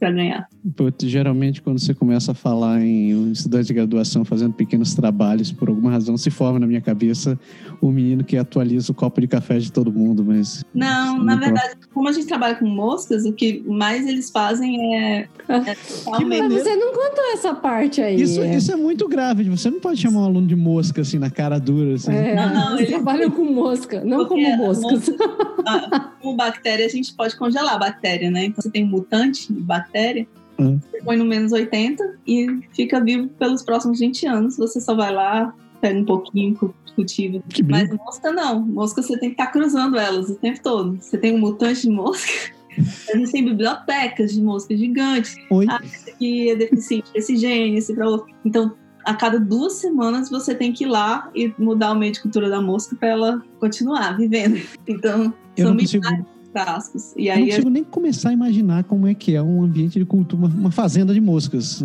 para 0.00 0.10
ganhar. 0.10 0.48
Putz, 0.76 1.08
geralmente, 1.08 1.62
quando 1.62 1.78
você 1.78 1.94
começa 1.94 2.32
a 2.32 2.34
falar 2.34 2.80
em 2.80 3.14
um 3.14 3.30
estudante 3.30 3.66
de 3.66 3.74
graduação 3.74 4.24
fazendo 4.24 4.54
pequenos 4.54 4.94
trabalhos, 4.94 5.52
por 5.52 5.68
alguma 5.68 5.90
razão 5.90 6.16
se 6.16 6.30
forma 6.30 6.58
na 6.58 6.66
minha 6.66 6.80
cabeça 6.80 7.38
o 7.80 7.90
menino 7.90 8.24
que 8.24 8.36
atualiza 8.36 8.90
o 8.90 8.94
copo 8.94 9.20
de 9.20 9.28
café 9.28 9.58
de 9.58 9.70
todo 9.70 9.92
mundo, 9.92 10.24
mas. 10.24 10.64
Não, 10.74 11.22
na 11.22 11.36
verdade, 11.36 11.74
como 11.92 12.08
a 12.08 12.12
gente 12.12 12.26
trabalha 12.26 12.56
com 12.56 12.66
moscas, 12.66 13.24
o 13.24 13.32
que 13.32 13.62
mais 13.66 14.06
eles 14.06 14.30
fazem 14.30 14.96
é. 14.96 15.28
é 15.48 16.24
mas 16.24 16.52
você 16.52 16.74
não 16.74 16.92
contou 16.92 17.24
essa 17.34 17.54
parte 17.54 18.00
aí. 18.00 18.20
Isso, 18.20 18.42
isso 18.42 18.72
é 18.72 18.76
muito 18.76 19.06
grave. 19.08 19.44
Você 19.50 19.70
não 19.70 19.78
pode 19.78 20.00
chamar 20.00 20.20
um 20.20 20.24
aluno 20.24 20.46
de 20.46 20.56
mosca 20.56 21.02
assim 21.02 21.18
na 21.18 21.30
cara 21.30 21.58
dura. 21.58 21.94
Assim. 21.94 22.12
É, 22.12 22.34
não, 22.34 22.54
não, 22.54 22.78
eles 22.78 22.88
trabalham 22.88 23.30
com 23.30 23.44
mosca, 23.44 24.02
não 24.04 24.26
Porque 24.26 24.42
como 24.42 24.56
moscas. 24.56 25.08
Mosca, 25.08 26.11
como 26.22 26.36
bactéria, 26.36 26.86
a 26.86 26.88
gente 26.88 27.12
pode 27.14 27.36
congelar 27.36 27.74
a 27.74 27.78
bactéria, 27.78 28.30
né? 28.30 28.46
Então 28.46 28.62
você 28.62 28.70
tem 28.70 28.84
um 28.84 28.88
mutante 28.88 29.52
de 29.52 29.60
bactéria, 29.60 30.26
hum. 30.58 30.78
você 30.78 31.02
põe 31.02 31.16
no 31.16 31.24
menos 31.24 31.52
80 31.52 32.18
e 32.26 32.60
fica 32.72 33.02
vivo 33.02 33.28
pelos 33.28 33.62
próximos 33.62 33.98
20 33.98 34.26
anos. 34.26 34.56
Você 34.56 34.80
só 34.80 34.94
vai 34.94 35.12
lá, 35.12 35.54
pega 35.80 35.98
um 35.98 36.04
pouquinho, 36.04 36.56
cultiva. 36.94 37.42
Mas 37.68 37.90
mosca 37.90 38.32
não. 38.32 38.60
Mosca 38.60 39.02
você 39.02 39.18
tem 39.18 39.30
que 39.30 39.34
estar 39.34 39.46
tá 39.46 39.52
cruzando 39.52 39.98
elas 39.98 40.30
o 40.30 40.36
tempo 40.36 40.62
todo. 40.62 40.96
Você 41.00 41.18
tem 41.18 41.34
um 41.34 41.38
mutante 41.38 41.82
de 41.82 41.90
mosca. 41.90 42.30
A 43.12 43.16
gente 43.16 43.30
tem 43.30 43.44
bibliotecas 43.44 44.32
de 44.32 44.40
moscas 44.40 44.78
gigantes. 44.78 45.36
Oi? 45.50 45.66
Ah, 45.68 45.80
esse 45.84 46.10
aqui 46.10 46.50
é 46.50 46.56
deficiente 46.56 47.10
esse 47.14 47.36
gene, 47.36 47.76
esse 47.76 47.94
para 47.94 48.08
outro. 48.08 48.34
Então, 48.46 48.74
a 49.04 49.14
cada 49.14 49.38
duas 49.38 49.74
semanas 49.74 50.30
você 50.30 50.54
tem 50.54 50.72
que 50.72 50.84
ir 50.84 50.86
lá 50.86 51.30
e 51.34 51.52
mudar 51.58 51.92
o 51.92 51.94
meio 51.94 52.12
de 52.12 52.22
cultura 52.22 52.48
da 52.48 52.62
mosca 52.62 52.96
para 52.96 53.08
ela 53.08 53.42
continuar 53.58 54.16
vivendo. 54.16 54.58
Então, 54.88 55.34
eu 55.56 55.66
são 55.66 55.76
consigo... 55.76 56.04
frascos. 56.52 57.14
E 57.16 57.30
aí 57.30 57.40
eu 57.40 57.40
não 57.40 57.46
consigo 57.48 57.70
nem 57.70 57.84
começar 57.84 58.30
a 58.30 58.32
imaginar 58.32 58.84
como 58.84 59.06
é 59.06 59.14
que 59.14 59.34
é 59.34 59.42
um 59.42 59.62
ambiente 59.62 59.98
de 59.98 60.04
cultura, 60.04 60.46
uma 60.46 60.70
fazenda 60.70 61.12
de 61.14 61.20
moscas. 61.20 61.82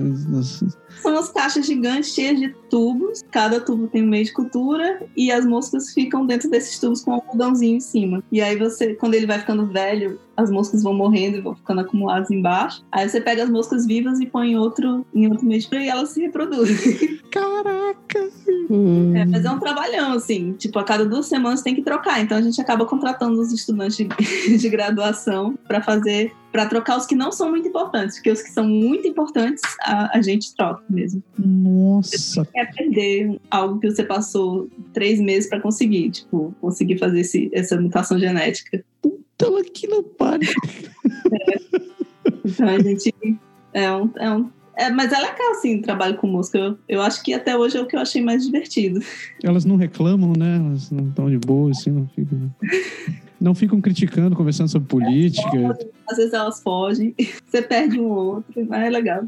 São 1.01 1.17
as 1.17 1.29
caixas 1.29 1.65
gigantes 1.65 2.13
cheias 2.13 2.39
de 2.39 2.49
tubos, 2.69 3.23
cada 3.31 3.59
tubo 3.59 3.87
tem 3.87 4.03
um 4.03 4.07
meio 4.07 4.25
de 4.25 4.33
cultura 4.33 5.01
e 5.15 5.31
as 5.31 5.45
moscas 5.45 5.93
ficam 5.93 6.25
dentro 6.25 6.49
desses 6.49 6.79
tubos 6.79 7.03
com 7.03 7.11
um 7.11 7.15
algodãozinho 7.15 7.77
em 7.77 7.79
cima. 7.79 8.23
E 8.31 8.41
aí 8.41 8.57
você, 8.57 8.93
quando 8.95 9.13
ele 9.13 9.25
vai 9.25 9.39
ficando 9.39 9.65
velho, 9.67 10.19
as 10.35 10.51
moscas 10.51 10.83
vão 10.83 10.93
morrendo 10.93 11.37
e 11.37 11.41
vão 11.41 11.55
ficando 11.55 11.81
acumuladas 11.81 12.29
embaixo. 12.29 12.83
Aí 12.91 13.09
você 13.09 13.19
pega 13.19 13.43
as 13.43 13.49
moscas 13.49 13.85
vivas 13.85 14.19
e 14.19 14.25
põe 14.25 14.51
em 14.51 14.57
outro, 14.57 15.05
em 15.13 15.27
outro 15.27 15.45
meio 15.45 15.59
de 15.59 15.67
cultura 15.67 15.85
e 15.85 15.89
elas 15.89 16.09
se 16.09 16.21
reproduzem. 16.21 17.19
Caraca! 17.31 18.29
Hum. 18.69 19.15
É, 19.15 19.25
mas 19.25 19.45
é 19.45 19.49
um 19.49 19.59
trabalhão, 19.59 20.13
assim. 20.13 20.53
Tipo, 20.53 20.79
a 20.79 20.83
cada 20.83 21.05
duas 21.05 21.25
semanas 21.25 21.61
tem 21.61 21.73
que 21.73 21.81
trocar. 21.81 22.21
Então 22.21 22.37
a 22.37 22.41
gente 22.41 22.61
acaba 22.61 22.85
contratando 22.85 23.39
os 23.39 23.51
estudantes 23.51 23.97
de, 23.97 24.07
de 24.57 24.69
graduação 24.69 25.57
para 25.67 25.81
fazer 25.81 26.31
para 26.57 26.65
trocar 26.65 26.97
os 26.97 27.05
que 27.05 27.13
não 27.13 27.31
são 27.31 27.51
muito 27.51 27.67
importantes, 27.67 28.15
porque 28.15 28.31
os 28.31 28.41
que 28.41 28.49
são 28.49 28.67
muito 28.67 29.07
importantes 29.07 29.61
a, 29.81 30.17
a 30.17 30.21
gente 30.23 30.55
troca 30.55 30.83
mesmo. 30.89 31.21
Nossa! 31.37 32.17
Você 32.17 32.51
quer 32.51 32.73
perder 32.73 33.39
algo 33.51 33.79
que 33.79 33.91
você 33.91 34.03
passou 34.03 34.67
três 34.91 35.19
meses 35.19 35.47
para 35.47 35.59
conseguir, 35.59 36.09
tipo, 36.09 36.55
conseguir 36.59 36.97
fazer 36.97 37.19
esse, 37.19 37.51
essa 37.53 37.79
mutação 37.79 38.17
genética. 38.17 38.83
Puta 38.99 39.63
que 39.71 39.85
não 39.85 40.01
pare! 40.01 40.47
É. 41.31 41.57
Então 42.43 42.67
a 42.67 42.79
gente 42.79 43.13
é 43.73 43.93
um, 43.93 44.09
é 44.15 44.31
um 44.31 44.49
é, 44.77 44.91
mas 44.91 45.11
é 45.11 45.17
legal, 45.17 45.51
assim, 45.51 45.79
o 45.79 45.81
trabalho 45.81 46.15
com 46.17 46.27
música. 46.27 46.57
Eu, 46.57 46.77
eu, 46.87 47.01
acho 47.01 47.23
que 47.23 47.33
até 47.33 47.57
hoje 47.57 47.77
é 47.77 47.81
o 47.81 47.87
que 47.87 47.95
eu 47.95 47.99
achei 47.99 48.21
mais 48.21 48.45
divertido. 48.45 49.01
Elas 49.43 49.65
não 49.65 49.75
reclamam, 49.75 50.33
né? 50.37 50.57
Elas 50.57 50.91
não 50.91 51.09
estão 51.09 51.29
de 51.29 51.37
boa, 51.39 51.71
assim, 51.71 51.89
não 51.89 52.07
ficam. 52.07 52.51
Não 53.39 53.55
ficam 53.55 53.81
criticando, 53.81 54.35
conversando 54.35 54.69
sobre 54.69 54.87
política. 54.87 55.77
Às 56.09 56.17
vezes 56.17 56.33
elas 56.33 56.61
fogem, 56.61 57.13
você 57.45 57.61
perde 57.61 57.99
um 57.99 58.07
outro, 58.07 58.65
mas 58.67 58.85
é 58.85 58.89
legal. 58.89 59.23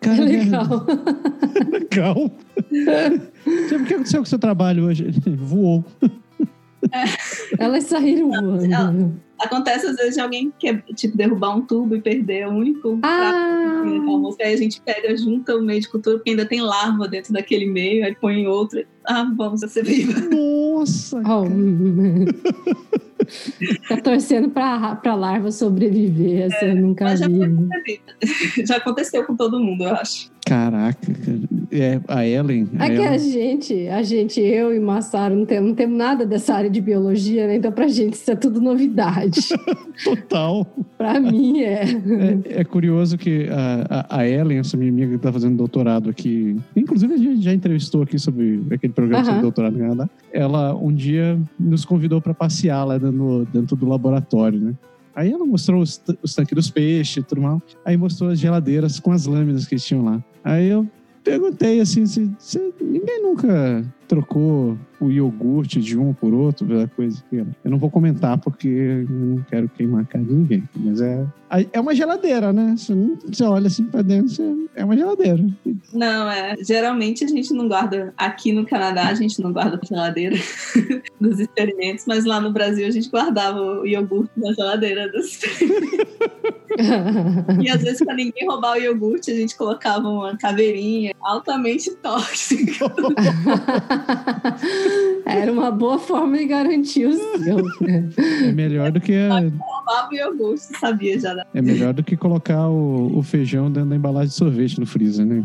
Cara, 0.00 0.22
é 0.22 0.24
legal. 0.24 0.86
legal. 1.70 2.16
o 2.70 3.84
que 3.86 3.94
aconteceu 3.94 4.20
com 4.20 4.24
o 4.24 4.28
seu 4.28 4.38
trabalho 4.38 4.86
hoje? 4.86 5.06
Voou. 5.36 5.84
É. 6.92 7.04
Elas 7.62 7.84
saíram 7.84 8.30
voando. 8.30 9.20
Acontece 9.38 9.86
às 9.86 9.96
vezes 9.96 10.14
de 10.14 10.20
alguém 10.20 10.52
quer, 10.58 10.82
tipo, 10.94 11.16
derrubar 11.16 11.56
um 11.56 11.62
tubo 11.62 11.96
e 11.96 12.00
perder 12.00 12.46
o 12.46 12.52
único 12.52 12.98
ah. 13.02 13.82
prato. 13.82 14.36
Aí 14.40 14.54
a 14.54 14.56
gente 14.56 14.80
pega, 14.80 15.16
junta 15.16 15.56
o 15.56 15.62
meio 15.62 15.80
de 15.80 15.88
cultura, 15.88 16.16
porque 16.16 16.30
ainda 16.30 16.46
tem 16.46 16.60
larva 16.60 17.08
dentro 17.08 17.32
daquele 17.32 17.66
meio, 17.66 18.04
aí 18.04 18.14
põe 18.14 18.40
em 18.40 18.46
outro. 18.46 18.84
Ah, 19.06 19.30
vamos 19.36 19.60
ser 19.60 19.84
viva. 19.84 20.20
Nossa! 20.20 21.20
Oh. 21.26 21.44
Tá 23.88 23.96
torcendo 23.96 24.50
pra, 24.50 24.96
pra 24.96 25.14
larva 25.14 25.50
sobreviver, 25.50 26.42
essa 26.42 26.64
é, 26.64 26.70
eu 26.70 26.76
nunca 26.76 27.16
já 27.16 27.26
vi. 27.26 28.00
Já 28.66 28.76
aconteceu 28.76 29.24
com 29.24 29.36
todo 29.36 29.58
mundo, 29.58 29.84
eu 29.84 29.94
acho. 29.94 30.30
Caraca, 30.46 30.98
é 31.72 32.00
a 32.06 32.26
Ellen. 32.26 32.68
A 32.78 32.84
é 32.84 32.88
que 32.90 32.94
Ellen. 32.96 33.08
a 33.08 33.18
gente, 33.18 33.88
a 33.88 34.02
gente, 34.02 34.40
eu 34.40 34.74
e 34.74 34.78
Massaro, 34.78 35.34
não 35.34 35.46
temos, 35.46 35.70
não 35.70 35.74
temos 35.74 35.96
nada 35.96 36.26
dessa 36.26 36.54
área 36.54 36.68
de 36.68 36.82
biologia, 36.82 37.46
né? 37.46 37.56
Então, 37.56 37.72
pra 37.72 37.88
gente, 37.88 38.12
isso 38.12 38.30
é 38.30 38.36
tudo 38.36 38.60
novidade. 38.60 39.40
Total. 40.04 40.66
pra 40.98 41.18
mim, 41.18 41.62
é. 41.62 41.84
é. 41.84 42.60
é. 42.60 42.64
curioso 42.64 43.16
que 43.16 43.48
a, 43.48 44.18
a, 44.18 44.28
Ellen, 44.28 44.58
essa 44.58 44.76
minha 44.76 44.90
amiga 44.90 45.12
que 45.12 45.22
tá 45.22 45.32
fazendo 45.32 45.56
doutorado 45.56 46.10
aqui, 46.10 46.56
inclusive 46.76 47.14
a 47.14 47.18
gente 47.18 47.40
já 47.40 47.54
entrevistou 47.54 48.02
aqui 48.02 48.18
sobre 48.18 48.62
aquele 48.70 48.92
programa 48.92 49.22
uh 49.22 49.22
-huh. 49.22 49.26
sobre 49.28 49.40
doutorado 49.40 49.72
no 49.72 49.78
Canadá, 49.78 50.10
ela 50.30 50.74
um 50.74 50.92
dia 50.92 51.40
nos 51.58 51.86
convidou 51.86 52.20
para 52.20 52.34
passear 52.34 52.84
lá 52.84 52.98
no, 52.98 53.46
dentro 53.46 53.74
do 53.76 53.88
laboratório, 53.88 54.60
né? 54.60 54.74
Aí 55.14 55.32
ela 55.32 55.46
mostrou 55.46 55.80
os, 55.80 56.02
os 56.22 56.34
tanques 56.34 56.54
dos 56.54 56.70
peixes 56.70 57.18
e 57.18 57.22
tudo 57.22 57.40
mal. 57.40 57.62
Aí 57.84 57.96
mostrou 57.96 58.30
as 58.30 58.38
geladeiras 58.38 58.98
com 58.98 59.12
as 59.12 59.26
lâminas 59.26 59.64
que 59.64 59.74
eles 59.74 59.84
tinham 59.84 60.04
lá. 60.04 60.22
Aí 60.44 60.68
eu 60.68 60.86
perguntei 61.24 61.80
assim, 61.80 62.04
se, 62.06 62.30
se 62.38 62.74
ninguém 62.80 63.22
nunca 63.22 63.82
trocou 64.06 64.76
o 65.00 65.10
iogurte 65.10 65.80
de 65.80 65.98
um 65.98 66.12
por 66.12 66.32
outro, 66.32 66.66
pela 66.66 66.86
coisa 66.88 67.22
que 67.28 67.36
eu 67.36 67.46
não 67.64 67.78
vou 67.78 67.90
comentar 67.90 68.38
porque 68.38 68.68
eu 68.68 69.08
não 69.08 69.42
quero 69.50 69.68
queimar 69.68 70.02
a 70.02 70.04
cara 70.04 70.24
de 70.24 70.32
ninguém. 70.32 70.62
Mas 70.76 71.00
é, 71.00 71.26
é 71.72 71.80
uma 71.80 71.94
geladeira, 71.94 72.52
né? 72.52 72.74
Você, 72.76 73.44
olha 73.44 73.66
assim 73.66 73.84
pra 73.84 74.02
dentro, 74.02 74.68
é 74.74 74.84
uma 74.84 74.96
geladeira. 74.96 75.44
Não, 75.92 76.30
é. 76.30 76.56
Geralmente 76.64 77.24
a 77.24 77.28
gente 77.28 77.52
não 77.52 77.68
guarda. 77.68 78.12
Aqui 78.16 78.52
no 78.52 78.66
Canadá 78.66 79.08
a 79.08 79.14
gente 79.14 79.40
não 79.40 79.52
guarda 79.52 79.80
geladeira 79.86 80.36
dos 81.20 81.38
experimentos, 81.38 82.04
mas 82.06 82.24
lá 82.24 82.40
no 82.40 82.52
Brasil 82.52 82.86
a 82.86 82.90
gente 82.90 83.08
guardava 83.08 83.60
o 83.60 83.86
iogurte 83.86 84.32
na 84.36 84.52
geladeira 84.52 85.10
dos 85.10 85.26
experimentos. 85.26 86.14
e 87.62 87.68
às 87.68 87.82
vezes, 87.82 87.98
pra 88.04 88.14
ninguém 88.14 88.48
roubar 88.48 88.72
o 88.72 88.80
iogurte, 88.80 89.30
a 89.30 89.34
gente 89.34 89.56
colocava 89.56 90.08
uma 90.08 90.36
caveirinha 90.36 91.14
altamente 91.20 91.94
tóxica. 91.96 92.84
Era 95.26 95.50
uma 95.50 95.70
boa 95.70 95.98
forma 95.98 96.36
de 96.36 96.46
garantir 96.46 97.06
o 97.06 97.14
seu. 97.14 97.56
Né? 97.80 98.08
É 98.42 98.52
melhor 98.52 98.92
do 98.92 99.00
que. 99.00 99.14
A... 99.14 99.42
sabia 100.56 101.18
já. 101.18 101.34
Né? 101.34 101.44
É 101.54 101.62
melhor 101.62 101.92
do 101.92 102.02
que 102.02 102.16
colocar 102.16 102.68
o, 102.68 103.18
o, 103.18 103.22
feijão 103.22 103.70
dentro 103.70 103.90
da 103.90 103.96
embalagem 103.96 104.28
de 104.28 104.34
sorvete 104.34 104.78
no 104.78 104.86
freezer, 104.86 105.26
né? 105.26 105.44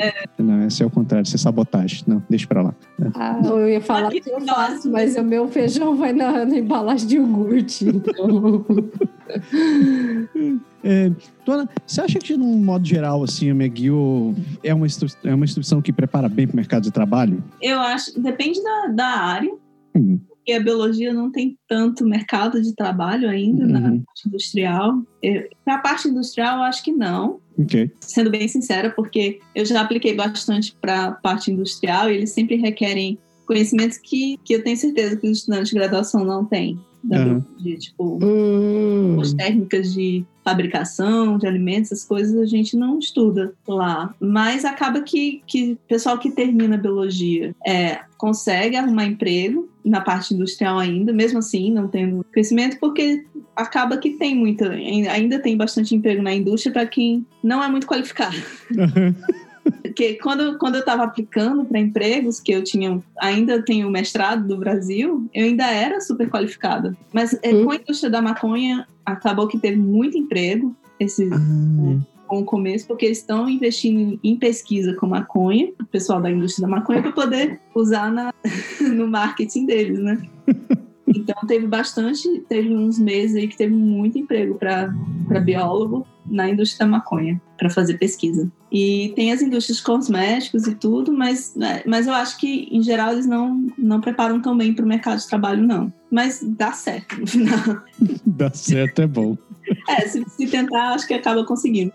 É. 0.00 0.42
Não, 0.42 0.66
esse 0.66 0.82
é 0.82 0.86
o 0.86 0.90
contrário, 0.90 1.24
isso 1.24 1.36
é 1.36 1.38
sabotagem. 1.38 2.02
Não, 2.06 2.22
deixa 2.28 2.46
pra 2.46 2.62
lá. 2.62 2.74
É. 3.00 3.06
Ah, 3.14 3.40
eu 3.44 3.68
ia 3.68 3.80
falar 3.80 4.10
que 4.10 4.28
eu 4.28 4.40
faço, 4.40 4.90
mas 4.90 5.16
o 5.16 5.22
meu 5.22 5.48
feijão 5.48 5.96
vai 5.96 6.12
na, 6.12 6.44
na 6.44 6.58
embalagem 6.58 7.06
de 7.06 7.16
iogurte. 7.16 7.88
Então. 7.88 8.64
É, 10.86 11.10
Dona, 11.44 11.68
você 11.84 12.00
acha 12.00 12.18
que, 12.20 12.36
num 12.36 12.58
modo 12.58 12.86
geral, 12.86 13.24
assim, 13.24 13.50
a 13.50 13.54
McGill 13.54 14.36
é 14.62 14.72
uma, 14.72 14.86
é 15.24 15.34
uma 15.34 15.44
instituição 15.44 15.82
que 15.82 15.92
prepara 15.92 16.28
bem 16.28 16.46
para 16.46 16.54
o 16.54 16.56
mercado 16.56 16.84
de 16.84 16.92
trabalho? 16.92 17.42
Eu 17.60 17.80
acho, 17.80 18.20
depende 18.20 18.62
da, 18.62 18.86
da 18.86 19.06
área. 19.06 19.52
Uhum. 19.96 20.20
Porque 20.28 20.52
a 20.52 20.60
biologia 20.60 21.12
não 21.12 21.32
tem 21.32 21.58
tanto 21.68 22.06
mercado 22.06 22.62
de 22.62 22.72
trabalho 22.72 23.28
ainda 23.28 23.64
uhum. 23.64 23.72
na 23.72 23.80
parte 23.80 24.28
industrial. 24.28 25.02
Para 25.64 25.74
a 25.74 25.78
parte 25.78 26.06
industrial, 26.06 26.58
eu 26.58 26.62
acho 26.62 26.84
que 26.84 26.92
não. 26.92 27.40
Ok. 27.58 27.90
Sendo 28.00 28.30
bem 28.30 28.46
sincera, 28.46 28.90
porque 28.90 29.40
eu 29.56 29.64
já 29.64 29.80
apliquei 29.80 30.14
bastante 30.14 30.76
para 30.80 31.12
parte 31.12 31.50
industrial 31.50 32.08
e 32.08 32.14
eles 32.14 32.30
sempre 32.30 32.54
requerem 32.54 33.18
conhecimentos 33.44 33.98
que, 33.98 34.38
que 34.44 34.54
eu 34.54 34.62
tenho 34.62 34.76
certeza 34.76 35.16
que 35.16 35.28
os 35.28 35.38
estudantes 35.38 35.70
de 35.70 35.74
graduação 35.74 36.24
não 36.24 36.44
têm. 36.44 36.78
Da 37.02 37.18
Aham. 37.18 37.44
de, 37.58 37.76
tipo, 37.78 38.18
Hum. 38.22 39.20
as 39.20 39.32
técnicas 39.32 39.92
de 39.92 40.24
fabricação 40.46 41.38
de 41.38 41.44
alimentos, 41.44 41.90
essas 41.90 42.04
coisas 42.04 42.40
a 42.40 42.46
gente 42.46 42.76
não 42.76 43.00
estuda 43.00 43.52
lá. 43.66 44.14
Mas 44.20 44.64
acaba 44.64 45.00
que, 45.00 45.42
o 45.72 45.76
pessoal 45.88 46.18
que 46.18 46.30
termina 46.30 46.76
biologia 46.76 47.52
é, 47.66 47.98
consegue 48.16 48.76
arrumar 48.76 49.06
emprego 49.06 49.68
na 49.84 50.00
parte 50.00 50.34
industrial 50.34 50.78
ainda, 50.78 51.12
mesmo 51.12 51.40
assim, 51.40 51.72
não 51.72 51.88
tendo 51.88 52.24
conhecimento, 52.32 52.78
porque 52.78 53.24
acaba 53.56 53.96
que 53.96 54.10
tem 54.10 54.36
muita, 54.36 54.70
ainda 54.70 55.40
tem 55.40 55.56
bastante 55.56 55.96
emprego 55.96 56.22
na 56.22 56.32
indústria 56.32 56.72
para 56.72 56.86
quem 56.86 57.26
não 57.42 57.60
é 57.60 57.68
muito 57.68 57.88
qualificado. 57.88 58.36
Porque 59.96 60.16
quando, 60.16 60.58
quando 60.58 60.74
eu 60.74 60.80
estava 60.80 61.04
aplicando 61.04 61.64
para 61.64 61.80
empregos, 61.80 62.38
que 62.38 62.52
eu 62.52 62.62
tinha, 62.62 63.02
ainda 63.18 63.62
tenho 63.62 63.90
mestrado 63.90 64.46
do 64.46 64.58
Brasil, 64.58 65.26
eu 65.32 65.46
ainda 65.46 65.64
era 65.70 66.02
super 66.02 66.28
qualificada. 66.28 66.94
Mas 67.14 67.32
é, 67.42 67.54
Hum. 67.54 67.64
com 67.64 67.70
a 67.70 67.76
indústria 67.76 68.10
da 68.10 68.20
maconha, 68.20 68.86
acabou 69.06 69.48
que 69.48 69.58
teve 69.58 69.78
muito 69.78 70.18
emprego 70.18 70.76
esse, 71.00 71.30
Ah, 71.32 71.98
com 72.26 72.40
o 72.40 72.44
começo, 72.44 72.86
porque 72.86 73.06
eles 73.06 73.18
estão 73.18 73.48
investindo 73.48 74.20
em 74.22 74.36
pesquisa 74.36 74.92
com 74.92 75.06
maconha, 75.06 75.72
o 75.80 75.86
pessoal 75.86 76.20
da 76.20 76.30
indústria 76.30 76.68
da 76.68 76.76
maconha, 76.76 77.00
para 77.00 77.12
poder 77.12 77.58
usar 77.74 78.12
na, 78.12 78.34
no 78.94 79.08
marketing 79.08 79.64
deles, 79.64 79.98
né? 79.98 80.20
Então 81.08 81.36
teve 81.46 81.66
bastante, 81.68 82.28
teve 82.48 82.74
uns 82.74 82.98
meses 82.98 83.36
aí 83.36 83.46
que 83.46 83.56
teve 83.56 83.72
muito 83.72 84.18
emprego 84.18 84.56
para 84.56 84.92
biólogo 85.40 86.04
na 86.26 86.50
indústria 86.50 86.84
da 86.84 86.90
maconha, 86.90 87.40
para 87.56 87.70
fazer 87.70 87.96
pesquisa. 87.96 88.50
E 88.70 89.12
tem 89.14 89.32
as 89.32 89.40
indústrias 89.42 89.80
cosméticos 89.80 90.66
e 90.66 90.74
tudo, 90.74 91.12
mas, 91.12 91.54
né, 91.54 91.82
mas 91.86 92.06
eu 92.06 92.12
acho 92.12 92.36
que, 92.38 92.68
em 92.70 92.82
geral, 92.82 93.12
eles 93.12 93.26
não, 93.26 93.66
não 93.78 94.00
preparam 94.00 94.40
tão 94.40 94.56
bem 94.56 94.74
para 94.74 94.84
o 94.84 94.88
mercado 94.88 95.18
de 95.18 95.28
trabalho, 95.28 95.62
não. 95.62 95.92
Mas 96.10 96.40
dá 96.42 96.72
certo 96.72 97.20
no 97.20 97.26
final. 97.26 97.82
dá 98.26 98.52
certo, 98.52 99.02
é 99.02 99.06
bom. 99.06 99.36
É, 99.88 100.06
se, 100.06 100.24
se 100.28 100.46
tentar, 100.46 100.94
acho 100.94 101.08
que 101.08 101.14
acaba 101.14 101.44
conseguindo. 101.44 101.92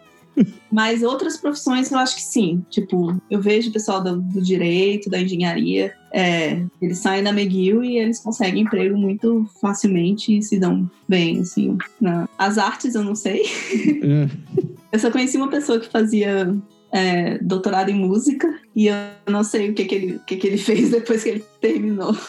Mas 0.72 1.04
outras 1.04 1.38
profissões 1.38 1.92
eu 1.92 1.98
acho 1.98 2.16
que 2.16 2.22
sim. 2.22 2.66
Tipo, 2.70 3.22
eu 3.30 3.42
vejo 3.42 3.70
o 3.70 3.74
pessoal 3.74 4.04
do, 4.04 4.22
do 4.22 4.42
direito, 4.42 5.10
da 5.10 5.22
engenharia, 5.22 5.94
é, 6.12 6.64
eles 6.82 7.00
saem 7.00 7.24
da 7.24 7.32
McGill 7.32 7.84
e 7.84 7.98
eles 7.98 8.20
conseguem 8.20 8.64
emprego 8.64 8.98
muito 8.98 9.50
facilmente 9.60 10.38
e 10.38 10.42
se 10.42 10.60
dão 10.60 10.90
bem, 11.08 11.40
assim. 11.40 11.78
Na... 12.00 12.28
As 12.38 12.58
artes 12.58 12.96
eu 12.96 13.04
não 13.04 13.16
sei. 13.16 13.44
É. 14.04 14.62
Eu 14.92 15.00
só 15.00 15.10
conheci 15.10 15.38
uma 15.38 15.50
pessoa 15.50 15.80
que 15.80 15.90
fazia 15.90 16.54
é, 16.92 17.38
doutorado 17.40 17.90
em 17.90 17.96
música 17.96 18.48
e 18.76 18.88
eu 18.88 18.96
não 19.28 19.44
sei 19.44 19.70
o 19.70 19.74
que, 19.74 19.86
que, 19.86 19.96
ele, 19.96 20.16
o 20.16 20.20
que, 20.20 20.38
que 20.38 20.48
ele 20.48 20.58
fez 20.60 20.92
depois 20.92 21.24
que 21.24 21.30
ele 21.30 21.46
terminou. 21.60 22.16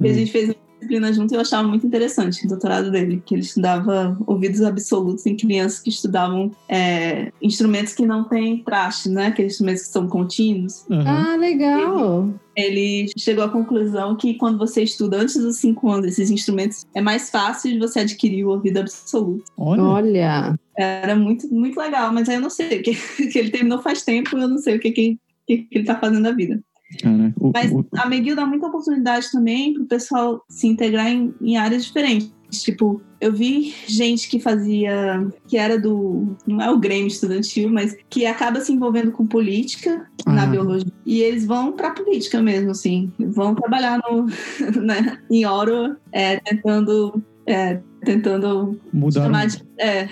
E 0.00 0.08
a 0.08 0.12
gente 0.12 0.30
fez 0.30 0.44
uma 0.50 0.54
disciplina 0.78 1.12
junto 1.12 1.32
e 1.32 1.36
eu 1.36 1.40
achava 1.40 1.66
muito 1.66 1.86
interessante 1.86 2.44
o 2.44 2.48
doutorado 2.48 2.90
dele, 2.90 3.22
que 3.24 3.34
ele 3.34 3.42
estudava 3.42 4.16
ouvidos 4.26 4.62
absolutos 4.62 5.26
em 5.26 5.36
crianças 5.36 5.80
que 5.80 5.90
estudavam 5.90 6.50
é, 6.68 7.32
instrumentos 7.42 7.92
que 7.92 8.06
não 8.06 8.24
têm 8.24 8.62
traste, 8.62 9.08
né? 9.08 9.26
Aqueles 9.26 9.52
instrumentos 9.52 9.82
que 9.82 9.88
são 9.88 10.08
contínuos. 10.08 10.86
Aham. 10.90 11.26
Ah, 11.28 11.36
legal. 11.36 12.34
Ele 12.56 13.06
chegou 13.16 13.44
à 13.44 13.48
conclusão 13.48 14.16
que 14.16 14.34
quando 14.34 14.58
você 14.58 14.82
estuda 14.82 15.18
antes 15.18 15.36
dos 15.36 15.58
cinco 15.58 15.90
anos 15.90 16.06
esses 16.06 16.30
instrumentos, 16.30 16.84
é 16.94 17.00
mais 17.00 17.30
fácil 17.30 17.72
de 17.72 17.78
você 17.78 18.00
adquirir 18.00 18.44
o 18.44 18.50
ouvido 18.50 18.78
absoluto. 18.78 19.44
Olha, 19.56 19.82
Olha. 19.82 20.58
Era 20.76 21.14
muito, 21.14 21.52
muito 21.52 21.78
legal, 21.78 22.12
mas 22.12 22.28
aí 22.28 22.36
eu 22.36 22.40
não 22.40 22.50
sei, 22.50 22.82
que, 22.82 22.94
que 23.30 23.38
ele 23.38 23.50
terminou 23.50 23.80
faz 23.80 24.02
tempo, 24.02 24.36
eu 24.36 24.48
não 24.48 24.58
sei 24.58 24.76
o 24.76 24.80
que, 24.80 24.90
que, 24.90 25.18
que, 25.46 25.58
que 25.58 25.78
ele 25.78 25.84
tá 25.84 25.98
fazendo 25.98 26.22
da 26.22 26.32
vida. 26.32 26.60
Cara. 27.02 27.34
O, 27.40 27.52
Mas 27.52 27.72
a 27.96 28.06
McGill 28.06 28.36
dá 28.36 28.46
muita 28.46 28.66
oportunidade 28.66 29.30
também 29.30 29.74
para 29.74 29.82
o 29.82 29.86
pessoal 29.86 30.44
se 30.48 30.66
integrar 30.66 31.08
em, 31.08 31.34
em 31.40 31.56
áreas 31.56 31.84
diferentes. 31.84 32.32
Tipo, 32.50 33.02
eu 33.20 33.30
vi 33.30 33.74
gente 33.86 34.26
que 34.28 34.40
fazia, 34.40 35.26
que 35.46 35.58
era 35.58 35.78
do, 35.78 36.34
não 36.46 36.62
é 36.62 36.70
o 36.70 36.78
Grêmio 36.78 37.08
estudantil, 37.08 37.68
mas 37.68 37.94
que 38.08 38.24
acaba 38.24 38.60
se 38.62 38.72
envolvendo 38.72 39.12
com 39.12 39.26
política 39.26 40.08
na 40.26 40.44
Ah. 40.44 40.46
biologia. 40.46 40.90
E 41.04 41.20
eles 41.20 41.44
vão 41.44 41.72
para 41.72 41.90
política 41.90 42.40
mesmo, 42.40 42.70
assim. 42.70 43.12
Vão 43.18 43.54
trabalhar 43.54 44.00
no, 44.08 44.24
né, 44.82 45.18
em 45.30 45.44
Ottawa, 45.44 45.98
é, 46.10 46.36
tentando, 46.40 47.22
é, 47.46 47.80
tentando 48.04 48.78
chamar 49.12 49.46
de, 49.46 49.62
é, 49.78 50.08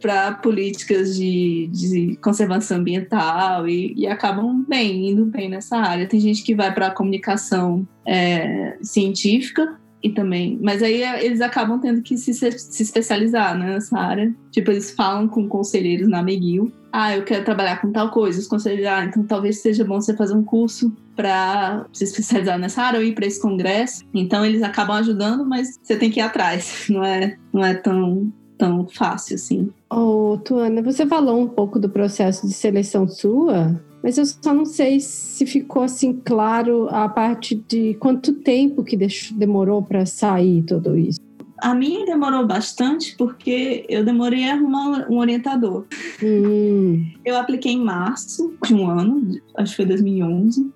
para 0.00 0.32
políticas 0.32 1.16
de, 1.16 1.68
de 1.72 2.16
conservação 2.22 2.78
ambiental 2.78 3.68
e, 3.68 3.94
e 3.96 4.06
acabam 4.06 4.64
bem, 4.68 5.10
indo 5.10 5.24
bem 5.26 5.48
nessa 5.48 5.76
área. 5.76 6.08
Tem 6.08 6.20
gente 6.20 6.42
que 6.42 6.54
vai 6.54 6.72
para 6.72 6.88
a 6.88 6.90
comunicação 6.90 7.86
é, 8.06 8.76
científica 8.82 9.78
e 10.02 10.10
também, 10.10 10.58
mas 10.60 10.82
aí 10.82 11.02
é, 11.02 11.24
eles 11.24 11.40
acabam 11.40 11.80
tendo 11.80 12.02
que 12.02 12.18
se, 12.18 12.34
se 12.34 12.82
especializar 12.82 13.56
né, 13.58 13.72
nessa 13.72 13.98
área. 13.98 14.34
Tipo, 14.50 14.70
eles 14.70 14.90
falam 14.90 15.26
com 15.26 15.48
conselheiros 15.48 16.08
na 16.08 16.20
McGill. 16.20 16.70
Ah, 16.92 17.16
eu 17.16 17.24
quero 17.24 17.44
trabalhar 17.44 17.80
com 17.80 17.90
tal 17.90 18.10
coisa. 18.10 18.38
Os 18.38 18.46
conselheiros, 18.46 18.86
ah, 18.86 19.04
então 19.04 19.24
talvez 19.24 19.60
seja 19.60 19.84
bom 19.84 20.00
você 20.00 20.14
fazer 20.14 20.34
um 20.34 20.44
curso 20.44 20.94
para 21.14 21.86
se 21.92 22.04
especializar 22.04 22.58
nessa 22.58 22.82
área 22.82 22.98
ou 22.98 23.04
ir 23.04 23.14
para 23.14 23.26
esse 23.26 23.40
congresso. 23.40 24.04
Então 24.12 24.44
eles 24.44 24.62
acabam 24.62 24.96
ajudando, 24.96 25.44
mas 25.44 25.78
você 25.82 25.96
tem 25.96 26.10
que 26.10 26.20
ir 26.20 26.22
atrás. 26.22 26.86
Não 26.90 27.04
é, 27.04 27.36
não 27.52 27.64
é 27.64 27.74
tão, 27.74 28.32
tão 28.58 28.86
fácil 28.86 29.34
assim. 29.36 29.70
Ô, 29.90 30.38
Tuana, 30.44 30.82
você 30.82 31.06
falou 31.06 31.40
um 31.40 31.48
pouco 31.48 31.78
do 31.78 31.88
processo 31.88 32.46
de 32.46 32.52
seleção 32.52 33.08
sua, 33.08 33.80
mas 34.02 34.18
eu 34.18 34.26
só 34.26 34.52
não 34.52 34.66
sei 34.66 35.00
se 35.00 35.46
ficou 35.46 35.82
assim 35.82 36.20
claro 36.24 36.88
a 36.90 37.08
parte 37.08 37.54
de 37.54 37.94
quanto 37.94 38.34
tempo 38.34 38.84
que 38.84 38.98
demorou 39.32 39.82
para 39.82 40.04
sair 40.04 40.62
tudo 40.62 40.96
isso. 40.96 41.18
A 41.58 41.74
minha 41.74 42.04
demorou 42.04 42.46
bastante 42.46 43.16
porque 43.16 43.86
eu 43.88 44.04
demorei 44.04 44.48
a 44.50 44.52
arrumar 44.52 45.06
um 45.10 45.16
orientador. 45.16 45.86
Hum, 46.22 47.10
Eu 47.24 47.38
apliquei 47.38 47.72
em 47.72 47.82
março 47.82 48.52
de 48.66 48.74
um 48.74 48.86
ano, 48.86 49.30
acho 49.56 49.70
que 49.70 49.76
foi 49.76 49.86
2011. 49.86 50.70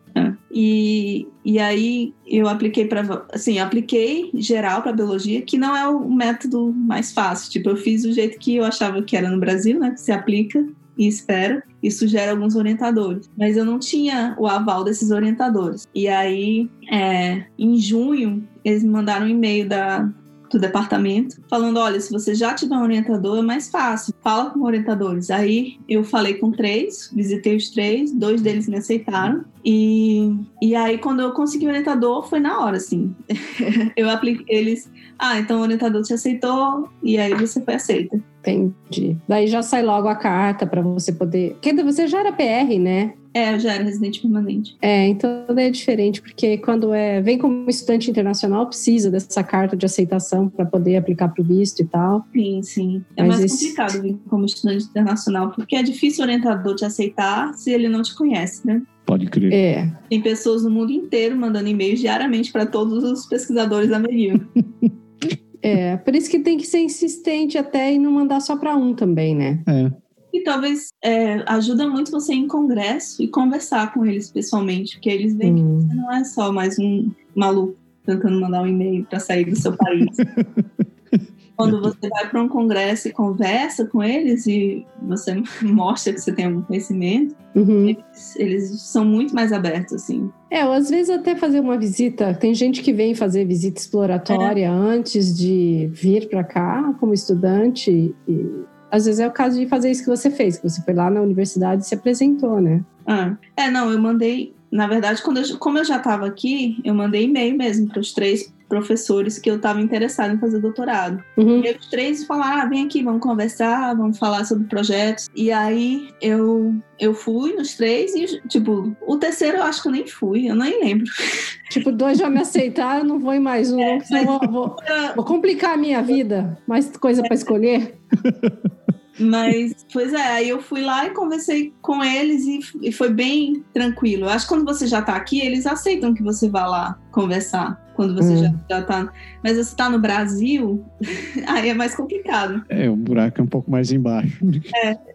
E, 0.51 1.27
e 1.45 1.59
aí 1.59 2.15
eu 2.27 2.49
apliquei 2.49 2.87
para, 2.87 3.25
assim, 3.33 3.59
apliquei 3.59 4.31
geral 4.35 4.83
para 4.83 4.93
biologia, 4.93 5.43
que 5.43 5.59
não 5.59 5.77
é 5.77 5.87
o 5.89 6.11
método 6.11 6.73
mais 6.73 7.13
fácil. 7.13 7.51
Tipo, 7.51 7.71
eu 7.71 7.77
fiz 7.77 8.03
do 8.03 8.13
jeito 8.13 8.39
que 8.39 8.57
eu 8.57 8.65
achava 8.65 9.03
que 9.03 9.17
era 9.17 9.31
no 9.31 9.39
Brasil, 9.39 9.79
né? 9.79 9.91
Que 9.91 10.01
se 10.01 10.13
aplica 10.13 10.65
e 10.97 11.07
espera. 11.07 11.63
Isso 11.83 12.09
gera 12.09 12.33
alguns 12.33 12.57
orientadores. 12.57 13.31
Mas 13.37 13.57
eu 13.57 13.65
não 13.65 13.79
tinha 13.79 14.35
o 14.39 14.47
aval 14.47 14.83
desses 14.85 15.11
orientadores. 15.11 15.87
E 15.95 16.09
aí, 16.09 16.69
é, 16.91 17.45
em 17.59 17.77
junho, 17.79 18.47
eles 18.65 18.83
me 18.83 18.91
mandaram 18.91 19.27
um 19.27 19.31
e-mail 19.31 19.69
da, 19.69 20.11
do 20.51 20.59
departamento, 20.59 21.41
falando: 21.49 21.79
olha, 21.79 22.01
se 22.01 22.11
você 22.11 22.35
já 22.35 22.55
tiver 22.55 22.77
um 22.77 22.83
orientador, 22.83 23.39
é 23.39 23.43
mais 23.43 23.69
fácil, 23.71 24.15
fala 24.23 24.51
com 24.51 24.63
orientadores. 24.63 25.31
Aí 25.31 25.79
eu 25.89 26.05
falei 26.05 26.35
com 26.35 26.51
três, 26.51 27.11
visitei 27.15 27.57
os 27.57 27.71
três, 27.71 28.13
dois 28.13 28.41
deles 28.41 28.69
me 28.69 28.77
aceitaram. 28.77 29.45
E, 29.65 30.35
e 30.63 30.75
aí, 30.75 30.99
quando 30.99 31.21
eu 31.21 31.33
consegui 31.33 31.67
o 31.67 31.69
orientador, 31.69 32.29
foi 32.29 32.41
na 32.41 32.61
hora, 32.61 32.77
assim. 32.77 33.15
eu 33.97 34.09
apliquei 34.09 34.57
eles. 34.57 34.91
Ah, 35.19 35.39
então 35.39 35.59
o 35.59 35.63
orientador 35.63 36.03
te 36.03 36.15
aceitou 36.15 36.89
e 37.03 37.19
aí 37.19 37.35
você 37.35 37.61
foi 37.61 37.75
aceita. 37.75 38.21
entendi. 38.47 39.17
Daí 39.29 39.49
já 39.49 39.63
sai 39.63 39.83
logo 39.83 40.09
a 40.09 40.15
carta 40.15 40.67
para 40.67 40.81
você 40.81 41.13
poder. 41.13 41.53
Porque 41.55 41.75
você 41.83 42.07
já 42.07 42.21
era 42.21 42.33
PR, 42.33 42.79
né? 42.81 43.15
É, 43.39 43.55
eu 43.55 43.61
já 43.61 43.75
era 43.75 43.85
residente 43.85 44.21
permanente. 44.21 44.77
É, 44.83 45.07
então 45.07 45.45
é 45.57 45.71
diferente, 45.71 46.21
porque 46.21 46.59
quando 46.59 46.93
é 46.93 47.21
vem 47.21 47.39
como 47.39 47.71
estudante 47.71 48.11
internacional, 48.11 48.67
precisa 48.67 49.11
dessa 49.11 49.43
carta 49.45 49.77
de 49.77 49.87
aceitação 49.87 50.49
para 50.49 50.65
poder 50.67 50.97
aplicar 50.97 51.29
para 51.29 51.43
o 51.43 51.45
visto 51.45 51.81
e 51.81 51.85
tal. 51.85 52.27
Sim, 52.33 52.63
sim. 52.63 53.05
É 53.17 53.23
Mas 53.23 53.29
mais 53.41 53.45
esse- 53.45 53.59
complicado 53.77 54.03
vir 54.03 54.17
como 54.29 54.45
estudante 54.45 54.85
internacional, 54.87 55.51
porque 55.53 55.77
é 55.77 55.83
difícil 55.83 56.23
o 56.25 56.27
orientador 56.27 56.75
te 56.75 56.85
aceitar 56.85 57.55
se 57.55 57.71
ele 57.71 57.89
não 57.89 58.03
te 58.03 58.15
conhece, 58.17 58.67
né? 58.67 58.83
Pode 59.07 59.27
crer. 59.27 59.53
É, 59.53 59.91
Tem 60.11 60.21
pessoas 60.21 60.65
no 60.65 60.71
mundo 60.71 60.93
inteiro 60.93 61.37
mandando 61.37 61.69
e-mails 61.69 62.01
diariamente 62.01 62.53
para 62.53 62.67
todos 62.67 63.05
os 63.05 63.25
pesquisadores 63.27 63.89
da 63.89 63.99
Meril. 63.99 64.41
é. 65.63 65.97
Por 65.97 66.15
isso 66.15 66.31
que 66.31 66.39
tem 66.41 66.59
que 66.59 66.67
ser 66.67 66.81
insistente 66.81 67.57
até 67.57 67.93
e 67.95 67.99
não 67.99 68.13
mandar 68.13 68.41
só 68.41 68.57
para 68.57 68.77
um 68.77 68.95
também, 68.95 69.35
né? 69.35 69.61
É. 69.67 69.91
E 70.33 70.43
talvez 70.43 70.89
é, 71.03 71.43
ajuda 71.47 71.89
muito 71.89 72.11
você 72.11 72.35
ir 72.35 72.39
em 72.39 72.49
congresso 72.49 73.23
e 73.23 73.29
conversar 73.29 73.93
com 73.93 74.05
eles 74.05 74.31
pessoalmente, 74.31 74.97
porque 74.97 75.09
eles 75.09 75.35
veem 75.35 75.55
que 75.57 75.63
você 75.63 75.95
não 75.95 76.13
é 76.13 76.25
só 76.25 76.53
mais 76.53 76.79
um 76.79 77.11
maluco 77.35 77.77
tentando 78.05 78.41
mandar 78.41 78.63
um 78.63 78.67
e-mail 78.67 79.05
para 79.05 79.21
sair 79.21 79.45
do 79.45 79.57
seu 79.57 79.77
país. 79.77 80.17
Quando 81.57 81.81
você 81.81 82.09
vai 82.09 82.29
para 82.29 82.41
um 82.41 82.49
congresso 82.49 83.09
e 83.09 83.13
conversa 83.13 83.85
com 83.85 84.03
eles 84.03 84.47
e 84.47 84.87
você 85.03 85.43
mostra 85.63 86.13
que 86.13 86.21
você 86.21 86.33
tem 86.33 86.47
algum 86.47 86.63
conhecimento, 86.63 87.35
Uhum. 87.55 87.89
eles, 87.89 88.37
eles 88.37 88.83
são 88.83 89.05
muito 89.05 89.35
mais 89.35 89.53
abertos, 89.53 89.95
assim. 89.95 90.31
É, 90.51 90.65
ou 90.65 90.73
às 90.73 90.89
vezes 90.89 91.11
até 91.11 91.35
fazer 91.35 91.59
uma 91.61 91.77
visita. 91.77 92.33
Tem 92.35 92.55
gente 92.55 92.83
que 92.83 92.93
vem 92.93 93.15
fazer 93.15 93.45
visita 93.45 93.81
exploratória 93.81 94.71
antes 94.71 95.37
de 95.37 95.91
vir 95.93 96.29
para 96.29 96.45
cá 96.45 96.95
como 97.01 97.13
estudante 97.13 98.15
e, 98.29 98.65
às 98.91 99.05
vezes 99.05 99.21
é 99.21 99.27
o 99.27 99.33
caso 99.33 99.59
de 99.59 99.67
fazer 99.67 99.91
isso 99.91 100.03
que 100.03 100.11
você 100.11 100.31
fez, 100.31 100.59
que 100.59 100.69
você 100.69 100.83
foi 100.83 100.95
lá 100.95 101.11
na 101.11 101.21
universidade 101.21 101.83
e 101.83 101.87
se 101.87 101.95
apresentou, 101.95 102.61
né? 102.61 102.83
Ah, 103.07 103.37
é, 103.57 103.71
não, 103.71 103.91
eu 103.91 103.99
mandei. 103.99 104.55
Na 104.71 104.87
verdade, 104.87 105.23
quando 105.23 105.39
eu, 105.39 105.59
como 105.59 105.79
eu 105.79 105.85
já 105.85 105.97
estava 105.97 106.27
aqui, 106.27 106.79
eu 106.85 106.95
mandei 106.95 107.25
e-mail 107.25 107.57
mesmo 107.57 107.89
para 107.89 108.01
os 108.01 108.13
três 108.13 108.53
professores 108.69 109.39
que 109.39 109.51
eu 109.51 109.57
estava 109.57 109.81
interessada 109.81 110.35
em 110.35 110.39
fazer 110.39 110.61
doutorado. 110.61 111.23
Uhum. 111.37 111.65
E 111.65 111.71
os 111.71 111.87
três 111.87 112.25
falaram: 112.25 112.63
ah, 112.63 112.67
vem 112.67 112.85
aqui, 112.85 113.03
vamos 113.03 113.23
conversar, 113.23 113.95
vamos 113.97 114.19
falar 114.19 114.45
sobre 114.45 114.69
projetos. 114.69 115.29
E 115.35 115.51
aí 115.51 116.11
eu, 116.21 116.75
eu 116.99 117.15
fui 117.15 117.55
nos 117.55 117.75
três 117.75 118.15
e, 118.15 118.41
tipo, 118.49 118.97
o 119.07 119.17
terceiro 119.17 119.59
eu 119.59 119.63
acho 119.63 119.83
que 119.83 119.89
eu 119.89 119.93
nem 119.93 120.07
fui, 120.07 120.51
eu 120.51 120.55
nem 120.55 120.81
lembro. 120.81 121.07
Tipo, 121.69 121.93
dois 121.93 122.17
já 122.17 122.31
me 122.31 122.41
aceitaram, 122.41 123.05
não 123.05 123.19
vou 123.19 123.35
em 123.35 123.39
mais 123.39 123.71
um, 123.71 123.79
É, 123.79 124.01
senão 124.01 124.25
vou, 124.25 124.41
vou, 124.51 124.77
vou 125.15 125.23
complicar 125.23 125.75
a 125.75 125.77
minha 125.77 126.01
vida. 126.01 126.59
Mais 126.67 126.91
coisa 126.97 127.23
para 127.23 127.35
escolher. 127.35 127.95
Mas, 129.21 129.85
pois 129.93 130.13
é, 130.13 130.23
aí 130.23 130.49
eu 130.49 130.63
fui 130.63 130.81
lá 130.81 131.07
e 131.07 131.11
conversei 131.11 131.75
com 131.83 132.03
eles 132.05 132.45
e, 132.45 132.89
e 132.89 132.93
foi 132.93 133.11
bem 133.11 133.65
tranquilo. 133.73 134.25
Eu 134.25 134.31
acho 134.31 134.47
que 134.47 134.55
quando 134.55 134.65
você 134.65 134.87
já 134.87 135.03
tá 135.03 135.17
aqui, 135.17 135.41
eles 135.41 135.67
aceitam 135.67 136.15
que 136.15 136.23
você 136.23 136.49
vá 136.49 136.67
lá 136.67 136.99
conversar. 137.11 137.88
Quando 137.99 138.15
você 138.15 138.33
Hum. 138.33 138.37
já, 138.39 138.55
já 138.79 138.83
tá. 138.85 139.13
Mas 139.43 139.57
você 139.57 139.75
tá 139.75 139.91
no 139.91 139.99
Brasil, 139.99 140.85
aí 141.49 141.69
é 141.69 141.75
mais 141.75 141.97
complicado. 141.97 142.63
É, 142.69 142.89
o 142.89 142.95
buraco 142.95 143.41
é 143.41 143.43
um 143.43 143.47
pouco 143.49 143.69
mais 143.69 143.91
embaixo. 143.91 144.39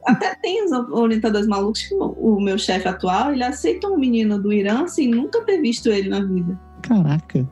Até 0.05 0.35
tem 0.35 0.65
os 0.65 0.71
orientadores 0.91 1.47
malucos, 1.47 1.89
o 1.93 2.33
o 2.33 2.41
meu 2.41 2.57
chefe 2.57 2.85
atual, 2.85 3.31
ele 3.31 3.41
aceitou 3.43 3.93
um 3.93 3.97
menino 3.97 4.37
do 4.37 4.51
Irã 4.51 4.85
sem 4.85 5.07
nunca 5.09 5.41
ter 5.45 5.61
visto 5.61 5.89
ele 5.89 6.09
na 6.09 6.19
vida. 6.19 6.59
Caraca. 6.81 7.47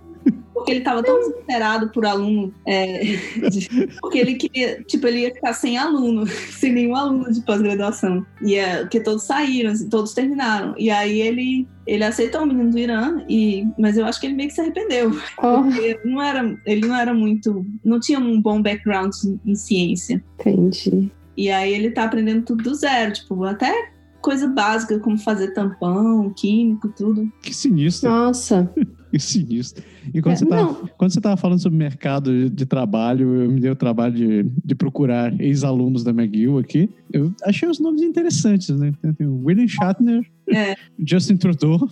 Porque 0.53 0.72
ele 0.72 0.80
estava 0.80 1.02
tão 1.02 1.18
desesperado 1.20 1.90
por 1.90 2.06
aluno, 2.06 2.53
é, 2.68 3.03
de- 3.49 3.68
porque 3.99 4.20
ele 4.20 4.36
queria, 4.36 4.82
tipo, 4.84 5.08
ele 5.08 5.22
ia 5.22 5.34
ficar 5.34 5.53
sem 5.53 5.78
aluno, 5.78 6.26
sem 6.52 6.72
nenhum 6.72 6.95
aluno 6.95 7.32
de 7.32 7.41
pós-graduação. 7.41 8.26
E 8.44 8.56
é, 8.56 8.82
porque 8.82 8.99
todos 8.99 9.24
saíram, 9.24 9.72
assim, 9.72 9.90
todos 9.90 10.14
terminaram. 10.14 10.76
E 10.78 10.90
aí 10.91 11.20
ele, 11.20 11.68
ele 11.88 12.03
aceitou 12.03 12.41
o 12.44 12.45
menino 12.45 12.70
do 12.70 12.78
Irã, 12.78 13.24
e, 13.28 13.66
mas 13.78 13.98
eu 13.98 14.06
acho 14.06 14.20
que 14.20 14.28
ele 14.28 14.36
meio 14.36 14.49
que 14.49 14.56
se 14.56 14.62
arrependeu. 14.62 15.12
Oh, 15.40 15.64
Porque 15.64 15.99
não 16.06 16.22
era, 16.22 16.56
ele 16.66 16.88
não 16.88 16.95
era 16.95 17.14
muito, 17.14 17.66
não 17.84 17.99
tinha 17.99 18.20
um 18.20 18.40
bom 18.40 18.62
background 18.62 19.12
em 19.45 19.56
ciência. 19.56 20.24
entendi. 20.40 21.10
E 21.36 21.49
aí 21.49 21.74
ele 21.74 21.90
tá 21.91 22.03
aprendendo 22.03 22.44
tudo 22.45 22.64
do 22.64 22.76
zero, 22.76 23.14
tipo, 23.14 23.44
até 23.45 23.74
coisa 24.22 24.45
básica 24.48 24.99
como 24.99 25.18
fazer 25.18 25.53
tampão, 25.53 26.32
químico, 26.38 26.90
tudo. 26.90 27.32
Que 27.41 27.52
sinistro. 27.53 28.10
Nossa. 28.10 28.72
Sinistro. 29.20 29.84
E 30.14 30.22
quando, 30.22 30.34
É, 30.34 30.38
você 30.38 30.46
tava, 30.46 30.62
não. 30.64 30.90
quando 30.98 31.12
você 31.12 31.22
tava 31.22 31.38
falando 31.38 31.60
sobre 31.60 31.78
mercado 31.78 32.50
de, 32.50 32.66
trabalho, 32.66 33.44
eu 33.44 33.52
me 33.52 33.60
dei 33.60 33.70
o 33.72 33.76
trabalho 33.76 34.14
de, 34.14 34.46
de 34.64 34.76
procurar 34.76 35.40
ex-alunos 35.40 36.04
da 36.04 36.12
McGill 36.12 36.58
aqui. 36.58 36.90
Eu 37.12 37.34
achei 37.44 37.68
os 37.70 37.80
nomes 37.80 38.02
interessantes, 38.02 38.70
né? 38.70 38.94
Tem, 39.18 39.28
o 39.28 39.44
William 39.46 39.68
Shatner, 39.68 40.26
É. 40.50 40.76
Justin 41.06 41.38
Trudeau, 41.38 41.90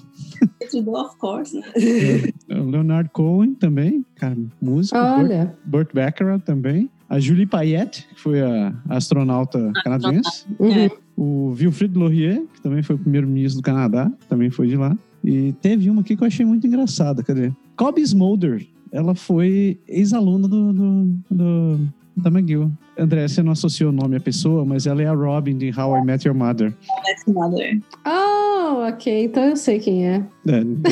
Tudo, 0.72 0.92
of 0.96 1.18
course, 1.18 1.56
né? 1.58 1.64
o 2.58 2.64
Leonard 2.70 3.10
Cohen 3.12 3.54
também, 3.56 4.06
cara, 4.16 4.38
músico. 4.62 4.98
Burt, 4.98 5.20
Olha. 5.20 5.58
Burt 5.66 5.94
Bacharach 5.94 6.44
também. 6.44 6.90
A 7.10 7.20
Julie 7.20 7.48
Payette, 7.48 8.08
que 8.14 8.22
foi 8.22 8.40
a 8.40 8.72
astronauta 8.88 9.72
canadense. 9.84 10.46
Uhum. 10.60 10.72
É. 10.72 10.92
O 11.18 11.56
Wilfrid 11.60 11.96
Laurier, 11.98 12.44
que 12.54 12.62
também 12.62 12.84
foi 12.84 12.96
o 12.96 13.00
primeiro-ministro 13.00 13.62
do 13.62 13.66
Canadá, 13.66 14.12
também 14.30 14.52
foi 14.52 14.68
de 14.68 14.76
lá. 14.78 14.96
E 15.24 15.54
teve 15.62 15.90
uma 15.90 16.02
aqui 16.02 16.16
que 16.16 16.24
eu 16.24 16.28
achei 16.28 16.46
muito 16.46 16.66
engraçada, 16.66 17.22
cadê? 17.24 17.52
Cobb 17.76 18.00
Smolder, 18.02 18.66
ela 18.92 19.14
foi 19.16 19.80
ex-aluna 19.88 20.48
do, 20.48 20.74
do, 20.74 21.06
do- 21.32 21.80
da 22.18 22.30
McGill. 22.30 22.72
André, 22.98 23.28
você 23.28 23.42
não 23.42 23.54
associou 23.54 23.92
o 23.92 23.96
nome 23.96 24.18
à 24.18 24.20
pessoa, 24.20 24.66
mas 24.66 24.86
ela 24.86 25.02
é 25.02 25.06
a 25.06 25.14
Robin 25.14 25.58
de 25.58 25.72
How 25.78 25.98
I 25.98 26.04
Met 26.06 26.28
Your 26.28 26.36
Mother. 26.36 26.74
Mother. 27.28 27.82
Oh, 28.06 28.86
ok. 28.88 29.24
Então 29.26 29.44
eu 29.44 29.56
sei 29.56 29.80
quem 29.80 30.06
é. 30.06 30.16
É, 30.48 30.60
então. 30.60 30.92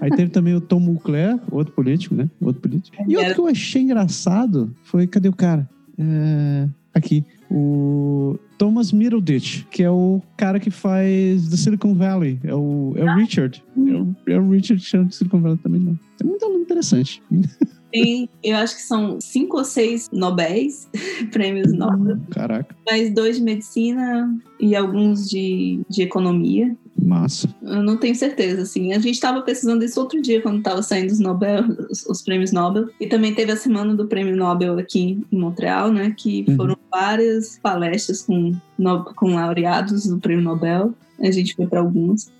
Aí 0.00 0.10
teve 0.12 0.30
também 0.30 0.54
o 0.54 0.60
Tom 0.62 0.80
Mulcler, 0.80 1.38
outro 1.50 1.74
político, 1.74 2.14
né? 2.14 2.30
Outro 2.40 2.62
político. 2.62 2.96
E 3.06 3.16
outro 3.18 3.34
que 3.34 3.40
eu 3.40 3.46
achei 3.48 3.82
engraçado 3.82 4.74
foi, 4.84 5.06
cadê 5.06 5.28
o 5.28 5.32
cara? 5.34 5.68
É, 5.98 6.66
aqui, 6.94 7.22
o 7.50 8.38
Thomas 8.56 8.92
Middleditch, 8.92 9.64
que 9.70 9.82
é 9.82 9.90
o 9.90 10.22
cara 10.36 10.60
que 10.60 10.70
faz 10.70 11.48
The 11.48 11.56
Silicon 11.56 11.94
Valley. 11.94 12.38
É 12.44 12.54
o, 12.54 12.92
é 12.96 13.04
o 13.04 13.16
Richard. 13.16 13.62
É 13.76 13.80
o, 13.80 14.16
é 14.28 14.38
o 14.38 14.50
Richard 14.50 14.82
Chan 14.82 15.04
do 15.04 15.14
Silicon 15.14 15.40
Valley 15.40 15.58
também, 15.58 15.80
não. 15.80 15.98
É 16.20 16.24
muito 16.24 16.44
aluno 16.44 16.62
interessante. 16.62 17.22
Tem, 17.92 18.28
eu 18.42 18.56
acho 18.56 18.76
que 18.76 18.82
são 18.82 19.20
cinco 19.20 19.58
ou 19.58 19.64
seis 19.64 20.08
Nobéis, 20.12 20.88
prêmios 21.32 21.72
Nobel, 21.72 22.18
Caraca, 22.30 22.74
mais 22.88 23.12
dois 23.12 23.36
de 23.36 23.42
medicina 23.42 24.32
e 24.58 24.76
alguns 24.76 25.28
de, 25.28 25.80
de 25.88 26.02
economia. 26.02 26.76
massa. 27.02 27.48
Eu 27.62 27.82
não 27.82 27.96
tenho 27.96 28.14
certeza, 28.14 28.62
assim. 28.62 28.92
A 28.92 28.98
gente 28.98 29.14
estava 29.14 29.40
pesquisando 29.42 29.84
isso 29.84 29.98
outro 30.00 30.20
dia, 30.22 30.40
quando 30.42 30.58
estava 30.58 30.82
saindo 30.82 31.10
os 31.10 31.18
Nobel, 31.18 31.64
os, 31.90 32.04
os 32.06 32.22
prêmios 32.22 32.52
Nobel. 32.52 32.88
E 33.00 33.06
também 33.06 33.34
teve 33.34 33.50
a 33.52 33.56
semana 33.56 33.94
do 33.94 34.06
prêmio 34.06 34.36
Nobel 34.36 34.78
aqui 34.78 35.18
em 35.32 35.38
Montreal, 35.38 35.90
né? 35.92 36.14
Que 36.16 36.44
Uhum. 36.48 36.56
foram 36.56 36.76
várias 36.90 37.58
palestras 37.62 38.22
com, 38.22 38.54
no- 38.78 39.04
com 39.14 39.34
laureados 39.34 40.06
do 40.06 40.18
prêmio 40.18 40.44
Nobel. 40.44 40.94
A 41.18 41.30
gente 41.30 41.54
foi 41.54 41.66
para 41.66 41.80
algumas. 41.80 42.30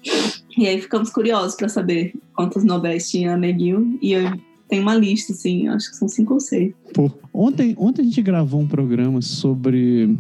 E 0.57 0.67
aí 0.67 0.81
ficamos 0.81 1.11
curiosos 1.11 1.55
para 1.55 1.69
saber 1.69 2.13
quantos 2.35 2.65
Nobéis 2.65 3.11
tinha 3.11 3.35
a 3.35 3.39
McGill. 3.39 3.99
E 4.03 4.13
eu 4.13 4.31
tenho 4.71 4.83
uma 4.83 4.95
lista, 4.95 5.33
assim, 5.33 5.69
acho 5.69 5.91
que 5.91 5.97
são 5.97 6.09
cinco 6.09 6.35
ou 6.35 6.41
seis. 6.41 6.73
Pô, 6.95 7.11
ontem, 7.35 7.75
ontem 7.77 8.03
a 8.03 8.05
gente 8.05 8.23
gravou 8.23 8.61
um 8.61 8.69
programa 8.69 9.21
sobre 9.21 10.17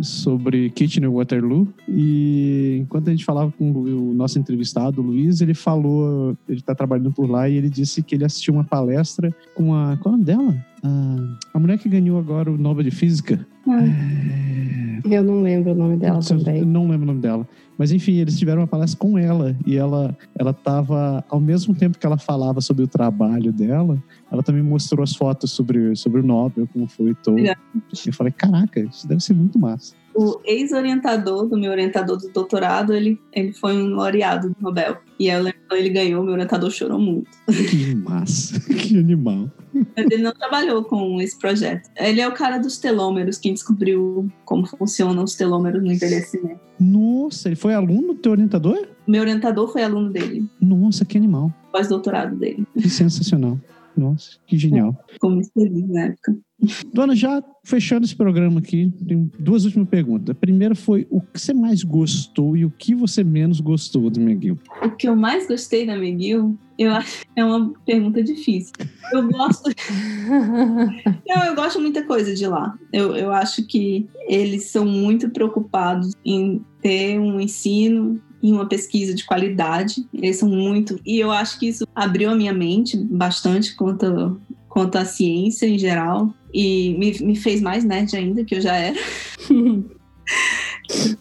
sobre 0.00 0.70
Kitchener 0.70 1.10
Waterloo 1.10 1.66
e 1.88 2.78
enquanto 2.82 3.08
a 3.08 3.10
gente 3.10 3.24
falava 3.24 3.50
com 3.50 3.72
o 3.72 4.14
nosso 4.14 4.38
entrevistado, 4.38 5.00
o 5.00 5.04
Luiz, 5.04 5.40
ele 5.40 5.54
falou, 5.54 6.36
ele 6.48 6.60
tá 6.60 6.72
trabalhando 6.72 7.10
por 7.10 7.28
lá 7.28 7.48
e 7.48 7.56
ele 7.56 7.68
disse 7.68 8.00
que 8.00 8.14
ele 8.14 8.24
assistiu 8.24 8.54
uma 8.54 8.62
palestra 8.62 9.34
com 9.56 9.74
a, 9.74 9.96
qual 9.96 10.14
é 10.14 10.16
o 10.16 10.18
nome 10.18 10.24
dela? 10.24 10.66
Ah, 10.82 11.36
a 11.54 11.58
mulher 11.58 11.78
que 11.78 11.88
ganhou 11.88 12.18
agora 12.18 12.50
o 12.50 12.58
Nobel 12.58 12.84
de 12.84 12.90
Física. 12.90 13.46
Eu 15.08 15.22
não 15.22 15.42
lembro 15.42 15.72
o 15.72 15.74
nome 15.74 15.96
dela 15.96 16.18
eu 16.18 16.24
também. 16.24 16.62
não 16.64 16.88
lembro 16.88 17.04
o 17.04 17.06
nome 17.06 17.20
dela. 17.20 17.48
Mas 17.78 17.92
enfim, 17.92 18.14
eles 18.14 18.36
tiveram 18.38 18.62
uma 18.62 18.66
palestra 18.66 18.98
com 18.98 19.16
ela 19.16 19.56
e 19.64 19.76
ela 19.76 20.16
ela 20.36 20.52
tava 20.52 21.24
ao 21.28 21.40
mesmo 21.40 21.74
tempo 21.74 21.98
que 21.98 22.04
ela 22.04 22.18
falava 22.18 22.60
sobre 22.60 22.82
o 22.82 22.88
trabalho 22.88 23.52
dela, 23.52 24.02
ela 24.30 24.42
também 24.42 24.62
mostrou 24.62 25.02
as 25.02 25.14
fotos 25.14 25.52
sobre 25.52 25.94
sobre 25.94 26.20
o 26.20 26.24
Nobel, 26.24 26.68
como 26.72 26.86
foi 26.88 27.14
todo. 27.14 27.38
Eu 27.38 28.12
falei, 28.12 28.32
caraca, 28.32 28.80
isso 28.80 29.06
deve 29.06 29.22
ser 29.22 29.34
muito 29.34 29.58
massa. 29.58 29.94
O 30.18 30.40
ex-orientador 30.44 31.46
do 31.46 31.56
meu 31.56 31.70
orientador 31.70 32.16
do 32.16 32.28
doutorado, 32.32 32.92
ele, 32.92 33.20
ele 33.32 33.52
foi 33.52 33.76
um 33.80 33.94
laureado 33.94 34.48
do 34.48 34.56
Nobel. 34.60 34.96
E 35.16 35.30
aí 35.30 35.54
ele 35.70 35.90
ganhou, 35.90 36.24
meu 36.24 36.32
orientador 36.32 36.70
chorou 36.70 36.98
muito. 36.98 37.30
Que 37.46 37.94
massa, 37.94 38.58
que 38.66 38.98
animal. 38.98 39.48
Mas 39.72 40.06
ele 40.10 40.22
não 40.22 40.32
trabalhou 40.32 40.82
com 40.82 41.20
esse 41.20 41.38
projeto. 41.38 41.88
Ele 41.96 42.20
é 42.20 42.26
o 42.26 42.32
cara 42.32 42.58
dos 42.58 42.78
telômeros, 42.78 43.38
quem 43.38 43.52
descobriu 43.52 44.28
como 44.44 44.66
funcionam 44.66 45.22
os 45.22 45.36
telômeros 45.36 45.82
no 45.82 45.92
envelhecimento. 45.92 46.60
Nossa, 46.80 47.48
ele 47.48 47.56
foi 47.56 47.74
aluno 47.74 48.14
do 48.14 48.20
teu 48.20 48.32
orientador? 48.32 48.88
Meu 49.06 49.22
orientador 49.22 49.72
foi 49.72 49.84
aluno 49.84 50.10
dele, 50.10 50.48
Nossa, 50.60 51.04
que 51.04 51.16
animal. 51.16 51.52
pós-doutorado 51.70 52.34
dele. 52.34 52.66
Que 52.74 52.90
sensacional. 52.90 53.58
Nossa, 53.98 54.38
que 54.46 54.56
genial. 54.56 54.96
Ficou 55.12 55.30
muito 55.30 55.50
feliz 55.52 55.88
na 55.88 56.02
época. 56.02 56.38
Dona, 56.92 57.14
já 57.14 57.42
fechando 57.64 58.04
esse 58.04 58.14
programa 58.14 58.60
aqui, 58.60 58.92
tem 59.06 59.30
duas 59.38 59.64
últimas 59.64 59.88
perguntas. 59.88 60.30
A 60.30 60.34
primeira 60.34 60.74
foi 60.74 61.06
o 61.10 61.20
que 61.20 61.40
você 61.40 61.52
mais 61.52 61.82
gostou 61.82 62.56
e 62.56 62.64
o 62.64 62.70
que 62.70 62.94
você 62.94 63.22
menos 63.22 63.60
gostou 63.60 64.08
do 64.10 64.20
McGill? 64.20 64.58
O 64.82 64.90
que 64.90 65.08
eu 65.08 65.14
mais 65.14 65.46
gostei 65.46 65.86
da 65.86 65.96
McGill, 65.96 66.56
eu 66.78 66.92
acho 66.92 67.24
é 67.36 67.44
uma 67.44 67.72
pergunta 67.84 68.22
difícil. 68.22 68.72
Eu 69.12 69.28
gosto 69.28 69.70
Não, 71.26 71.44
eu 71.44 71.54
gosto 71.54 71.80
muita 71.80 72.04
coisa 72.04 72.34
de 72.34 72.46
lá. 72.46 72.76
Eu, 72.92 73.16
eu 73.16 73.32
acho 73.32 73.64
que 73.66 74.08
eles 74.28 74.64
são 74.64 74.84
muito 74.84 75.30
preocupados 75.30 76.12
em 76.24 76.64
ter 76.80 77.18
um 77.18 77.40
ensino 77.40 78.20
e 78.42 78.52
uma 78.52 78.66
pesquisa 78.66 79.14
de 79.14 79.24
qualidade. 79.24 80.06
Eles 80.12 80.36
são 80.36 80.48
muito. 80.48 80.98
E 81.04 81.18
eu 81.18 81.30
acho 81.30 81.58
que 81.58 81.68
isso 81.68 81.86
abriu 81.94 82.30
a 82.30 82.34
minha 82.34 82.52
mente 82.52 82.96
bastante 82.96 83.74
quanto, 83.74 84.40
quanto 84.68 84.96
à 84.96 85.04
ciência 85.04 85.66
em 85.66 85.78
geral. 85.78 86.32
E 86.52 86.96
me, 86.98 87.18
me 87.20 87.36
fez 87.36 87.60
mais 87.60 87.84
nerd 87.84 88.16
ainda, 88.16 88.44
que 88.44 88.54
eu 88.54 88.60
já 88.60 88.74
era. 88.74 88.96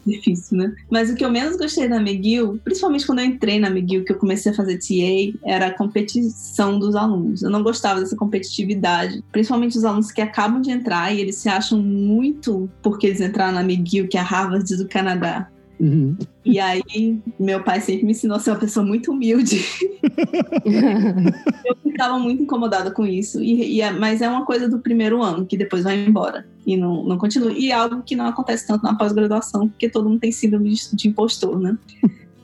Difícil, 0.06 0.57
né? 0.57 0.73
Mas 0.89 1.10
o 1.10 1.15
que 1.15 1.26
eu 1.26 1.30
menos 1.30 1.57
gostei 1.57 1.89
da 1.89 1.98
McGill, 1.98 2.60
principalmente 2.64 3.06
quando 3.06 3.19
eu 3.19 3.26
entrei 3.26 3.60
na 3.60 3.68
McGill, 3.68 4.06
que 4.06 4.14
eu 4.14 4.18
comecei 4.18 4.52
a 4.52 4.56
fazer 4.56 4.77
TA, 4.77 5.38
era 5.45 5.68
a 5.68 5.73
competição 5.73 6.80
dos 6.80 6.95
alunos. 6.95 7.44
Eu 7.44 7.49
não 7.49 7.64
gostava 7.64 7.99
dessa 7.99 8.15
competitividade. 8.15 9.22
Principalmente 9.31 9.77
os 9.77 9.84
alunos 9.84 10.11
que 10.11 10.22
acabam 10.22 10.61
de 10.61 10.72
entrar 10.72 11.14
e 11.14 11.19
eles 11.19 11.35
se 11.35 11.49
acham 11.49 11.80
muito 11.80 12.69
porque 12.81 13.07
eles 13.07 13.19
entraram 13.19 13.53
na 13.53 13.61
McGill, 13.61 14.07
que 14.07 14.18
é 14.18 14.22
a 14.22 14.23
Harvard 14.23 14.73
do 14.76 14.88
Canadá. 14.88 15.49
Uhum. 15.80 16.18
E 16.44 16.60
aí, 16.60 17.20
meu 17.40 17.64
pai 17.64 17.80
sempre 17.82 18.06
me 18.06 18.12
ensinou 18.12 18.38
a 18.38 18.40
ser 18.40 18.52
uma 18.52 18.60
pessoa 18.60 18.86
muito 18.86 19.12
humilde. 19.12 19.64
eu 21.66 21.76
ficava 21.84 22.18
muito 22.18 22.44
incomodada 22.44 22.91
com 22.91 23.06
isso. 23.06 23.44
E, 23.44 23.76
e 23.76 23.82
é, 23.82 23.91
mas 23.91 24.22
é 24.22 24.30
uma 24.30 24.45
coisa 24.45 24.68
do 24.68 24.80
primeiro 24.80 25.22
ano, 25.22 25.45
que 25.45 25.58
depois 25.58 25.84
vai 25.84 26.04
embora. 26.04 26.48
E 26.66 26.76
não, 26.76 27.04
não 27.04 27.18
continua. 27.18 27.52
E 27.52 27.72
é 27.72 27.74
algo 27.74 28.02
que 28.02 28.16
não 28.16 28.26
acontece 28.26 28.66
tanto 28.66 28.84
na 28.84 28.95
pós-graduação, 28.95 29.68
porque 29.68 29.90
todo 29.90 30.10
mundo 30.10 30.20
tem 30.20 30.32
síndrome 30.32 30.72
de, 30.72 30.95
de 30.95 31.08
impostor, 31.08 31.60
né? 31.60 31.78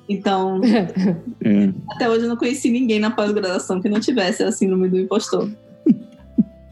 Então, 0.08 0.62
É. 1.44 1.74
até 1.90 2.10
hoje 2.10 2.24
eu 2.26 2.30
não 2.30 2.38
conheci 2.38 2.70
ninguém 2.70 3.00
na 3.00 3.12
pós-graduação 3.12 3.82
que 3.82 3.90
não 3.90 4.00
tivesse 4.00 4.44
a 4.44 4.52
síndrome 4.52 4.90
do 4.90 5.00
impostor. 5.00 5.50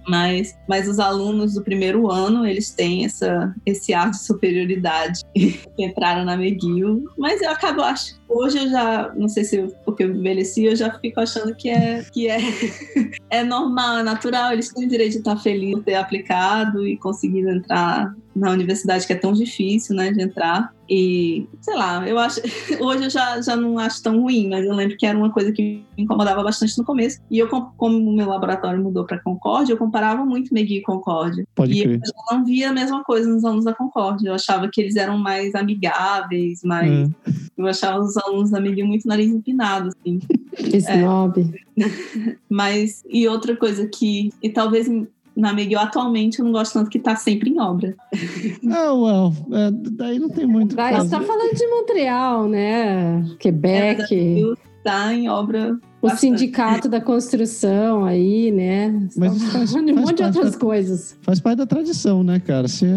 Mas, 0.08 0.58
mas 0.68 0.88
os 0.88 1.00
alunos 1.00 1.54
do 1.54 1.64
primeiro 1.64 2.10
ano, 2.10 2.46
eles 2.46 2.72
têm 2.72 3.06
essa, 3.06 3.54
esse 3.66 3.94
ar 3.94 4.12
de 4.12 4.24
superioridade 4.24 5.22
que 5.34 5.62
entraram 5.78 6.26
na 6.26 6.34
McGill. 6.34 7.06
Mas 7.18 7.42
eu 7.42 7.50
acabo, 7.50 7.82
acho, 7.82 8.21
hoje 8.32 8.58
eu 8.58 8.70
já, 8.70 9.12
não 9.16 9.28
sei 9.28 9.44
se 9.44 9.58
eu, 9.58 9.68
porque 9.86 10.04
eu 10.04 10.10
envelheci, 10.16 10.66
eu 10.66 10.76
já 10.76 10.92
fico 11.00 11.20
achando 11.20 11.54
que 11.56 11.70
é, 11.70 12.04
que 12.12 12.28
é, 12.28 12.38
é 13.30 13.44
normal, 13.44 13.98
é 14.00 14.04
natural. 14.04 14.54
Eles 14.54 14.70
têm 14.74 14.86
o 14.86 14.90
direito 14.90 15.14
de 15.14 15.18
estar 15.20 15.38
felizes 15.38 15.76
de 15.78 15.82
ter 15.84 15.96
aplicado 15.96 16.86
e 16.88 16.98
conseguido 16.98 17.50
entrar 17.50 18.14
na 18.34 18.50
universidade 18.52 19.06
que 19.06 19.12
é 19.12 19.16
tão 19.18 19.34
difícil, 19.34 19.94
né, 19.96 20.10
de 20.12 20.22
entrar. 20.22 20.72
E, 20.90 21.48
sei 21.62 21.74
lá, 21.76 22.08
eu 22.08 22.18
acho. 22.18 22.40
Hoje 22.80 23.06
eu 23.06 23.10
já, 23.10 23.42
já 23.42 23.56
não 23.56 23.78
acho 23.78 24.02
tão 24.04 24.22
ruim, 24.22 24.50
mas 24.50 24.66
eu 24.66 24.74
lembro 24.74 24.96
que 24.98 25.06
era 25.06 25.18
uma 25.18 25.30
coisa 25.32 25.52
que 25.52 25.62
me 25.98 26.04
incomodava 26.04 26.42
bastante 26.44 26.78
no 26.78 26.84
começo. 26.86 27.20
E 27.30 27.40
eu, 27.40 27.48
com- 27.50 27.72
como 27.78 27.98
o 27.98 28.16
meu 28.16 28.28
laboratório 28.28 28.82
mudou 28.82 29.06
para 29.06 29.20
Concórdia, 29.22 29.74
eu 29.74 29.78
comparava 29.78 30.26
muito 30.26 30.54
McGill 30.54 30.80
e 30.80 30.82
Concórdia. 30.82 31.46
Pode 31.56 31.74
E 31.74 31.80
eu 31.80 31.84
crer. 31.86 32.00
já 32.06 32.36
não 32.36 32.44
via 32.46 32.70
a 32.70 32.74
mesma 32.74 33.04
coisa 33.04 33.30
nos 33.30 33.44
alunos 33.46 33.66
da 33.66 33.74
Concórdia. 33.74 34.30
Eu 34.30 34.34
achava 34.36 34.70
que 34.72 34.80
eles 34.82 34.96
eram 34.96 35.18
mais 35.18 35.54
amigáveis, 35.56 36.62
mais. 36.64 37.10
É. 37.10 37.12
Eu 37.58 37.68
achava 37.68 38.00
os 38.00 38.18
alunos 38.22 38.52
da 38.52 38.60
McGill 38.60 38.88
muito 38.88 39.08
nariz 39.08 39.32
empinado, 39.32 39.90
assim. 39.90 40.20
Snob. 40.78 41.54
Mas, 42.50 43.04
e 43.10 43.28
outra 43.28 43.56
coisa 43.56 43.88
que, 43.88 44.32
e 44.42 44.50
talvez 44.50 44.88
na 45.36 45.52
McGill 45.52 45.80
atualmente 45.80 46.40
eu 46.40 46.46
não 46.46 46.52
gosto 46.52 46.74
tanto 46.74 46.90
que 46.90 47.00
tá 47.00 47.16
sempre 47.16 47.50
em 47.50 47.60
obra. 47.60 47.96
Ah, 48.74 48.94
well, 48.94 49.34
é, 49.52 49.72
daí 49.72 50.20
não 50.20 50.30
tem 50.30 50.46
muito. 50.46 50.76
Daí 50.76 50.96
você 50.96 51.10
tá 51.10 51.22
falando 51.22 51.56
de 51.56 51.68
Montreal, 51.68 52.48
né? 52.48 53.20
É, 53.20 53.36
Quebec, 53.38 54.56
Tá 54.84 55.14
em 55.14 55.28
obra. 55.30 55.78
O 56.02 56.08
bastante. 56.08 56.20
sindicato 56.40 56.90
da 56.90 57.00
construção 57.00 58.04
aí, 58.06 58.52
né? 58.52 58.90
Mas 59.16 59.36
isso 59.36 59.52
faz- 59.52 59.74
um 59.76 59.82
monte 59.82 59.88
de 59.88 59.94
parte 60.24 60.24
outras 60.24 60.54
da- 60.54 60.58
coisas. 60.60 61.16
Faz 61.22 61.40
parte 61.40 61.58
da 61.60 61.66
tradição, 61.66 62.24
né, 62.24 62.40
cara? 62.40 62.68
Você, 62.68 62.88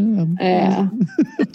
É. 0.41 0.69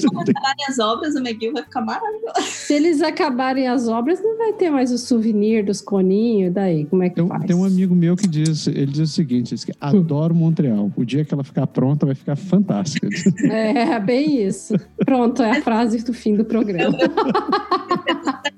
Quando 0.07 0.29
acabarem 0.29 0.65
as 0.67 0.79
obras, 0.79 1.15
a 1.15 1.19
McGill 1.19 1.53
vai 1.53 1.63
ficar 1.63 1.81
maravilhosa. 1.81 2.41
Se 2.41 2.73
eles 2.73 3.01
acabarem 3.01 3.67
as 3.67 3.87
obras, 3.87 4.21
não 4.21 4.37
vai 4.37 4.53
ter 4.53 4.69
mais 4.69 4.91
o 4.91 4.97
souvenir 4.97 5.65
dos 5.65 5.81
coninhos, 5.81 6.53
daí 6.53 6.85
como 6.85 7.03
é 7.03 7.09
que 7.09 7.15
Tem, 7.15 7.27
faz? 7.27 7.45
tem 7.45 7.55
um 7.55 7.65
amigo 7.65 7.95
meu 7.95 8.15
que 8.15 8.27
diz, 8.27 8.67
ele 8.67 8.85
diz 8.87 9.09
o 9.09 9.13
seguinte, 9.13 9.49
diz 9.55 9.63
que 9.65 9.73
adoro 9.81 10.35
Montreal. 10.35 10.91
O 10.95 11.03
dia 11.03 11.25
que 11.25 11.33
ela 11.33 11.43
ficar 11.43 11.65
pronta 11.67 12.05
vai 12.05 12.15
ficar 12.15 12.35
fantástica. 12.35 13.07
É, 13.49 13.99
bem 13.99 14.45
isso. 14.45 14.73
Pronto, 15.05 15.41
é 15.41 15.57
a 15.57 15.61
frase 15.61 16.03
do 16.03 16.13
fim 16.13 16.35
do 16.35 16.45
programa. 16.45 16.97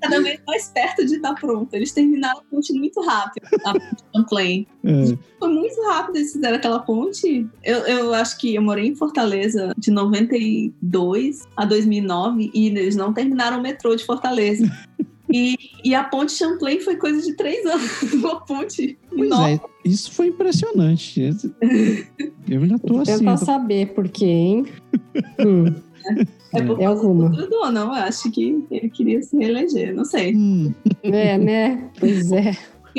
Cada 0.00 0.20
vez 0.20 0.40
mais 0.46 0.68
perto 0.68 1.04
de 1.06 1.14
estar 1.16 1.34
pronta. 1.34 1.76
Eles 1.76 1.92
terminaram 1.92 2.42
ponte 2.50 2.72
muito 2.82 3.00
rápido, 3.00 3.46
a 3.64 3.72
ponte 3.72 4.04
Champlain. 4.14 4.66
É, 4.84 5.16
Foi 5.38 5.48
muito 5.48 5.80
rápido 5.88 6.16
eles 6.16 6.32
fizeram 6.32 6.56
aquela 6.56 6.80
ponte. 6.80 7.46
Eu, 7.62 7.78
eu 7.86 8.14
acho 8.14 8.38
que 8.38 8.54
eu 8.54 8.62
morei 8.62 8.86
em 8.88 8.94
Fortaleza 8.96 9.72
de 9.78 9.90
92 9.90 11.42
a 11.56 11.64
2009 11.64 12.50
e 12.52 12.66
eles 12.66 12.96
não 12.96 13.12
terminaram 13.12 13.58
o 13.58 13.62
metrô 13.62 13.94
de 13.94 14.04
Fortaleza. 14.04 14.64
E, 15.34 15.56
e 15.82 15.94
a 15.94 16.04
ponte 16.04 16.30
Champlain 16.32 16.78
foi 16.80 16.96
coisa 16.96 17.22
de 17.22 17.34
três 17.34 17.64
anos. 17.64 18.02
Uma 18.12 18.44
ponte 18.44 18.98
pois 19.08 19.30
nova. 19.30 19.48
é, 19.48 19.60
isso 19.82 20.12
foi 20.12 20.26
impressionante. 20.26 21.22
Eu 22.46 22.66
já 22.66 22.78
tô 22.78 22.98
assim. 22.98 23.18
tentar 23.20 23.38
tô- 23.38 23.46
saber 23.46 23.94
por 23.94 24.10
quê, 24.10 24.26
hein? 24.26 24.66
Hum, 25.40 25.72
É 26.54 26.62
por 26.62 26.80
É 26.80 26.84
causa 26.84 27.02
alguma. 27.02 27.28
do 27.30 27.36
Trudeau, 27.36 27.72
não. 27.72 27.86
Eu 27.86 28.02
acho 28.02 28.30
que 28.30 28.64
ele 28.70 28.88
queria 28.90 29.22
se 29.22 29.36
reeleger. 29.36 29.94
Não 29.94 30.04
sei. 30.04 30.34
Hum, 30.36 30.72
é, 31.02 31.38
né? 31.38 31.90
Pois 31.98 32.30
é. 32.32 32.52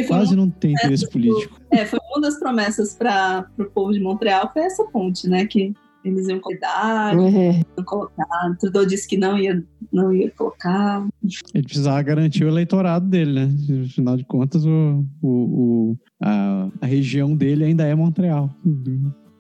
Quase 0.07 0.35
não 0.35 0.49
tem 0.49 0.71
interesse 0.71 1.07
político. 1.09 1.59
é, 1.69 1.85
foi 1.85 1.99
uma 2.11 2.21
das 2.21 2.39
promessas 2.39 2.95
para 2.95 3.47
o 3.59 3.65
povo 3.65 3.93
de 3.93 3.99
Montreal 3.99 4.49
foi 4.51 4.63
essa 4.63 4.83
ponte, 4.85 5.29
né? 5.29 5.45
Que 5.45 5.71
eles 6.03 6.27
iam 6.27 6.39
cuidar, 6.39 7.15
É. 7.15 7.51
iam 7.77 7.85
colocar. 7.85 8.57
Trudeau 8.59 8.85
disse 8.87 9.07
que 9.07 9.15
não 9.17 9.37
ia, 9.37 9.63
não 9.91 10.11
ia 10.11 10.31
colocar. 10.31 11.05
Ele 11.53 11.63
precisava 11.63 12.01
garantir 12.01 12.43
o 12.43 12.47
eleitorado 12.47 13.07
dele, 13.07 13.33
né? 13.33 13.49
Afinal 13.85 14.17
de 14.17 14.25
contas, 14.25 14.65
o, 14.65 15.05
o, 15.21 15.29
o- 15.29 15.97
a, 16.21 16.69
a 16.81 16.85
região 16.87 17.35
dele 17.35 17.63
ainda 17.63 17.85
é 17.85 17.93
Montreal. 17.93 18.49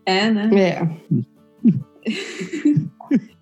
É, 0.05 0.29
né? 0.31 0.49
É. 0.55 0.87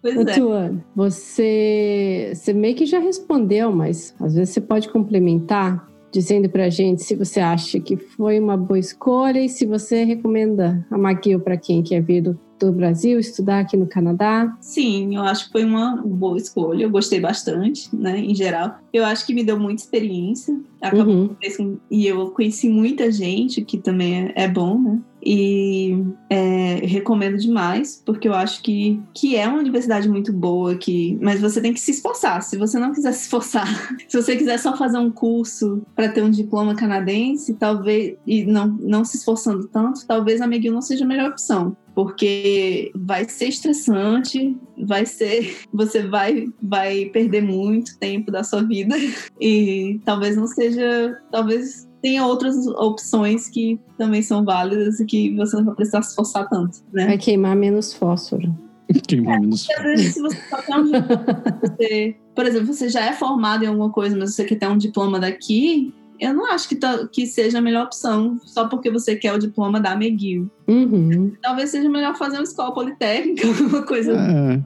Pois 0.01 0.17
Ô, 0.17 0.21
é. 0.21 0.33
Tuane, 0.33 0.83
você, 0.95 2.31
você 2.33 2.53
meio 2.53 2.75
que 2.75 2.85
já 2.85 2.99
respondeu, 2.99 3.71
mas 3.71 4.15
às 4.19 4.35
vezes 4.35 4.53
você 4.53 4.61
pode 4.61 4.89
complementar 4.89 5.87
dizendo 6.11 6.49
pra 6.49 6.69
gente 6.69 7.03
se 7.03 7.15
você 7.15 7.39
acha 7.39 7.79
que 7.79 7.95
foi 7.95 8.39
uma 8.39 8.57
boa 8.57 8.77
escolha 8.77 9.39
e 9.39 9.47
se 9.47 9.65
você 9.65 10.03
recomenda 10.03 10.85
a 10.91 10.97
McGill 10.97 11.39
para 11.39 11.55
quem 11.55 11.81
quer 11.81 12.01
vir 12.01 12.21
do, 12.21 12.39
do 12.59 12.71
Brasil 12.71 13.17
estudar 13.17 13.59
aqui 13.59 13.77
no 13.77 13.87
Canadá. 13.87 14.55
Sim, 14.59 15.15
eu 15.15 15.23
acho 15.23 15.45
que 15.45 15.51
foi 15.53 15.63
uma 15.63 15.95
boa 15.95 16.37
escolha. 16.37 16.83
Eu 16.83 16.89
gostei 16.89 17.19
bastante, 17.19 17.89
né? 17.95 18.19
Em 18.19 18.35
geral. 18.35 18.75
Eu 18.91 19.05
acho 19.05 19.25
que 19.25 19.33
me 19.33 19.43
deu 19.43 19.57
muita 19.57 19.81
experiência. 19.81 20.59
Acabou 20.81 21.11
Uhum. 21.11 21.77
E 21.89 22.07
eu 22.07 22.31
conheci 22.31 22.69
muita 22.69 23.11
gente, 23.11 23.61
que 23.61 23.77
também 23.77 24.25
é, 24.35 24.43
é 24.43 24.47
bom, 24.47 24.79
né? 24.79 24.99
E 25.23 26.03
é, 26.29 26.81
recomendo 26.85 27.37
demais, 27.37 28.01
porque 28.05 28.27
eu 28.27 28.33
acho 28.33 28.61
que, 28.61 29.01
que 29.13 29.35
é 29.35 29.47
uma 29.47 29.59
universidade 29.59 30.09
muito 30.09 30.33
boa, 30.33 30.75
que, 30.75 31.17
mas 31.21 31.39
você 31.39 31.61
tem 31.61 31.73
que 31.73 31.79
se 31.79 31.91
esforçar. 31.91 32.41
Se 32.41 32.57
você 32.57 32.79
não 32.79 32.91
quiser 32.91 33.11
se 33.13 33.23
esforçar, 33.23 33.67
se 34.07 34.21
você 34.21 34.35
quiser 34.35 34.57
só 34.57 34.75
fazer 34.75 34.97
um 34.97 35.11
curso 35.11 35.81
para 35.95 36.09
ter 36.09 36.23
um 36.23 36.31
diploma 36.31 36.75
canadense, 36.75 37.53
talvez, 37.53 38.15
e 38.25 38.43
não, 38.43 38.67
não 38.67 39.05
se 39.05 39.17
esforçando 39.17 39.67
tanto, 39.67 40.05
talvez 40.07 40.41
a 40.41 40.45
McGill 40.45 40.73
não 40.73 40.81
seja 40.81 41.05
a 41.05 41.07
melhor 41.07 41.29
opção. 41.29 41.75
Porque 41.93 42.89
vai 42.95 43.27
ser 43.27 43.49
estressante, 43.49 44.57
vai 44.77 45.05
ser. 45.05 45.57
Você 45.73 46.07
vai, 46.07 46.47
vai 46.61 47.05
perder 47.05 47.41
muito 47.41 47.99
tempo 47.99 48.31
da 48.31 48.43
sua 48.43 48.63
vida. 48.63 48.95
E 49.39 49.99
talvez 50.05 50.37
não 50.37 50.45
seja. 50.45 51.19
Talvez 51.31 51.87
tenha 52.01 52.25
outras 52.25 52.65
opções 52.67 53.47
que 53.47 53.79
também 53.97 54.21
são 54.21 54.43
válidas 54.43 54.99
e 54.99 55.05
que 55.05 55.35
você 55.35 55.55
não 55.57 55.65
vai 55.65 55.75
precisar 55.75 56.01
se 56.01 56.09
esforçar 56.09 56.49
tanto, 56.49 56.79
né? 56.91 57.05
Vai 57.07 57.17
queimar 57.17 57.55
menos 57.55 57.93
fósforo. 57.93 58.53
Menos. 59.11 59.67
Porque 59.67 59.79
às 59.79 59.83
vezes, 59.83 60.13
se 60.15 60.21
você 60.21 60.37
só 60.49 60.57
tem 60.61 60.75
um 60.75 60.83
diploma, 60.83 61.35
você, 61.61 62.15
por 62.35 62.45
exemplo, 62.45 62.73
você 62.73 62.89
já 62.89 63.05
é 63.05 63.13
formado 63.13 63.63
em 63.63 63.67
alguma 63.67 63.89
coisa, 63.89 64.17
mas 64.17 64.35
você 64.35 64.43
quer 64.43 64.55
ter 64.55 64.67
um 64.67 64.77
diploma 64.77 65.17
daqui, 65.17 65.93
eu 66.19 66.33
não 66.33 66.45
acho 66.51 66.67
que, 66.67 66.75
tá- 66.75 67.07
que 67.07 67.25
seja 67.25 67.59
a 67.59 67.61
melhor 67.61 67.85
opção 67.85 68.37
só 68.43 68.67
porque 68.67 68.91
você 68.91 69.15
quer 69.15 69.33
o 69.33 69.39
diploma 69.39 69.79
da 69.79 69.93
McGill. 69.93 70.51
Uhum. 70.67 71.31
Talvez 71.41 71.69
seja 71.69 71.89
melhor 71.89 72.15
fazer 72.17 72.35
uma 72.37 72.43
escola 72.43 72.73
politécnica, 72.73 73.47
alguma 73.47 73.83
coisa 73.83 74.11
É, 74.11 74.61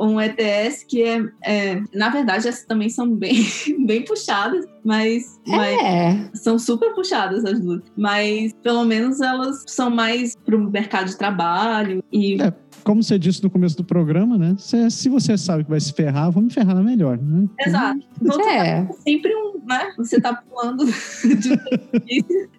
um 0.00 0.20
ETS 0.20 0.84
que 0.84 1.02
é, 1.02 1.24
é- 1.44 1.82
na 1.94 2.08
verdade 2.10 2.48
essas 2.48 2.64
também 2.64 2.88
são 2.88 3.08
bem, 3.14 3.34
bem 3.86 4.04
puxadas, 4.04 4.64
mas, 4.84 5.40
mas 5.46 5.78
É, 5.82 6.30
são 6.34 6.58
super 6.58 6.94
puxadas 6.94 7.44
as 7.44 7.60
duas, 7.60 7.82
mas 7.96 8.52
pelo 8.62 8.84
menos 8.84 9.20
elas 9.20 9.64
são 9.66 9.88
mais 9.90 10.36
para 10.36 10.56
o 10.56 10.70
mercado 10.70 11.06
de 11.08 11.16
trabalho 11.16 12.02
e 12.12 12.40
É. 12.40 12.52
como 12.84 13.02
você 13.02 13.18
disse 13.18 13.42
no 13.42 13.50
começo 13.50 13.76
do 13.76 13.84
programa, 13.84 14.36
né? 14.36 14.54
Se, 14.58 14.90
se 14.90 15.08
você 15.08 15.38
sabe 15.38 15.64
que 15.64 15.70
vai 15.70 15.80
se 15.80 15.92
ferrar, 15.92 16.30
vamos 16.30 16.52
ferrar 16.52 16.74
na 16.74 16.82
melhor, 16.82 17.18
né? 17.18 17.48
exato. 17.66 18.00
Do 18.20 18.32
outro 18.32 18.48
é. 18.48 18.80
lado, 18.80 18.94
sempre 19.02 19.34
um, 19.34 19.60
né? 19.66 19.92
Você 19.96 20.20
tá 20.20 20.34
pulando 20.34 20.84
de 21.38 21.52
um 21.52 21.56
precipício. 21.56 22.50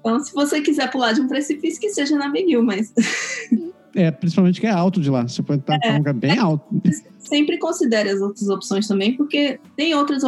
Então, 0.00 0.20
se 0.20 0.32
você 0.32 0.60
quiser 0.60 0.90
pular 0.90 1.12
de 1.12 1.20
um 1.20 1.28
precipício, 1.28 1.80
que 1.80 1.90
seja 1.90 2.16
na 2.16 2.26
McGill, 2.26 2.62
mas 2.62 2.92
É, 3.94 4.10
principalmente 4.10 4.60
que 4.60 4.66
é 4.66 4.70
alto 4.70 5.00
de 5.00 5.10
lá. 5.10 5.26
Você 5.26 5.42
pode 5.42 5.60
estar 5.60 5.78
É. 5.82 5.90
num 5.92 5.98
lugar 5.98 6.14
bem 6.14 6.38
alto. 6.38 6.64
sempre 7.18 7.58
considere 7.58 8.08
as 8.10 8.20
outras 8.20 8.48
opções 8.48 8.86
também, 8.88 9.14
porque 9.16 9.58
tem 9.76 9.94
outras 9.94 10.22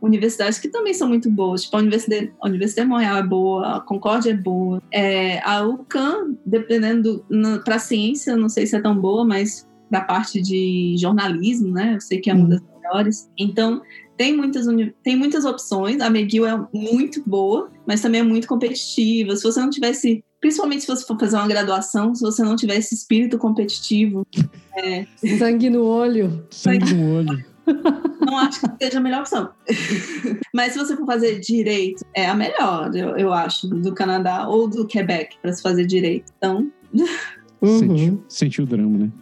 universidades 0.00 0.58
que 0.58 0.68
também 0.68 0.94
são 0.94 1.08
muito 1.08 1.30
boas. 1.30 1.62
Tipo, 1.64 1.76
a 1.76 1.80
Universidade, 1.80 2.32
a 2.40 2.46
Universidade 2.48 2.86
de 2.86 2.92
Montreal 2.92 3.16
é 3.16 3.22
boa, 3.22 3.76
a 3.76 3.80
Concórdia 3.80 4.30
é 4.30 4.34
boa. 4.36 4.80
É, 4.92 5.40
a 5.40 5.62
UCAM, 5.66 6.36
dependendo 6.44 7.24
para 7.64 7.78
ciência, 7.78 8.36
não 8.36 8.48
sei 8.48 8.66
se 8.66 8.76
é 8.76 8.80
tão 8.80 8.96
boa, 8.96 9.24
mas 9.24 9.66
da 9.90 10.00
parte 10.00 10.40
de 10.42 10.94
jornalismo, 10.98 11.72
né? 11.72 11.94
Eu 11.96 12.00
sei 12.00 12.18
que 12.20 12.30
é 12.30 12.34
uma 12.34 12.44
Uhum. 12.44 12.48
das 12.50 12.62
melhores. 12.82 13.30
Então, 13.38 13.80
tem 14.16 14.36
muitas, 14.36 14.66
tem 15.02 15.16
muitas 15.16 15.44
opções. 15.44 16.00
A 16.00 16.06
McGill 16.06 16.46
é 16.46 16.66
muito 16.72 17.22
boa, 17.26 17.70
mas 17.86 18.00
também 18.00 18.20
é 18.20 18.24
muito 18.24 18.46
competitiva. 18.48 19.36
Se 19.36 19.42
você 19.44 19.60
não 19.60 19.70
tivesse, 19.70 20.24
principalmente 20.40 20.82
se 20.82 20.86
você 20.86 21.04
for 21.04 21.18
fazer 21.18 21.36
uma 21.36 21.48
graduação, 21.48 22.14
se 22.14 22.22
você 22.22 22.42
não 22.42 22.56
tiver 22.56 22.76
esse 22.76 22.94
espírito 22.94 23.38
competitivo, 23.38 24.26
é, 24.76 25.06
Sangue 25.38 25.70
no 25.70 25.84
olho. 25.84 26.46
Sangue 26.50 26.94
no 26.94 27.16
olho. 27.16 27.44
Não 28.20 28.38
acho 28.38 28.60
que 28.60 28.84
seja 28.84 28.98
a 28.98 29.00
melhor 29.00 29.20
opção. 29.20 29.50
Mas 30.54 30.72
se 30.72 30.78
você 30.78 30.96
for 30.96 31.06
fazer 31.06 31.40
direito, 31.40 32.04
é 32.14 32.26
a 32.26 32.34
melhor, 32.34 32.94
eu, 32.94 33.16
eu 33.16 33.32
acho, 33.32 33.66
do 33.68 33.92
Canadá 33.94 34.48
ou 34.48 34.68
do 34.68 34.86
Quebec 34.86 35.36
para 35.40 35.52
se 35.52 35.62
fazer 35.62 35.86
direito. 35.86 36.32
Então. 36.36 36.70
Uhum. 37.60 37.78
Sentiu, 37.78 38.24
sentiu 38.28 38.64
o 38.64 38.66
drama, 38.66 38.98
né? 38.98 39.12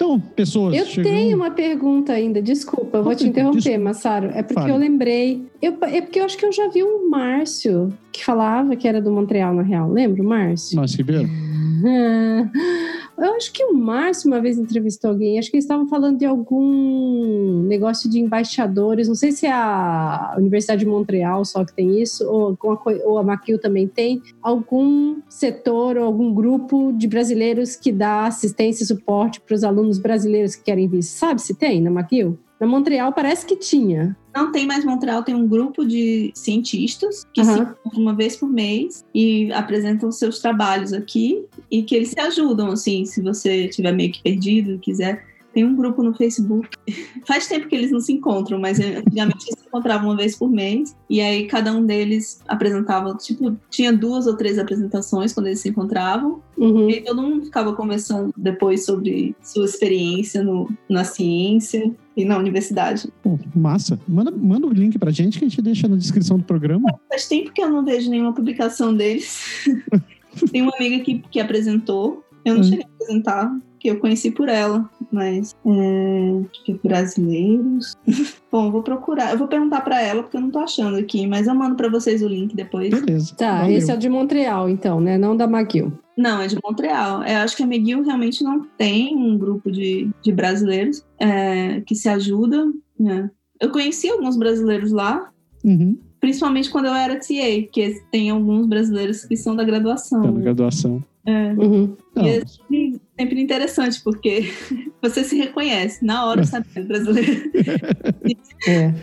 Então, 0.00 0.18
pessoas. 0.18 0.74
Eu 0.74 1.04
tenho 1.04 1.36
uma 1.36 1.50
pergunta 1.50 2.14
ainda, 2.14 2.40
desculpa, 2.40 2.96
eu 2.96 3.04
vou 3.04 3.14
te 3.14 3.28
interromper. 3.28 3.76
Massaro. 3.76 4.30
É 4.32 4.42
porque 4.42 4.54
Fale. 4.54 4.72
eu 4.72 4.78
lembrei. 4.78 5.46
Eu, 5.60 5.76
é 5.82 6.00
porque 6.00 6.18
eu 6.18 6.24
acho 6.24 6.38
que 6.38 6.46
eu 6.46 6.50
já 6.50 6.68
vi 6.68 6.82
um 6.82 7.10
Márcio 7.10 7.92
que 8.10 8.24
falava 8.24 8.74
que 8.76 8.88
era 8.88 9.02
do 9.02 9.12
Montreal, 9.12 9.52
na 9.52 9.60
real. 9.60 9.92
Lembra 9.92 10.22
o 10.22 10.26
Márcio? 10.26 10.76
Márcio 10.76 10.96
Ribeiro? 10.96 11.28
Eu 13.20 13.34
acho 13.34 13.52
que 13.52 13.62
o 13.62 13.74
Márcio 13.74 14.28
uma 14.28 14.40
vez 14.40 14.58
entrevistou 14.58 15.10
alguém, 15.10 15.38
acho 15.38 15.50
que 15.50 15.56
eles 15.56 15.64
estavam 15.64 15.86
falando 15.86 16.18
de 16.18 16.24
algum 16.24 17.62
negócio 17.64 18.08
de 18.08 18.18
embaixadores, 18.18 19.08
não 19.08 19.14
sei 19.14 19.30
se 19.30 19.44
é 19.44 19.52
a 19.52 20.34
Universidade 20.38 20.80
de 20.80 20.86
Montreal 20.86 21.44
só 21.44 21.62
que 21.62 21.74
tem 21.74 22.00
isso, 22.00 22.26
ou, 22.26 22.58
ou 23.04 23.18
a 23.18 23.22
McGill 23.22 23.60
também 23.60 23.86
tem, 23.86 24.22
algum 24.40 25.20
setor 25.28 25.98
ou 25.98 26.04
algum 26.04 26.32
grupo 26.32 26.92
de 26.92 27.06
brasileiros 27.06 27.76
que 27.76 27.92
dá 27.92 28.24
assistência 28.24 28.84
e 28.84 28.86
suporte 28.86 29.38
para 29.42 29.54
os 29.54 29.64
alunos 29.64 29.98
brasileiros 29.98 30.56
que 30.56 30.64
querem 30.64 30.88
vir. 30.88 31.02
Sabe 31.02 31.42
se 31.42 31.54
tem 31.54 31.78
na 31.82 31.90
McGill? 31.90 32.38
Na 32.60 32.66
Montreal 32.66 33.10
parece 33.10 33.46
que 33.46 33.56
tinha. 33.56 34.14
Não 34.36 34.52
tem 34.52 34.66
mais 34.66 34.84
Montreal, 34.84 35.22
tem 35.22 35.34
um 35.34 35.48
grupo 35.48 35.84
de 35.84 36.30
cientistas 36.34 37.26
que 37.32 37.40
uhum. 37.40 37.46
se 37.46 37.60
encontram 37.60 38.02
uma 38.02 38.14
vez 38.14 38.36
por 38.36 38.50
mês 38.50 39.02
e 39.14 39.50
apresentam 39.52 40.12
seus 40.12 40.40
trabalhos 40.40 40.92
aqui 40.92 41.46
e 41.70 41.82
que 41.82 41.94
eles 41.94 42.10
se 42.10 42.20
ajudam, 42.20 42.70
assim, 42.70 43.06
se 43.06 43.22
você 43.22 43.64
estiver 43.64 43.92
meio 43.92 44.12
que 44.12 44.22
perdido 44.22 44.74
e 44.74 44.78
quiser. 44.78 45.29
Tem 45.52 45.64
um 45.64 45.74
grupo 45.74 46.02
no 46.02 46.14
Facebook. 46.14 46.68
Faz 47.26 47.46
tempo 47.46 47.68
que 47.68 47.74
eles 47.74 47.90
não 47.90 48.00
se 48.00 48.12
encontram, 48.12 48.58
mas 48.58 48.78
antigamente 48.78 49.46
eles 49.46 49.60
se 49.60 49.66
encontravam 49.66 50.08
uma 50.08 50.16
vez 50.16 50.36
por 50.36 50.48
mês. 50.48 50.96
E 51.08 51.20
aí 51.20 51.46
cada 51.46 51.72
um 51.72 51.84
deles 51.84 52.40
apresentava, 52.46 53.14
tipo, 53.16 53.56
tinha 53.68 53.92
duas 53.92 54.26
ou 54.26 54.36
três 54.36 54.58
apresentações 54.58 55.32
quando 55.32 55.46
eles 55.46 55.60
se 55.60 55.68
encontravam. 55.68 56.40
Uhum. 56.56 56.90
E 56.90 57.00
todo 57.00 57.22
mundo 57.22 57.44
ficava 57.44 57.74
conversando 57.74 58.32
depois 58.36 58.84
sobre 58.84 59.34
sua 59.42 59.64
experiência 59.64 60.42
no, 60.42 60.70
na 60.88 61.04
ciência 61.04 61.90
e 62.16 62.24
na 62.24 62.38
universidade. 62.38 63.10
Pô, 63.22 63.38
massa. 63.54 63.98
Manda, 64.06 64.30
manda 64.30 64.66
o 64.66 64.72
link 64.72 64.98
pra 64.98 65.10
gente 65.10 65.38
que 65.38 65.44
a 65.44 65.48
gente 65.48 65.62
deixa 65.62 65.88
na 65.88 65.96
descrição 65.96 66.38
do 66.38 66.44
programa. 66.44 66.88
Faz 67.08 67.26
tempo 67.26 67.52
que 67.52 67.62
eu 67.62 67.70
não 67.70 67.84
vejo 67.84 68.10
nenhuma 68.10 68.32
publicação 68.32 68.94
deles. 68.94 69.64
Tem 70.52 70.62
uma 70.62 70.74
amiga 70.76 71.02
que, 71.02 71.18
que 71.30 71.40
apresentou. 71.40 72.24
Eu 72.44 72.54
não 72.54 72.60
hum. 72.60 72.64
cheguei 72.64 72.84
a 72.84 72.88
apresentar, 72.94 73.60
que 73.80 73.88
eu 73.88 73.98
conheci 73.98 74.30
por 74.30 74.48
ela, 74.48 74.88
mas 75.10 75.56
é, 75.66 76.42
que 76.64 76.74
brasileiros. 76.84 77.96
Bom, 78.52 78.70
vou 78.70 78.82
procurar. 78.82 79.32
Eu 79.32 79.38
vou 79.38 79.48
perguntar 79.48 79.80
para 79.80 80.00
ela 80.02 80.22
porque 80.22 80.36
eu 80.36 80.42
não 80.42 80.50
tô 80.50 80.58
achando 80.58 80.98
aqui, 80.98 81.26
mas 81.26 81.46
eu 81.46 81.54
mando 81.54 81.76
para 81.76 81.88
vocês 81.88 82.22
o 82.22 82.28
link 82.28 82.54
depois. 82.54 82.90
Beleza. 82.90 83.34
Tá, 83.34 83.62
Valeu. 83.62 83.76
esse 83.76 83.90
é 83.90 83.94
o 83.94 83.98
de 83.98 84.08
Montreal, 84.08 84.68
então, 84.68 85.00
né? 85.00 85.16
Não 85.16 85.34
da 85.34 85.44
McGill. 85.44 85.92
Não, 86.16 86.42
é 86.42 86.46
de 86.46 86.58
Montreal. 86.62 87.22
Eu 87.22 87.38
acho 87.38 87.56
que 87.56 87.62
a 87.62 87.66
McGill 87.66 88.04
realmente 88.04 88.44
não 88.44 88.66
tem 88.76 89.16
um 89.16 89.38
grupo 89.38 89.72
de, 89.72 90.10
de 90.22 90.30
brasileiros 90.30 91.02
é, 91.18 91.80
que 91.80 91.94
se 91.94 92.08
ajudam. 92.10 92.74
Né? 92.98 93.30
Eu 93.58 93.70
conheci 93.70 94.10
alguns 94.10 94.36
brasileiros 94.36 94.92
lá, 94.92 95.30
uhum. 95.64 95.98
principalmente 96.20 96.68
quando 96.68 96.86
eu 96.86 96.94
era 96.94 97.18
TA, 97.18 97.62
porque 97.62 98.02
tem 98.12 98.28
alguns 98.28 98.66
brasileiros 98.66 99.24
que 99.24 99.36
são 99.36 99.56
da 99.56 99.64
graduação. 99.64 100.34
Da 100.34 100.40
graduação. 100.40 101.02
É. 101.26 101.52
Uhum. 101.52 101.96
E 102.16 102.28
é 102.28 102.46
sempre, 102.46 103.00
sempre, 103.18 103.40
interessante, 103.40 104.00
porque 104.02 104.52
você 105.02 105.22
se 105.22 105.36
reconhece 105.36 106.04
na 106.04 106.24
hora, 106.24 106.44
sabe, 106.44 106.66
brasileiro. 106.82 107.50
é. 108.66 108.94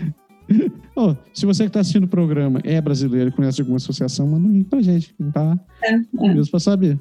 Oh, 0.95 1.15
se 1.33 1.45
você 1.45 1.63
que 1.63 1.69
está 1.69 1.81
assistindo 1.81 2.05
o 2.05 2.07
programa 2.07 2.59
é 2.63 2.79
brasileiro 2.81 3.29
e 3.29 3.31
conhece 3.31 3.61
alguma 3.61 3.77
associação, 3.77 4.27
manda 4.27 4.47
um 4.47 4.51
link 4.51 4.69
pra 4.69 4.81
gente. 4.81 5.13
Tá? 5.33 5.59
É, 5.83 5.93
é. 5.93 6.33
Mesmo 6.33 6.51
pra 6.51 6.59
saber. 6.59 6.99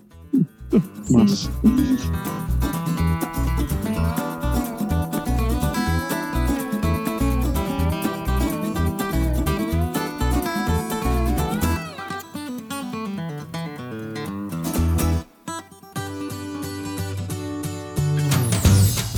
Massa. 1.11 1.51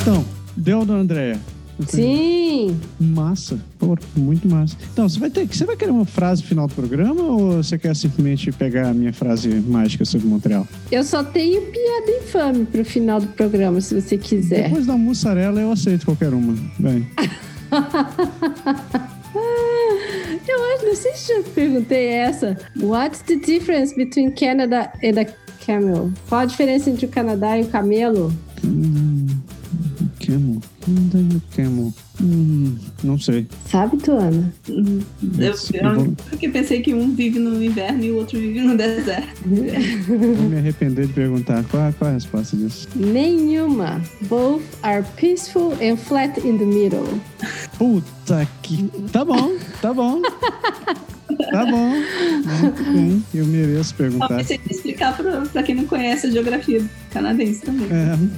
Então, 0.08 0.24
deu, 0.56 0.86
dona 0.86 1.00
Andréia. 1.00 1.38
Sim! 1.86 2.80
Massa, 2.98 3.58
Pô, 3.78 3.94
muito 4.16 4.48
massa. 4.48 4.74
Então, 4.90 5.06
você 5.06 5.20
vai 5.20 5.28
ter 5.28 5.46
você 5.46 5.66
vai 5.66 5.76
querer 5.76 5.90
uma 5.90 6.06
frase 6.06 6.42
final 6.42 6.66
do 6.66 6.74
programa 6.74 7.22
ou 7.22 7.62
você 7.62 7.76
quer 7.76 7.94
simplesmente 7.94 8.50
pegar 8.50 8.88
a 8.88 8.94
minha 8.94 9.12
frase 9.12 9.50
mágica 9.60 10.06
sobre 10.06 10.26
Montreal? 10.26 10.66
Eu 10.90 11.04
só 11.04 11.22
tenho 11.22 11.60
piada 11.60 12.10
infame 12.22 12.64
pro 12.64 12.82
final 12.86 13.20
do 13.20 13.26
programa, 13.28 13.82
se 13.82 14.00
você 14.00 14.16
quiser. 14.16 14.70
Depois 14.70 14.86
da 14.86 14.96
mussarela 14.96 15.60
eu 15.60 15.70
aceito 15.70 16.06
qualquer 16.06 16.32
uma. 16.32 16.56
Bem. 16.78 17.06
eu 20.48 20.74
acho, 20.74 20.86
não 20.86 20.96
sei 20.96 21.12
se 21.16 21.32
eu 21.32 21.44
perguntei 21.54 22.06
essa. 22.06 22.56
What's 22.80 23.20
the 23.20 23.36
difference 23.36 23.94
between 23.94 24.30
Canada 24.30 24.90
and 25.04 25.20
a 25.20 25.26
camel? 25.66 26.10
Qual 26.30 26.40
a 26.40 26.46
diferença 26.46 26.88
entre 26.88 27.04
o 27.04 27.08
Canadá 27.10 27.58
e 27.58 27.62
o 27.64 27.68
camelo? 27.68 28.32
Hum, 28.64 29.17
camel. 30.28 30.60
Camel. 31.56 31.92
Hum, 32.20 32.76
não 33.02 33.18
sei. 33.18 33.46
Sabe, 33.70 33.96
Tuana? 33.98 34.52
Hum, 34.68 35.00
eu, 35.38 35.52
eu, 35.52 36.16
porque 36.28 36.48
pensei 36.48 36.80
que 36.80 36.92
um 36.92 37.14
vive 37.14 37.38
no 37.38 37.62
inverno 37.62 38.04
e 38.04 38.10
o 38.10 38.16
outro 38.16 38.38
vive 38.38 38.60
no 38.60 38.74
deserto. 38.78 39.42
Vou 39.44 40.48
me 40.48 40.58
arrepender 40.58 41.06
de 41.06 41.12
perguntar. 41.12 41.64
Qual, 41.70 41.92
qual 41.94 42.08
é 42.08 42.12
a 42.12 42.14
resposta 42.14 42.56
disso? 42.56 42.88
Nenhuma. 42.96 44.02
Both 44.22 44.64
are 44.82 45.04
peaceful 45.16 45.72
and 45.74 45.96
flat 45.96 46.38
in 46.40 46.58
the 46.58 46.64
middle. 46.64 47.20
Puta 47.78 48.48
que. 48.62 48.88
Tá 49.12 49.24
bom, 49.24 49.52
tá 49.80 49.94
bom. 49.94 50.20
Tá 51.50 51.64
bom. 51.64 51.92
Muito 52.60 52.84
bem. 52.92 53.24
Eu 53.34 53.46
mereço 53.46 53.94
perguntar. 53.94 54.28
Talvez 54.28 54.48
você 54.48 54.60
explicar 54.70 55.16
para 55.16 55.62
quem 55.62 55.74
não 55.74 55.86
conhece 55.86 56.26
a 56.26 56.30
geografia 56.30 56.84
canadense 57.10 57.62
também. 57.62 57.88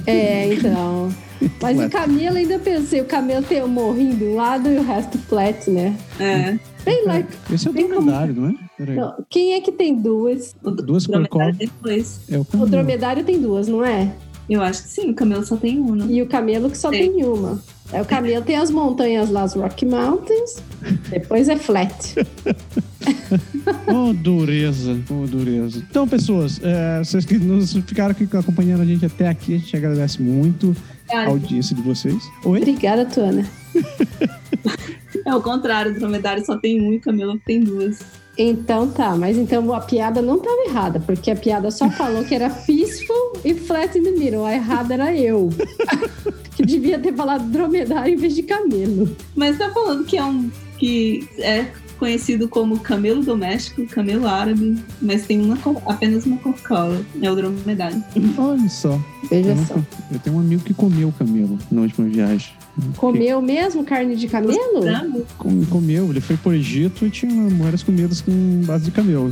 É, 0.05 0.11
é 0.11 0.53
então. 0.53 1.11
Mas 1.61 1.79
o 1.79 1.89
camelo 1.89 2.37
ainda 2.37 2.59
pensei, 2.59 3.01
o 3.01 3.05
camelo 3.05 3.43
tem 3.43 3.59
morrinho 3.71 4.15
de 4.15 4.23
um 4.25 4.35
lado 4.35 4.69
e 4.69 4.77
o 4.77 4.83
resto 4.83 5.17
flat, 5.17 5.69
né? 5.69 5.95
É. 6.19 6.59
Bem 6.83 7.05
like. 7.05 7.29
Esse 7.51 7.67
é 7.67 7.71
o 7.71 7.73
dromedário, 7.73 8.35
como... 8.35 8.47
não 8.47 8.57
é? 8.79 8.95
Não, 8.95 9.25
quem 9.29 9.53
é 9.53 9.61
que 9.61 9.71
tem 9.71 9.95
duas? 9.95 10.55
O 10.63 10.71
duas 10.71 11.07
por 11.07 11.27
qual? 11.27 11.49
É 11.49 12.37
o, 12.37 12.45
o 12.61 12.65
dromedário 12.65 13.23
tem 13.23 13.39
duas, 13.39 13.67
não 13.67 13.83
é? 13.85 14.11
Eu 14.49 14.61
acho 14.61 14.83
que 14.83 14.89
sim, 14.89 15.11
o 15.11 15.13
camelo 15.13 15.45
só 15.45 15.55
tem 15.55 15.79
uma. 15.79 16.05
E 16.05 16.21
o 16.21 16.27
camelo 16.27 16.69
que 16.69 16.77
só 16.77 16.89
tem, 16.89 17.13
tem 17.13 17.23
uma. 17.23 17.61
É, 17.93 18.01
o 18.01 18.05
camelo 18.05 18.43
tem 18.43 18.55
as 18.55 18.71
montanhas 18.71 19.29
lá, 19.29 19.43
as 19.43 19.53
Rocky 19.53 19.85
Mountains, 19.85 20.61
depois 21.09 21.47
é 21.47 21.57
flat. 21.57 22.15
oh, 23.87 24.13
dureza, 24.13 24.97
oh, 25.09 25.27
dureza. 25.27 25.85
Então, 25.89 26.07
pessoas, 26.07 26.59
é, 26.63 26.99
vocês 26.99 27.25
que 27.25 27.37
nos 27.37 27.73
ficaram 27.73 28.11
aqui 28.11 28.27
acompanhando 28.35 28.81
a 28.81 28.85
gente 28.85 29.05
até 29.05 29.27
aqui, 29.27 29.55
a 29.55 29.57
gente 29.57 29.75
agradece 29.75 30.21
muito 30.21 30.75
a 31.13 31.27
audiência 31.27 31.75
de 31.75 31.81
vocês. 31.81 32.23
Oi? 32.45 32.59
Obrigada, 32.59 33.05
Tuana. 33.05 33.45
é 35.25 35.35
o 35.35 35.41
contrário, 35.41 35.91
o 35.91 35.95
dromedário 35.95 36.45
só 36.45 36.57
tem 36.57 36.81
um 36.81 36.93
e 36.93 36.97
o 36.97 37.01
camelo 37.01 37.39
tem 37.45 37.61
duas. 37.61 37.99
Então 38.37 38.89
tá, 38.89 39.15
mas 39.15 39.37
então 39.37 39.73
a 39.73 39.81
piada 39.81 40.21
não 40.21 40.37
estava 40.37 40.63
errada, 40.65 40.99
porque 40.99 41.31
a 41.31 41.35
piada 41.35 41.69
só 41.69 41.89
falou 41.91 42.23
que 42.23 42.33
era 42.33 42.49
peaceful 42.49 43.33
e 43.43 43.53
flat 43.53 43.97
in 43.97 44.03
the 44.03 44.11
middle. 44.11 44.45
A 44.45 44.53
errada 44.53 44.93
era 44.93 45.15
eu. 45.15 45.49
que 46.55 46.65
devia 46.65 46.97
ter 46.97 47.13
falado 47.13 47.43
dromedário 47.49 48.13
em 48.13 48.17
vez 48.17 48.33
de 48.33 48.43
camelo. 48.43 49.15
Mas 49.35 49.57
tá 49.57 49.69
falando 49.69 50.05
que 50.05 50.17
é 50.17 50.23
um 50.23 50.49
que 50.77 51.29
é 51.37 51.67
conhecido 52.01 52.49
como 52.49 52.79
camelo 52.79 53.23
doméstico, 53.23 53.85
camelo 53.85 54.25
árabe, 54.25 54.75
mas 54.99 55.27
tem 55.27 55.39
uma, 55.39 55.55
apenas 55.85 56.25
uma 56.25 56.35
Coca-Cola, 56.37 56.99
é 57.21 57.29
o 57.31 57.35
dromedário. 57.35 58.03
Olha 58.39 58.69
só. 58.69 58.99
Veja 59.29 59.55
só. 59.67 59.75
Eu 60.11 60.17
tenho 60.17 60.35
um 60.35 60.39
amigo 60.39 60.63
que 60.63 60.73
comeu 60.73 61.13
camelo 61.19 61.59
na 61.71 61.81
última 61.81 62.07
viagem. 62.07 62.53
Comeu 62.97 63.39
que... 63.39 63.45
mesmo 63.45 63.83
carne 63.83 64.15
de 64.15 64.27
camelo? 64.27 64.57
comeu, 65.69 66.09
ele 66.09 66.19
foi 66.21 66.35
pro 66.37 66.55
Egito 66.55 67.05
e 67.05 67.11
tinha 67.11 67.49
várias 67.51 67.83
comidas 67.83 68.19
com 68.19 68.31
base 68.65 68.85
de 68.85 68.91
camelo. 68.91 69.31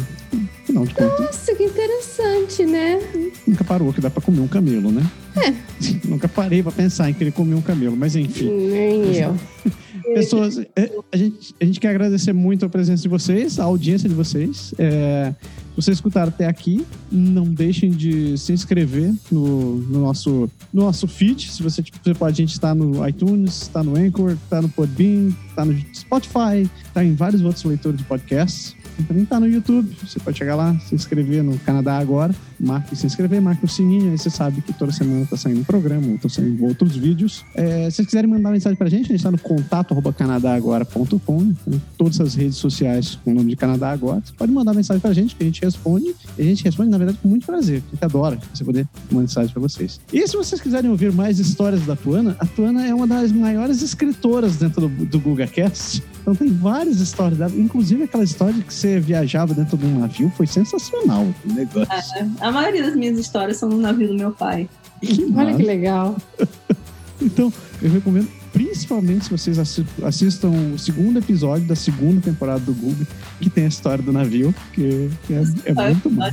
Final 0.65 0.85
de 0.85 0.93
contas. 0.93 1.19
Nossa, 1.19 1.55
que 1.55 1.63
interessante, 1.63 2.65
né? 2.67 2.99
Nunca 3.47 3.63
parou 3.63 3.91
que 3.91 3.99
dá 3.99 4.11
pra 4.11 4.21
comer 4.21 4.41
um 4.41 4.47
camelo, 4.47 4.91
né? 4.91 5.03
É. 5.37 5.51
Nunca 6.07 6.27
parei 6.27 6.61
pra 6.61 6.71
pensar 6.71 7.09
em 7.09 7.15
querer 7.15 7.31
comer 7.31 7.55
um 7.55 7.61
camelo, 7.61 7.97
mas 7.97 8.15
enfim. 8.15 8.51
Nem 8.51 9.15
eu. 9.15 9.35
Pessoas, 10.13 10.57
é, 10.75 10.91
a 11.11 11.17
gente, 11.17 11.55
a 11.59 11.65
gente 11.65 11.79
quer 11.79 11.89
agradecer 11.89 12.33
muito 12.33 12.65
a 12.65 12.69
presença 12.69 13.01
de 13.01 13.09
vocês, 13.09 13.59
a 13.59 13.63
audiência 13.63 14.07
de 14.07 14.15
vocês. 14.15 14.73
É, 14.77 15.33
vocês 15.81 15.97
escutaram 15.97 16.29
até 16.29 16.45
aqui, 16.45 16.85
não 17.11 17.45
deixem 17.45 17.91
de 17.91 18.37
se 18.37 18.51
inscrever 18.51 19.13
no, 19.31 19.77
no 19.77 20.01
nosso, 20.01 20.49
no 20.73 20.83
nosso 20.83 21.07
feed. 21.07 21.49
Se 21.51 21.63
você, 21.63 21.81
tipo, 21.81 21.97
você 22.03 22.13
pode, 22.13 22.33
a 22.33 22.45
gente 22.45 22.53
está 22.53 22.75
no 22.75 23.07
iTunes, 23.07 23.63
está 23.63 23.81
no 23.81 23.97
Anchor, 23.97 24.31
está 24.31 24.61
no 24.61 24.69
Podbean, 24.69 25.29
está 25.49 25.63
no 25.63 25.73
Spotify, 25.93 26.69
está 26.85 27.03
em 27.03 27.15
vários 27.15 27.41
outros 27.41 27.63
leitores 27.63 27.97
de 27.97 28.03
podcasts 28.03 28.75
também 29.03 29.25
tá 29.25 29.39
no 29.39 29.47
YouTube. 29.47 29.95
Você 30.05 30.19
pode 30.19 30.37
chegar 30.37 30.55
lá, 30.55 30.77
se 30.79 30.95
inscrever 30.95 31.43
no 31.43 31.57
Canadá 31.59 31.97
Agora, 31.97 32.33
marque 32.59 32.95
se 32.95 33.05
inscrever, 33.05 33.41
marque 33.41 33.65
o 33.65 33.67
sininho, 33.67 34.11
aí 34.11 34.17
você 34.17 34.29
sabe 34.29 34.61
que 34.61 34.73
toda 34.73 34.91
semana 34.91 35.25
tá 35.25 35.37
saindo 35.37 35.61
um 35.61 35.63
programa, 35.63 36.17
tá 36.17 36.29
saindo 36.29 36.63
outros 36.65 36.95
vídeos. 36.95 37.43
É, 37.55 37.89
se 37.89 37.97
vocês 37.97 38.07
quiserem 38.07 38.29
mandar 38.29 38.51
mensagem 38.51 38.77
pra 38.77 38.89
gente, 38.89 39.05
a 39.05 39.15
gente 39.15 39.23
tá 39.23 39.31
no 39.31 39.39
contato 39.39 39.95
canadagora.com, 40.13 41.43
né? 41.43 41.79
todas 41.97 42.19
as 42.19 42.35
redes 42.35 42.57
sociais 42.57 43.19
com 43.23 43.31
o 43.31 43.35
nome 43.35 43.51
de 43.51 43.55
Canadá 43.55 43.91
Agora. 43.91 44.21
Você 44.23 44.33
pode 44.33 44.51
mandar 44.51 44.73
mensagem 44.73 44.99
pra 44.99 45.13
gente 45.13 45.35
que 45.35 45.43
a 45.43 45.45
gente 45.45 45.61
responde. 45.69 46.15
E 46.37 46.41
a 46.41 46.45
gente 46.45 46.63
responde, 46.63 46.89
na 46.89 46.97
verdade, 46.97 47.19
com 47.21 47.27
muito 47.27 47.45
prazer. 47.45 47.83
A 47.87 47.91
gente 47.91 48.05
adora 48.05 48.39
você 48.53 48.63
poder 48.63 48.87
mandar 49.11 49.21
mensagem 49.21 49.51
pra 49.51 49.61
vocês. 49.61 49.99
E 50.11 50.27
se 50.27 50.35
vocês 50.35 50.59
quiserem 50.59 50.89
ouvir 50.89 51.11
mais 51.11 51.39
histórias 51.39 51.85
da 51.85 51.95
Tuana, 51.95 52.35
a 52.39 52.45
Tuana 52.45 52.85
é 52.85 52.93
uma 52.93 53.07
das 53.07 53.31
maiores 53.31 53.81
escritoras 53.81 54.57
dentro 54.57 54.87
do, 54.87 55.05
do 55.05 55.19
GugaCast. 55.19 56.03
Então 56.21 56.35
tem 56.35 56.49
várias 56.49 56.99
histórias 56.99 57.37
dela, 57.39 57.53
inclusive 57.55 58.03
aquela 58.03 58.23
história 58.23 58.53
de 58.53 58.61
que 58.61 58.73
você 58.73 58.99
viajava 58.99 59.53
dentro 59.53 59.77
de 59.77 59.85
um 59.85 59.99
navio, 59.99 60.31
foi 60.35 60.47
sensacional 60.47 61.27
o 61.45 61.53
negócio. 61.53 62.17
É, 62.17 62.27
a 62.39 62.51
maioria 62.51 62.83
das 62.83 62.95
minhas 62.95 63.17
histórias 63.17 63.57
são 63.57 63.69
no 63.69 63.77
navio 63.77 64.07
do 64.09 64.15
meu 64.15 64.31
pai. 64.31 64.69
Que 65.01 65.31
Olha 65.35 65.55
que 65.55 65.63
legal. 65.63 66.17
então, 67.21 67.51
eu 67.81 67.89
recomendo, 67.89 68.27
principalmente 68.51 69.25
se 69.25 69.31
vocês 69.31 69.57
assistam 70.03 70.49
o 70.49 70.77
segundo 70.77 71.19
episódio 71.19 71.65
da 71.65 71.75
segunda 71.75 72.21
temporada 72.21 72.59
do 72.59 72.73
Google, 72.73 73.07
que 73.39 73.49
tem 73.49 73.65
a 73.65 73.67
história 73.67 74.03
do 74.03 74.11
navio, 74.11 74.53
que 74.73 75.09
é, 75.29 75.71
é 75.71 75.73
muito 75.73 76.09
bom. 76.09 76.29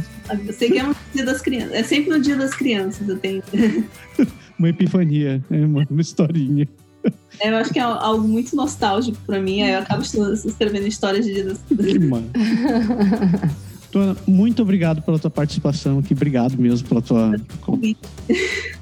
Eu 0.46 0.52
sei 0.52 0.70
que 0.70 0.78
é 0.78 0.82
no 0.82 0.96
dia 1.14 1.24
das 1.24 1.40
crianças. 1.40 1.72
É 1.72 1.82
sempre 1.82 2.10
no 2.10 2.20
dia 2.20 2.36
das 2.36 2.54
crianças 2.54 3.08
eu 3.08 3.18
tenho. 3.18 3.42
uma 4.58 4.68
epifania, 4.68 5.42
é 5.50 5.64
uma, 5.64 5.86
uma 5.88 6.00
historinha. 6.00 6.68
É, 7.40 7.50
eu 7.50 7.56
acho 7.56 7.72
que 7.72 7.78
é 7.78 7.82
algo 7.82 8.26
muito 8.26 8.56
nostálgico 8.56 9.18
pra 9.26 9.40
mim. 9.40 9.62
Aí 9.62 9.72
eu 9.72 9.80
acabo 9.80 10.02
escrevendo 10.02 10.86
histórias 10.86 11.24
de 11.24 11.34
dias. 11.34 11.60
Que 11.68 11.98
mano. 11.98 12.30
Tona, 13.96 14.14
muito 14.26 14.60
obrigado 14.60 15.00
pela 15.00 15.18
tua 15.18 15.30
participação 15.30 16.00
aqui. 16.00 16.12
Obrigado 16.12 16.58
mesmo 16.58 16.86
pela 16.86 17.00
tua. 17.00 17.34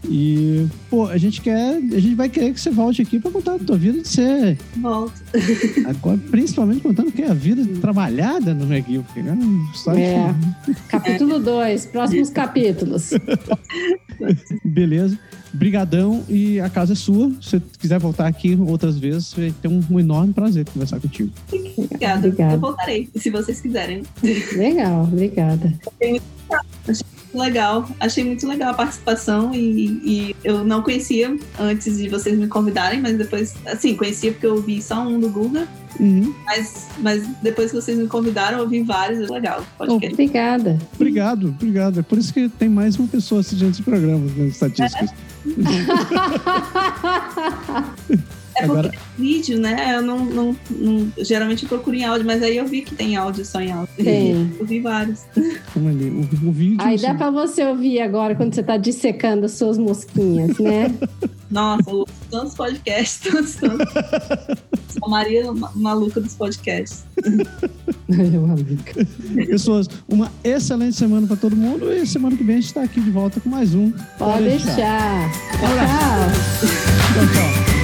E, 0.09 0.67
pô, 0.91 1.07
a 1.07 1.17
gente 1.17 1.41
quer. 1.41 1.77
A 1.77 2.01
gente 2.01 2.17
vai 2.17 2.29
querer 2.29 2.53
que 2.53 2.61
você 2.61 2.69
volte 2.69 3.01
aqui 3.01 3.21
pra 3.21 3.31
contar 3.31 3.55
a 3.55 3.59
tua 3.61 3.77
vida 3.77 4.01
de 4.01 4.09
ser. 4.09 4.59
Volto. 4.77 5.15
Agora, 5.87 6.19
principalmente 6.33 6.81
contando 6.81 7.13
que 7.13 7.23
é 7.23 7.31
a 7.31 7.35
vida 7.35 7.65
trabalhada 7.81 8.53
no 8.55 8.65
McGill. 8.65 9.05
É, 9.95 10.01
é. 10.01 10.35
Capítulo 10.89 11.39
2, 11.39 11.87
próximos 11.87 12.31
capítulos. 12.31 13.11
Beleza. 14.65 15.17
Brigadão 15.55 16.25
e 16.29 16.61
a 16.61 16.69
casa 16.69 16.93
é 16.93 16.97
sua. 16.97 17.31
Se 17.41 17.51
você 17.51 17.63
quiser 17.79 17.99
voltar 17.99 18.27
aqui 18.27 18.57
outras 18.57 18.99
vezes, 18.99 19.33
vai 19.33 19.55
ter 19.63 19.69
um, 19.69 19.81
um 19.91 20.01
enorme 20.01 20.33
prazer 20.33 20.67
conversar 20.69 21.01
contigo. 21.01 21.31
Obrigada. 21.77 22.27
Obrigada. 22.27 22.55
Eu 22.55 22.61
voltarei, 22.61 23.09
se 23.15 23.31
vocês 23.31 23.61
quiserem. 23.61 24.03
Legal, 24.57 25.05
obrigada. 25.05 25.73
Legal. 27.39 27.89
Achei 28.01 28.25
muito 28.25 28.47
legal 28.47 28.71
a 28.71 28.75
participação 28.75 29.55
e, 29.55 29.87
e, 30.05 30.37
eu 30.45 30.65
não 30.65 30.83
conhecia 30.83 31.37
antes 31.59 31.97
de 31.97 32.09
vocês 32.09 32.39
me 32.39 32.47
convidarem, 32.47 33.01
mas 33.01 33.17
depois, 33.17 33.55
assim, 33.67 33.97
conhecia 33.97 34.33
porque 34.33 34.47
eu 34.47 34.55
ouvi 34.55 34.83
só 34.83 35.01
um 35.07 35.19
do 35.19 35.29
Google. 35.29 35.67
Uhum. 36.01 36.35
Mas, 36.45 36.89
mas 36.99 37.27
depois 37.41 37.71
que 37.71 37.77
vocês 37.81 37.97
me 37.97 38.09
convidaram, 38.09 38.59
eu 38.59 38.65
ouvi 38.65 38.83
vários. 38.83 39.21
É 39.31 39.33
legal. 39.33 39.65
Oh, 39.79 39.95
obrigada. 39.95 40.79
Obrigado, 40.95 41.49
obrigado. 41.49 42.01
É 42.01 42.03
por 42.03 42.19
isso 42.19 42.35
que 42.35 42.49
tem 42.49 42.69
mais 42.69 42.99
uma 42.99 43.07
pessoa 43.07 43.41
assistindo 43.41 43.71
esse 43.71 43.83
programa 43.83 44.27
nas 44.37 44.55
estatísticas. 44.55 45.11
É. 45.11 45.15
É 48.57 48.67
porque 48.67 48.89
Agora... 48.89 48.93
vídeo, 49.19 49.59
né? 49.59 49.97
Eu 49.97 50.03
não, 50.03 50.25
não, 50.25 50.57
não, 50.71 51.13
Geralmente 51.19 51.65
eu 51.65 51.69
procuro 51.69 51.97
em 51.97 52.05
áudio, 52.05 52.27
mas 52.27 52.43
aí 52.43 52.57
eu 52.57 52.67
vi 52.67 52.83
que 52.83 52.95
tem 52.95 53.17
áudio 53.17 53.45
só 53.45 53.61
em 53.61 53.73
áudio. 53.73 53.95
Tem. 53.97 54.55
Eu 54.59 54.67
vi 54.67 54.81
vários. 54.81 55.23
O, 55.75 56.49
o 56.49 56.53
vídeo. 56.53 56.77
Aí 56.81 56.99
dá 56.99 57.15
pra 57.15 57.31
você 57.31 57.65
ouvir 57.65 58.01
agora 58.01 58.35
quando 58.35 58.55
você 58.55 58.63
tá 58.63 58.77
dissecando 58.77 59.47
as 59.47 59.53
suas 59.53 59.77
mosquinhas, 59.77 60.59
né? 60.59 60.95
Nossa, 61.51 61.91
tantos 62.31 62.55
podcasts, 62.55 63.31
tantos, 63.31 63.55
tantos. 63.57 63.87
Sou 64.89 65.07
a 65.07 65.09
Maria 65.09 65.53
maluca 65.75 66.21
dos 66.21 66.35
podcasts. 66.35 67.05
maluca. 68.09 69.07
Pessoas, 69.47 69.89
uma 70.09 70.31
excelente 70.43 70.97
semana 70.97 71.27
para 71.27 71.37
todo 71.37 71.57
mundo 71.57 71.93
e 71.93 72.07
semana 72.07 72.37
que 72.37 72.45
vem 72.45 72.57
a 72.57 72.61
gente 72.61 72.69
está 72.69 72.83
aqui 72.83 73.01
de 73.01 73.11
volta 73.11 73.41
com 73.41 73.49
mais 73.49 73.75
um. 73.75 73.91
Pode, 73.91 74.17
Pode 74.19 74.45
deixar. 74.45 75.31
deixar. 75.61 76.33
Tchau. 77.35 77.84